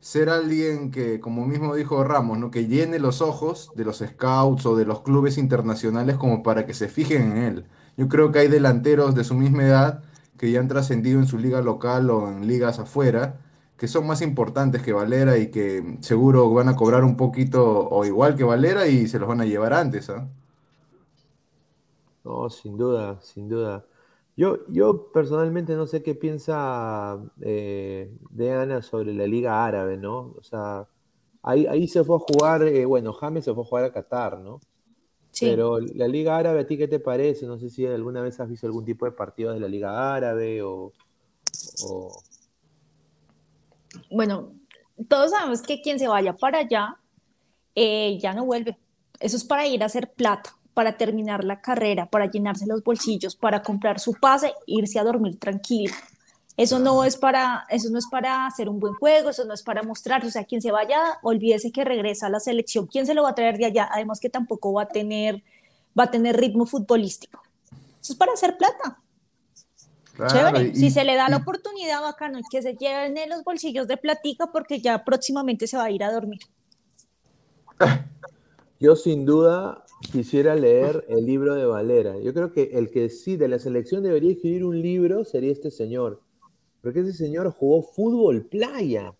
ser 0.00 0.28
alguien 0.28 0.90
que, 0.90 1.20
como 1.20 1.46
mismo 1.46 1.74
dijo 1.76 2.02
Ramos, 2.02 2.36
¿no? 2.38 2.50
que 2.50 2.66
llene 2.66 2.98
los 2.98 3.20
ojos 3.22 3.70
de 3.76 3.84
los 3.84 3.98
scouts 3.98 4.66
o 4.66 4.74
de 4.76 4.84
los 4.86 5.02
clubes 5.02 5.38
internacionales 5.38 6.16
como 6.16 6.42
para 6.42 6.66
que 6.66 6.74
se 6.74 6.88
fijen 6.88 7.32
en 7.32 7.36
él. 7.38 7.64
Yo 7.96 8.08
creo 8.08 8.32
que 8.32 8.40
hay 8.40 8.48
delanteros 8.48 9.14
de 9.14 9.22
su 9.24 9.34
misma 9.34 9.62
edad 9.64 10.02
que 10.36 10.50
ya 10.50 10.58
han 10.60 10.68
trascendido 10.68 11.20
en 11.20 11.26
su 11.28 11.38
liga 11.38 11.60
local 11.62 12.10
o 12.10 12.28
en 12.30 12.46
ligas 12.48 12.78
afuera, 12.80 13.38
que 13.80 13.88
son 13.88 14.06
más 14.06 14.22
importantes 14.22 14.82
que 14.84 14.94
Valera 14.94 15.38
y 15.38 15.50
que 15.50 15.98
seguro 16.02 16.52
van 16.54 16.70
a 16.70 16.76
cobrar 16.76 17.04
un 17.04 17.18
poquito 17.18 17.88
o 17.90 18.06
igual 18.06 18.36
que 18.36 18.44
Valera 18.44 18.86
y 18.88 19.08
se 19.08 19.18
los 19.20 19.28
van 19.28 19.42
a 19.42 19.46
llevar 19.46 19.74
antes, 19.74 20.10
¿ah? 20.10 20.28
No, 22.24 22.50
sin 22.50 22.76
duda, 22.76 23.20
sin 23.22 23.48
duda. 23.48 23.86
Yo, 24.36 24.58
yo 24.68 25.10
personalmente 25.12 25.74
no 25.74 25.86
sé 25.86 26.02
qué 26.02 26.14
piensa 26.14 27.18
eh, 27.40 28.10
de 28.30 28.52
Ana 28.52 28.82
sobre 28.82 29.14
la 29.14 29.26
Liga 29.26 29.64
Árabe, 29.66 29.96
¿no? 29.96 30.34
O 30.38 30.42
sea, 30.42 30.86
ahí, 31.42 31.66
ahí 31.66 31.88
se 31.88 32.04
fue 32.04 32.16
a 32.16 32.18
jugar, 32.20 32.62
eh, 32.64 32.84
bueno, 32.84 33.12
James 33.14 33.44
se 33.44 33.54
fue 33.54 33.62
a 33.64 33.66
jugar 33.66 33.84
a 33.84 33.92
Qatar, 33.92 34.38
¿no? 34.40 34.60
Sí. 35.32 35.58
Pero 35.58 35.80
la 35.80 36.08
Liga 36.08 36.36
Árabe, 36.38 36.60
¿a 36.62 36.66
ti 36.66 36.78
qué 36.78 36.88
te 36.88 37.00
parece? 37.00 37.46
No 37.46 37.58
sé 37.58 37.70
si 37.70 37.86
alguna 37.86 38.22
vez 38.22 38.40
has 38.40 38.48
visto 38.50 38.66
algún 38.66 38.84
tipo 38.86 39.06
de 39.06 39.12
partido 39.12 39.52
de 39.52 39.60
la 39.60 39.68
Liga 39.68 40.14
Árabe 40.14 40.62
o... 40.62 40.94
o- 41.76 42.24
Bueno, 44.10 44.52
todos 45.08 45.30
sabemos 45.30 45.62
que 45.62 45.80
quien 45.80 45.98
se 45.98 46.08
vaya 46.08 46.34
para 46.34 46.58
allá 46.58 46.96
eh, 47.74 48.18
ya 48.20 48.32
no 48.34 48.44
vuelve. 48.44 48.78
Eso 49.18 49.36
es 49.36 49.44
para 49.44 49.66
ir 49.66 49.82
a 49.82 49.86
hacer 49.86 50.12
plata, 50.12 50.56
para 50.74 50.96
terminar 50.96 51.44
la 51.44 51.60
carrera, 51.60 52.06
para 52.06 52.30
llenarse 52.30 52.66
los 52.66 52.82
bolsillos, 52.82 53.36
para 53.36 53.62
comprar 53.62 54.00
su 54.00 54.14
pase, 54.14 54.52
irse 54.66 54.98
a 54.98 55.04
dormir 55.04 55.38
tranquilo. 55.38 55.94
Eso 56.56 56.78
no 56.78 57.04
es 57.04 57.16
para, 57.16 57.66
eso 57.70 57.88
no 57.90 57.98
es 57.98 58.06
para 58.10 58.46
hacer 58.46 58.68
un 58.68 58.80
buen 58.80 58.94
juego, 58.94 59.30
eso 59.30 59.44
no 59.44 59.54
es 59.54 59.62
para 59.62 59.82
mostrar, 59.82 60.24
o 60.24 60.30
sea, 60.30 60.44
quien 60.44 60.60
se 60.60 60.70
vaya, 60.70 61.18
olvídese 61.22 61.72
que 61.72 61.84
regresa 61.84 62.26
a 62.26 62.30
la 62.30 62.40
selección. 62.40 62.86
¿Quién 62.86 63.06
se 63.06 63.14
lo 63.14 63.22
va 63.22 63.30
a 63.30 63.34
traer 63.34 63.56
de 63.56 63.66
allá? 63.66 63.88
Además 63.90 64.20
que 64.20 64.28
tampoco 64.28 64.72
va 64.72 64.82
a 64.82 64.88
tener, 64.88 65.42
va 65.98 66.04
a 66.04 66.10
tener 66.10 66.36
ritmo 66.36 66.66
futbolístico. 66.66 67.40
Eso 68.00 68.12
es 68.12 68.18
para 68.18 68.32
hacer 68.32 68.56
plata. 68.58 68.98
Claro, 70.14 70.32
Chévere. 70.58 70.68
y- 70.70 70.76
si 70.76 70.90
se 70.90 71.04
le 71.04 71.14
da 71.14 71.28
la 71.28 71.38
oportunidad, 71.38 72.02
bacano, 72.02 72.40
que 72.50 72.60
se 72.62 72.74
lleven 72.76 73.16
en 73.16 73.30
los 73.30 73.42
bolsillos 73.44 73.86
de 73.88 73.96
platica 73.96 74.50
porque 74.52 74.80
ya 74.80 75.04
próximamente 75.04 75.66
se 75.66 75.76
va 75.76 75.84
a 75.84 75.90
ir 75.90 76.02
a 76.04 76.12
dormir. 76.12 76.40
Yo 78.80 78.96
sin 78.96 79.24
duda 79.26 79.84
quisiera 80.12 80.54
leer 80.54 81.04
el 81.08 81.26
libro 81.26 81.54
de 81.54 81.66
Valera. 81.66 82.18
Yo 82.18 82.32
creo 82.32 82.52
que 82.52 82.70
el 82.74 82.90
que 82.90 83.10
sí 83.10 83.36
de 83.36 83.48
la 83.48 83.58
selección 83.58 84.02
debería 84.02 84.32
escribir 84.32 84.64
un 84.64 84.80
libro 84.80 85.24
sería 85.24 85.52
este 85.52 85.70
señor. 85.70 86.20
Porque 86.82 87.00
ese 87.00 87.12
señor 87.12 87.50
jugó 87.52 87.82
fútbol 87.82 88.46
playa. 88.46 89.12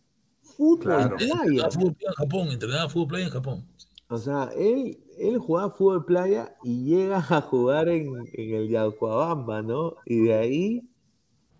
Fútbol 0.42 0.80
Claro. 0.80 1.16
playa. 1.16 1.34
Entrenaba 1.34 1.70
fútbol 1.70 1.94
playa 1.94 2.08
en 2.10 2.14
Japón, 2.14 2.48
entrenaba 2.52 2.88
fútbol 2.88 3.08
playa 3.08 3.24
en 3.26 3.30
Japón. 3.30 3.66
O 4.08 4.18
sea, 4.18 4.50
él, 4.56 4.98
él 5.20 5.38
jugaba 5.38 5.70
fútbol 5.70 6.04
playa 6.04 6.56
y 6.62 6.84
llega 6.84 7.18
a 7.18 7.40
jugar 7.42 7.88
en, 7.88 8.26
en 8.32 8.54
el 8.54 8.68
Yaucoabamba, 8.68 9.62
¿no? 9.62 9.96
Y 10.06 10.20
de 10.24 10.34
ahí 10.34 10.90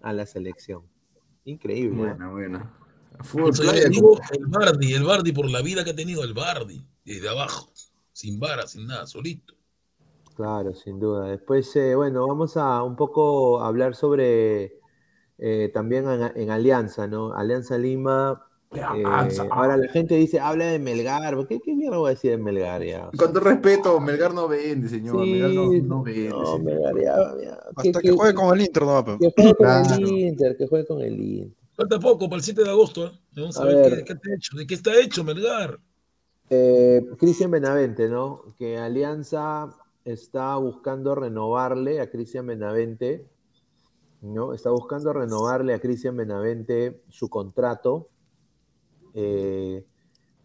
a 0.01 0.13
la 0.13 0.27
selección. 0.27 0.83
Increíble. 1.45 2.03
¿eh? 2.03 2.15
Bueno, 2.15 2.33
bueno. 2.33 2.71
Fútbol 3.21 3.53
playa, 3.53 3.89
digo, 3.89 4.19
el 4.33 4.47
Bardi, 4.47 4.95
el 4.95 5.05
Bardi 5.05 5.33
por 5.33 5.51
la 5.51 5.61
vida 5.61 5.85
que 5.85 5.91
ha 5.91 5.97
tenido 5.97 6.25
el 6.25 6.33
Bardi, 6.33 6.83
desde 7.05 7.29
abajo, 7.29 7.71
sin 8.13 8.41
vara, 8.41 8.67
sin 8.67 8.87
nada, 8.87 9.07
solito. 9.07 9.55
Claro, 10.35 10.73
sin 10.75 10.99
duda. 10.99 11.27
Después, 11.27 11.77
eh, 11.77 11.95
bueno, 11.95 12.27
vamos 12.27 12.57
a 12.57 12.83
un 12.83 12.97
poco 12.97 13.61
hablar 13.61 13.95
sobre 13.95 14.81
eh, 15.37 15.71
también 15.75 16.09
en, 16.09 16.33
en 16.35 16.51
Alianza, 16.51 17.07
¿no? 17.07 17.35
Alianza 17.35 17.77
Lima. 17.77 18.47
Eh, 18.73 18.83
ahora 19.51 19.77
la 19.77 19.89
gente 19.89 20.15
dice, 20.15 20.39
habla 20.39 20.67
de 20.67 20.79
Melgar. 20.79 21.37
¿Qué, 21.49 21.61
qué 21.61 21.75
mierda 21.75 21.99
voy 21.99 22.09
a 22.09 22.15
decir 22.15 22.31
de 22.33 22.39
Melgar 22.39 22.83
ya? 22.85 23.11
Con 23.17 23.33
todo 23.33 23.41
respeto, 23.41 23.99
Melgar 24.01 24.33
no 24.33 24.47
vende, 24.49 24.89
señor. 24.89 25.25
Sí, 25.25 25.33
Melgar 25.33 25.51
no, 25.51 25.63
no 25.83 26.03
vende. 26.05 26.29
no. 26.29 26.59
Melgar 26.59 26.95
ya, 26.97 27.17
ya. 27.43 27.59
Hasta 27.75 28.01
que 28.01 28.11
juegue 28.13 28.35
con 28.35 28.55
el 28.57 28.65
Inter, 28.65 28.83
no 28.85 28.89
va, 28.93 29.05
pe. 29.05 29.17
Que 29.19 29.33
juegue 29.35 29.55
con 29.55 29.67
Claro. 29.67 29.95
el 29.95 30.09
Inter, 30.09 30.57
que 30.57 30.67
juegue 30.69 30.87
con 30.87 31.01
el 31.01 31.21
Inter. 31.21 31.57
Falta 31.77 31.99
poco 31.99 32.29
para 32.29 32.37
el 32.37 32.43
7 32.43 32.63
de 32.63 32.71
agosto, 32.71 33.07
¿eh? 33.07 33.11
Vamos 33.37 33.57
a, 33.59 33.63
A 33.63 33.65
ver, 33.67 33.77
ver. 33.77 33.99
Qué, 33.99 34.05
qué 34.05 34.13
está 34.13 34.35
hecho, 34.35 34.57
de 34.57 34.67
qué 34.67 34.75
está 34.75 35.01
hecho 35.01 35.25
Melgar. 35.25 35.79
Eh, 36.51 37.01
Cristian 37.19 37.51
Benavente, 37.51 38.09
¿no? 38.09 38.55
Que 38.59 38.77
Alianza 38.79 39.75
está 40.05 40.57
buscando 40.57 41.15
renovarle 41.15 42.01
a 42.01 42.11
Cristian 42.11 42.47
Benavente, 42.47 43.27
¿no? 44.23 44.53
Está 44.53 44.71
buscando 44.71 45.13
renovarle 45.13 45.75
a 45.75 45.79
Cristian 45.81 46.17
Benavente 46.17 47.03
su 47.09 47.29
contrato. 47.29 48.09
Eh, 49.15 49.85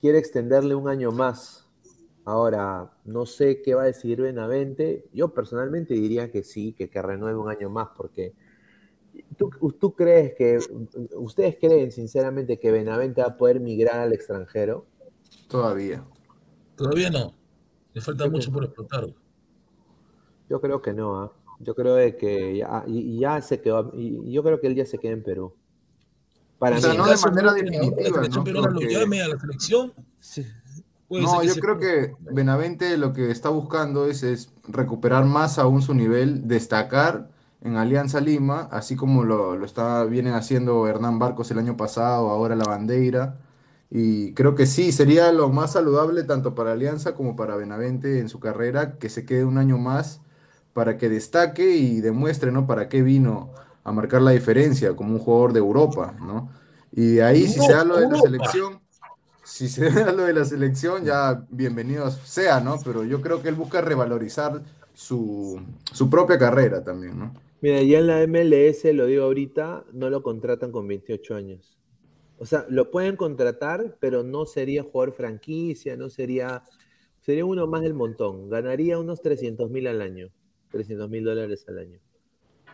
quiere 0.02 0.18
extenderle 0.18 0.76
un 0.76 0.88
año 0.88 1.12
más. 1.12 1.68
Ahora, 2.24 2.92
no 3.04 3.26
sé 3.26 3.62
qué 3.62 3.76
va 3.76 3.84
a 3.84 3.86
decidir 3.86 4.22
Benavente. 4.22 5.06
Yo 5.14 5.34
personalmente 5.34 5.94
diría 5.94 6.32
que 6.32 6.44
sí, 6.44 6.74
que, 6.74 6.90
que 6.90 7.02
renueve 7.02 7.38
un 7.38 7.50
año 7.50 7.70
más, 7.70 7.90
porque 7.96 8.34
¿tú, 9.38 9.50
tú 9.80 9.94
crees 9.94 10.34
que, 10.36 10.60
ustedes 11.16 11.58
creen 11.60 11.92
sinceramente 11.92 12.60
que 12.60 12.72
Benavente 12.72 13.22
va 13.22 13.28
a 13.28 13.38
poder 13.38 13.60
migrar 13.60 14.00
al 14.00 14.14
extranjero? 14.14 14.86
Todavía. 15.48 16.04
Todavía 16.76 17.10
no. 17.10 17.34
Le 17.94 18.02
falta 18.02 18.30
mucho 18.30 18.52
por 18.52 18.66
explotar. 18.66 19.08
Yo 20.50 20.60
creo 20.62 20.82
que 20.82 20.94
no, 20.94 21.22
¿ah? 21.22 21.32
Yo 21.60 21.74
creo 21.74 21.96
que 22.18 22.58
ya, 22.58 22.84
ya 22.88 23.42
se 23.42 23.62
quedó, 23.62 23.92
y 23.96 24.32
yo 24.32 24.44
creo 24.44 24.60
que 24.60 24.68
él 24.68 24.76
ya 24.76 24.86
se 24.86 24.98
queda 24.98 25.14
en 25.14 25.24
Perú. 25.24 25.54
Para 26.60 26.78
O 26.78 26.80
sea, 26.82 26.92
mí. 26.92 26.98
no 26.98 27.06
de 27.08 27.18
manera 27.18 27.54
definitiva, 27.54 28.22
La 28.22 28.28
¿no? 28.30 28.44
peruana 28.44 28.68
lo 28.70 28.80
Porque- 28.80 28.94
llame 28.94 29.22
a 29.22 29.28
la 29.28 29.38
selección. 29.40 29.94
No, 31.10 31.44
yo 31.44 31.54
se- 31.54 31.60
creo 31.60 31.78
que 31.78 32.16
Benavente 32.20 32.98
lo 32.98 33.14
que 33.14 33.30
está 33.32 33.50
buscando 33.50 34.08
es, 34.08 34.24
es 34.24 34.50
recuperar 34.68 35.26
más 35.26 35.60
aún 35.60 35.82
su 35.82 35.94
nivel, 35.94 36.48
destacar 36.48 37.30
en 37.62 37.78
Alianza 37.78 38.20
Lima, 38.22 38.68
así 38.72 38.96
como 38.96 39.24
lo, 39.24 39.56
lo 39.56 39.66
está, 39.66 40.04
vienen 40.06 40.34
haciendo 40.34 40.88
Hernán 40.88 41.20
Barcos 41.20 41.52
el 41.52 41.60
año 41.60 41.78
pasado, 41.78 42.30
ahora 42.30 42.56
la 42.56 42.66
Bandeira. 42.66 43.38
Y 43.92 44.34
creo 44.34 44.56
que 44.56 44.66
sí, 44.66 44.92
sería 44.92 45.32
lo 45.32 45.50
más 45.50 45.74
saludable 45.74 46.24
tanto 46.24 46.56
para 46.56 46.72
Alianza 46.74 47.14
como 47.16 47.36
para 47.36 47.56
Benavente 47.56 48.20
en 48.20 48.30
su 48.30 48.40
carrera, 48.40 48.98
que 48.98 49.10
se 49.10 49.26
quede 49.26 49.46
un 49.46 49.58
año 49.60 49.78
más 49.78 50.22
para 50.74 50.98
que 50.98 51.08
destaque 51.08 51.76
y 51.78 52.02
demuestre, 52.02 52.52
¿no? 52.52 52.66
Para 52.68 52.90
qué 52.90 53.02
vino 53.04 53.52
a 53.86 53.92
marcar 53.92 54.22
la 54.22 54.32
diferencia 54.32 54.96
como 54.96 55.14
un 55.14 55.20
jugador 55.20 55.54
de 55.54 55.60
Europa, 55.60 56.16
¿no? 56.20 56.50
Y 56.92 57.16
de 57.16 57.24
ahí, 57.24 57.48
si 57.48 57.60
se 57.60 57.72
da 57.72 57.86
lo 57.86 57.98
de 57.98 58.10
la 58.10 58.20
selección, 58.20 58.82
si 59.44 59.70
se 59.70 59.90
da 59.92 60.12
lo 60.12 60.24
de 60.24 60.34
la 60.34 60.44
selección, 60.44 61.06
ya 61.06 61.46
bienvenidos 61.50 62.16
sea, 62.26 62.60
¿no? 62.60 62.78
Pero 62.84 63.04
yo 63.04 63.22
creo 63.22 63.44
que 63.44 63.50
él 63.50 63.56
busca 63.56 63.82
revalorizar 63.82 64.60
su, 64.94 65.62
su 65.94 66.10
propia 66.10 66.40
carrera 66.40 66.84
también, 66.84 67.20
¿no? 67.20 67.34
Mira, 67.62 67.82
ya 67.84 68.00
en 68.00 68.08
la 68.08 68.26
MLS, 68.28 68.86
lo 68.94 69.06
digo 69.06 69.24
ahorita, 69.26 69.86
no 69.94 70.10
lo 70.10 70.24
contratan 70.24 70.72
con 70.72 70.88
28 70.88 71.36
años. 71.36 71.78
O 72.40 72.46
sea, 72.46 72.66
lo 72.70 72.90
pueden 72.90 73.16
contratar, 73.16 73.98
pero 74.00 74.24
no 74.24 74.48
sería 74.48 74.84
jugador 74.84 75.14
franquicia, 75.14 75.96
no 75.96 76.10
sería, 76.10 76.64
sería 77.22 77.46
uno 77.46 77.68
más 77.68 77.84
del 77.84 77.94
montón. 77.94 78.50
Ganaría 78.50 78.98
unos 78.98 79.22
300 79.22 79.70
mil 79.70 79.86
al 79.86 80.02
año, 80.02 80.32
300 80.72 81.08
mil 81.08 81.24
dólares 81.24 81.66
al 81.68 81.78
año. 81.78 82.00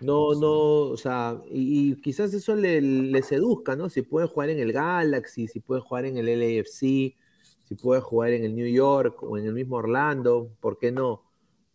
No, 0.01 0.33
no, 0.33 0.89
o 0.89 0.97
sea, 0.97 1.41
y, 1.49 1.91
y 1.91 1.95
quizás 2.01 2.33
eso 2.33 2.55
le, 2.55 3.21
seduzca, 3.23 3.75
¿no? 3.75 3.89
Si 3.89 4.01
puede 4.01 4.27
jugar 4.27 4.49
en 4.49 4.59
el 4.59 4.73
Galaxy, 4.73 5.47
si 5.47 5.59
puede 5.59 5.81
jugar 5.81 6.05
en 6.05 6.17
el 6.17 6.25
LAFC, 6.25 7.15
si 7.63 7.75
puede 7.79 8.01
jugar 8.01 8.31
en 8.31 8.43
el 8.43 8.55
New 8.55 8.67
York 8.67 9.21
o 9.23 9.37
en 9.37 9.45
el 9.45 9.53
mismo 9.53 9.77
Orlando, 9.77 10.51
¿por 10.59 10.77
qué 10.77 10.91
no? 10.91 11.23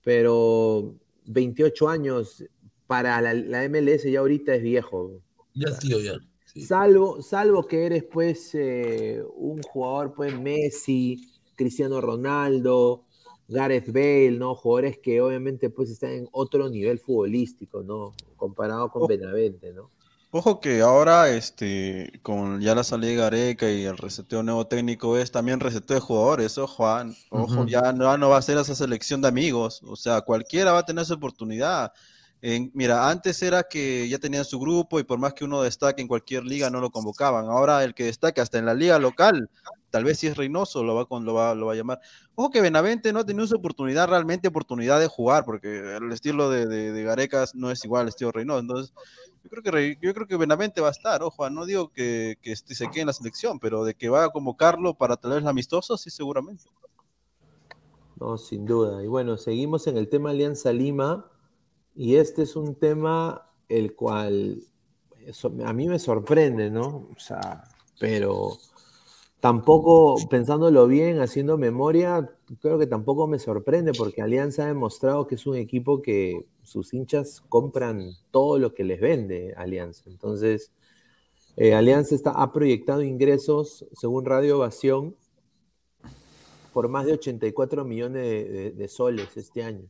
Pero 0.02 0.94
28 1.26 1.88
años 1.88 2.44
para 2.86 3.20
la, 3.20 3.32
la 3.34 3.68
MLS 3.68 4.04
ya 4.04 4.20
ahorita 4.20 4.54
es 4.54 4.62
viejo. 4.62 5.20
Ya, 5.54 5.76
tío, 5.78 6.00
ya. 6.00 6.14
Salvo, 6.64 7.22
salvo 7.22 7.66
que 7.66 7.84
eres 7.84 8.04
pues 8.04 8.54
eh, 8.54 9.22
un 9.36 9.62
jugador 9.62 10.14
pues 10.14 10.38
Messi, 10.38 11.20
Cristiano 11.54 12.00
Ronaldo, 12.00 13.05
Gareth 13.48 13.92
Bale, 13.92 14.32
¿no? 14.32 14.54
Jugadores 14.54 14.98
que 14.98 15.20
obviamente 15.20 15.70
pues 15.70 15.90
están 15.90 16.10
en 16.10 16.28
otro 16.32 16.68
nivel 16.68 16.98
futbolístico, 16.98 17.82
¿no? 17.82 18.14
Comparado 18.36 18.90
con 18.90 19.06
Benavente, 19.06 19.72
¿no? 19.72 19.90
Ojo 20.32 20.60
que 20.60 20.82
ahora, 20.82 21.30
este, 21.30 22.20
con 22.22 22.60
ya 22.60 22.74
la 22.74 22.84
salida 22.84 23.10
de 23.10 23.16
Gareca 23.16 23.70
y 23.70 23.84
el 23.84 23.96
reseteo 23.96 24.42
nuevo 24.42 24.66
técnico 24.66 25.16
es 25.16 25.30
también 25.30 25.60
reseteo 25.60 25.94
de 25.94 26.00
jugadores, 26.00 26.58
ojo, 26.58 26.74
Juan, 26.74 27.16
ojo, 27.30 27.60
Ujú. 27.60 27.68
ya 27.68 27.92
no, 27.92 28.04
ya 28.04 28.18
no 28.18 28.28
va 28.28 28.38
a 28.38 28.42
ser 28.42 28.58
esa 28.58 28.74
selección 28.74 29.22
de 29.22 29.28
amigos, 29.28 29.82
o 29.84 29.96
sea, 29.96 30.20
cualquiera 30.20 30.72
va 30.72 30.80
a 30.80 30.84
tener 30.84 31.06
su 31.06 31.14
oportunidad. 31.14 31.92
En- 32.42 32.70
mira, 32.74 33.08
antes 33.08 33.42
era 33.42 33.62
que 33.64 34.08
ya 34.08 34.18
tenían 34.18 34.44
su 34.44 34.60
grupo 34.60 35.00
y 35.00 35.04
por 35.04 35.18
más 35.18 35.34
que 35.34 35.44
uno 35.44 35.62
destaque 35.62 36.02
en 36.02 36.08
cualquier 36.08 36.44
liga 36.44 36.70
no 36.70 36.80
lo 36.80 36.90
convocaban. 36.90 37.46
Ahora 37.46 37.82
el 37.82 37.94
que 37.94 38.04
destaque 38.04 38.40
hasta 38.40 38.58
en 38.58 38.66
la 38.66 38.74
liga 38.74 38.98
local, 38.98 39.50
tal 39.90 40.04
vez 40.04 40.18
si 40.18 40.26
es 40.26 40.36
Reynoso 40.36 40.82
lo 40.84 40.94
va, 40.94 41.06
con, 41.06 41.24
lo 41.24 41.34
va, 41.34 41.54
lo 41.54 41.66
va 41.66 41.72
a 41.72 41.76
llamar. 41.76 42.00
Ojo 42.34 42.50
que 42.50 42.60
Benavente 42.60 43.12
no 43.12 43.20
ha 43.20 43.26
tenido 43.26 43.46
su 43.46 43.56
oportunidad, 43.56 44.08
realmente 44.08 44.48
oportunidad 44.48 45.00
de 45.00 45.08
jugar, 45.08 45.44
porque 45.44 45.96
el 45.96 46.12
estilo 46.12 46.50
de, 46.50 46.66
de, 46.66 46.92
de 46.92 47.02
Gareca 47.02 47.46
no 47.54 47.70
es 47.70 47.84
igual 47.84 48.02
al 48.02 48.08
estilo 48.08 48.32
Reynoso. 48.32 48.60
Entonces, 48.60 48.94
yo 49.42 49.50
creo 49.50 49.62
que, 49.62 49.98
yo 50.02 50.12
creo 50.12 50.26
que 50.26 50.36
Benavente 50.36 50.80
va 50.80 50.88
a 50.88 50.92
estar, 50.92 51.22
ojo, 51.22 51.48
no 51.50 51.64
digo 51.64 51.88
que, 51.88 52.36
que 52.42 52.52
este 52.52 52.74
se 52.74 52.90
quede 52.90 53.02
en 53.02 53.06
la 53.06 53.12
selección, 53.12 53.58
pero 53.58 53.84
de 53.84 53.94
que 53.94 54.08
va 54.08 54.24
a 54.24 54.30
convocarlo 54.30 54.94
para 54.94 55.16
tal 55.16 55.32
vez 55.32 55.40
el 55.40 55.48
amistoso, 55.48 55.96
sí, 55.96 56.10
seguramente. 56.10 56.64
No, 58.20 58.36
sin 58.38 58.64
duda. 58.66 59.02
Y 59.02 59.06
bueno, 59.06 59.36
seguimos 59.36 59.86
en 59.86 59.96
el 59.96 60.08
tema 60.08 60.30
Alianza 60.30 60.72
Lima. 60.72 61.30
Y 61.96 62.16
este 62.16 62.42
es 62.42 62.56
un 62.56 62.74
tema 62.74 63.50
el 63.68 63.94
cual 63.94 64.62
eso- 65.26 65.52
a 65.64 65.72
mí 65.72 65.88
me 65.88 65.98
sorprende, 65.98 66.70
¿no? 66.70 67.08
O 67.16 67.18
sea, 67.18 67.64
pero 67.98 68.58
tampoco, 69.40 70.16
pensándolo 70.28 70.86
bien, 70.86 71.20
haciendo 71.20 71.56
memoria, 71.58 72.30
creo 72.60 72.78
que 72.78 72.86
tampoco 72.86 73.26
me 73.26 73.38
sorprende 73.38 73.92
porque 73.96 74.22
Alianza 74.22 74.64
ha 74.64 74.68
demostrado 74.68 75.26
que 75.26 75.36
es 75.36 75.46
un 75.46 75.56
equipo 75.56 76.02
que 76.02 76.46
sus 76.62 76.92
hinchas 76.94 77.42
compran 77.48 78.10
todo 78.30 78.58
lo 78.58 78.74
que 78.74 78.84
les 78.84 79.00
vende 79.00 79.54
Alianza. 79.56 80.04
Entonces, 80.10 80.72
eh, 81.56 81.74
Alianza 81.74 82.14
está, 82.14 82.32
ha 82.32 82.52
proyectado 82.52 83.02
ingresos, 83.02 83.86
según 83.94 84.26
Radio 84.26 84.58
Ovación, 84.58 85.16
por 86.72 86.88
más 86.88 87.06
de 87.06 87.14
84 87.14 87.84
millones 87.84 88.22
de, 88.22 88.44
de- 88.44 88.70
de 88.72 88.88
soles 88.88 89.34
este 89.36 89.62
año. 89.62 89.88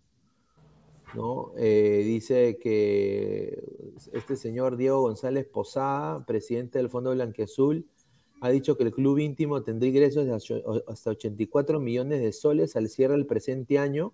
¿No? 1.14 1.52
Eh, 1.56 2.02
dice 2.04 2.58
que 2.60 3.62
este 4.12 4.36
señor 4.36 4.76
Diego 4.76 5.00
González 5.00 5.46
Posada, 5.46 6.24
presidente 6.26 6.78
del 6.78 6.90
Fondo 6.90 7.12
Blanquiazul, 7.12 7.86
ha 8.40 8.50
dicho 8.50 8.76
que 8.76 8.84
el 8.84 8.92
club 8.92 9.18
íntimo 9.18 9.62
tendrá 9.62 9.88
ingresos 9.88 10.26
de 10.26 10.34
hasta 10.86 11.10
84 11.10 11.80
millones 11.80 12.20
de 12.20 12.32
soles 12.32 12.76
al 12.76 12.88
cierre 12.88 13.14
del 13.14 13.26
presente 13.26 13.78
año, 13.78 14.12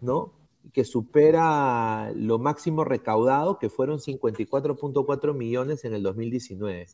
¿no? 0.00 0.32
Que 0.72 0.84
supera 0.84 2.12
lo 2.16 2.38
máximo 2.38 2.84
recaudado, 2.84 3.58
que 3.58 3.70
fueron 3.70 4.00
54.4 4.00 5.34
millones 5.34 5.84
en 5.84 5.94
el 5.94 6.02
2019. 6.02 6.88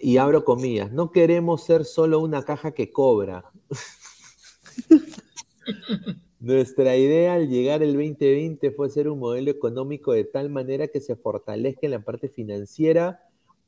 Y 0.00 0.16
abro 0.16 0.44
comillas, 0.44 0.90
no 0.90 1.12
queremos 1.12 1.62
ser 1.62 1.84
solo 1.84 2.18
una 2.18 2.42
caja 2.42 2.72
que 2.72 2.90
cobra. 2.90 3.44
Nuestra 6.40 6.96
idea 6.96 7.34
al 7.34 7.48
llegar 7.48 7.82
el 7.82 7.94
2020 7.94 8.70
fue 8.70 8.90
ser 8.90 9.08
un 9.08 9.18
modelo 9.18 9.50
económico 9.50 10.12
de 10.12 10.24
tal 10.24 10.50
manera 10.50 10.86
que 10.86 11.00
se 11.00 11.16
fortalezca 11.16 11.80
en 11.82 11.90
la 11.90 12.00
parte 12.00 12.28
financiera, 12.28 13.22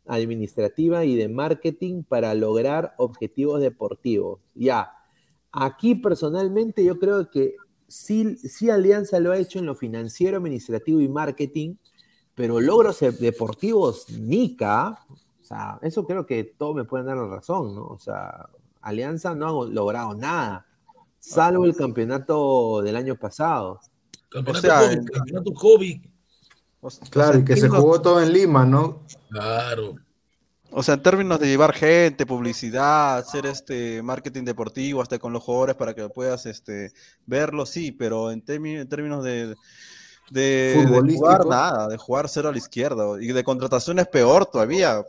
administrativa 0.07 1.05
y 1.05 1.17
de 1.17 1.29
marketing 1.29 2.05
para 2.05 2.33
lograr 2.35 2.95
objetivos 2.97 3.61
deportivos. 3.61 4.41
Ya, 4.55 4.93
aquí 5.51 5.97
personalmente 5.97 6.85
yo 6.85 6.99
creo 6.99 7.29
que 7.29 7.57
sí, 7.89 8.37
sí 8.37 8.71
Alianza 8.71 9.19
lo 9.19 9.33
ha 9.33 9.39
hecho 9.39 9.59
en 9.59 9.67
lo 9.67 9.75
financiero, 9.75 10.37
administrativo 10.37 11.01
y 11.01 11.09
marketing, 11.09 11.75
pero 12.37 12.61
logros 12.61 13.01
deportivos, 13.19 14.09
Nica, 14.11 14.97
o 15.11 15.45
sea, 15.45 15.79
eso 15.83 16.07
creo 16.07 16.25
que 16.25 16.45
todos 16.45 16.77
me 16.77 16.85
pueden 16.85 17.07
dar 17.07 17.17
la 17.17 17.27
razón, 17.27 17.75
¿no? 17.75 17.87
O 17.87 17.99
sea, 17.99 18.49
Alianza 18.81 19.35
no 19.35 19.63
ha 19.63 19.67
logrado 19.67 20.15
nada, 20.15 20.67
salvo 21.21 21.65
el 21.65 21.77
campeonato 21.77 22.83
del 22.83 22.97
año 22.97 23.15
pasado. 23.15 23.81
Campeonato 24.29 24.67
sea, 24.67 24.81
COVID, 24.81 24.93
en- 24.93 25.05
campeonato 25.05 25.55
COVID. 25.55 26.01
Claro, 27.11 27.39
y 27.39 27.45
que 27.45 27.57
se 27.57 27.69
jugó 27.69 28.01
todo 28.01 28.23
en 28.23 28.33
Lima, 28.33 28.65
¿no? 28.65 29.03
Claro. 29.31 29.97
O 30.73 30.83
sea, 30.83 30.95
en 30.95 31.03
términos 31.03 31.39
de 31.41 31.49
llevar 31.49 31.75
gente, 31.75 32.25
publicidad, 32.25 33.19
hacer 33.19 33.45
este 33.45 34.03
marketing 34.03 34.45
deportivo, 34.45 35.03
hasta 35.03 35.19
con 35.19 35.33
los 35.33 35.43
jugadores 35.43 35.75
para 35.75 35.95
que 35.95 36.09
puedas 36.09 36.47
este 36.47 36.93
verlo, 37.27 37.67
sí, 37.67 37.93
pero 37.93 38.31
en, 38.31 38.43
en 38.47 38.89
términos 38.89 39.23
de, 39.25 39.57
de, 40.31 40.87
jugar 41.17 41.45
nada, 41.45 41.89
de 41.89 41.97
jugar 41.99 42.29
cero 42.29 42.49
a 42.49 42.53
la 42.53 42.59
izquierda, 42.59 43.05
y 43.21 43.27
de 43.33 43.45
contrataciones 43.45 44.07
peor 44.07 44.47
todavía. 44.47 45.05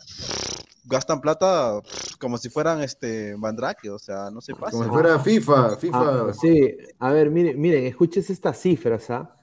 Gastan 0.83 1.21
plata 1.21 1.81
como 2.19 2.37
si 2.37 2.49
fueran 2.49 2.81
este 2.81 3.37
Mandrake, 3.37 3.89
o 3.89 3.99
sea, 3.99 4.31
no 4.31 4.41
se 4.41 4.53
pasa. 4.53 4.71
Como 4.71 4.83
si 4.83 4.89
fuera 4.89 5.19
FIFA, 5.19 5.77
FIFA. 5.77 6.29
Ah, 6.29 6.33
sí, 6.33 6.75
a 6.97 7.11
ver, 7.11 7.29
miren, 7.29 7.59
miren, 7.59 7.85
escuches 7.85 8.29
estas 8.29 8.59
cifras, 8.59 9.09
¿ah? 9.09 9.35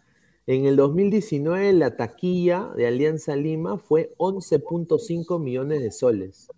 En 0.48 0.64
el 0.64 0.76
2019 0.76 1.74
la 1.74 1.94
taquilla 1.96 2.70
de 2.74 2.86
Alianza 2.86 3.36
Lima 3.36 3.76
fue 3.76 4.14
11.5 4.16 5.38
millones 5.38 5.82
de 5.82 5.90
soles. 5.90 6.48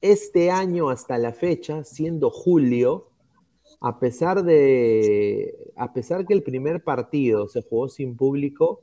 Este 0.00 0.52
año 0.52 0.88
hasta 0.88 1.18
la 1.18 1.32
fecha, 1.32 1.82
siendo 1.82 2.30
julio, 2.30 3.10
a 3.80 3.98
pesar 3.98 4.44
de 4.44 5.72
a 5.76 5.92
pesar 5.92 6.26
que 6.26 6.34
el 6.34 6.44
primer 6.44 6.84
partido 6.84 7.48
se 7.48 7.62
jugó 7.62 7.88
sin 7.88 8.16
público, 8.16 8.82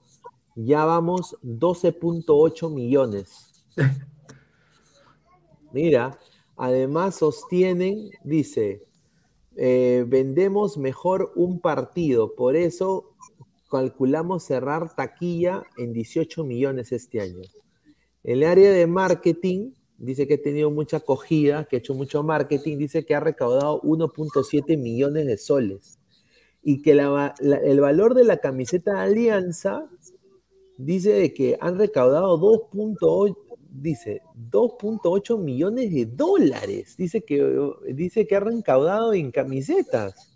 ya 0.56 0.84
vamos 0.84 1.38
12.8 1.44 2.74
millones. 2.74 3.64
Mira, 5.74 6.20
además 6.58 7.16
sostienen, 7.16 8.12
dice, 8.24 8.84
eh, 9.56 10.06
vendemos 10.08 10.78
mejor 10.78 11.32
un 11.36 11.60
partido, 11.60 12.36
por 12.36 12.56
eso 12.56 13.12
calculamos 13.70 14.44
cerrar 14.44 14.96
taquilla 14.96 15.64
en 15.78 15.94
18 15.94 16.44
millones 16.44 16.92
este 16.92 17.22
año. 17.22 17.42
El 18.24 18.44
área 18.44 18.72
de 18.72 18.86
marketing 18.86 19.72
dice 19.98 20.28
que 20.28 20.36
ha 20.36 20.42
tenido 20.42 20.72
mucha 20.72 20.98
acogida, 20.98 21.66
que 21.66 21.78
ha 21.78 21.80
hecho 21.80 21.94
mucho 21.94 22.22
marketing, 22.22 22.78
dice 22.78 23.06
que 23.06 23.16
ha 23.16 23.20
recaudado 23.20 23.82
1.7 23.82 24.78
millones 24.78 25.26
de 25.26 25.38
soles 25.38 26.00
y 26.64 26.82
que 26.82 26.92
el 26.92 27.80
valor 27.80 28.14
de 28.14 28.24
la 28.24 28.38
camiseta 28.38 28.94
de 28.94 29.00
Alianza 29.00 29.90
dice 30.78 31.12
de 31.12 31.34
que 31.34 31.58
han 31.60 31.78
recaudado 31.78 32.40
2.8 32.40 33.36
dice 33.72 34.22
2.8 34.52 35.38
millones 35.40 35.92
de 35.94 36.06
dólares. 36.06 36.96
Dice 36.98 37.24
que 37.24 37.72
dice 37.94 38.28
que 38.28 38.36
ha 38.36 38.40
recaudado 38.42 39.14
en 39.14 39.32
camisetas. 39.32 40.28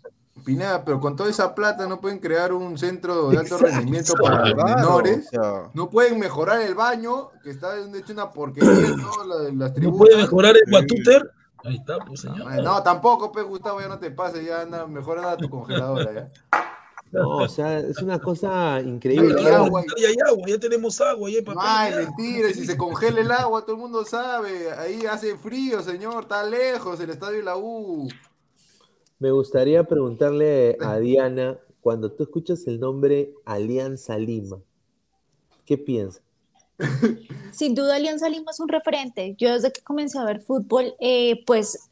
Pineda, 0.44 0.84
pero 0.84 1.00
con 1.00 1.16
toda 1.16 1.30
esa 1.30 1.54
plata 1.54 1.86
no 1.86 1.98
pueden 2.00 2.18
crear 2.18 2.52
un 2.52 2.76
centro 2.76 3.30
de 3.30 3.38
alto 3.38 3.54
Exacto. 3.54 3.74
rendimiento 3.76 4.14
para 4.22 4.44
los 4.46 4.54
Claro, 4.54 4.76
menores. 4.76 5.26
o 5.28 5.30
sea, 5.30 5.70
No 5.72 5.88
pueden 5.88 6.18
mejorar 6.18 6.60
el 6.60 6.74
baño, 6.74 7.30
que 7.42 7.50
está 7.50 7.74
hecho 7.78 8.12
una 8.12 8.30
porquería 8.30 8.70
en 8.70 9.00
todas 9.00 9.26
las, 9.26 9.38
las 9.54 9.54
¿No 9.54 9.72
tribunas. 9.72 9.98
puede 9.98 10.16
mejorar 10.18 10.54
el 10.56 10.70
Guatúter? 10.70 11.30
Ahí 11.64 11.76
está, 11.76 11.98
pues 12.06 12.20
señor. 12.20 12.62
No, 12.62 12.82
tampoco, 12.82 13.32
pues 13.32 13.46
Gustavo, 13.46 13.80
ya 13.80 13.88
no 13.88 13.98
te 13.98 14.10
pases, 14.10 14.44
ya 14.46 14.60
anda, 14.60 14.86
mejor 14.86 15.18
anda 15.18 15.32
a 15.32 15.36
tu 15.38 15.48
congeladora 15.48 16.12
ya. 16.12 16.32
No, 17.12 17.38
o 17.38 17.48
sea, 17.48 17.78
es 17.78 18.02
una 18.02 18.18
cosa 18.18 18.80
increíble. 18.80 19.48
agua. 19.48 19.84
ya 19.96 20.08
hay 20.08 20.16
agua, 20.28 20.48
ya 20.48 20.58
tenemos 20.58 21.00
agua, 21.00 21.30
ya 21.30 21.38
hay 21.38 21.44
papel. 21.44 21.62
Ay, 21.64 21.90
ya. 21.92 21.98
mentira, 21.98 22.50
y 22.50 22.54
si 22.54 22.66
se 22.66 22.76
congela 22.76 23.20
el 23.20 23.30
agua, 23.30 23.62
todo 23.62 23.76
el 23.76 23.82
mundo 23.82 24.04
sabe. 24.04 24.72
Ahí 24.72 25.06
hace 25.06 25.36
frío, 25.36 25.82
señor, 25.82 26.24
está 26.24 26.44
lejos 26.44 27.00
el 27.00 27.10
estadio 27.10 27.38
de 27.38 27.44
la 27.44 27.56
U. 27.56 28.08
Me 29.18 29.30
gustaría 29.30 29.84
preguntarle 29.84 30.76
a 30.80 30.98
Diana, 30.98 31.58
cuando 31.80 32.10
tú 32.10 32.24
escuchas 32.24 32.66
el 32.66 32.80
nombre 32.80 33.32
Alianza 33.44 34.18
Lima, 34.18 34.58
¿qué 35.64 35.78
piensas? 35.78 36.22
Sin 37.52 37.74
duda 37.74 37.96
Alianza 37.96 38.28
Lima 38.28 38.50
es 38.50 38.60
un 38.60 38.68
referente. 38.68 39.34
Yo 39.38 39.52
desde 39.52 39.72
que 39.72 39.80
comencé 39.82 40.18
a 40.18 40.24
ver 40.24 40.42
fútbol, 40.42 40.94
eh, 41.00 41.44
pues 41.46 41.88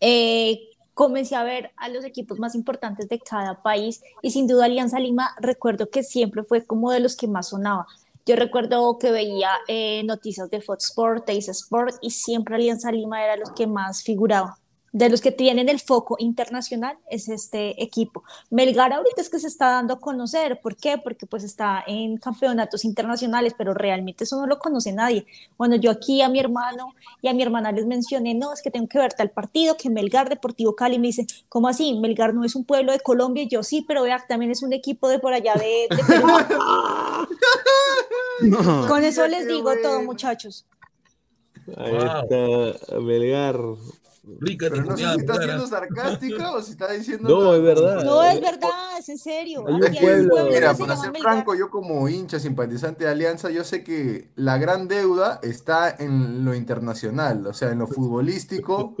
eh, 0.00 0.60
comencé 0.98 1.36
a 1.36 1.44
ver 1.44 1.70
a 1.76 1.88
los 1.88 2.04
equipos 2.04 2.40
más 2.40 2.56
importantes 2.56 3.08
de 3.08 3.20
cada 3.20 3.62
país 3.62 4.02
y 4.20 4.32
sin 4.32 4.48
duda 4.48 4.64
Alianza 4.64 4.98
Lima 4.98 5.30
recuerdo 5.38 5.90
que 5.90 6.02
siempre 6.02 6.42
fue 6.42 6.66
como 6.66 6.90
de 6.90 6.98
los 6.98 7.14
que 7.14 7.28
más 7.28 7.50
sonaba. 7.50 7.86
Yo 8.26 8.34
recuerdo 8.34 8.98
que 8.98 9.12
veía 9.12 9.50
eh, 9.68 10.02
noticias 10.02 10.50
de 10.50 10.60
Fox 10.60 10.86
Sport, 10.86 11.24
Teis 11.24 11.48
Sport 11.48 11.94
y 12.00 12.10
siempre 12.10 12.56
Alianza 12.56 12.90
Lima 12.90 13.22
era 13.22 13.36
los 13.36 13.52
que 13.52 13.68
más 13.68 14.02
figuraba. 14.02 14.58
De 14.92 15.10
los 15.10 15.20
que 15.20 15.32
tienen 15.32 15.68
el 15.68 15.80
foco 15.80 16.16
internacional 16.18 16.96
es 17.10 17.28
este 17.28 17.82
equipo. 17.82 18.24
Melgar 18.50 18.92
ahorita 18.92 19.20
es 19.20 19.28
que 19.28 19.38
se 19.38 19.46
está 19.46 19.70
dando 19.72 19.94
a 19.94 20.00
conocer. 20.00 20.60
¿Por 20.62 20.76
qué? 20.76 20.98
Porque 20.98 21.26
pues 21.26 21.44
está 21.44 21.84
en 21.86 22.16
campeonatos 22.16 22.84
internacionales, 22.84 23.54
pero 23.56 23.74
realmente 23.74 24.24
eso 24.24 24.40
no 24.40 24.46
lo 24.46 24.58
conoce 24.58 24.92
nadie. 24.92 25.26
Bueno, 25.58 25.76
yo 25.76 25.90
aquí 25.90 26.22
a 26.22 26.28
mi 26.28 26.40
hermano 26.40 26.94
y 27.20 27.28
a 27.28 27.34
mi 27.34 27.42
hermana 27.42 27.72
les 27.72 27.86
mencioné, 27.86 28.34
no, 28.34 28.52
es 28.52 28.62
que 28.62 28.70
tengo 28.70 28.88
que 28.88 28.98
ver 28.98 29.12
tal 29.12 29.30
partido, 29.30 29.76
que 29.76 29.90
Melgar 29.90 30.28
Deportivo 30.28 30.74
Cali 30.74 30.98
me 30.98 31.08
dice, 31.08 31.26
¿cómo 31.48 31.68
así? 31.68 31.94
Melgar 31.94 32.34
no 32.34 32.44
es 32.44 32.56
un 32.56 32.64
pueblo 32.64 32.92
de 32.92 33.00
Colombia 33.00 33.42
y 33.42 33.48
yo 33.48 33.62
sí, 33.62 33.84
pero 33.86 34.02
vea, 34.02 34.24
también 34.26 34.50
es 34.50 34.62
un 34.62 34.72
equipo 34.72 35.08
de 35.08 35.18
por 35.18 35.34
allá 35.34 35.54
de, 35.54 35.86
de 35.94 36.04
Perú. 36.04 36.26
Con 38.88 39.04
eso 39.04 39.26
les 39.26 39.46
digo 39.46 39.70
todo, 39.82 40.02
muchachos. 40.02 40.66
Ahí 41.76 41.92
Wow. 41.92 42.74
está 42.80 43.00
Melgar. 43.00 43.56
Rica 44.40 44.66
Pero 44.70 44.84
no 44.84 44.96
sé 44.96 45.04
si 45.14 45.20
está 45.20 45.42
siendo 45.42 45.66
sarcástica 45.66 46.52
o 46.52 46.62
si 46.62 46.70
está 46.72 46.92
diciendo. 46.92 47.28
No, 47.28 47.54
es 47.54 47.62
verdad. 47.62 48.04
No, 48.04 48.22
es 48.22 48.40
verdad, 48.40 48.70
es 48.98 49.08
en 49.08 49.18
serio. 49.18 49.64
Hay 49.66 49.74
un 49.74 49.80
pueblo- 50.00 50.34
Mira, 50.50 50.74
para 50.74 50.96
ser 50.96 51.12
franco, 51.20 51.54
yo 51.54 51.70
como 51.70 52.08
hincha 52.08 52.38
simpatizante 52.38 53.04
de 53.04 53.10
Alianza, 53.10 53.50
yo 53.50 53.64
sé 53.64 53.82
que 53.84 54.30
la 54.36 54.58
gran 54.58 54.88
deuda 54.88 55.40
está 55.42 55.90
en 55.98 56.44
lo 56.44 56.54
internacional, 56.54 57.46
o 57.46 57.52
sea, 57.52 57.70
en 57.72 57.78
lo 57.78 57.86
futbolístico. 57.86 58.94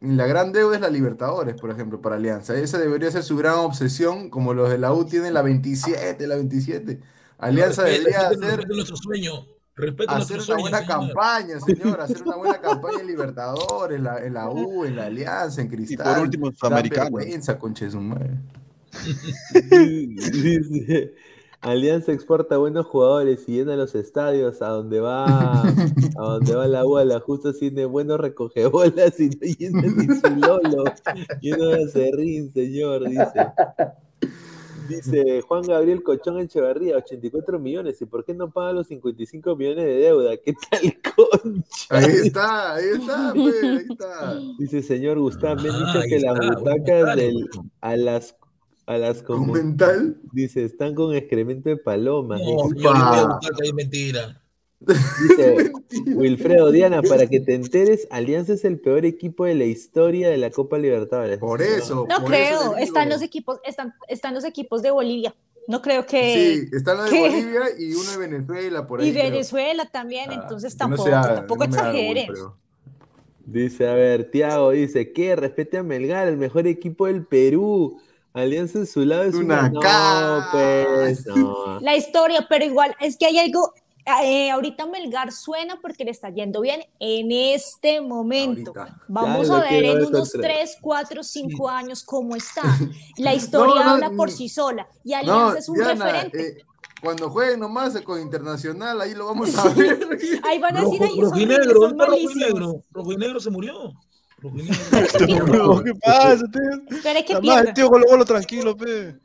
La 0.00 0.26
gran 0.26 0.52
deuda 0.52 0.76
es 0.76 0.80
la 0.80 0.90
Libertadores, 0.90 1.56
por 1.60 1.70
ejemplo, 1.70 2.00
para 2.00 2.16
Alianza. 2.16 2.54
Esa 2.56 2.78
debería 2.78 3.10
ser 3.10 3.24
su 3.24 3.36
gran 3.36 3.54
obsesión, 3.58 4.30
como 4.30 4.54
los 4.54 4.70
de 4.70 4.78
la 4.78 4.92
U 4.92 5.04
tienen 5.04 5.34
la 5.34 5.42
27, 5.42 6.24
la 6.26 6.36
27. 6.36 7.00
Alianza 7.38 7.82
Respeta, 7.82 8.30
debería 8.30 8.48
respeta 8.48 8.74
nuestro 8.74 8.96
sueño. 8.96 9.32
Respeta 9.78 10.16
hacer 10.16 10.40
una 10.40 10.56
buena 10.58 10.78
señor. 10.78 10.98
campaña, 10.98 11.60
señor, 11.66 12.00
hacer 12.00 12.22
una 12.22 12.36
buena 12.36 12.60
campaña 12.60 13.00
en 13.00 13.06
Libertadores, 13.06 13.96
en 13.98 14.04
la, 14.04 14.18
en 14.24 14.34
la 14.34 14.50
U, 14.50 14.84
en 14.84 14.96
la 14.96 15.06
Alianza, 15.06 15.60
en 15.62 15.68
Cristal. 15.68 16.22
último, 16.22 16.50
Dan 16.50 16.56
Sudamericano. 16.56 17.16
vergüenza, 17.16 17.58
conche 17.58 17.84
de 17.86 17.90
su 17.92 18.00
madre. 18.00 18.30
Dice, 19.70 21.14
Alianza 21.60 22.12
exporta 22.12 22.56
buenos 22.56 22.86
jugadores 22.86 23.44
y 23.48 23.52
llena 23.56 23.76
los 23.76 23.94
estadios 23.94 24.62
a 24.62 24.68
donde 24.68 25.00
va 25.00 25.62
a 25.62 25.72
donde 26.16 26.54
va 26.54 26.66
la 26.68 26.84
bola. 26.84 27.20
Justo 27.20 27.52
tiene 27.52 27.84
buenos 27.84 28.18
recogebolas 28.20 29.18
y 29.20 29.28
no 29.30 29.36
llena 29.40 29.82
ni 29.82 30.06
su 30.06 30.28
lolo. 30.36 30.84
Lleno 31.40 31.66
de 31.66 31.84
acerrín, 31.84 32.52
señor, 32.52 33.08
dice. 33.08 33.52
Dice 34.88 35.42
Juan 35.42 35.62
Gabriel 35.62 36.02
Cochón 36.02 36.38
Echeverría, 36.40 36.96
84 36.96 37.58
millones. 37.58 38.00
¿Y 38.00 38.06
por 38.06 38.24
qué 38.24 38.34
no 38.34 38.50
paga 38.50 38.72
los 38.72 38.86
55 38.88 39.54
millones 39.56 39.84
de 39.84 39.94
deuda? 39.96 40.36
¿Qué 40.38 40.54
tal, 40.70 40.80
concha? 41.16 41.86
Ahí 41.90 42.04
está, 42.24 42.74
ahí 42.74 42.84
está, 42.94 43.32
pues, 43.34 43.62
ahí 43.62 43.86
está. 43.90 44.40
Dice 44.58 44.82
señor 44.82 45.18
Gustavo, 45.18 45.62
me 45.62 45.68
han 45.68 45.74
Ah, 45.76 45.86
dicho 45.86 45.98
ahí 46.00 46.08
que 46.08 46.20
las 46.20 46.38
butacas 46.38 47.16
del, 47.16 47.48
a 47.80 47.96
las 47.96 48.34
a 48.86 48.96
las 48.96 49.22
¿Con 49.22 49.46
comu- 49.48 49.52
mental? 49.52 50.16
dice 50.32 50.64
están 50.64 50.94
con 50.94 51.14
excremento 51.14 51.68
de 51.68 51.76
palomas. 51.76 52.40
No, 52.40 52.70
mentira. 53.74 54.40
Dice 54.80 55.72
Wilfredo 56.14 56.70
Diana, 56.70 57.02
para 57.02 57.26
que 57.26 57.40
te 57.40 57.54
enteres, 57.54 58.06
Alianza 58.10 58.52
es 58.52 58.64
el 58.64 58.78
peor 58.78 59.04
equipo 59.04 59.44
de 59.44 59.54
la 59.54 59.64
historia 59.64 60.28
de 60.30 60.36
la 60.36 60.50
Copa 60.50 60.78
Libertadores. 60.78 61.38
Por 61.38 61.62
eso. 61.62 62.06
No 62.08 62.20
por 62.20 62.30
creo, 62.30 62.60
eso 62.60 62.76
están 62.76 63.08
los 63.08 63.22
equipos, 63.22 63.58
están, 63.64 63.94
están 64.08 64.34
los 64.34 64.44
equipos 64.44 64.82
de 64.82 64.90
Bolivia. 64.90 65.34
No 65.66 65.82
creo 65.82 66.06
que. 66.06 66.66
Sí, 66.70 66.76
está 66.76 66.94
la 66.94 67.04
de 67.04 67.10
que- 67.10 67.20
Bolivia 67.20 67.60
y 67.78 67.94
uno 67.94 68.10
de 68.12 68.16
Venezuela 68.28 68.86
por 68.86 69.00
ahí. 69.00 69.08
y 69.08 69.12
creo. 69.12 69.24
Venezuela 69.30 69.88
también, 69.90 70.30
Ah, 70.30 70.40
entonces 70.42 70.74
no 70.74 70.78
tampoco, 70.78 71.04
se 71.08 71.14
haga, 71.14 71.34
tampoco 71.34 71.66
no 71.66 71.74
exageren. 71.74 72.28
Dice, 73.44 73.88
a 73.88 73.94
ver, 73.94 74.30
Tiago 74.30 74.70
dice, 74.72 75.12
¿qué? 75.12 75.34
Respete 75.34 75.78
a 75.78 75.82
Melgar, 75.82 76.28
el 76.28 76.36
mejor 76.36 76.66
equipo 76.66 77.06
del 77.06 77.24
Perú. 77.24 77.98
Alianza 78.34 78.78
en 78.78 78.86
su 78.86 79.04
lado 79.06 79.24
es 79.24 79.34
una... 79.34 79.70
Una 79.72 80.42
No, 80.42 80.44
pues, 80.52 81.26
no. 81.26 81.80
La 81.80 81.96
historia, 81.96 82.46
pero 82.48 82.64
igual 82.66 82.94
es 83.00 83.16
que 83.16 83.24
hay 83.26 83.38
algo. 83.38 83.72
Eh, 84.22 84.50
ahorita 84.50 84.86
Melgar 84.86 85.32
suena 85.32 85.78
porque 85.80 86.04
le 86.04 86.10
está 86.10 86.30
yendo 86.30 86.60
bien 86.60 86.80
en 87.00 87.30
este 87.32 88.00
momento. 88.00 88.72
Ahorita. 88.76 89.02
Vamos 89.08 89.50
a 89.50 89.60
ver 89.60 89.84
en 89.84 90.04
unos 90.06 90.32
contra- 90.32 90.50
3, 90.54 90.76
4, 90.80 91.22
5 91.22 91.68
años 91.68 92.02
cómo 92.04 92.34
está. 92.36 92.62
La 93.18 93.34
historia 93.34 93.74
No, 93.76 93.84
no, 93.84 93.90
habla 93.90 94.10
por 94.10 94.28
mm, 94.28 94.32
sí 94.32 94.48
sola 94.48 94.88
y 95.04 95.10
No, 95.12 95.16
Alianza 95.18 95.58
es 95.58 95.68
un 95.68 95.76
Diana, 95.76 96.04
referente. 96.06 96.48
eh, 96.60 96.64
cuando 97.00 97.30
jueguen 97.30 97.60
nomás 97.60 98.00
con 98.00 98.20
Internacional, 98.20 99.00
ahí 99.00 99.14
lo 99.14 99.26
vamos 99.26 99.56
a 99.56 99.68
ver. 99.74 99.98
Ahí 100.44 100.58
van 100.58 100.76
a 100.76 100.80
decir, 100.80 101.00
ay, 101.02 101.20
rojo 101.20 101.38
y 101.38 101.42
esos 101.44 101.58
negro, 101.58 101.80
son 101.80 101.96
¿dónde 101.96 102.04
está 102.04 102.06
rojo 102.06 102.18
y 102.18 102.24
malísimos. 102.26 102.36
negro? 102.60 102.82
Rojo 102.92 103.12
y 103.12 103.16
negro 103.16 103.40
se 103.40 103.50
murió. 103.50 103.92
Rojo 104.38 104.56
y 104.58 104.62
negro. 105.32 105.46
No, 105.76 105.82
¿Qué 105.84 105.94
pasa, 105.94 106.44
tío? 106.52 106.96
Espera 106.96 107.22
que 107.24 107.36
pierda. 107.36 107.60
el 107.60 107.74
tío 107.74 107.88
Golo 107.88 108.04
Golo 108.08 108.24
tranquilo, 108.24 108.76
pe. 108.76 109.16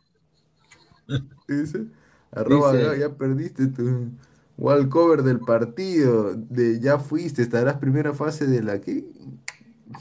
Dice, 1.48 1.86
arroba, 2.32 2.74
Dice- 2.74 2.84
ya, 2.86 2.96
ya 3.08 3.10
perdiste 3.16 3.68
tu 3.68 4.10
wall 4.58 4.90
cover 4.90 5.24
del 5.24 5.40
partido, 5.42 6.34
de 6.36 6.80
ya 6.80 7.00
fuiste, 7.00 7.42
estarás 7.42 7.78
primera 7.78 8.14
fase 8.14 8.48
de 8.48 8.64
la 8.64 8.82
que 8.82 9.06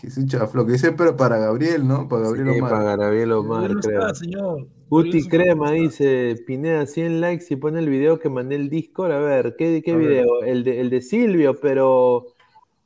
Jesús 0.01 0.27
Chaflo, 0.27 0.65
que 0.67 0.73
dice, 0.73 0.93
pero 0.93 1.17
para 1.17 1.39
Gabriel, 1.39 1.87
¿no? 1.87 2.09
Para 2.09 2.25
Gabriel 2.25 2.49
Sí, 2.49 2.61
Omar. 2.61 2.71
para 2.71 2.97
Gabriel 2.97 3.33
Omar, 3.33 3.79
creo. 3.81 4.11
está, 4.11 4.15
señor. 4.15 4.69
Guti 4.89 5.27
Crema 5.29 5.73
dice, 5.73 6.37
Pineda, 6.47 6.87
100 6.87 7.21
likes 7.21 7.47
y 7.51 7.57
pone 7.57 7.79
el 7.81 7.89
video 7.89 8.19
que 8.19 8.29
mandé 8.29 8.57
el 8.57 8.69
Discord. 8.71 9.13
A 9.13 9.19
ver, 9.21 9.55
¿qué, 9.59 9.83
qué 9.85 9.93
A 9.93 9.97
ver. 9.97 10.27
video? 10.27 10.43
El 10.45 10.65
de, 10.65 10.81
el 10.81 10.91
de 10.91 11.01
Silvio, 11.03 11.59
pero... 11.61 12.32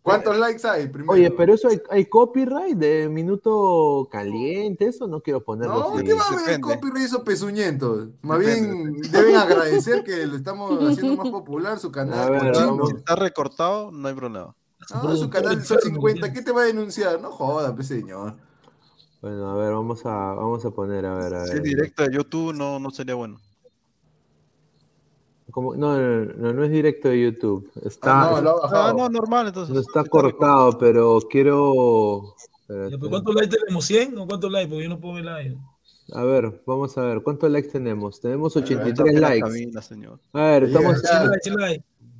¿Cuántos 0.07 0.39
likes 0.39 0.69
hay 0.69 0.87
primero? 0.87 1.13
Oye, 1.13 1.33
pero 1.33 1.55
eso 1.55 1.67
hay, 1.67 1.83
hay 1.91 2.07
copyright 2.07 2.79
de 2.79 3.09
minuto 3.09 4.09
caliente, 4.09 4.87
eso 4.87 5.09
no 5.09 5.21
quiero 5.21 5.43
ponerlo 5.43 5.75
No, 5.75 5.95
así. 5.97 6.05
¿qué 6.05 6.15
va 6.15 6.23
a 6.23 6.29
haber 6.29 6.61
copyright 6.61 7.07
esos 7.07 7.23
pezuñentos? 7.23 8.11
Más 8.23 8.39
Depende, 8.39 8.91
bien 8.93 9.11
deben 9.11 9.35
agradecer 9.35 10.05
que 10.05 10.25
lo 10.29 10.37
estamos 10.37 10.81
haciendo 10.81 11.17
más 11.17 11.29
popular 11.29 11.81
su 11.81 11.89
A 11.91 11.93
canal 11.93 12.31
ver, 12.31 12.53
vamos. 12.53 12.91
Si 12.91 12.97
está 12.97 13.17
recortado, 13.17 13.91
no 13.91 14.07
hay 14.07 14.15
problema. 14.15 14.55
No, 15.03 15.17
su 15.17 15.29
canal 15.29 15.65
son 15.65 15.81
50, 15.81 16.33
¿qué 16.33 16.41
te 16.41 16.53
va 16.53 16.63
a 16.63 16.67
denunciar? 16.67 17.21
No 17.21 17.33
joda, 17.33 17.75
pues 17.75 17.89
señor. 17.89 18.37
Bueno, 19.21 19.51
a 19.51 19.57
ver, 19.57 19.73
vamos 19.73 20.07
a, 20.07 20.11
vamos 20.35 20.65
a 20.65 20.71
poner, 20.71 21.05
a 21.05 21.15
ver, 21.15 21.35
a 21.35 21.47
Si 21.47 21.55
es 21.55 21.63
directo 21.65 22.05
de 22.05 22.15
YouTube, 22.15 22.55
no, 22.55 22.79
no 22.79 22.91
sería 22.91 23.17
bueno. 23.17 23.41
¿Cómo? 25.57 25.75
No, 25.75 25.97
no, 25.97 26.25
no, 26.35 26.53
no 26.53 26.65
es 26.65 26.71
directo 26.71 27.09
de 27.09 27.23
YouTube. 27.23 27.71
Está, 27.83 28.37
Ah, 28.37 28.41
no, 28.43 28.57
Ah, 28.63 28.93
no, 28.95 29.09
normal, 29.09 29.47
entonces. 29.47 29.75
no 29.75 29.81
está 29.81 30.03
Si 30.03 30.11
cortado, 30.11 30.77
pero 30.77 31.19
quiero... 31.31 32.35
Espérate. 32.69 32.99
¿Cuántos 33.09 33.35
likes 33.35 33.57
tenemos? 33.57 33.91
¿100 33.91 34.19
o 34.19 34.27
cuántos 34.27 34.53
likes? 34.53 34.69
Porque 34.69 34.83
yo 34.85 34.91
no 34.91 35.01
puedo 35.01 35.15
ver 35.15 35.25
likes. 35.25 35.57
A 36.13 36.25
ver, 36.25 36.63
vamos 36.67 36.99
a 36.99 37.01
ver, 37.01 37.23
¿cuántos 37.23 37.51
likes 37.51 37.71
tenemos? 37.71 38.21
Tenemos 38.21 38.55
recortado, 38.55 38.83
83 38.83 39.15
la 39.15 39.29
likes. 39.31 39.41
cabina, 39.49 39.81
señor. 39.81 40.21
A 40.35 40.43
ver, 40.43 40.65
estamos... 40.65 41.03
ya. 41.03 41.25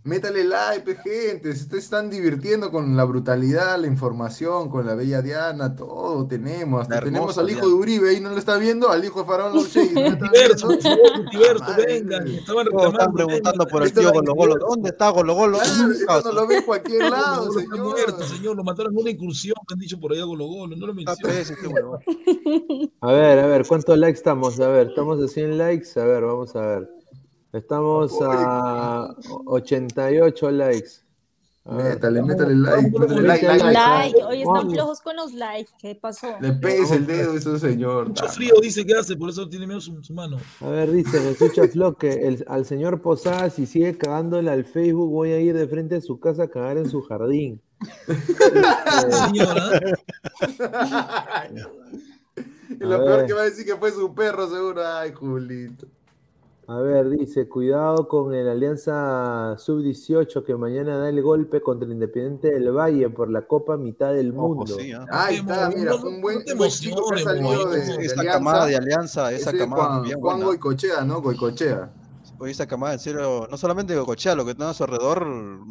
Métale 0.07 0.45
like, 0.45 0.97
gente. 1.03 1.53
Se 1.57 1.67
te 1.69 1.79
están 1.79 2.09
divirtiendo 2.09 2.71
con 2.71 2.97
la 2.97 3.03
brutalidad, 3.03 3.77
la 3.77 3.89
información, 3.89 4.71
con 4.71 4.87
la 4.87 4.95
bella 4.95 5.21
Diana, 5.21 5.75
todo 5.75 6.25
tenemos. 6.29 6.83
Hasta 6.83 7.01
tenemos 7.01 7.37
al 7.39 7.51
hijo 7.51 7.63
Diana. 7.63 7.75
de 7.75 7.81
Uribe 7.81 8.11
ahí, 8.11 8.21
¿no 8.21 8.31
lo 8.31 8.39
está 8.39 8.57
viendo? 8.57 8.89
Al 8.89 9.05
hijo 9.05 9.21
de 9.23 9.27
Faraón 9.27 9.57
Lauchey. 9.57 9.91
¿no 9.93 10.01
lo 10.03 10.07
está 10.07 10.27
Multiverso, 10.27 10.69
multiverso, 10.69 11.65
vengan. 11.85 12.29
Estaban 12.29 12.67
están 12.69 13.13
preguntando 13.15 13.67
por 13.67 13.83
el 13.83 13.93
tío 13.93 14.13
Golo 14.13 14.35
Golo. 14.35 14.55
¿Dónde 14.59 14.91
está 14.91 15.11
Golo 15.11 15.35
Golo? 15.35 15.59
Claro, 15.59 16.21
eso 16.21 16.33
no 16.33 16.33
lo 16.41 16.47
ve 16.47 16.57
en 16.59 16.63
cualquier 16.65 17.11
lado, 17.11 17.49
Golo 17.49 17.61
está 17.61 17.77
muerto, 17.77 18.23
señor. 18.23 18.29
señor. 18.29 18.57
Lo 18.57 18.63
mataron 18.65 18.93
en 18.93 18.99
una 19.01 19.11
incursión 19.11 19.57
que 19.67 19.75
han 19.75 19.81
dicho 19.81 19.99
por 19.99 20.13
allá 20.13 20.23
Golo 20.23 20.47
Golo. 20.47 20.77
No 20.77 20.87
lo 20.87 20.95
Está 21.01 21.17
mencionan. 21.17 21.43
PS, 21.43 21.51
este. 21.51 22.93
A 23.01 23.13
ver, 23.13 23.39
a 23.41 23.47
ver, 23.49 23.67
¿cuántos 23.67 23.99
likes 23.99 24.19
estamos? 24.19 24.61
A 24.61 24.69
ver, 24.69 24.89
estamos 24.89 25.21
a 25.21 25.27
100 25.27 25.59
likes. 25.59 26.01
A 26.01 26.05
ver, 26.05 26.23
vamos 26.25 26.55
a 26.55 26.61
ver. 26.61 26.96
Estamos 27.53 28.13
a 28.23 29.15
88 29.47 30.51
likes. 30.51 30.91
Métale, 31.69 32.23
métale 32.23 32.55
like, 32.55 32.91
métale 32.97 33.23
like, 33.23 33.45
Métale 33.45 33.73
like. 33.73 33.75
Like, 33.75 34.23
hoy 34.25 34.39
están 34.43 34.55
Vamos. 34.55 34.73
flojos 34.73 35.01
con 35.01 35.17
los 35.17 35.33
likes. 35.35 35.73
¿Qué 35.81 35.97
pasó? 35.97 36.29
Le 36.41 36.53
pegues 36.53 36.93
el 36.93 37.07
dedo 37.07 37.33
a 37.33 37.37
ese 37.37 37.59
señor. 37.59 38.07
Mucho 38.09 38.29
frío 38.29 38.55
dice 38.63 38.87
que 38.87 38.95
hace, 38.95 39.17
por 39.17 39.31
eso 39.31 39.49
tiene 39.49 39.67
miedo 39.67 39.81
su, 39.81 40.01
su 40.05 40.15
mano. 40.15 40.37
A 40.61 40.69
ver, 40.69 40.93
dice 40.93 41.19
Jesús 41.19 41.53
Chaflo 41.55 41.97
que 41.97 42.13
el- 42.29 42.45
al 42.49 42.67
señor 42.67 43.01
Posada, 43.03 43.51
si 43.51 43.67
sigue 43.67 43.99
cagándole 43.99 44.49
al 44.51 44.65
Facebook, 44.65 45.11
voy 45.11 45.33
a 45.33 45.41
ir 45.41 45.57
de 45.57 45.67
frente 45.67 45.97
a 45.97 46.01
su 46.01 46.21
casa 46.21 46.45
a 46.45 46.49
cagar 46.49 46.77
en 46.79 46.89
su 46.89 47.03
jardín. 47.03 47.61
Señora, 49.27 49.81
Y 52.69 52.85
lo 52.85 53.05
peor 53.05 53.27
que 53.27 53.33
va 53.33 53.41
a 53.43 53.45
decir 53.45 53.65
que 53.65 53.77
fue 53.77 53.91
su 53.91 54.15
perro, 54.15 54.49
seguro. 54.49 54.87
Ay, 54.87 55.13
Julito. 55.13 55.87
A 56.69 56.81
ver, 56.81 57.09
dice, 57.11 57.49
cuidado 57.49 58.09
con 58.09 58.35
el 58.35 58.49
Alianza 58.49 59.57
Sub-18 59.57 60.43
que 60.45 60.57
mañana 60.57 60.99
da 60.99 61.09
el 61.09 61.23
golpe 61.23 61.61
contra 61.61 61.87
el 61.87 61.93
Independiente 61.93 62.51
del 62.51 62.73
Valle 62.73 63.09
por 63.09 63.31
la 63.31 63.47
Copa 63.47 63.77
Mitad 63.77 64.13
del 64.15 64.33
Ojo, 64.37 64.57
Mundo. 64.57 64.67
sí, 64.67 64.91
¿ah? 64.93 65.07
Ahí 65.13 65.37
está, 65.37 65.69
mira, 65.69 65.93
no, 65.93 66.05
un 66.09 66.21
buen, 66.21 66.45
no 66.45 66.57
buen 66.57 66.71
chico 66.71 67.09
que 67.11 67.15
ha 67.15 67.19
salido 67.19 67.71
de, 67.71 67.79
de 67.79 68.05
Esa 68.07 68.21
Alianza. 68.21 68.33
camada 68.33 68.67
de 68.67 68.77
Alianza, 68.77 69.33
esa 69.33 69.51
Ese 69.51 69.59
camada 69.59 69.89
Juan, 69.91 70.03
bien 70.03 70.19
Juan 70.19 70.37
buena. 70.39 70.47
Goicochea, 70.47 71.05
¿no? 71.05 71.23
Goicochea. 71.23 71.93
Oye, 72.39 72.51
esa 72.51 72.67
camada, 72.67 72.95
en 72.95 72.99
serio, 72.99 73.47
no 73.49 73.57
solamente 73.57 73.95
Goicochea, 73.97 74.35
lo 74.35 74.45
que 74.45 74.55
tiene 74.57 74.71
a 74.71 74.75
su 74.75 74.83
alrededor. 74.85 75.25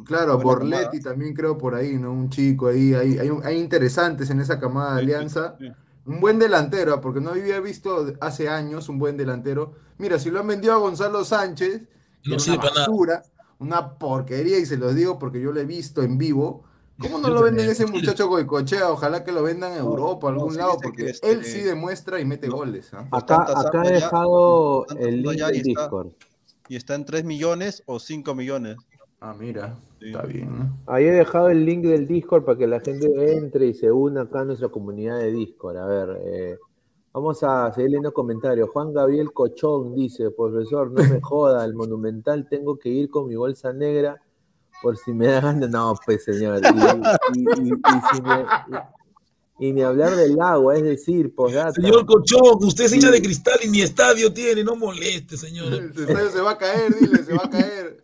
Claro, 0.05 0.39
Borletti 0.39 1.01
también 1.01 1.33
creo 1.33 1.57
por 1.57 1.75
ahí, 1.75 1.97
¿no? 1.99 2.11
Un 2.13 2.29
chico 2.29 2.67
ahí, 2.67 2.93
hay, 2.93 3.17
hay, 3.17 3.29
hay 3.43 3.57
interesantes 3.59 4.29
en 4.29 4.39
esa 4.39 4.59
camada 4.59 4.95
de 4.95 5.01
Sí, 5.01 5.07
sí, 5.07 5.13
Alianza. 5.13 5.55
sí. 5.59 5.67
Un 6.05 6.19
buen 6.19 6.37
delantero, 6.39 6.93
¿ah? 6.93 7.01
porque 7.01 7.19
no 7.19 7.31
había 7.31 7.59
visto 7.59 8.13
hace 8.21 8.47
años 8.47 8.89
un 8.89 8.99
buen 8.99 9.17
delantero. 9.17 9.73
Mira, 9.97 10.19
si 10.19 10.29
lo 10.29 10.39
han 10.39 10.47
vendido 10.47 10.73
a 10.73 10.77
Gonzalo 10.77 11.25
Sánchez, 11.25 11.87
que 12.23 12.29
No 12.31 12.37
una 12.47 12.55
basura, 12.57 13.23
una 13.59 13.97
porquería, 13.97 14.59
y 14.59 14.65
se 14.65 14.77
los 14.77 14.93
digo 14.93 15.17
porque 15.17 15.41
yo 15.41 15.51
lo 15.51 15.59
he 15.59 15.65
visto 15.65 16.03
en 16.03 16.17
vivo. 16.17 16.63
¿Cómo 16.99 17.17
no 17.17 17.29
lo 17.29 17.41
venden 17.43 17.69
ese 17.69 17.85
muchacho 17.87 18.27
Goicochea? 18.29 18.89
Ojalá 18.91 19.23
que 19.23 19.31
lo 19.31 19.43
vendan 19.43 19.73
en 19.73 19.79
Europa, 19.79 20.29
a 20.29 20.31
no, 20.31 20.37
algún 20.37 20.51
sí, 20.53 20.57
lado, 20.59 20.77
porque 20.81 21.05
que 21.05 21.09
este- 21.11 21.31
él 21.31 21.43
sí 21.43 21.61
demuestra 21.61 22.19
y 22.19 22.25
mete 22.25 22.47
goles. 22.49 22.93
¿ah? 22.93 23.07
Acá, 23.11 23.45
acá 23.55 23.81
he 23.83 23.87
ya- 23.89 23.91
dejado 23.95 24.85
el 24.99 25.21
link 25.23 25.41
del 25.41 25.55
y 25.55 25.57
está. 25.69 25.81
Discord. 25.81 26.07
Y 26.69 26.75
está 26.75 26.95
en 26.95 27.05
3 27.05 27.23
millones 27.25 27.83
o 27.85 27.99
5 27.99 28.33
millones. 28.35 28.77
Ah, 29.19 29.33
mira. 29.37 29.75
Está 30.07 30.21
bien, 30.23 30.57
¿no? 30.57 30.77
Ahí 30.87 31.05
he 31.05 31.11
dejado 31.11 31.49
el 31.49 31.65
link 31.65 31.83
del 31.85 32.07
Discord 32.07 32.43
para 32.45 32.57
que 32.57 32.67
la 32.67 32.79
gente 32.79 33.07
entre 33.37 33.67
y 33.67 33.73
se 33.73 33.91
una 33.91 34.21
acá 34.21 34.41
a 34.41 34.45
nuestra 34.45 34.69
comunidad 34.69 35.19
de 35.19 35.31
Discord. 35.31 35.77
A 35.77 35.85
ver, 35.85 36.21
eh, 36.25 36.57
vamos 37.13 37.41
a 37.43 37.71
seguir 37.73 37.91
leyendo 37.91 38.13
comentarios. 38.13 38.69
Juan 38.69 38.93
Gabriel 38.93 39.31
Cochón 39.31 39.95
dice, 39.95 40.31
profesor, 40.31 40.91
no 40.91 41.03
me 41.03 41.21
joda, 41.21 41.63
el 41.65 41.73
Monumental 41.73 42.47
tengo 42.49 42.77
que 42.77 42.89
ir 42.89 43.09
con 43.09 43.27
mi 43.27 43.35
bolsa 43.35 43.71
negra 43.73 44.21
por 44.81 44.97
si 44.97 45.13
me 45.13 45.27
da 45.27 45.41
ganas. 45.41 45.69
No, 45.69 45.95
pues 46.05 46.23
señor. 46.23 46.61
Y, 47.33 47.39
y- 47.39 47.43
y- 47.43 47.73
y 47.73 48.15
si 48.15 48.21
me- 48.21 48.45
y- 48.67 48.95
y 49.57 49.71
ni 49.71 49.83
hablar 49.83 50.13
del 50.17 50.37
agua, 50.41 50.75
es 50.75 50.83
decir, 50.83 51.33
posdata. 51.33 51.71
Señor 51.71 52.05
Cochón, 52.05 52.57
usted 52.61 52.83
es 52.83 52.93
hincha 52.93 53.09
de 53.09 53.21
cristal 53.21 53.57
y 53.63 53.69
mi 53.69 53.81
estadio 53.81 54.33
tiene, 54.33 54.65
no 54.65 54.75
moleste, 54.75 55.37
señor. 55.37 55.73
El 55.73 55.85
estadio 55.97 56.29
se 56.29 56.41
va 56.41 56.51
a 56.51 56.57
caer, 56.57 56.93
dile, 56.99 57.23
se 57.23 57.33
va 57.33 57.43
a 57.45 57.49
caer. 57.49 58.03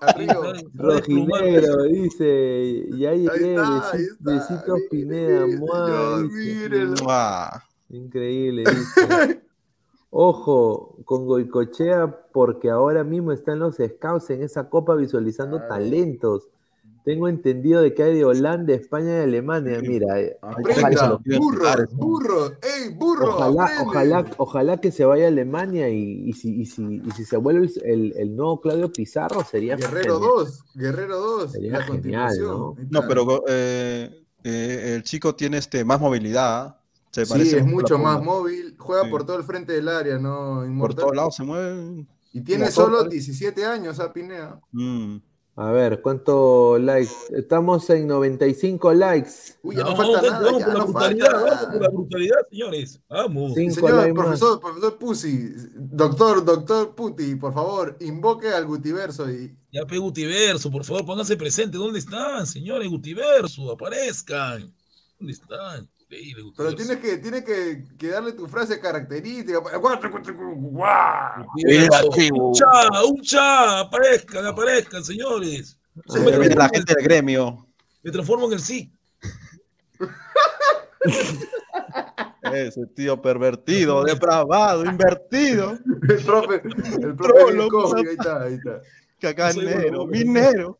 Arriba. 0.00 0.52
Rojinegro 0.74 1.84
dice, 1.84 2.86
y 2.90 3.06
ahí 3.06 3.26
Ahí 3.26 3.44
está, 3.44 3.92
ahí 3.92 4.02
está, 4.02 4.32
besitos 4.32 4.78
mire, 4.78 4.88
Pineda. 4.90 5.46
Increíble, 7.88 8.64
dice. 8.68 9.42
Ojo 10.10 10.96
con 11.04 11.26
Goicochea 11.26 12.30
porque 12.32 12.70
ahora 12.70 13.04
mismo 13.04 13.32
están 13.32 13.58
los 13.58 13.76
scouts 13.76 14.30
en 14.30 14.42
esa 14.42 14.70
copa 14.70 14.94
visualizando 14.94 15.60
talentos. 15.68 16.48
Tengo 17.06 17.28
entendido 17.28 17.82
de 17.82 17.94
que 17.94 18.02
hay 18.02 18.16
de 18.16 18.24
Holanda, 18.24 18.74
España 18.74 19.20
y 19.20 19.22
Alemania. 19.22 19.78
Mira, 19.80 20.20
eh, 20.20 20.36
Aprenda, 20.42 21.20
burro, 21.38 21.86
burro, 21.92 22.46
ey, 22.60 22.92
burro. 22.96 23.28
Ojalá, 23.36 23.70
ojalá, 23.86 24.24
ojalá 24.38 24.76
que 24.78 24.90
se 24.90 25.04
vaya 25.04 25.26
a 25.26 25.28
Alemania 25.28 25.88
y, 25.88 26.28
y 26.28 26.32
si, 26.32 26.62
y, 26.62 26.66
si, 26.66 26.82
y 27.04 27.10
si 27.12 27.24
se 27.24 27.36
vuelve 27.36 27.70
el, 27.84 28.12
el 28.16 28.34
nuevo 28.34 28.60
Claudio 28.60 28.90
Pizarro 28.90 29.44
sería 29.44 29.76
Guerrero 29.76 30.14
genial. 30.18 30.30
2, 30.36 30.64
Guerrero 30.74 31.20
2, 31.20 31.52
Sería 31.52 31.70
la 31.70 31.76
genial, 31.84 31.88
continuación. 31.92 32.48
¿no? 32.48 32.74
No, 32.90 33.02
pero 33.06 33.44
eh, 33.46 34.24
eh, 34.42 34.94
el 34.96 35.04
chico 35.04 35.32
tiene 35.36 35.58
este 35.58 35.84
más 35.84 36.00
movilidad. 36.00 36.66
¿ah? 36.66 36.80
Se 37.12 37.24
Sí, 37.24 37.32
parece 37.32 37.58
es 37.58 37.66
mucho 37.66 37.94
a 37.94 37.98
más 37.98 38.20
móvil, 38.20 38.74
juega 38.76 39.04
Sí. 39.04 39.10
por 39.10 39.24
todo 39.24 39.36
el 39.38 39.44
frente 39.44 39.74
del 39.74 39.88
área, 39.88 40.18
¿no? 40.18 40.64
Por 40.80 40.92
todos 40.92 41.14
lados 41.14 41.36
se 41.36 41.44
mueve. 41.44 42.04
Y 42.32 42.40
tiene 42.40 42.68
solo 42.72 43.04
¿eh? 43.06 43.10
17 43.10 43.64
años, 43.64 44.00
¿ah, 44.00 44.12
Pinea? 44.12 44.58
Mm. 44.72 45.18
A 45.58 45.70
ver, 45.70 46.02
¿cuántos 46.02 46.78
likes? 46.82 47.14
Estamos 47.30 47.88
en 47.88 48.06
95 48.06 48.92
likes. 48.92 49.30
Uy, 49.62 49.76
ya 49.76 49.84
no, 49.84 49.90
No, 49.90 49.96
falta 49.96 50.20
vamos, 50.20 50.30
nada, 50.30 50.44
vamos 50.44 50.60
ya 50.60 50.66
por 50.66 50.74
la 50.74 50.80
no 50.80 50.86
brutalidad, 50.86 51.30
falta 51.30 51.44
vamos 51.46 51.66
por 51.72 51.80
la 51.82 51.88
brutalidad, 51.88 52.36
señores. 52.50 53.00
Vamos. 53.08 53.54
Cinco 53.54 53.74
Señor 53.74 53.94
likes 53.94 54.12
más. 54.12 54.24
profesor, 54.26 54.60
profesor 54.60 54.98
Pusi, 54.98 55.48
doctor, 55.74 56.44
doctor 56.44 56.94
Puti, 56.94 57.36
por 57.36 57.54
favor, 57.54 57.96
invoque 58.00 58.48
al 58.48 58.66
Gutiverso 58.66 59.30
y 59.30 59.56
Ya 59.72 59.86
pe 59.86 59.96
Gutiverso, 59.96 60.70
por 60.70 60.84
favor, 60.84 61.06
pónganse 61.06 61.38
presentes. 61.38 61.80
¿Dónde 61.80 62.00
están, 62.00 62.46
señores? 62.46 62.88
Gutiverso, 62.90 63.72
aparezcan. 63.72 64.74
¿Dónde 65.18 65.32
están? 65.32 65.88
Increíble, 66.08 66.52
pero 66.56 66.72
tienes 66.76 66.98
que, 66.98 67.16
tienes 67.16 67.44
que, 67.44 67.82
que 67.98 68.08
darle 68.08 68.30
tu 68.32 68.46
frase 68.46 68.78
característica. 68.78 69.58
Guau, 69.58 69.98
Un 71.64 72.54
cha, 72.54 73.04
un 73.04 73.20
cha, 73.22 73.80
aparezcan, 73.80 74.46
aparezcan, 74.46 75.02
señores. 75.02 75.76
A 76.08 76.18
Me, 76.20 76.38
Viene 76.38 76.54
la 76.54 76.68
gente 76.68 76.94
del 76.94 77.02
gremio. 77.02 77.66
me 78.04 78.12
transformo 78.12 78.46
en 78.46 78.52
el 78.52 78.60
sí. 78.60 78.92
Ese 82.52 82.86
tío 82.94 83.20
pervertido, 83.20 84.04
depravado, 84.04 84.84
invertido. 84.84 85.76
El 86.08 86.24
profe, 86.24 86.62
el 87.02 87.16
profe 87.16 87.16
Trolo, 87.16 87.96
ahí 87.96 88.04
está, 88.04 88.42
ahí 88.42 88.54
está. 88.54 88.80
Cacanero, 89.20 90.06
minero. 90.06 90.78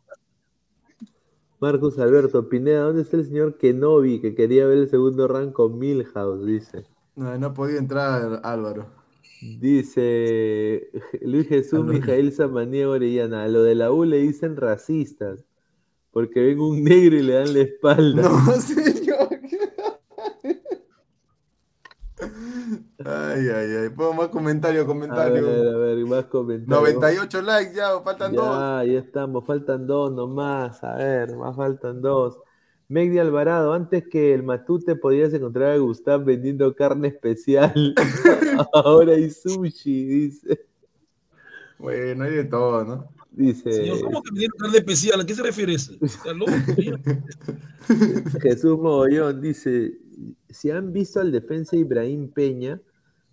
Marcos 1.61 1.99
Alberto 1.99 2.49
Pineda, 2.49 2.83
¿dónde 2.83 3.03
está 3.03 3.17
el 3.17 3.25
señor 3.25 3.57
Kenobi 3.57 4.21
que 4.21 4.35
quería 4.35 4.67
ver 4.67 4.79
el 4.79 4.91
segundo 4.91 5.27
rank 5.27 5.53
con 5.53 5.79
Milhouse? 5.79 6.45
Dice. 6.45 6.85
No, 7.15 7.37
no 7.39 7.55
podía 7.55 7.79
entrar 7.79 8.41
Álvaro. 8.45 8.87
Dice 9.41 10.91
Luis 11.23 11.49
Jesús 11.49 11.81
Álvaro. 11.81 11.93
Mijael 11.95 12.33
Samaniego 12.33 12.93
Orellana, 12.93 13.45
a 13.45 13.49
lo 13.49 13.63
de 13.63 13.75
la 13.75 13.91
U 13.91 14.05
le 14.05 14.19
dicen 14.19 14.57
racistas, 14.57 15.45
porque 16.11 16.41
ven 16.41 16.61
un 16.61 16.85
negro 16.85 17.17
y 17.17 17.23
le 17.23 17.35
dan 17.35 17.55
la 17.55 17.61
espalda. 17.61 18.23
No. 18.23 18.39
Ay, 23.05 23.49
ay, 23.49 23.77
ay. 23.77 23.89
Pongo 23.91 24.15
más 24.15 24.29
comentario, 24.29 24.81
a 24.83 24.85
ver, 24.85 24.87
comentario. 24.87 25.47
a 25.49 25.79
ver, 25.79 26.07
más 26.07 26.25
comentarios. 26.27 26.69
98 26.69 27.43
likes 27.43 27.75
ya, 27.75 28.01
faltan 28.01 28.35
dos. 28.35 28.47
Ya, 28.47 28.93
ya 28.93 28.99
estamos, 28.99 29.45
faltan 29.47 29.87
dos 29.87 30.13
nomás, 30.13 30.83
a 30.83 30.97
ver, 30.97 31.37
más 31.37 31.57
faltan 31.57 32.01
dos. 32.01 32.39
Megdi 32.89 33.19
Alvarado, 33.19 33.73
antes 33.73 34.05
que 34.09 34.33
el 34.33 34.45
Matute 34.45 34.95
podías 34.95 35.33
encontrar 35.35 35.73
a 35.73 35.77
Gustav 35.77 36.25
vendiendo 36.25 36.75
carne 36.75 37.09
especial, 37.09 37.95
ahora 38.73 39.13
hay 39.13 39.31
sushi, 39.31 40.05
dice. 40.05 40.67
Bueno, 41.79 42.25
hay 42.25 42.33
de 42.33 42.45
todo, 42.45 42.85
¿no? 42.85 43.09
Dice 43.33 43.71
Señor, 43.71 44.01
¿cómo 44.01 44.23
que 44.23 44.31
dieron 44.35 44.57
carne 44.59 44.79
especial? 44.79 45.21
¿A 45.21 45.27
qué 45.27 45.35
se 45.35 45.43
refiere 45.43 45.75
eso? 45.75 45.93
Jesús 48.41 48.79
Mogollón, 48.79 49.43
dice, 49.43 49.93
si 50.49 50.71
han 50.71 50.93
visto 50.93 51.21
al 51.21 51.33
defensa 51.33 51.77
Ibrahim 51.77 52.31
Peña, 52.31 52.81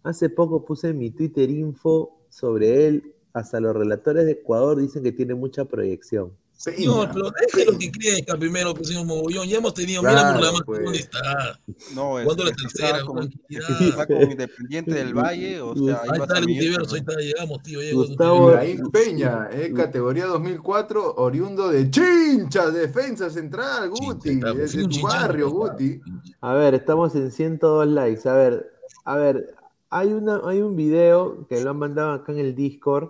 hace 0.03 0.29
poco 0.29 0.65
puse 0.65 0.89
en 0.89 0.97
mi 0.97 1.11
Twitter 1.11 1.49
info 1.49 2.25
sobre 2.29 2.87
él, 2.87 3.13
hasta 3.33 3.59
los 3.59 3.75
relatores 3.75 4.25
de 4.25 4.33
Ecuador 4.33 4.79
dicen 4.79 5.03
que 5.03 5.11
tiene 5.11 5.35
mucha 5.35 5.65
proyección. 5.65 6.31
Señor, 6.55 7.09
pero 7.13 7.29
déjelo 7.31 7.77
que 7.77 7.91
crezca 7.91 8.37
primero, 8.37 8.73
pues, 8.73 8.87
señor 8.87 9.05
Mogollón. 9.05 9.47
Ya 9.49 9.57
hemos 9.57 9.73
tenido, 9.73 10.01
mira 10.01 10.13
Claro, 10.13 10.33
por 10.35 10.45
la 10.45 10.51
mano 10.53 10.65
pues. 10.65 10.83
dónde 10.83 10.99
está. 10.99 11.59
No, 11.93 12.19
es, 12.19 12.23
Jugando 12.23 12.43
la 12.45 12.51
tercera, 12.51 12.87
está 12.89 13.05
como, 13.05 13.21
está 13.21 14.07
como 14.07 14.21
Independiente 14.21 14.93
del 14.93 15.13
Valle, 15.13 15.59
o 15.61 15.75
sea, 15.75 16.01
Ahí 16.03 16.09
ahí 16.13 16.19
va 16.19 16.25
está 16.25 16.37
el 16.37 16.45
Gutiverso, 16.45 16.95
ahí 16.95 17.01
está, 17.01 17.15
llegamos, 17.19 17.63
tío. 17.63 17.79
Gustavo- 17.93 18.49
Ibrahim 18.51 18.91
Peña, 18.91 19.49
eh, 19.51 19.73
categoría 19.75 20.25
2004, 20.27 21.15
oriundo 21.17 21.67
de 21.69 21.89
Chincha, 21.91 22.69
defensa 22.71 23.29
central, 23.29 23.89
Guti. 23.89 24.39
Es 24.61 24.71
sí, 24.71 24.77
de 24.77 24.87
tu 24.87 25.01
barrio, 25.01 25.47
está. 25.47 25.73
Guti. 25.73 26.01
A 26.39 26.53
ver, 26.53 26.75
estamos 26.75 27.13
en 27.15 27.29
102 27.31 27.87
likes. 27.87 28.29
A 28.29 28.33
ver, 28.35 28.71
a 29.03 29.17
ver, 29.17 29.53
hay, 29.89 30.13
una, 30.13 30.39
hay 30.45 30.61
un 30.61 30.77
video 30.77 31.45
que 31.49 31.61
lo 31.61 31.71
han 31.71 31.77
mandado 31.79 32.13
acá 32.13 32.31
en 32.31 32.39
el 32.39 32.55
Discord 32.55 33.09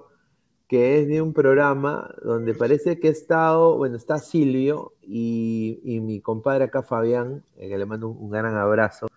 que 0.68 1.00
es 1.02 1.08
de 1.08 1.22
un 1.22 1.34
programa 1.34 2.14
donde 2.24 2.54
parece 2.54 3.00
que 3.00 3.10
ha 3.10 3.12
estado, 3.12 3.78
bueno, 3.78 3.96
está 3.98 4.18
Silvio 4.18 4.94
y, 5.02 5.80
y 5.84 6.00
mi 6.00 6.20
compadre 6.22 6.64
acá 6.66 6.82
Fabián, 6.84 7.44
eh, 7.58 7.70
que 7.70 7.78
le 7.78 7.86
mando 7.86 8.08
un, 8.10 8.18
un 8.18 8.30
gran 8.32 8.56
abrazo. 8.56 9.08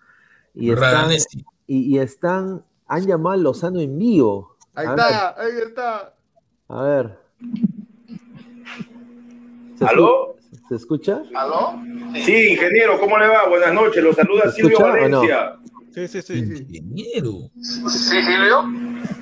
Y 0.53 0.71
están, 0.71 1.11
y, 1.67 1.95
y 1.95 1.99
están, 1.99 2.63
han 2.87 3.05
llamado 3.05 3.33
a 3.33 3.37
Lozano 3.37 3.79
en 3.79 3.97
vivo. 3.97 4.55
Ahí 4.75 4.85
A 4.87 4.89
está, 4.91 5.41
ahí 5.41 5.51
está. 5.65 6.13
a 6.67 6.81
ver. 6.83 7.17
¿Se 9.75 9.85
¿Aló? 9.85 10.35
escu- 10.35 10.67
¿Se 10.69 10.75
escucha? 10.75 11.21
¿Aló? 11.35 11.79
Sí, 12.25 12.49
ingeniero, 12.51 12.99
¿cómo 12.99 13.17
le 13.17 13.27
va? 13.27 13.47
Buenas 13.47 13.73
noches, 13.73 14.03
lo 14.03 14.13
saluda 14.13 14.43
¿Se 14.45 14.51
Silvio 14.53 14.77
escucha 14.77 14.91
o 15.05 15.09
no? 15.09 15.21
Sí, 15.97 16.07
sí, 16.07 16.21
sí. 16.21 16.33
Ingeniero. 16.37 17.49
Sí, 17.59 18.21
Silvio. 18.21 18.65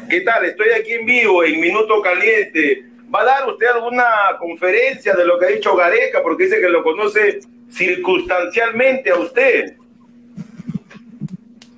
¿Qué 0.10 0.20
tal? 0.22 0.44
Estoy 0.44 0.68
aquí 0.78 0.92
en 0.92 1.06
vivo, 1.06 1.42
en 1.46 1.62
Minuto 1.62 2.02
Caliente. 2.02 2.86
¿Va 3.16 3.22
a 3.22 3.24
dar 3.24 3.48
usted 3.48 3.68
alguna 3.68 4.04
conferencia 4.38 5.14
de 5.14 5.26
lo 5.26 5.40
que 5.40 5.46
ha 5.46 5.50
dicho 5.52 5.74
Gareca? 5.74 6.22
Porque 6.22 6.44
dice 6.44 6.60
que 6.60 6.68
lo 6.68 6.84
conoce 6.84 7.40
circunstancialmente 7.70 9.10
a 9.10 9.20
usted. 9.20 9.78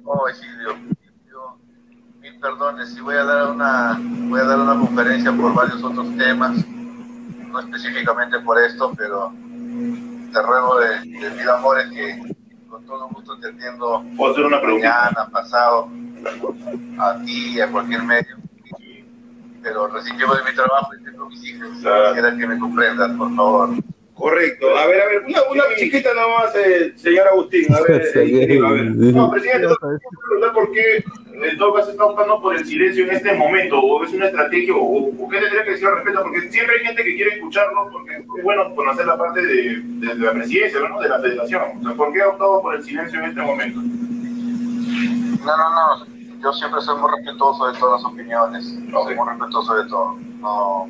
Oh, 0.03 0.27
Silvio, 0.33 0.73
Silvio, 0.73 1.59
mil 2.19 2.39
perdones. 2.39 2.89
Si 2.91 2.99
voy 2.99 3.17
a 3.17 3.23
dar 3.23 3.51
una, 3.51 4.01
voy 4.01 4.39
a 4.39 4.45
dar 4.45 4.59
una 4.59 4.79
conferencia 4.79 5.31
por 5.31 5.53
varios 5.53 5.83
otros 5.83 6.17
temas, 6.17 6.65
no 6.65 7.59
específicamente 7.59 8.39
por 8.39 8.59
esto, 8.59 8.91
pero 8.97 9.31
te 10.33 10.41
ruego 10.41 10.79
de, 10.79 10.89
de 11.01 11.29
mil 11.35 11.49
amores 11.49 11.87
que 11.91 12.19
con 12.77 12.85
todo 12.85 13.09
gusto 13.09 13.39
te 13.39 13.47
atiendo 13.47 14.03
¿Puedo 14.15 14.31
hacer 14.33 14.45
una 14.45 14.61
pregunta? 14.61 14.87
mañana, 14.87 15.29
pasado, 15.31 15.89
a 16.99 17.19
ti 17.25 17.55
y 17.55 17.59
a 17.59 17.71
cualquier 17.71 18.03
medio. 18.03 18.35
Pero 19.63 19.87
recién 19.87 20.17
llego 20.17 20.35
de 20.35 20.43
mi 20.43 20.55
trabajo 20.55 20.89
y 20.95 21.03
tengo 21.03 21.27
mis 21.27 21.43
hijas. 21.43 21.69
Quisiera 21.73 22.37
que 22.37 22.47
me 22.47 22.59
comprendas, 22.59 23.11
por 23.17 23.35
favor. 23.35 23.69
Correcto. 24.13 24.77
A 24.77 24.85
ver, 24.85 25.01
a 25.01 25.05
ver, 25.07 25.23
una, 25.27 25.39
una 25.51 25.63
chiquita 25.77 26.09
nada 26.13 26.27
más, 26.39 26.55
eh, 26.55 26.93
señor 26.95 27.27
Agustín. 27.27 27.73
A 27.73 27.81
ver, 27.81 28.01
eh, 28.15 28.59
a 28.63 28.71
ver. 28.71 28.85
No, 28.91 29.31
presidente, 29.31 29.67
quiero 29.67 29.75
preguntar 29.79 30.53
por 30.53 30.71
qué 30.71 31.03
el 31.43 31.57
Doga 31.57 31.83
se 31.83 31.91
está 31.91 32.05
optando 32.05 32.41
por 32.41 32.55
el 32.55 32.65
silencio 32.65 33.05
en 33.05 33.11
este 33.11 33.33
momento, 33.33 33.79
o 33.79 34.03
es 34.03 34.11
una 34.13 34.25
estrategia, 34.25 34.73
o, 34.75 35.09
o 35.09 35.29
qué 35.29 35.39
tendría 35.39 35.63
que 35.63 35.71
decir 35.71 35.87
al 35.87 35.95
respecto, 35.95 36.23
porque 36.23 36.49
siempre 36.49 36.75
hay 36.77 36.85
gente 36.85 37.03
que 37.03 37.15
quiere 37.15 37.35
escucharlo, 37.35 37.89
porque 37.91 38.17
es 38.17 38.43
bueno 38.43 38.73
conocer 38.75 39.05
la 39.05 39.17
parte 39.17 39.41
de, 39.41 39.81
de 39.81 40.15
la 40.15 40.31
presidencia, 40.31 40.79
¿no? 40.79 40.99
de 40.99 41.09
la 41.09 41.19
federación. 41.19 41.61
O 41.79 41.81
sea, 41.83 41.93
¿por 41.93 42.13
qué 42.13 42.21
ha 42.21 42.29
optado 42.29 42.61
por 42.61 42.75
el 42.75 42.83
silencio 42.83 43.19
en 43.19 43.25
este 43.29 43.41
momento? 43.41 43.79
No, 43.79 45.57
no, 45.57 45.69
no. 45.69 46.05
Yo 46.41 46.53
siempre 46.53 46.81
soy 46.81 46.99
muy 46.99 47.09
respetuoso 47.11 47.71
de 47.71 47.79
todas 47.79 48.01
las 48.01 48.11
opiniones. 48.11 48.65
Soy 48.65 49.15
muy 49.15 49.27
respetuoso 49.27 49.75
de 49.75 49.89
todo. 49.89 50.13
No, 50.39 50.87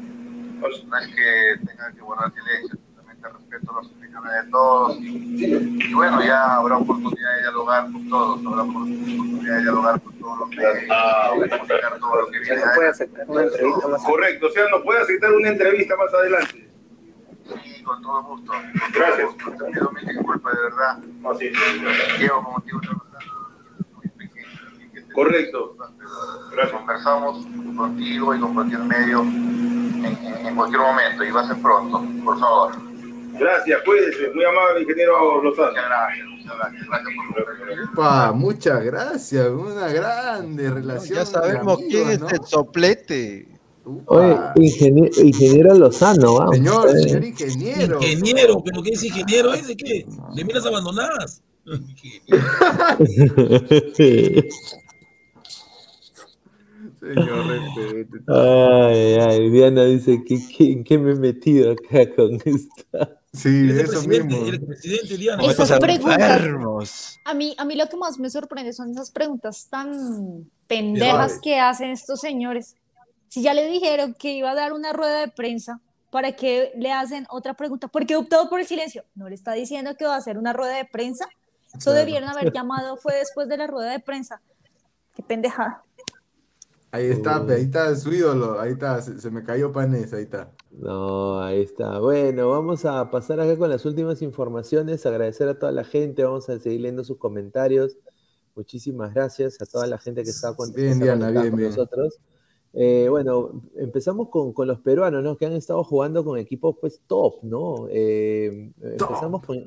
no 0.59 0.97
es 0.97 1.07
que 1.07 1.65
tenga 1.65 1.91
que 1.93 2.01
guardar 2.01 2.31
silencio. 2.33 2.77
Simplemente 2.77 3.29
respeto 3.29 3.81
las 3.81 3.87
opiniones 4.19 4.45
de 4.45 4.51
todos. 4.51 4.97
Y, 4.99 5.83
y 5.89 5.93
bueno, 5.93 6.23
ya 6.23 6.55
habrá 6.55 6.77
oportunidad 6.77 7.33
de 7.35 7.39
dialogar 7.41 7.83
con 7.91 8.09
todos. 8.09 8.45
Habrá 8.45 8.61
oportunidad 8.63 9.55
de 9.55 9.61
dialogar 9.61 10.01
con 10.01 10.13
todos 10.19 10.39
los 10.39 10.49
que 10.49 10.65
Ah, 10.89 11.31
bueno. 11.35 11.57
comunicar 11.57 11.99
todo 11.99 12.15
lo 12.21 12.27
que 12.27 12.39
viene. 12.39 12.61
adelante. 12.61 13.09
Correcto, 14.05 14.47
o 14.47 14.51
sea, 14.51 14.69
¿nos 14.69 14.81
puede 14.83 15.01
aceptar 15.01 15.33
una 15.33 15.49
entrevista 15.49 15.95
más 15.95 16.13
adelante? 16.13 16.69
Sí, 17.63 17.83
con 17.83 18.01
todo 18.01 18.23
gusto. 18.23 18.51
Con 18.51 18.71
todo 18.91 18.91
Gracias. 18.93 19.27
gusto. 19.33 19.51
Te 19.65 19.71
pido 19.71 19.91
mil 19.91 20.05
disculpas, 20.05 20.53
de 20.53 20.61
verdad. 20.63 20.97
No, 21.21 21.35
sí. 21.37 21.51
Llevo 22.19 22.43
como 22.43 22.59
digo, 22.65 22.79
muy 23.95 24.07
pequeño. 24.09 24.47
así 24.67 24.89
que 24.93 25.13
Correcto. 25.13 25.75
Gracias. 26.51 26.77
Conversamos 26.77 27.45
contigo 27.77 28.35
y 28.35 28.39
con 28.39 28.53
cualquier 28.53 28.79
medio 28.81 29.21
en, 29.21 30.03
en- 30.05 30.45
en 30.47 30.55
cualquier 30.55 30.81
momento 30.81 31.23
y 31.23 31.31
va 31.31 31.41
a 31.41 31.47
ser 31.47 31.61
pronto, 31.61 32.03
por 32.25 32.39
favor. 32.39 32.71
Gracias, 33.39 33.81
cuídese. 33.83 34.31
Muy 34.33 34.43
amable, 34.45 34.81
ingeniero 34.81 35.41
Lozano. 35.43 35.71
Upa, 37.93 38.31
muchas 38.31 38.83
gracias, 38.83 39.47
una 39.49 39.87
grande 39.89 40.69
relación. 40.71 41.19
Ya 41.19 41.25
sabemos 41.25 41.77
quién 41.89 42.09
es 42.09 42.21
amigos, 42.21 42.33
el 42.33 42.45
soplete. 42.45 43.47
Oye, 44.07 44.35
ingenie- 44.55 45.11
ingeniero 45.23 45.73
Lozano, 45.75 46.35
vamos. 46.35 46.55
Señor, 46.55 46.89
Eh, 46.89 46.99
señor 47.03 47.23
ingeniero. 47.23 47.99
Ingeniero, 48.01 48.63
¿pero 48.63 48.81
qué 48.83 48.89
es 48.91 49.03
ingeniero? 49.03 49.53
¿Es 49.53 49.67
de 49.67 49.77
qué? 49.77 50.05
¿De 50.35 50.43
minas 50.43 50.65
abandonadas? 50.65 51.41
Señor, 56.99 57.47
respete. 57.47 58.17
Ay, 58.27 59.17
ay, 59.21 59.49
Diana 59.49 59.85
dice 59.85 60.23
que, 60.25 60.37
que- 60.47 60.71
¿en 60.71 60.83
qué 60.83 60.97
me 60.97 61.11
he 61.11 61.15
metido 61.15 61.71
acá 61.71 62.09
con 62.15 62.35
esta? 62.43 63.16
Sí, 63.33 63.49
Él 63.49 63.79
es 63.79 63.89
eso 63.89 64.07
mismo. 64.07 64.37
presidente, 64.67 65.17
Diana. 65.17 65.43
Esas 65.43 65.79
preguntas, 65.79 66.17
Enfermos. 66.19 67.19
a 67.25 67.33
mí, 67.33 67.55
a 67.57 67.65
mí 67.65 67.75
lo 67.75 67.87
que 67.87 67.97
más 67.97 68.17
me 68.19 68.29
sorprende 68.29 68.73
son 68.73 68.89
esas 68.91 69.11
preguntas 69.11 69.67
tan 69.69 70.49
pendejas 70.67 71.39
que 71.41 71.59
hacen 71.59 71.91
estos 71.91 72.19
señores. 72.21 72.75
Si 73.27 73.41
ya 73.41 73.53
le 73.53 73.65
dijeron 73.69 74.15
que 74.17 74.31
iba 74.31 74.51
a 74.51 74.55
dar 74.55 74.71
una 74.73 74.93
rueda 74.93 75.19
de 75.19 75.27
prensa, 75.27 75.81
¿para 76.09 76.31
qué 76.31 76.71
le 76.77 76.91
hacen 76.91 77.27
otra 77.29 77.53
pregunta? 77.53 77.87
¿Por 77.89 78.05
qué 78.05 78.15
optó 78.15 78.49
por 78.49 78.59
el 78.61 78.65
silencio? 78.65 79.03
¿No 79.15 79.27
le 79.29 79.35
está 79.35 79.51
diciendo 79.51 79.95
que 79.97 80.05
va 80.05 80.15
a 80.15 80.19
hacer 80.19 80.37
una 80.37 80.53
rueda 80.53 80.75
de 80.77 80.85
prensa? 80.85 81.27
Eso 81.67 81.79
Claro. 81.91 81.97
debieron 81.99 82.29
haber 82.29 82.51
llamado, 82.53 82.95
fue 82.97 83.15
después 83.17 83.47
de 83.49 83.57
la 83.57 83.67
rueda 83.67 83.91
de 83.91 83.99
prensa. 83.99 84.41
Qué 85.15 85.21
pendejada. 85.21 85.83
Ahí 86.91 87.07
está, 87.07 87.43
ahí 87.49 87.63
está 87.63 87.95
su 87.95 88.13
ídolo, 88.13 88.59
ahí 88.59 88.71
está, 88.71 89.01
se, 89.01 89.19
se 89.19 89.29
me 89.29 89.43
cayó 89.43 89.71
Panés, 89.71 90.13
ahí 90.13 90.23
está. 90.23 90.51
No, 90.71 91.41
ahí 91.41 91.61
está. 91.61 91.99
Bueno, 91.99 92.49
vamos 92.49 92.85
a 92.85 93.09
pasar 93.09 93.39
acá 93.39 93.57
con 93.57 93.69
las 93.69 93.85
últimas 93.85 94.21
informaciones. 94.21 95.05
Agradecer 95.05 95.49
a 95.49 95.57
toda 95.57 95.71
la 95.71 95.83
gente. 95.83 96.23
Vamos 96.23 96.49
a 96.49 96.59
seguir 96.59 96.81
leyendo 96.81 97.03
sus 97.03 97.17
comentarios. 97.17 97.97
Muchísimas 98.55 99.13
gracias 99.13 99.61
a 99.61 99.65
toda 99.65 99.87
la 99.87 99.97
gente 99.97 100.23
que 100.23 100.29
está, 100.29 100.55
con, 100.55 100.73
que 100.73 100.81
Bien, 100.81 100.93
está 100.93 101.05
Diana, 101.05 101.19
conectada 101.25 101.41
bien, 101.43 101.51
con 101.51 101.59
bien. 101.59 101.69
nosotros. 101.71 102.19
Eh, 102.73 103.07
bueno, 103.09 103.63
empezamos 103.75 104.29
con, 104.29 104.53
con 104.53 104.67
los 104.67 104.79
peruanos, 104.79 105.23
¿no? 105.23 105.35
Que 105.35 105.47
han 105.47 105.53
estado 105.53 105.83
jugando 105.83 106.23
con 106.23 106.37
equipos, 106.37 106.75
pues, 106.79 107.01
top, 107.07 107.43
¿no? 107.43 107.87
Eh, 107.89 108.71
empezamos 108.81 109.43
con 109.45 109.65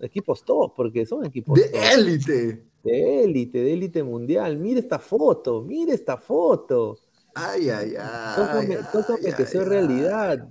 equipos 0.00 0.44
top, 0.44 0.74
porque 0.74 1.06
son 1.06 1.24
equipos 1.24 1.58
De 1.58 1.68
top. 1.68 1.80
élite. 1.94 2.64
De 2.82 3.24
élite, 3.24 3.58
de 3.58 3.72
élite 3.72 4.02
mundial. 4.02 4.56
Mira 4.58 4.80
esta 4.80 4.98
foto, 4.98 5.62
mira 5.62 5.94
esta 5.94 6.16
foto. 6.16 6.98
Ay, 7.34 7.70
ay, 7.70 7.94
ay. 7.98 8.36
Tócame, 8.36 8.78
tócame 8.92 9.34
que 9.36 9.46
soy 9.46 9.64
realidad. 9.64 10.48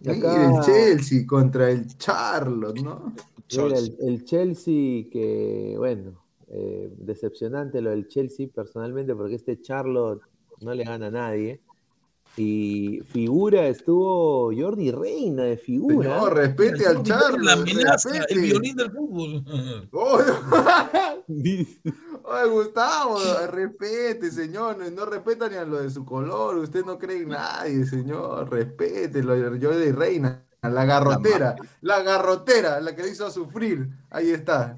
Mira 0.00 0.56
el 0.56 0.60
Chelsea 0.64 1.26
contra 1.26 1.70
el 1.70 1.86
Charlotte, 1.98 2.80
¿no? 2.80 3.12
Mira, 3.50 3.78
el, 3.78 3.96
el 4.00 4.24
Chelsea, 4.24 5.06
que 5.10 5.74
bueno, 5.76 6.22
eh, 6.48 6.90
decepcionante 6.96 7.80
lo 7.80 7.90
del 7.90 8.06
Chelsea 8.08 8.46
personalmente, 8.54 9.14
porque 9.14 9.34
este 9.34 9.60
Charlotte 9.60 10.22
no 10.60 10.72
le 10.72 10.84
gana 10.84 11.06
a 11.08 11.10
nadie. 11.10 11.60
Y 12.36 13.00
figura 13.10 13.66
estuvo 13.66 14.52
Jordi 14.56 14.92
Reina 14.92 15.42
de 15.42 15.56
figura. 15.56 16.14
Señor, 16.20 16.34
respete 16.36 16.86
al 16.86 16.96
La 16.98 17.02
Charlotte. 17.02 17.50
amenaza, 17.62 18.10
el 18.28 18.40
violín 18.40 18.76
del 18.76 18.92
fútbol. 18.92 19.44
Oh, 19.92 20.18
Ay, 22.30 22.48
Gustavo, 22.50 23.18
respete, 23.50 24.30
señor. 24.30 24.76
No, 24.78 24.88
no 24.90 25.04
respeta 25.06 25.48
ni 25.48 25.56
a 25.56 25.64
lo 25.64 25.78
de 25.82 25.90
su 25.90 26.04
color. 26.04 26.56
Usted 26.58 26.84
no 26.84 26.98
cree 26.98 27.22
en 27.22 27.30
nadie, 27.30 27.84
señor. 27.86 28.50
Respete 28.50 29.22
lo 29.22 29.34
de 29.34 29.64
Jordi 29.66 29.90
Reina. 29.92 30.44
La 30.62 30.84
garrotera. 30.84 31.56
La 31.80 32.02
garrotera, 32.02 32.80
la 32.80 32.94
que 32.94 33.02
le 33.02 33.10
hizo 33.10 33.30
sufrir. 33.30 33.88
Ahí 34.10 34.30
está. 34.30 34.76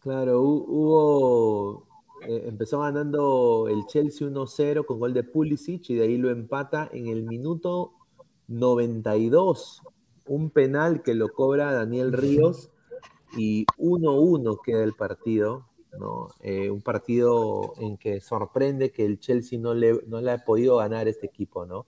Claro, 0.00 0.40
hu- 0.42 0.64
hubo. 0.68 1.87
Eh, 2.28 2.44
empezó 2.46 2.80
ganando 2.80 3.68
el 3.70 3.86
Chelsea 3.86 4.28
1-0 4.28 4.84
con 4.84 4.98
gol 4.98 5.14
de 5.14 5.22
Pulisic 5.22 5.88
y 5.88 5.94
de 5.94 6.04
ahí 6.04 6.18
lo 6.18 6.28
empata 6.28 6.90
en 6.92 7.06
el 7.06 7.22
minuto 7.22 7.94
92. 8.48 9.82
Un 10.26 10.50
penal 10.50 11.02
que 11.02 11.14
lo 11.14 11.30
cobra 11.30 11.72
Daniel 11.72 12.12
Ríos 12.12 12.70
y 13.34 13.64
1-1 13.78 14.60
queda 14.62 14.84
el 14.84 14.92
partido. 14.92 15.68
¿no? 15.98 16.28
Eh, 16.42 16.68
un 16.68 16.82
partido 16.82 17.72
en 17.78 17.96
que 17.96 18.20
sorprende 18.20 18.92
que 18.92 19.06
el 19.06 19.20
Chelsea 19.20 19.58
no 19.58 19.72
le, 19.72 20.02
no 20.06 20.20
le 20.20 20.30
ha 20.30 20.44
podido 20.44 20.76
ganar 20.76 21.08
este 21.08 21.28
equipo. 21.28 21.64
¿no? 21.64 21.86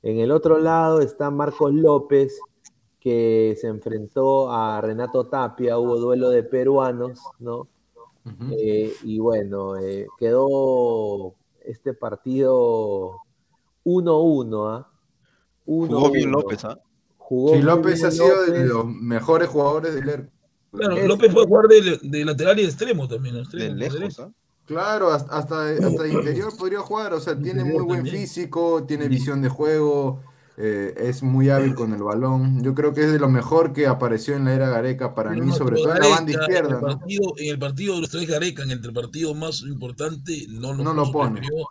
En 0.00 0.20
el 0.20 0.30
otro 0.30 0.58
lado 0.58 1.02
está 1.02 1.30
Marcos 1.30 1.74
López, 1.74 2.40
que 2.98 3.54
se 3.60 3.66
enfrentó 3.66 4.50
a 4.50 4.80
Renato 4.80 5.26
Tapia, 5.26 5.76
hubo 5.76 5.98
duelo 5.98 6.30
de 6.30 6.44
peruanos, 6.44 7.20
¿no? 7.38 7.68
Eh, 8.58 8.92
y 9.04 9.18
bueno, 9.18 9.76
eh, 9.76 10.06
quedó 10.18 11.34
este 11.64 11.94
partido 11.94 13.18
1-1, 13.84 14.68
¿ah? 14.68 14.88
Jugó 15.64 16.10
bien 16.10 16.30
1-1. 16.30 16.32
López, 16.32 16.64
¿ah? 16.64 16.78
Jugó 17.18 17.54
Sí, 17.54 17.62
López 17.62 17.94
bien 17.94 18.06
ha 18.06 18.10
sido 18.10 18.42
de 18.46 18.66
los 18.66 18.86
mejores 18.86 19.48
jugadores 19.48 19.94
del 19.94 20.08
ERC. 20.08 20.30
Claro, 20.72 20.96
Es- 20.96 21.08
López 21.08 21.32
fue 21.32 21.42
a 21.42 21.46
jugar 21.46 21.66
de, 21.68 21.98
de 22.02 22.24
lateral 22.24 22.58
y 22.58 22.62
de 22.62 22.68
extremo 22.68 23.08
también. 23.08 23.36
Extremo, 23.36 23.74
De 23.76 23.90
lejos. 23.90 24.20
¿ah? 24.20 24.30
Claro, 24.66 25.12
hasta, 25.12 25.36
hasta, 25.36 25.68
hasta 25.70 26.02
de 26.02 26.12
interior 26.12 26.52
podría 26.56 26.80
jugar, 26.80 27.12
o 27.14 27.20
sea, 27.20 27.38
tiene 27.40 27.62
muy 27.62 27.84
buen 27.84 27.98
también. 27.98 28.16
físico, 28.16 28.82
tiene 28.84 29.06
visión 29.08 29.40
de 29.40 29.48
juego, 29.48 30.22
eh, 30.58 30.94
es 30.96 31.22
muy 31.22 31.50
hábil 31.50 31.74
con 31.74 31.92
el 31.92 32.02
balón. 32.02 32.62
Yo 32.62 32.74
creo 32.74 32.94
que 32.94 33.02
es 33.04 33.12
de 33.12 33.18
lo 33.18 33.28
mejor 33.28 33.72
que 33.72 33.86
apareció 33.86 34.36
en 34.36 34.46
la 34.46 34.54
era 34.54 34.68
Gareca 34.70 35.14
para 35.14 35.30
Pero 35.30 35.42
mí, 35.44 35.50
no, 35.50 35.56
sobre 35.56 35.76
todo 35.76 35.94
en 35.94 36.00
la 36.02 36.08
banda 36.08 36.32
izquierda, 36.32 36.68
En 36.70 36.74
el 36.76 36.80
¿no? 36.80 36.86
partido, 36.98 37.32
en 37.36 37.48
el 37.50 37.58
partido 37.58 37.94
de 37.94 38.00
los 38.00 38.10
tres 38.10 38.26
Gareca, 38.28 38.62
en 38.62 38.70
el 38.70 38.92
partido 38.92 39.34
más 39.34 39.60
importante, 39.62 40.46
no 40.48 40.72
lo, 40.72 40.82
No 40.84 40.94
lo 40.94 41.12
pone. 41.12 41.40
prefirió- 41.40 41.66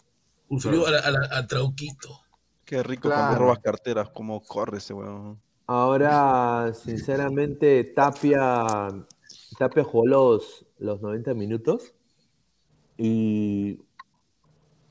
prefirió 0.49 0.85
a, 0.87 1.37
a 1.39 1.47
Trauquito. 1.47 2.19
Qué 2.63 2.81
rico 2.83 3.09
cuando 3.09 3.27
Claro. 3.29 3.39
robas 3.45 3.59
carteras, 3.59 4.09
cómo 4.09 4.41
corre 4.43 4.77
ese 4.77 4.93
weón. 4.93 5.39
Ahora, 5.67 6.71
sinceramente, 6.83 7.83
Tapia, 7.95 8.87
Tapia 9.57 9.83
jugó 9.83 10.05
los, 10.05 10.65
los 10.77 11.01
90 11.01 11.33
minutos 11.33 11.93
y 12.97 13.79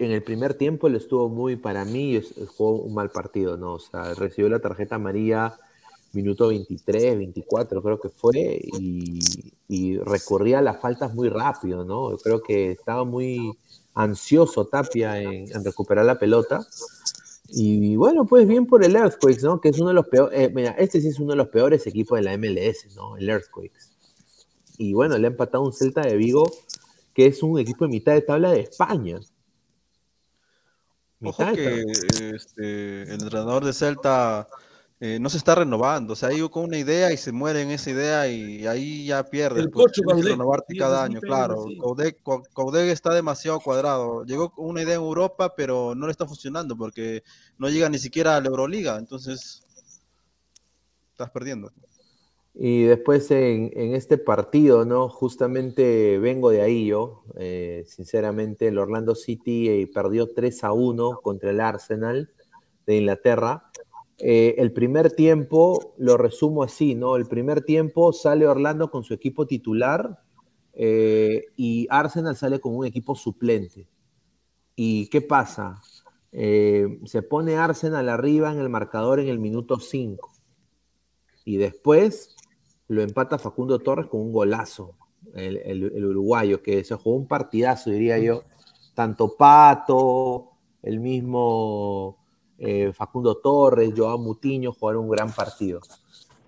en 0.05 0.13
el 0.13 0.23
primer 0.23 0.55
tiempo 0.55 0.89
le 0.89 0.99
estuvo 0.99 1.29
muy, 1.29 1.57
para 1.57 1.85
mí, 1.85 2.21
jugó 2.57 2.83
un 2.83 2.95
mal 2.95 3.11
partido, 3.11 3.57
¿no? 3.57 3.75
O 3.75 3.79
sea, 3.81 4.15
recibió 4.15 4.49
la 4.49 4.61
tarjeta 4.61 4.97
amarilla 4.97 5.59
minuto 6.13 6.49
23, 6.49 7.19
24 7.19 7.83
creo 7.83 8.01
que 8.01 8.09
fue, 8.09 8.61
y, 8.79 9.19
y 9.69 9.99
recurría 9.99 10.61
a 10.61 10.63
las 10.63 10.81
faltas 10.81 11.13
muy 11.13 11.29
rápido, 11.29 11.85
¿no? 11.85 12.11
Yo 12.13 12.19
creo 12.19 12.43
que 12.43 12.71
estaba 12.71 13.05
muy 13.05 13.57
ansioso 13.95 14.67
Tapia 14.67 15.21
en, 15.21 15.65
recuperar 15.65 16.05
la 16.05 16.19
pelota. 16.19 16.67
Y 17.49 17.97
bueno, 17.97 18.25
pues 18.25 18.47
bien 18.47 18.67
por 18.67 18.85
el 18.85 18.97
Earthquakes, 18.97 19.43
¿no? 19.43 19.61
Que 19.61 19.69
es 19.69 19.79
uno 19.79 19.89
de 19.89 19.95
los 19.95 20.09
peores, 20.09 20.53
mira, 20.53 20.73
este 20.73 21.01
sí 21.01 21.09
es 21.09 21.19
uno 21.21 21.31
de 21.31 21.37
los 21.37 21.49
peores 21.49 21.87
equipos 21.87 22.19
de 22.19 22.25
la 22.25 22.37
MLS, 22.37 22.95
¿no? 22.97 23.17
El 23.17 23.29
Earthquakes. 23.29 23.91
Y 24.79 24.93
bueno, 24.93 25.17
le 25.19 25.29
ha 25.29 25.31
empatado 25.31 25.63
un 25.63 25.73
Celta 25.73 26.01
de 26.01 26.17
Vigo, 26.17 26.51
que 27.13 27.27
es 27.27 27.43
un 27.43 27.59
equipo 27.59 27.85
de 27.85 27.93
mitad 27.93 28.13
de 28.13 28.23
tabla 28.23 28.51
de 28.51 28.61
España. 28.61 29.21
Ojo 31.29 31.53
que 31.55 31.85
este, 32.35 33.03
el 33.03 33.13
entrenador 33.13 33.65
de 33.65 33.73
Celta 33.73 34.47
eh, 35.01 35.19
no 35.21 35.29
se 35.29 35.37
está 35.39 35.55
renovando, 35.55 36.13
o 36.13 36.17
sea, 36.17 36.29
ha 36.31 36.33
ido 36.33 36.51
con 36.51 36.65
una 36.65 36.79
idea 36.79 37.13
y 37.13 37.17
se 37.17 37.33
muere 37.33 37.63
en 37.63 37.71
esa 37.71 37.91
idea 37.91 38.29
y 38.29 38.67
ahí 38.67 39.05
ya 39.07 39.23
pierde. 39.25 39.61
El 39.61 39.71
pues, 39.71 39.93
que 39.93 40.01
Caudé. 40.03 40.31
renovarte 40.31 40.73
Sí, 40.73 40.79
cada 40.79 41.03
año, 41.03 41.21
claro. 41.21 41.65
sí. 41.69 41.79
Caudé, 41.79 42.17
Cau- 42.23 42.43
Caudé 42.55 42.91
está 42.91 43.13
demasiado 43.13 43.61
cuadrado. 43.61 44.25
Llegó 44.25 44.51
con 44.51 44.67
una 44.67 44.83
idea 44.83 44.95
en 44.95 45.01
Europa, 45.03 45.55
pero 45.57 45.95
no 45.95 46.07
le 46.07 46.13
está 46.13 46.27
funcionando 46.27 46.77
porque 46.77 47.23
no 47.59 47.69
llega 47.69 47.89
ni 47.89 47.99
siquiera 47.99 48.37
a 48.37 48.41
la 48.41 48.49
Euroliga, 48.49 48.97
entonces 48.97 49.63
estás 51.13 51.31
perdiendo. 51.31 51.71
Y 52.57 52.85
después 52.85 53.31
en, 53.33 53.73
este 53.95 54.17
partido, 54.17 54.85
¿no? 54.85 55.09
Justamente 55.09 56.19
vengo 56.19 56.51
de 56.51 56.63
ahí 56.63 56.87
yo. 56.87 57.25
eh, 57.37 57.85
sinceramente, 57.87 58.69
el 58.69 58.79
Orlando 58.79 59.17
City 59.17 59.69
eh, 59.69 59.91
perdió 59.93 60.33
3 60.33 60.63
a 60.65 60.73
1 60.73 61.21
contra 61.21 61.51
el 61.51 61.61
Arsenal 61.61 62.31
de 62.87 62.97
Inglaterra. 62.99 63.71
Eh, 64.19 64.55
el 64.59 64.73
primer 64.73 65.13
tiempo, 65.13 65.95
lo 65.99 66.17
resumo 66.17 66.63
así, 66.63 66.95
¿no? 66.95 67.17
El 67.17 67.27
primer 67.27 67.63
tiempo 67.65 68.13
sale 68.13 68.47
Orlando 68.47 68.89
con 68.91 69.03
su 69.03 69.15
equipo 69.15 69.47
titular 69.47 70.21
y 70.77 71.87
Arsenal 71.89 72.35
sale 72.35 72.59
con 72.61 72.75
un 72.75 72.85
equipo 72.85 73.15
suplente. 73.15 73.89
¿Y 74.75 75.09
qué 75.09 75.21
pasa? 75.21 75.81
Se 76.33 77.23
pone 77.29 77.57
Arsenal 77.57 78.09
arriba 78.09 78.51
en 78.53 78.59
el 78.59 78.69
marcador 78.69 79.21
en 79.21 79.29
el 79.29 79.39
minuto 79.39 79.79
5 79.79 80.33
y 81.45 81.59
después 81.59 82.34
lo 82.89 83.03
empata 83.03 83.39
Facundo 83.39 83.79
Torres 83.79 84.07
con 84.07 84.21
un 84.21 84.33
golazo, 84.33 84.93
el, 85.35 85.57
el- 85.59 85.93
el 85.95 86.05
uruguayo, 86.05 86.63
que 86.63 86.85
se 86.85 86.95
jugó 86.95 87.17
un 87.17 87.27
partidazo, 87.27 87.91
diría 87.91 88.19
yo. 88.19 88.43
Tanto 88.95 89.37
Pato, 89.37 90.51
el 90.83 91.01
mismo 91.01 92.17
eh, 92.59 92.93
Facundo 92.95 93.37
Torres, 93.39 93.93
Joao 93.97 94.19
Mutiño 94.19 94.73
jugaron 94.73 95.05
un 95.05 95.11
gran 95.11 95.33
partido. 95.33 95.81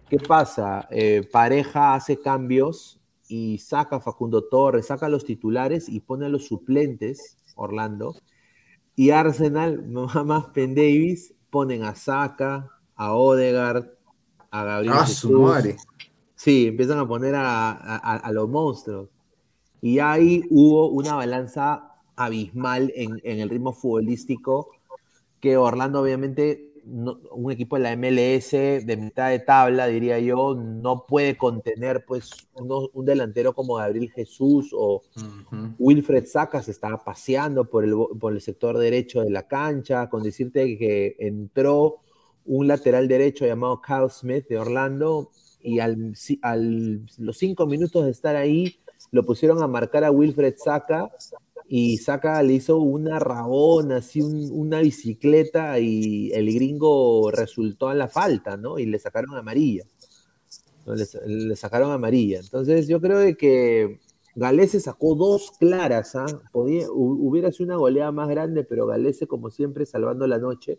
¿Qué 0.08 0.18
pasa? 0.18 0.86
Eh, 0.90 1.28
pareja 1.32 1.94
hace 1.94 2.20
cambios 2.20 3.00
y 3.28 3.58
saca 3.58 3.96
a 3.96 4.00
Facundo 4.00 4.44
Torres, 4.44 4.86
saca 4.86 5.06
a 5.06 5.08
los 5.08 5.24
titulares 5.24 5.88
y 5.88 5.98
pone 6.00 6.26
a 6.26 6.28
los 6.28 6.46
suplentes, 6.46 7.36
Orlando. 7.56 8.14
Y 8.94 9.10
Arsenal, 9.10 9.84
más 10.24 10.46
Penn 10.54 10.74
Davis, 10.76 11.34
ponen 11.50 11.82
a 11.82 11.96
Saka, 11.96 12.70
a 12.94 13.14
Odegaard, 13.14 13.86
a 14.52 14.64
Gabriel. 14.64 14.94
Ah, 14.96 15.06
Jesús. 15.06 15.30
su 15.32 15.40
madre. 15.40 15.76
Sí, 16.36 16.68
empiezan 16.68 16.98
a 16.98 17.08
poner 17.08 17.34
a, 17.34 17.70
a- 17.72 18.16
a 18.16 18.32
los 18.32 18.48
monstruos. 18.48 19.08
Y 19.80 19.98
ahí 19.98 20.42
hubo 20.50 20.88
una 20.90 21.14
balanza 21.14 21.92
abismal 22.14 22.92
en, 22.94 23.20
en 23.24 23.40
el 23.40 23.48
ritmo 23.50 23.72
futbolístico 23.72 24.68
que 25.40 25.56
Orlando 25.56 26.00
obviamente, 26.02 26.72
no- 26.84 27.18
un 27.32 27.50
equipo 27.52 27.76
de 27.76 27.82
la 27.82 27.92
MLS 27.96 28.52
de 28.84 28.96
mitad 28.96 29.30
de 29.30 29.38
tabla, 29.40 29.86
diría 29.86 30.18
yo, 30.20 30.54
no 30.54 31.04
puede 31.06 31.36
contener 31.36 32.04
pues 32.06 32.30
uno- 32.54 32.88
un 32.92 33.04
delantero 33.04 33.54
como 33.54 33.74
Gabriel 33.76 34.10
Jesús 34.10 34.70
o 34.72 35.02
Wilfred 35.78 36.26
Saka 36.26 36.62
se 36.62 36.70
estaba 36.70 37.02
paseando 37.02 37.64
por 37.64 37.84
el, 37.84 37.94
por 38.20 38.32
el 38.32 38.40
sector 38.40 38.76
derecho 38.78 39.20
de 39.22 39.30
la 39.30 39.46
cancha, 39.48 40.08
con 40.08 40.22
decirte 40.22 40.76
que 40.78 41.16
entró 41.18 41.96
un 42.44 42.66
lateral 42.68 43.08
derecho 43.08 43.46
llamado 43.46 43.80
Kyle 43.82 44.08
Smith 44.10 44.46
de 44.48 44.58
Orlando 44.58 45.30
y 45.66 45.80
al, 45.80 46.14
al- 46.42 47.06
los 47.18 47.36
cinco 47.38 47.66
minutos 47.66 48.04
de 48.04 48.10
estar 48.12 48.36
ahí 48.36 48.76
lo 49.12 49.24
pusieron 49.24 49.62
a 49.62 49.66
marcar 49.68 50.04
a 50.04 50.10
Wilfred 50.10 50.54
Saka 50.56 51.10
y 51.68 51.98
Saka 51.98 52.42
le 52.42 52.54
hizo 52.54 52.78
una 52.78 53.18
rabona, 53.18 53.96
así 53.96 54.20
un- 54.22 54.50
una 54.52 54.80
bicicleta 54.80 55.78
y 55.80 56.30
el 56.32 56.52
gringo 56.54 57.30
resultó 57.32 57.88
a 57.88 57.94
la 57.94 58.08
falta, 58.08 58.56
¿no? 58.56 58.78
Y 58.78 58.86
le 58.86 58.98
sacaron 58.98 59.34
amarilla. 59.36 59.84
Le, 60.86 61.04
sa- 61.04 61.20
le 61.26 61.56
sacaron 61.56 61.90
amarilla. 61.90 62.38
Entonces 62.40 62.86
yo 62.88 63.00
creo 63.00 63.36
que 63.36 63.98
Galese 64.36 64.78
sacó 64.80 65.14
dos 65.16 65.50
claras, 65.58 66.14
¿ah? 66.14 66.26
Podía- 66.52 66.86
hu- 66.88 67.18
hubiera 67.28 67.50
sido 67.50 67.66
una 67.66 67.76
goleada 67.76 68.12
más 68.12 68.28
grande, 68.28 68.62
pero 68.64 68.86
Galese 68.86 69.26
como 69.26 69.50
siempre 69.50 69.84
salvando 69.86 70.26
la 70.28 70.38
noche, 70.38 70.78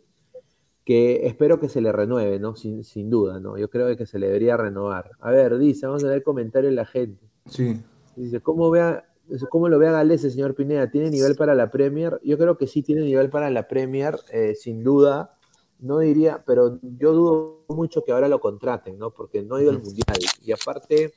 que 0.88 1.28
espero 1.28 1.60
que 1.60 1.68
se 1.68 1.82
le 1.82 1.92
renueve, 1.92 2.40
¿no? 2.40 2.56
Sin, 2.56 2.86
sin 2.86 3.10
duda, 3.10 3.42
¿no? 3.42 3.58
Yo 3.58 3.70
creo 3.70 3.94
que 3.98 4.06
se 4.06 4.20
le 4.20 4.28
debería 4.28 4.56
renovar. 4.56 5.12
A 5.20 5.32
ver, 5.32 5.58
dice, 5.58 5.86
vamos 5.86 6.02
a 6.06 6.08
ver 6.08 6.16
el 6.16 6.24
comentario 6.24 6.70
de 6.70 6.76
la 6.78 6.86
gente. 6.86 7.30
Sí. 7.46 7.82
Dice, 8.16 8.40
¿cómo, 8.40 8.70
vea, 8.72 9.06
¿cómo 9.50 9.68
lo 9.68 9.80
ve 9.80 9.90
a 9.90 9.92
Galese, 9.92 10.30
señor 10.32 10.56
Pineda? 10.56 10.90
¿Tiene 10.90 11.10
nivel 11.10 11.36
para 11.36 11.56
la 11.56 11.70
Premier? 11.72 12.22
Yo 12.24 12.38
creo 12.38 12.58
que 12.58 12.68
sí 12.68 12.84
tiene 12.84 13.02
nivel 13.02 13.30
para 13.30 13.50
la 13.50 13.68
Premier, 13.68 14.18
eh, 14.32 14.56
sin 14.56 14.82
duda. 14.82 15.38
No 15.80 16.00
diría, 16.00 16.42
pero 16.48 16.80
yo 16.82 17.12
dudo 17.12 17.66
mucho 17.68 18.06
que 18.06 18.14
ahora 18.14 18.30
lo 18.30 18.40
contraten, 18.40 18.98
¿no? 18.98 19.12
Porque 19.12 19.44
no 19.44 19.56
ha 19.56 19.62
ido 19.62 19.72
al 19.72 19.84
Mundial. 19.84 20.20
Y 20.42 20.54
aparte, 20.54 21.16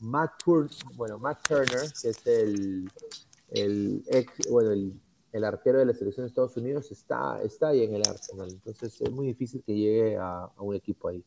Matt, 0.00 0.32
Tur- 0.44 0.68
bueno, 0.96 1.16
Matt 1.20 1.46
Turner, 1.46 1.92
que 2.02 2.08
es 2.08 2.26
el, 2.26 2.90
el 3.50 4.02
ex, 4.08 4.50
bueno, 4.50 4.72
el, 4.72 4.94
el 5.32 5.44
arquero 5.44 5.78
de 5.78 5.86
la 5.86 5.94
selección 5.94 6.24
de 6.24 6.28
Estados 6.28 6.56
Unidos, 6.56 6.90
está, 6.90 7.40
está 7.42 7.68
ahí 7.68 7.84
en 7.84 7.94
el 7.94 8.02
Arsenal. 8.08 8.48
Entonces 8.50 9.00
es 9.00 9.10
muy 9.10 9.26
difícil 9.26 9.62
que 9.64 9.74
llegue 9.74 10.16
a, 10.16 10.44
a 10.44 10.62
un 10.62 10.74
equipo 10.74 11.08
ahí. 11.08 11.24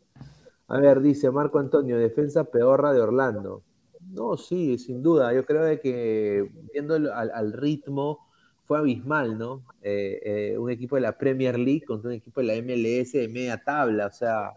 A 0.67 0.79
ver, 0.79 1.01
dice 1.01 1.29
Marco 1.31 1.59
Antonio, 1.59 1.97
defensa 1.97 2.43
peorra 2.45 2.93
de 2.93 3.01
Orlando. 3.01 3.63
No, 4.11 4.35
sí, 4.37 4.77
sin 4.77 5.01
duda. 5.01 5.33
Yo 5.33 5.45
creo 5.45 5.63
de 5.63 5.79
que 5.79 6.49
viendo 6.73 6.95
al, 6.95 7.09
al 7.31 7.53
ritmo 7.53 8.19
fue 8.65 8.77
abismal, 8.79 9.37
¿no? 9.37 9.63
Eh, 9.81 10.19
eh, 10.53 10.57
un 10.57 10.69
equipo 10.69 10.95
de 10.95 11.01
la 11.01 11.17
Premier 11.17 11.57
League 11.59 11.83
contra 11.85 12.09
un 12.09 12.15
equipo 12.15 12.41
de 12.41 12.47
la 12.47 12.53
MLS 12.55 13.11
de 13.17 13.27
media 13.27 13.61
tabla, 13.63 14.07
o 14.07 14.11
sea, 14.11 14.51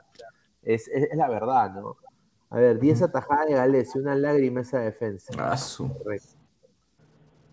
es, 0.63 0.89
es- 0.89 1.11
es 1.11 1.17
la 1.17 1.29
verdad, 1.29 1.73
¿no? 1.75 1.97
A 2.51 2.59
ver, 2.61 2.79
10 2.79 3.03
atajadas 3.03 3.49
de 3.49 3.55
Gales 3.55 3.95
y 3.95 3.99
una 3.99 4.15
lágrima 4.15 4.61
esa 4.61 4.79
defensa. 4.81 5.33
Correcto. 5.89 6.29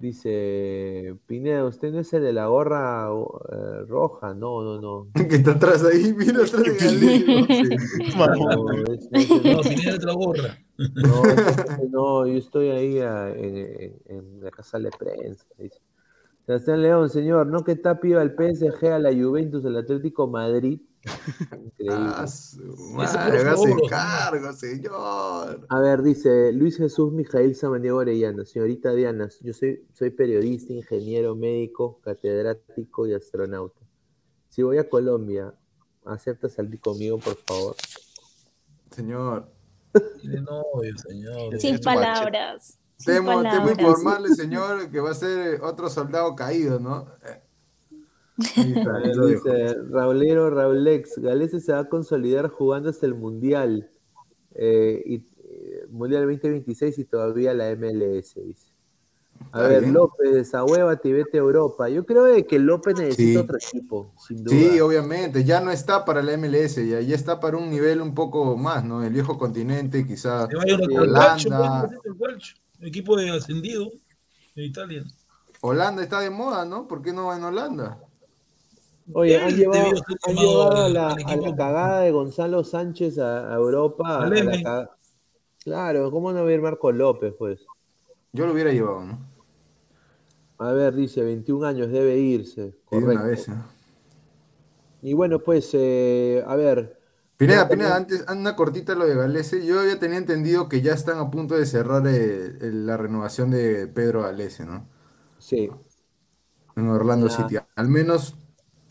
Dice 0.03 1.15
Pineda, 1.27 1.63
¿usted 1.63 1.93
no 1.93 1.99
es 1.99 2.11
el 2.11 2.23
de 2.23 2.33
la 2.33 2.47
gorra 2.47 3.07
eh, 3.07 3.85
roja? 3.87 4.33
No, 4.33 4.61
no, 4.61 4.81
no. 4.81 5.07
Que 5.29 5.35
está 5.37 5.51
atrás 5.51 5.81
ahí, 5.85 6.13
mira 6.13 6.43
atrás 6.43 6.61
de 6.61 6.75
Galese. 6.75 7.77
No, 8.17 8.83
ese- 8.83 9.07
ese 9.13 9.53
No, 9.53 9.61
Pineda 9.61 9.95
otra 9.95 10.11
gorra. 10.13 10.57
No, 10.77 11.23
no, 11.89 12.27
yo 12.27 12.37
estoy 12.37 12.67
ahí 12.71 12.99
ah, 12.99 13.29
en, 13.33 13.55
en- 13.55 13.95
en 14.07 14.43
la 14.43 14.51
casa 14.51 14.77
de 14.77 14.89
prensa. 14.91 15.45
dice. 15.57 15.79
Sebastián 16.45 16.81
León, 16.81 17.09
señor, 17.09 17.47
no 17.47 17.63
que 17.63 17.77
tapiva 17.77 18.19
al 18.19 18.35
PSG, 18.35 18.87
a 18.91 18.99
la 18.99 19.13
Juventus, 19.13 19.65
al 19.65 19.77
Atlético 19.77 20.27
Madrid. 20.27 20.81
Increíble. 21.05 22.13
Ah, 22.15 22.27
su 22.27 22.61
madre, 22.93 23.39
hágase 23.39 23.75
cargo, 23.89 24.53
señor. 24.53 25.65
A 25.69 25.79
ver, 25.79 26.01
dice 26.01 26.51
Luis 26.53 26.77
Jesús 26.77 27.11
Mijail 27.11 27.55
Samaniego 27.55 27.97
Orellana, 27.97 28.45
señorita 28.45 28.93
Diana, 28.93 29.29
yo 29.41 29.53
soy, 29.53 29.85
soy 29.93 30.11
periodista, 30.11 30.73
ingeniero, 30.73 31.35
médico, 31.35 31.99
catedrático 32.01 33.07
y 33.07 33.13
astronauta. 33.13 33.81
Si 34.49 34.63
voy 34.63 34.77
a 34.77 34.87
Colombia, 34.87 35.53
¿acepta 36.05 36.47
salir 36.47 36.79
conmigo, 36.79 37.17
por 37.17 37.35
favor? 37.37 37.75
Señor. 38.91 39.51
Tiene 40.21 40.41
novio, 40.41 40.97
señor. 40.97 41.59
Sin 41.59 41.79
palabras. 41.79 42.79
Temo, 43.03 43.41
temo 43.41 43.69
informarle, 43.69 44.29
señor, 44.29 44.89
que 44.89 44.99
va 44.99 45.11
a 45.11 45.15
ser 45.15 45.61
otro 45.61 45.89
soldado 45.89 46.35
caído, 46.35 46.79
¿no? 46.79 47.07
Dice 48.37 49.75
Raulero 49.89 50.49
Raulex, 50.49 51.17
Galese 51.19 51.59
se 51.59 51.71
va 51.71 51.79
a 51.79 51.89
consolidar 51.89 52.49
jugando 52.49 52.89
hasta 52.89 53.05
el 53.05 53.15
Mundial. 53.15 53.89
eh, 54.55 55.01
y, 55.05 55.15
eh, 55.15 55.87
Mundial 55.89 56.23
2026 56.27 56.99
y 56.99 57.05
todavía 57.05 57.53
la 57.55 57.71
MLS, 57.75 58.35
dice. 58.35 58.71
A 59.51 59.57
Está 59.57 59.67
ver, 59.67 59.81
bien. 59.81 59.93
López, 59.95 60.53
ahuévate 60.53 61.09
y 61.09 61.11
vete 61.11 61.37
a 61.37 61.41
Europa. 61.41 61.89
Yo 61.89 62.05
creo 62.05 62.23
de 62.25 62.45
que 62.45 62.59
López 62.59 62.95
necesita 62.95 63.31
Sí. 63.31 63.37
otro 63.37 63.57
equipo, 63.57 64.13
sin 64.17 64.43
duda. 64.43 64.55
Sí, 64.55 64.79
obviamente, 64.79 65.43
ya 65.43 65.59
no 65.59 65.71
está 65.71 66.05
para 66.05 66.21
la 66.21 66.33
MLS, 66.33 66.87
ya, 66.87 67.01
ya 67.01 67.15
está 67.15 67.39
para 67.39 67.57
un 67.57 67.69
nivel 67.69 67.99
un 68.01 68.13
poco 68.13 68.55
más, 68.57 68.85
¿no? 68.85 69.03
El 69.03 69.11
viejo 69.11 69.37
continente, 69.39 70.05
quizás 70.05 70.47
Holanda. 70.95 71.89
el 72.79 72.87
equipo 72.87 73.15
de 73.17 73.29
ascendido 73.31 73.89
de 74.55 74.65
Italia. 74.65 75.03
Holanda 75.61 76.03
está 76.03 76.19
de 76.19 76.29
moda, 76.29 76.65
¿no? 76.65 76.87
¿Por 76.87 77.01
qué 77.01 77.11
no 77.11 77.27
va 77.27 77.37
en 77.37 77.43
Holanda? 77.43 77.99
Oye, 79.11 79.37
han 79.37 79.55
llevado, 79.55 79.91
han 80.23 80.37
a 80.77 80.89
la, 80.89 81.09
a 81.11 81.55
cagada 81.57 81.99
de 82.01 82.11
Gonzalo 82.11 82.63
Sánchez 82.63 83.17
a, 83.19 83.51
a 83.51 83.55
Europa. 83.55 84.23
a 84.23 84.29
la 84.29 84.89
Claro, 85.63 86.11
¿cómo 86.11 86.31
no 86.31 86.43
va 86.43 86.49
a 86.49 86.53
ir 86.53 86.61
Marco 86.61 86.91
López, 86.91 87.33
pues? 87.37 87.65
Yo 88.31 88.45
lo 88.45 88.53
hubiera 88.53 88.71
llevado, 88.71 89.03
¿no? 89.05 89.19
A 90.57 90.71
ver, 90.71 90.95
dice, 90.95 91.21
21 91.23 91.65
años, 91.65 91.91
debe 91.91 92.17
irse. 92.17 92.75
Correcto. 92.85 93.11
una 93.11 93.23
vez, 93.23 93.47
¿no? 93.49 93.65
Y 95.01 95.13
bueno, 95.13 95.39
pues, 95.39 95.69
eh, 95.73 96.43
a 96.47 96.55
ver. 96.55 96.97
Pineda, 97.37 97.63
ya 97.63 97.69
Pineda, 97.69 97.95
antes, 97.95 98.25
una 98.29 98.55
cortita 98.55 98.95
lo 98.95 99.05
de 99.05 99.15
Galese. 99.15 99.65
Yo 99.65 99.79
había 99.81 99.99
tenido 99.99 100.19
entendido 100.19 100.69
que 100.69 100.81
ya 100.81 100.93
están 100.93 101.17
a 101.17 101.29
punto 101.29 101.55
de 101.55 101.65
cerrar 101.65 102.05
eh, 102.07 102.57
el- 102.61 102.85
la 102.85 102.95
renovación 102.95 103.51
de 103.51 103.87
Pedro 103.87 104.21
Galese, 104.21 104.65
¿no? 104.65 104.87
Sí. 105.39 105.69
En 106.75 106.87
Orlando 106.89 107.27
Ya. 107.27 107.35
City. 107.35 107.57
Al 107.75 107.89
menos 107.89 108.35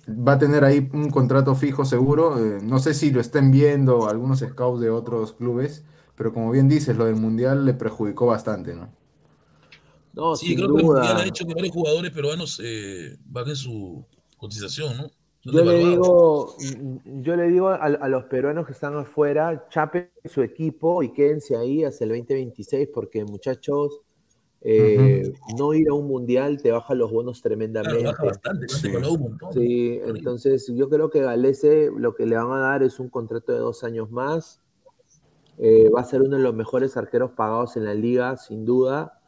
va 0.09 0.33
a 0.35 0.39
tener 0.39 0.65
ahí 0.65 0.89
un 0.93 1.11
contrato 1.11 1.55
fijo 1.55 1.85
seguro. 1.85 2.39
eh, 2.39 2.61
no 2.63 2.79
sé 2.79 2.95
si 2.95 3.11
lo 3.11 3.21
estén 3.21 3.51
viendo 3.51 4.09
algunos 4.09 4.41
scouts 4.41 4.81
de 4.81 4.91
otros 4.91 5.33
clubes, 5.35 5.85
pero 6.17 6.33
como 6.33 6.51
bien 6.51 6.69
dices, 6.69 6.97
lo 6.97 7.05
del 7.07 7.17
Mundial 7.17 7.65
le 7.67 7.75
perjudicó 7.75 8.27
bastante, 8.27 8.75
¿no? 8.75 8.91
No, 10.13 10.37
Sí, 10.37 10.47
sin 10.49 10.57
creo 10.57 10.75
que 10.75 10.81
el 10.83 10.87
Mundial 10.87 11.17
ha 11.17 11.25
hecho 11.27 11.47
que 11.47 11.55
varios 11.55 11.73
jugadores 11.73 12.11
peruanos 12.11 12.61
eh, 12.63 13.17
bajen 13.25 13.57
su 13.57 14.05
cotización, 14.37 14.97
¿no? 14.97 15.11
Son 15.41 15.55
Yo 15.55 15.65
le 15.65 15.79
digo, 15.79 16.57
yo 17.05 17.37
le 17.37 17.49
digo 17.49 17.69
a, 17.69 17.77
a 17.77 18.09
los 18.09 18.25
peruanos 18.25 18.65
que 18.67 18.73
están 18.73 18.97
afuera, 18.97 19.67
chapen 19.71 20.11
su 20.25 20.43
equipo 20.43 21.03
y 21.03 21.13
quédense 21.13 21.57
ahí 21.57 21.83
hasta 21.83 22.05
el 22.05 22.11
2026, 22.11 22.89
porque 22.95 23.25
muchachos, 23.25 24.01
eh, 24.65 25.33
no 25.57 25.75
ir 25.75 25.89
a 25.89 25.95
un 25.95 26.07
mundial 26.07 26.61
te 26.63 26.71
baja 26.71 26.95
los 26.95 27.11
bonos 27.11 27.43
tremendamente. 27.43 27.99
Claro, 27.99 28.11
baja 28.13 28.25
bastante, 28.25 28.67
te 28.67 28.75
han 28.75 28.83
devaluado 28.83 29.15
un 29.15 29.21
montón. 29.23 29.53
Sí, 29.53 29.99
entonces 30.05 30.71
yo 30.75 30.89
creo 30.89 31.11
que 31.11 31.21
Galese 31.21 31.91
lo 31.97 32.15
que 32.15 32.27
le 32.27 32.37
van 32.37 32.53
a 32.53 32.59
dar 32.61 32.83
es 32.83 33.01
un 33.01 33.09
contrato 33.09 33.53
de 33.53 33.59
dos 33.59 33.83
años 33.85 34.11
más. 34.11 34.61
Eh, 35.59 35.89
va 35.91 36.01
a 36.01 36.05
ser 36.05 36.23
uno 36.23 36.37
de 36.37 36.43
los 36.43 36.55
mejores 36.55 36.97
arqueros 36.97 37.33
pagados 37.33 37.77
en 37.77 37.85
la 37.85 37.95
liga, 37.95 38.37
sin 38.37 38.65
duda, 38.65 39.21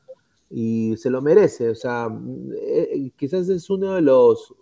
y 0.51 0.97
se 0.97 1.11
lo 1.11 1.21
merece. 1.21 1.69
O 1.71 1.75
sea, 1.75 2.09
eh, 2.61 3.11
quizás 3.17 3.49
es 3.49 3.69
uno 3.71 3.93
de 3.95 4.03
los 4.03 4.55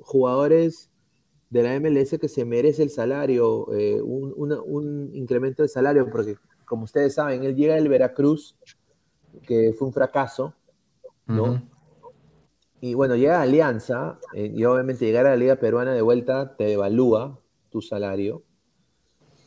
jugadores 0.00 0.90
de 1.50 1.62
la 1.62 1.74
MLS 1.76 2.18
que 2.18 2.28
se 2.28 2.44
merece 2.44 2.82
el 2.82 2.90
salario, 2.90 3.72
eh, 3.72 4.00
un, 4.02 4.34
una- 4.36 4.60
un 4.60 5.10
incremento 5.14 5.62
de 5.62 5.68
salario, 5.68 6.08
porque 6.10 6.36
como 6.64 6.84
ustedes 6.84 7.14
saben, 7.14 7.44
él 7.44 7.54
llega 7.56 7.76
del 7.76 7.88
Veracruz, 7.88 8.56
que 9.46 9.74
fue 9.76 9.88
un 9.88 9.94
fracaso, 9.94 10.54
¿no? 11.26 11.62
Y 12.80 12.94
bueno, 12.94 13.16
llega 13.16 13.38
a 13.38 13.42
Alianza, 13.42 14.18
eh, 14.34 14.52
y 14.54 14.64
obviamente 14.64 15.04
llegar 15.04 15.26
a 15.26 15.30
la 15.30 15.36
Liga 15.36 15.56
Peruana 15.56 15.92
de 15.92 16.02
vuelta 16.02 16.56
te 16.56 16.64
devalúa 16.64 17.40
tu 17.70 17.80
salario. 17.80 18.42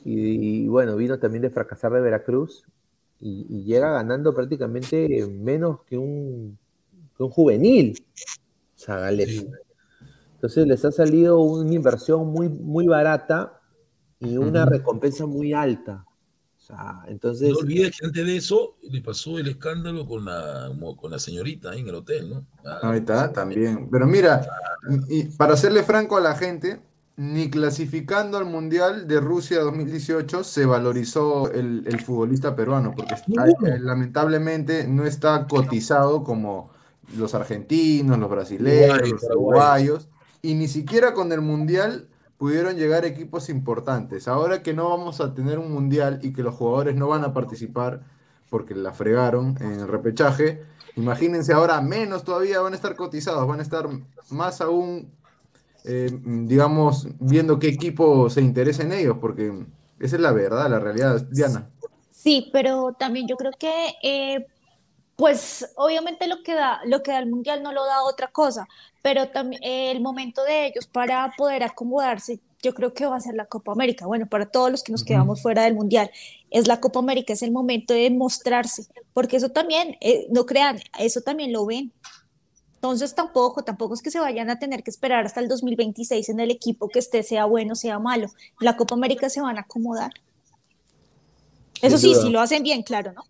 Y, 0.03 0.67
bueno, 0.67 0.95
vino 0.95 1.19
también 1.19 1.41
de 1.43 1.49
fracasar 1.49 1.91
de 1.91 2.01
Veracruz 2.01 2.65
y, 3.19 3.63
llega 3.63 3.91
ganando 3.91 4.33
prácticamente 4.33 5.27
menos 5.27 5.83
que 5.83 5.97
un, 5.97 6.57
que 7.15 7.23
un 7.23 7.29
juvenil, 7.29 7.97
Zagales. 8.77 9.45
Entonces 10.35 10.65
les 10.67 10.85
ha 10.85 10.91
salido 10.91 11.39
una 11.41 11.73
inversión 11.73 12.27
muy, 12.27 12.47
muy 12.47 12.87
barata 12.87 13.61
y 14.21 14.37
una 14.37 14.65
recompensa 14.65 15.25
muy 15.25 15.53
alta. 15.53 16.05
Sea, 16.69 17.03
entonces... 17.07 17.49
No 17.49 17.57
olvides 17.59 17.97
que 17.97 18.05
antes 18.05 18.25
de 18.25 18.37
eso 18.37 18.75
le 18.83 19.01
pasó 19.01 19.39
el 19.39 19.47
escándalo 19.47 20.05
con 20.05 20.25
la, 20.25 20.71
con 20.97 21.11
la 21.11 21.17
señorita 21.17 21.71
ahí 21.71 21.79
en 21.79 21.89
el 21.89 21.95
hotel, 21.95 22.29
¿no? 22.29 22.45
Ah, 22.63 22.91
ahí 22.91 22.99
está, 22.99 23.33
también. 23.33 23.89
Pero 23.91 24.05
mira, 24.05 24.47
y 25.07 25.23
para 25.23 25.57
serle 25.57 25.83
franco 25.83 26.17
a 26.17 26.21
la 26.21 26.35
gente, 26.35 26.79
ni 27.17 27.49
clasificando 27.49 28.37
al 28.37 28.45
Mundial 28.45 29.07
de 29.07 29.19
Rusia 29.19 29.59
2018 29.59 30.43
se 30.43 30.65
valorizó 30.65 31.51
el, 31.51 31.99
futbolista 31.99 32.55
peruano, 32.55 32.93
porque 32.95 33.15
eh, 33.15 33.79
lamentablemente 33.79 34.87
no 34.87 35.05
está 35.05 35.47
cotizado 35.47 36.23
como 36.23 36.71
los 37.17 37.33
argentinos, 37.33 38.17
los 38.19 38.29
brasileños, 38.29 39.09
los 39.09 39.23
uruguayos, 39.23 40.07
y 40.41 40.53
ni 40.53 40.67
siquiera 40.67 41.13
con 41.13 41.31
el 41.31 41.41
Mundial 41.41 42.07
pudieron 42.39 42.77
llegar 42.77 43.05
equipos 43.05 43.49
importantes. 43.49 44.27
Ahora 44.27 44.63
que 44.63 44.73
no 44.73 44.89
vamos 44.89 45.21
a 45.21 45.35
tener 45.35 45.59
un 45.59 45.71
Mundial 45.71 46.19
y 46.23 46.33
que 46.33 46.41
los 46.41 46.55
jugadores 46.55 46.95
no 46.95 47.07
van 47.07 47.23
a 47.23 47.33
participar 47.33 48.01
porque 48.49 48.73
la 48.73 48.93
fregaron 48.93 49.55
en 49.61 49.73
el 49.73 49.87
repechaje, 49.87 50.63
imagínense 50.95 51.53
ahora 51.53 51.79
menos 51.81 52.23
todavía 52.23 52.61
van 52.61 52.73
a 52.73 52.75
estar 52.75 52.95
cotizados, 52.95 53.47
van 53.47 53.59
a 53.59 53.63
estar 53.63 53.87
más 54.31 54.59
aún 54.59 55.11
eh, 55.85 56.09
digamos, 56.11 57.07
viendo 57.19 57.57
qué 57.57 57.67
equipo 57.67 58.29
se 58.29 58.41
interesa 58.41 58.83
en 58.83 58.93
ellos, 58.93 59.17
porque 59.19 59.65
esa 59.99 60.15
es 60.17 60.21
la 60.21 60.31
verdad, 60.31 60.69
la 60.69 60.79
realidad, 60.79 61.21
Diana. 61.29 61.69
Sí, 62.11 62.49
pero 62.51 62.95
también 62.99 63.27
yo 63.27 63.37
creo 63.37 63.51
que, 63.57 63.95
eh, 64.03 64.45
pues 65.15 65.71
obviamente 65.77 66.27
lo 66.27 66.43
que, 66.43 66.53
da, 66.53 66.81
lo 66.85 67.01
que 67.01 67.11
da 67.11 67.19
el 67.19 67.29
Mundial 67.29 67.63
no 67.63 67.71
lo 67.71 67.85
da 67.85 68.03
otra 68.03 68.27
cosa, 68.27 68.67
pero 69.01 69.29
también 69.29 69.63
eh, 69.63 69.91
el 69.91 70.01
momento 70.01 70.43
de 70.43 70.67
ellos 70.67 70.87
para 70.87 71.31
poder 71.37 71.63
acomodarse, 71.63 72.39
yo 72.61 72.73
creo 72.73 72.93
que 72.93 73.05
va 73.05 73.15
a 73.15 73.21
ser 73.21 73.35
la 73.35 73.45
Copa 73.45 73.71
América. 73.71 74.05
Bueno, 74.05 74.27
para 74.27 74.45
todos 74.45 74.69
los 74.69 74.83
que 74.83 74.91
nos 74.91 75.03
quedamos 75.03 75.41
fuera 75.41 75.63
del 75.63 75.75
Mundial, 75.75 76.11
es 76.51 76.67
la 76.67 76.81
Copa 76.81 76.99
América, 76.99 77.33
es 77.33 77.41
el 77.41 77.51
momento 77.51 77.93
de 77.93 78.09
mostrarse, 78.11 78.87
porque 79.13 79.37
eso 79.37 79.49
también, 79.49 79.97
no 80.29 80.45
crean, 80.45 80.79
eso 80.97 81.21
también 81.21 81.53
lo 81.53 81.65
ven. 81.65 81.93
Entonces 82.75 83.13
tampoco, 83.13 83.63
tampoco 83.63 83.93
es 83.93 84.01
que 84.01 84.09
se 84.09 84.21
vayan 84.21 84.49
a 84.49 84.57
tener 84.57 84.83
que 84.83 84.89
esperar 84.89 85.25
hasta 85.25 85.41
el 85.41 85.49
2026 85.49 86.29
en 86.29 86.39
el 86.39 86.49
equipo 86.49 86.87
que 86.87 86.99
esté, 86.99 87.23
sea 87.23 87.43
bueno, 87.43 87.75
sea 87.75 87.99
malo. 87.99 88.27
La 88.61 88.77
Copa 88.77 88.95
América 88.95 89.29
se 89.29 89.41
van 89.41 89.57
a 89.57 89.61
acomodar. 89.61 90.11
Eso 91.81 91.97
sí, 91.97 92.15
si 92.15 92.29
lo 92.29 92.39
hacen 92.39 92.63
bien, 92.63 92.83
claro, 92.83 93.11
¿no? 93.13 93.23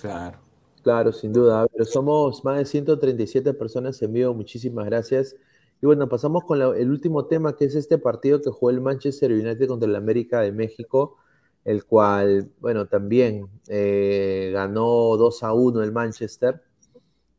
Claro. 0.00 0.45
Claro, 0.86 1.12
sin 1.12 1.32
duda. 1.32 1.66
Pero 1.72 1.84
somos 1.84 2.44
más 2.44 2.58
de 2.58 2.64
137 2.64 3.52
personas 3.54 4.00
en 4.02 4.12
vivo. 4.12 4.32
Muchísimas 4.34 4.86
gracias. 4.86 5.34
Y 5.82 5.86
bueno, 5.86 6.08
pasamos 6.08 6.44
con 6.44 6.62
el 6.62 6.88
último 6.88 7.26
tema, 7.26 7.56
que 7.56 7.64
es 7.64 7.74
este 7.74 7.98
partido 7.98 8.40
que 8.40 8.50
jugó 8.50 8.70
el 8.70 8.80
Manchester 8.80 9.32
United 9.32 9.66
contra 9.66 9.88
el 9.88 9.96
América 9.96 10.42
de 10.42 10.52
México, 10.52 11.16
el 11.64 11.84
cual, 11.86 12.52
bueno, 12.60 12.86
también 12.86 13.48
eh, 13.66 14.52
ganó 14.54 15.16
2 15.16 15.42
a 15.42 15.54
1 15.54 15.82
el 15.82 15.90
Manchester, 15.90 16.62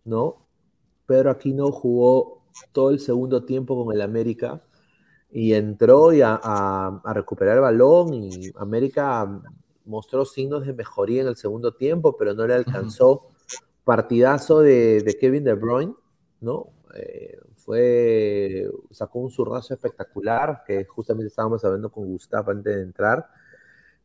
¿no? 0.03 0.45
Pedro 1.05 1.31
Aquino 1.31 1.71
jugó 1.71 2.43
todo 2.73 2.89
el 2.89 2.99
segundo 2.99 3.45
tiempo 3.45 3.81
con 3.81 3.95
el 3.95 4.01
América 4.01 4.61
y 5.31 5.53
entró 5.53 6.09
a, 6.21 7.01
recuperar 7.13 7.55
el 7.55 7.61
balón 7.61 8.13
y 8.13 8.51
América 8.57 9.41
mostró 9.85 10.25
signos 10.25 10.65
de 10.65 10.73
mejoría 10.73 11.21
en 11.21 11.29
el 11.29 11.37
segundo 11.37 11.73
tiempo, 11.75 12.17
pero 12.17 12.33
no 12.33 12.45
le 12.45 12.53
alcanzó. 12.53 13.36
Partidazo 13.87 14.59
de, 14.59 15.17
Kevin 15.17 15.45
De 15.45 15.53
Bruyne, 15.53 15.95
¿no? 16.41 16.67
Eh, 16.93 17.39
fue, 17.55 18.69
sacó 18.91 19.19
un 19.19 19.31
zurrazo 19.31 19.73
espectacular, 19.73 20.63
que 20.67 20.83
justamente 20.83 21.29
estábamos 21.29 21.63
hablando 21.63 21.89
con 21.89 22.03
Gustavo 22.03 22.51
antes 22.51 22.75
de 22.75 22.81
entrar, 22.81 23.29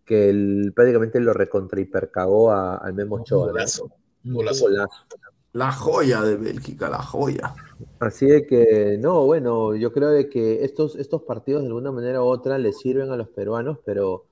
que 0.04 0.70
prácticamente 0.72 1.18
lo 1.18 1.32
recontra 1.32 1.80
hipercagó 1.80 2.52
al 2.52 2.94
Memo 2.94 3.16
Ochoa. 3.16 3.46
Un 3.46 3.50
golazo. 3.50 3.90
Un 4.24 4.34
golazo. 4.34 4.68
La 5.52 5.72
joya 5.72 6.22
de 6.22 6.36
Bélgica, 6.36 6.88
la 6.88 7.02
joya. 7.02 7.52
Así 7.98 8.26
de 8.26 8.46
que, 8.46 8.98
no, 9.00 9.26
bueno, 9.26 9.74
yo 9.74 9.92
creo 9.92 10.10
de 10.10 10.28
que 10.28 10.62
estos, 10.62 10.94
estos 10.94 11.22
partidos 11.22 11.62
de 11.62 11.66
alguna 11.66 11.90
manera 11.90 12.22
u 12.22 12.26
otra 12.26 12.56
les 12.56 12.78
sirven 12.78 13.10
a 13.10 13.16
los 13.16 13.30
peruanos, 13.30 13.78
pero 13.84 14.26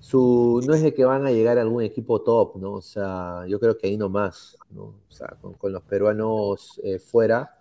su, 0.00 0.62
no 0.66 0.74
es 0.74 0.82
de 0.82 0.94
que 0.94 1.04
van 1.04 1.26
a 1.26 1.30
llegar 1.30 1.58
a 1.58 1.60
algún 1.60 1.82
equipo 1.82 2.22
top, 2.22 2.56
¿no? 2.56 2.72
O 2.72 2.82
sea, 2.82 3.44
yo 3.46 3.60
creo 3.60 3.76
que 3.76 3.86
ahí 3.86 3.96
nomás, 3.98 4.56
¿no? 4.70 4.82
O 4.82 5.10
sea, 5.10 5.36
con, 5.58 5.72
los 5.72 5.82
peruanos 5.82 6.80
eh, 6.82 6.98
fuera, 6.98 7.58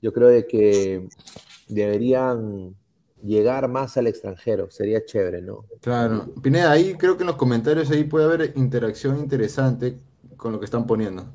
yo 0.00 0.12
creo 0.12 0.28
de 0.28 0.46
que 0.46 1.08
deberían 1.68 2.76
llegar 3.22 3.68
más 3.68 3.96
al 3.96 4.06
extranjero, 4.06 4.70
sería 4.70 5.04
chévere, 5.04 5.42
¿no? 5.42 5.64
Claro, 5.80 6.28
Pineda, 6.40 6.70
ahí 6.70 6.94
creo 6.94 7.16
que 7.16 7.24
en 7.24 7.28
los 7.28 7.36
comentarios 7.36 7.90
ahí 7.90 8.04
puede 8.04 8.26
haber 8.26 8.52
interacción 8.56 9.18
interesante 9.18 9.98
con 10.36 10.52
lo 10.52 10.60
que 10.60 10.66
están 10.66 10.86
poniendo. 10.86 11.26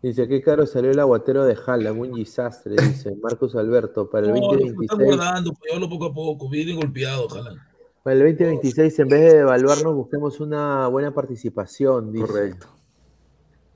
Dice, 0.00 0.26
qué 0.26 0.42
caro 0.42 0.66
salió 0.66 0.90
el 0.90 0.98
aguatero 0.98 1.44
de 1.44 1.54
Jala, 1.54 1.92
un 1.92 2.12
desastre, 2.12 2.74
dice 2.76 3.14
Marcos 3.22 3.54
Alberto, 3.54 4.08
para 4.10 4.26
el 4.26 4.32
2026. 4.34 4.90
Está 4.90 5.04
guardando, 5.04 5.52
pues 5.52 5.88
poco 5.88 6.04
a 6.06 6.14
poco, 6.14 6.48
viene 6.48 6.74
golpeado, 6.74 7.28
Jala. 7.28 7.68
Para 8.02 8.16
el 8.16 8.22
2026, 8.36 8.98
en 8.98 9.08
vez 9.08 9.20
de 9.32 9.38
evaluarnos, 9.40 9.94
busquemos 9.94 10.40
una 10.40 10.88
buena 10.88 11.14
participación, 11.14 12.12
dice. 12.12 12.26
Correcto. 12.26 12.66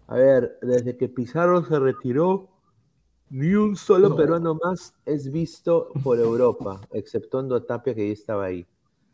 A 0.09 0.17
ver, 0.17 0.59
desde 0.63 0.97
que 0.97 1.09
Pizarro 1.09 1.65
se 1.65 1.79
retiró, 1.79 2.49
ni 3.31 3.55
un 3.55 3.77
solo 3.77 4.15
peruano 4.17 4.59
más 4.63 4.95
es 5.05 5.31
visto 5.31 5.91
por 6.03 6.19
Europa, 6.19 6.81
exceptuando 6.93 7.63
Tapia, 7.65 7.95
que 7.95 8.09
ya 8.09 8.13
estaba 8.13 8.45
ahí. 8.45 8.67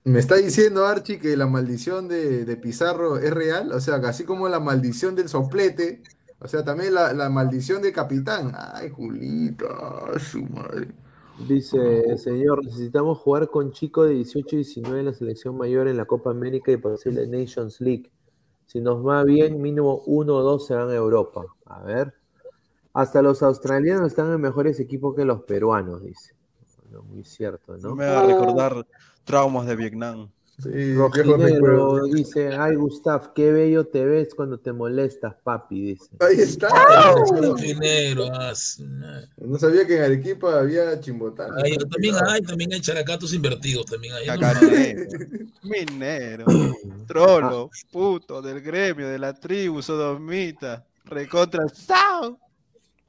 ¿Me 0.05 0.18
está 0.18 0.36
diciendo, 0.36 0.84
Archie, 0.84 1.18
que 1.18 1.36
la 1.36 1.47
maldición 1.47 2.09
de, 2.09 2.44
de 2.44 2.56
Pizarro 2.56 3.18
es 3.18 3.32
real? 3.32 3.72
O 3.72 3.80
sea, 3.80 3.97
así 3.97 4.24
como 4.24 4.48
la 4.48 4.60
maldición 4.60 5.14
del 5.14 5.28
soplete 5.28 6.02
o 6.44 6.48
sea, 6.48 6.64
también 6.64 6.94
la, 6.94 7.28
maldición 7.30 7.80
de 7.82 7.93
capitán. 7.93 8.52
Ay, 8.56 8.90
Julita, 8.90 10.18
su 10.18 10.43
madre. 10.43 10.89
Dice, 11.48 12.16
señor, 12.19 12.64
necesitamos 12.64 13.19
jugar 13.19 13.48
con 13.48 13.73
chicos 13.73 14.09
de 14.09 14.14
18 14.14 14.55
y 14.55 14.59
19 14.59 15.01
en 15.01 15.06
la 15.06 15.12
selección 15.12 15.56
mayor 15.56 15.89
en 15.89 15.97
la 15.97 16.05
Copa 16.05 16.31
América 16.31 16.70
y 16.70 16.77
posible 16.77 17.27
Nations 17.27 17.81
League. 17.81 18.10
Si 18.66 18.81
nos 18.81 19.06
va 19.06 19.24
bien, 19.24 19.60
mínimo 19.60 20.02
uno 20.06 20.36
o 20.36 20.43
dos 20.43 20.66
se 20.66 20.74
van 20.74 20.89
a 20.90 20.94
Europa. 20.94 21.44
A 21.66 21.82
ver. 21.82 22.14
Hasta 22.94 23.23
los 23.23 23.43
australianos 23.43 24.09
están 24.09 24.32
en 24.32 24.40
mejores 24.40 24.78
equipos 24.78 25.16
que 25.16 25.24
los 25.24 25.43
peruanos, 25.43 26.02
dice. 26.02 26.35
muy 27.09 27.24
cierto, 27.24 27.77
¿no? 27.78 27.97
Me 27.97 28.06
va 28.06 28.20
a 28.20 28.27
recordar 28.27 28.86
traumas 29.24 29.66
de 29.66 29.77
Vietnam. 29.77 30.31
Sí, 30.62 30.94
dice, 32.12 32.55
ay 32.55 32.76
Gustav, 32.76 33.32
qué 33.34 33.51
bello 33.51 33.86
te 33.86 34.05
ves 34.05 34.32
cuando 34.34 34.59
te 34.59 34.72
molestas, 34.72 35.34
papi, 35.43 35.80
dice. 35.80 36.10
Ahí 36.20 36.40
está. 36.40 36.68
Ah, 36.70 37.14
no 39.39 39.59
sabía 39.59 39.86
que 39.86 39.97
en 39.97 40.02
Arequipa 40.02 40.60
había 40.60 41.01
chimbotán. 41.01 41.48
también 41.90 42.14
hay, 42.28 42.43
también 42.43 42.72
hay 42.72 42.80
characatos 42.80 43.34
invertidos, 43.34 43.86
también 43.86 44.14
hay. 44.14 44.28
Minero, 45.62 46.44
trolo, 47.09 47.70
puto, 47.90 48.40
del 48.40 48.60
gremio, 48.60 49.09
de 49.09 49.18
la 49.18 49.34
tribu, 49.34 49.82
sodomita, 49.82 50.86
recontra, 51.05 51.66
¡sao! 51.68 52.39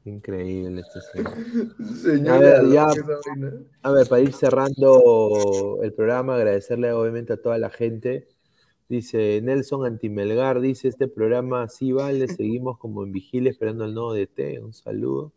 Increíble 0.06 0.82
este 0.82 1.00
señor. 1.96 2.36
a, 3.82 3.92
ver, 3.92 4.08
para 4.08 4.22
ir 4.22 4.34
cerrando 4.34 5.80
el 5.82 5.94
programa, 5.94 6.36
agradecerle 6.36 6.92
obviamente 6.92 7.34
a 7.34 7.42
toda 7.42 7.58
la 7.58 7.70
gente. 7.70 8.28
Dice 8.90 9.40
Nelson 9.42 9.86
Antimelgar, 9.86 10.60
dice 10.60 10.90
este 10.90 11.08
programa 11.08 11.70
sí 11.70 11.94
vale, 11.94 12.28
seguimos 12.28 12.78
como 12.78 13.04
en 13.04 13.14
vigilia 13.14 13.50
esperando 13.50 13.86
el 13.86 13.94
nuevo 13.94 14.14
DT. 14.14 14.60
Un 14.62 14.74
saludo. 14.74 15.32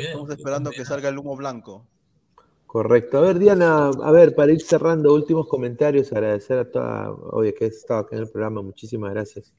Estamos 0.00 0.30
esperando 0.30 0.70
que 0.70 0.84
salga 0.84 1.08
el 1.08 1.18
humo 1.18 1.36
blanco. 1.36 1.86
Correcto. 2.66 3.18
A 3.18 3.20
ver, 3.22 3.38
Diana, 3.38 3.88
a 3.88 4.10
ver, 4.10 4.34
para 4.34 4.52
ir 4.52 4.60
cerrando, 4.60 5.14
últimos 5.14 5.46
comentarios, 5.46 6.12
agradecer 6.12 6.58
a 6.58 6.70
toda, 6.70 7.12
oye, 7.12 7.54
que 7.54 7.66
estado 7.66 8.00
acá 8.00 8.16
en 8.16 8.22
el 8.22 8.28
programa, 8.28 8.60
muchísimas 8.60 9.12
gracias. 9.12 9.54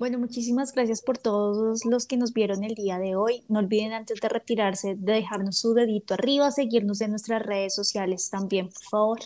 Bueno, 0.00 0.18
muchísimas 0.18 0.72
gracias 0.72 1.02
por 1.02 1.18
todos 1.18 1.84
los 1.84 2.06
que 2.06 2.16
nos 2.16 2.32
vieron 2.32 2.64
el 2.64 2.74
día 2.74 2.98
de 2.98 3.16
hoy. 3.16 3.44
No 3.48 3.58
olviden 3.58 3.92
antes 3.92 4.18
de 4.18 4.30
retirarse 4.30 4.96
de 4.98 5.12
dejarnos 5.12 5.58
su 5.58 5.74
dedito 5.74 6.14
arriba, 6.14 6.50
seguirnos 6.50 7.02
en 7.02 7.10
nuestras 7.10 7.42
redes 7.42 7.74
sociales 7.74 8.30
también, 8.30 8.70
por 8.70 8.82
favor. 8.82 9.18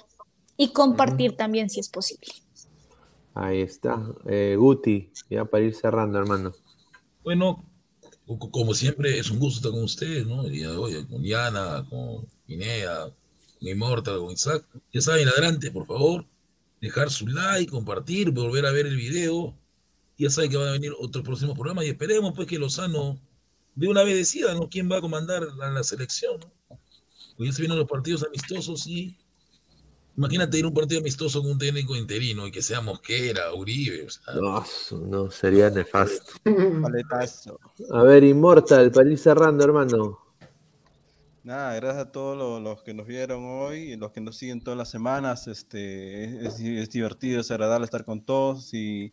Y 0.57 0.73
compartir 0.73 1.37
también 1.37 1.71
si 1.71 1.79
es 1.79 1.89
posible. 1.89 2.27
Ahí 3.35 3.61
está. 3.61 4.05
Eh, 4.27 4.57
Guti, 4.59 5.13
ya 5.31 5.45
para 5.45 5.63
ir 5.63 5.77
cerrando, 5.77 6.19
hermano. 6.19 6.51
Bueno, 7.23 7.65
como 8.27 8.75
siempre, 8.75 9.17
es 9.17 9.31
un 9.31 9.39
gusto 9.39 9.59
estar 9.59 9.71
con 9.71 9.85
ustedes, 9.85 10.27
¿no? 10.27 10.43
El 10.43 10.51
día 10.51 10.73
de 10.73 10.77
hoy, 10.77 11.05
con 11.05 11.23
Diana, 11.23 11.87
con 11.89 12.27
Inea, 12.49 13.13
con 13.61 13.69
Immortal, 13.69 14.19
con 14.19 14.33
Isaac. 14.33 14.67
Ya 14.93 15.01
saben, 15.01 15.29
adelante, 15.29 15.71
por 15.71 15.87
favor, 15.87 16.27
dejar 16.81 17.11
su 17.11 17.29
like, 17.29 17.71
compartir, 17.71 18.33
volver 18.33 18.67
a 18.67 18.73
ver 18.73 18.87
el 18.87 18.97
video. 18.97 19.55
Ya 20.17 20.31
saben 20.31 20.51
que 20.51 20.57
van 20.57 20.69
a 20.69 20.73
venir 20.73 20.93
otros 20.99 21.25
próximos 21.25 21.55
programas 21.55 21.85
y 21.85 21.89
esperemos 21.89 22.33
pues 22.35 22.47
que 22.47 22.59
Lozano 22.59 23.19
de 23.75 23.89
una 23.89 24.05
vez 24.05 24.17
decida, 24.17 24.55
¿no? 24.55 24.69
¿Quién 24.69 24.91
va 24.91 24.99
a 24.99 25.01
comandar 25.01 25.43
la, 25.57 25.71
la 25.71 25.83
selección? 25.83 26.39
¿no? 26.41 26.79
Pues 27.37 27.51
ya 27.51 27.53
se 27.53 27.63
vienen 27.63 27.79
los 27.79 27.89
partidos 27.89 28.25
amistosos 28.25 28.87
y 28.87 29.19
imagínate 30.17 30.59
ir 30.59 30.65
a 30.65 30.69
un 30.69 30.75
partido 30.75 31.01
amistoso 31.01 31.43
con 31.43 31.53
un 31.53 31.59
técnico 31.59 31.97
interino 31.97 32.47
y 32.47 32.53
que 32.53 32.63
sea 32.63 32.81
Mosquera, 32.81 33.53
Uribe. 33.53 34.07
O 34.07 34.11
sea, 34.11 34.35
No, 34.35 34.65
no, 35.07 35.31
sería 35.31 35.71
nefasto. 35.71 36.35
Paletazo. 36.83 37.59
A 37.91 38.03
ver, 38.03 38.23
Immortal, 38.25 38.93
para 38.93 39.11
ir 39.11 39.19
cerrando, 39.19 39.65
hermano. 39.65 40.21
Nada, 41.43 41.75
gracias 41.75 42.07
a 42.07 42.13
todos 42.13 42.39
los, 42.39 42.63
los 42.63 42.83
que 42.83 42.95
nos 42.95 43.07
vieron 43.07 43.45
hoy 43.45 43.93
y 43.93 43.97
los 43.97 44.13
que 44.13 44.21
nos 44.21 44.37
siguen 44.37 44.63
todas 44.63 44.79
las 44.79 44.91
semanas. 44.91 45.47
Este, 45.49 46.47
es, 46.47 46.61
es 46.61 46.91
divertido, 46.91 47.41
es 47.41 47.51
agradable 47.51 47.85
estar 47.85 48.05
con 48.05 48.25
todos 48.25 48.73
y, 48.73 49.13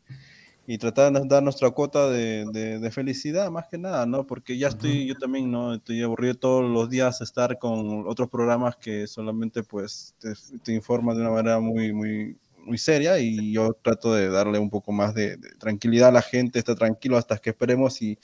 y 0.73 0.77
tratar 0.77 1.11
de 1.11 1.27
dar 1.27 1.43
nuestra 1.43 1.69
cuota 1.71 2.09
de, 2.09 2.45
de- 2.53 2.79
de 2.79 2.91
felicidad, 2.91 3.51
más 3.51 3.67
que 3.67 3.77
nada, 3.77 4.05
¿no? 4.05 4.25
Porque 4.25 4.57
ya 4.57 4.69
estoy, 4.69 5.05
yo 5.05 5.15
también, 5.15 5.51
¿no? 5.51 5.73
Estoy 5.73 6.01
aburrido 6.01 6.35
todos 6.35 6.63
los 6.63 6.89
días 6.89 7.19
estar 7.19 7.59
con 7.59 8.07
otros 8.07 8.29
programas 8.29 8.77
que 8.77 9.05
solamente, 9.05 9.63
pues, 9.63 10.15
te, 10.19 10.31
te 10.63 10.73
informan 10.73 11.17
de 11.17 11.23
una 11.23 11.31
manera 11.31 11.59
muy, 11.59 11.91
muy, 11.91 12.37
muy 12.63 12.77
seria 12.77 13.19
y 13.19 13.51
yo 13.51 13.73
trato 13.81 14.13
de 14.13 14.29
darle 14.29 14.59
un 14.59 14.69
poco 14.69 14.93
más 14.93 15.13
de, 15.13 15.35
de 15.35 15.49
tranquilidad 15.59 16.07
a 16.07 16.13
la 16.13 16.21
gente, 16.21 16.59
está 16.59 16.73
tranquilo 16.73 17.17
hasta 17.17 17.37
que 17.37 17.49
esperemos 17.49 18.01
y 18.01 18.17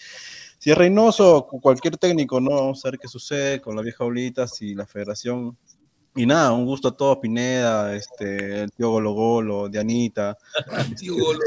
si 0.58 0.72
es 0.72 0.78
Reynoso 0.78 1.36
o 1.38 1.60
cualquier 1.60 1.98
técnico, 1.98 2.40
¿no? 2.40 2.52
Vamos 2.52 2.86
a 2.86 2.92
ver 2.92 2.98
qué 3.00 3.10
sucede 3.10 3.60
con 3.60 3.76
la 3.76 3.82
vieja 3.82 4.06
Oblitas 4.06 4.62
y 4.62 4.74
la 4.74 4.86
federación. 4.88 5.58
Y 6.16 6.26
nada, 6.26 6.54
un 6.54 6.66
gusto 6.66 6.88
a 6.88 6.96
todos, 6.96 7.18
Pineda, 7.18 7.94
este, 7.94 8.62
el 8.64 8.72
tío 8.72 8.90
Golo 8.90 9.12
Golo, 9.12 9.68
Dianita. 9.68 10.38
tío 10.98 11.14
Golo. 11.16 11.40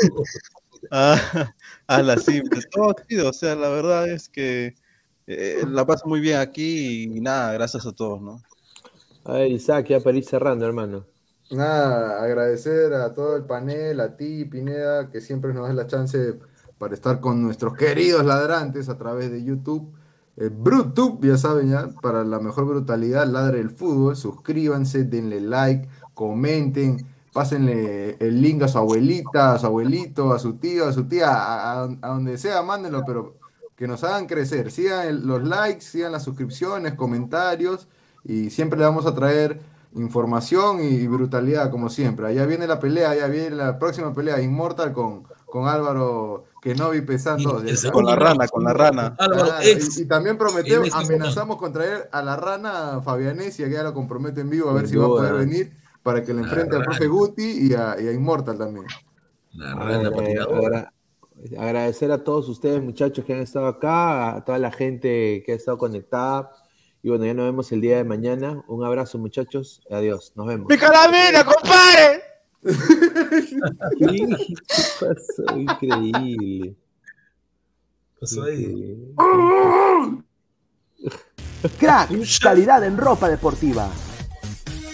Ah, 0.90 1.54
a 1.86 2.02
la 2.02 2.16
simple, 2.16 2.60
todo 2.70 2.94
chido, 3.06 3.28
o 3.28 3.32
sea, 3.32 3.54
la 3.54 3.68
verdad 3.68 4.08
es 4.08 4.28
que 4.28 4.74
eh, 5.26 5.62
la 5.68 5.86
paso 5.86 6.08
muy 6.08 6.20
bien 6.20 6.38
aquí 6.38 7.04
y 7.04 7.20
nada, 7.20 7.52
gracias 7.52 7.86
a 7.86 7.92
todos, 7.92 8.20
¿no? 8.22 8.42
A 9.24 9.32
ver, 9.32 9.50
Isaac, 9.50 9.88
ya 9.88 10.00
para 10.00 10.16
ir 10.16 10.24
cerrando, 10.24 10.66
hermano. 10.66 11.06
Nada, 11.50 12.22
agradecer 12.22 12.94
a 12.94 13.12
todo 13.12 13.36
el 13.36 13.44
panel, 13.44 14.00
a 14.00 14.16
ti, 14.16 14.44
Pineda, 14.44 15.10
que 15.10 15.20
siempre 15.20 15.52
nos 15.52 15.66
das 15.66 15.74
la 15.74 15.86
chance 15.86 16.38
para 16.78 16.94
estar 16.94 17.20
con 17.20 17.42
nuestros 17.42 17.76
queridos 17.76 18.24
ladrantes 18.24 18.88
a 18.88 18.96
través 18.96 19.30
de 19.30 19.44
YouTube. 19.44 19.92
Eh, 20.36 20.48
BrutTube, 20.50 21.26
ya 21.26 21.36
saben, 21.36 21.70
ya, 21.70 21.88
para 22.00 22.24
la 22.24 22.38
mejor 22.38 22.66
brutalidad, 22.66 23.26
ladre 23.26 23.60
el 23.60 23.70
fútbol. 23.70 24.16
Suscríbanse, 24.16 25.04
denle 25.04 25.40
like, 25.40 25.88
comenten, 26.14 27.04
pásenle 27.32 28.16
el 28.20 28.40
link 28.42 28.62
a 28.62 28.68
su 28.68 28.78
abuelita, 28.78 29.54
a 29.54 29.58
su 29.58 29.66
abuelito, 29.66 30.32
a 30.32 30.38
su 30.38 30.54
tío, 30.54 30.86
a 30.86 30.92
su 30.92 31.04
tía, 31.04 31.30
a, 31.32 31.82
a- 31.84 31.96
a 32.02 32.08
donde 32.08 32.38
sea, 32.38 32.62
mándenlo, 32.62 33.04
pero 33.06 33.36
que 33.76 33.86
nos 33.88 34.04
hagan 34.04 34.26
crecer. 34.26 34.70
Sigan 34.70 35.06
el- 35.06 35.26
los 35.26 35.42
likes, 35.42 35.80
sigan 35.82 36.12
las 36.12 36.24
suscripciones, 36.24 36.94
comentarios 36.94 37.88
y 38.24 38.50
siempre 38.50 38.78
le 38.78 38.84
vamos 38.84 39.06
a 39.06 39.14
traer 39.14 39.60
información 39.94 40.82
y 40.82 41.06
brutalidad 41.06 41.70
como 41.70 41.88
siempre. 41.88 42.26
Allá 42.26 42.46
viene 42.46 42.66
la 42.66 42.78
pelea, 42.80 43.10
allá 43.10 43.26
viene 43.26 43.50
la 43.56 43.78
próxima 43.78 44.12
pelea, 44.12 44.40
Inmortal 44.40 44.92
con, 44.92 45.24
con 45.46 45.66
Álvaro 45.68 46.44
Kenobi 46.62 47.00
pesando. 47.00 47.60
Con 47.92 48.04
la 48.04 48.14
rana, 48.16 48.46
con 48.48 48.64
la 48.64 48.72
rana. 48.72 49.16
Álvaro, 49.18 49.50
Ah, 49.52 49.64
ex- 49.64 49.98
y, 49.98 50.02
y 50.02 50.04
también 50.06 50.36
prometemos, 50.36 50.88
amenazamos 51.14 51.56
con 51.56 51.72
traer 51.72 52.08
a 52.12 52.22
la 52.22 52.36
rana 52.36 53.00
Fabianesi, 53.02 53.64
que 53.64 53.70
ya 53.70 53.82
lo 53.82 53.94
compromete 53.94 54.42
en 54.42 54.50
vivo, 54.50 54.68
a 54.70 54.74
ver 54.74 54.88
si 54.88 54.96
va 54.96 55.06
a 55.06 55.08
poder 55.08 55.32
venir 55.46 55.72
para 56.02 56.22
que 56.24 56.32
le 56.32 56.40
La 56.42 56.48
enfrente 56.48 56.76
al 56.76 56.82
profe 56.84 57.06
Guti 57.06 57.68
y 57.68 57.74
a, 57.74 57.96
y 58.00 58.08
a 58.08 58.12
Inmortal 58.12 58.56
también. 58.58 58.86
La 59.52 59.72
A 59.72 59.74
rana 59.74 59.98
ver, 60.10 60.12
patinadora. 60.12 60.66
agra- 60.78 60.92
agradecer 61.58 62.12
a 62.12 62.22
todos 62.22 62.48
ustedes, 62.48 62.82
muchachos, 62.82 63.24
que 63.24 63.34
han 63.34 63.40
estado 63.40 63.66
acá, 63.66 64.36
a 64.36 64.44
toda 64.44 64.58
la 64.58 64.70
gente 64.70 65.42
que 65.44 65.52
ha 65.52 65.56
estado 65.56 65.78
conectada. 65.78 66.50
Y 67.02 67.08
bueno, 67.08 67.24
ya 67.24 67.32
nos 67.34 67.46
vemos 67.46 67.72
el 67.72 67.80
día 67.80 67.96
de 67.96 68.04
mañana. 68.04 68.62
Un 68.68 68.84
abrazo, 68.84 69.18
muchachos. 69.18 69.80
Adiós. 69.90 70.32
Nos 70.36 70.46
vemos. 70.46 70.66
¡Mi 70.68 70.76
calamina, 70.76 71.44
compadre! 71.44 72.22
¿Qué 73.98 74.26
pasó? 75.00 75.56
Increíble. 75.56 76.76
Pasó 78.20 78.42
ahí. 78.42 78.64
Increíble. 78.64 79.14
Crack, 81.78 82.10
calidad 82.42 82.84
en 82.84 82.98
ropa 82.98 83.28
deportiva. 83.30 83.88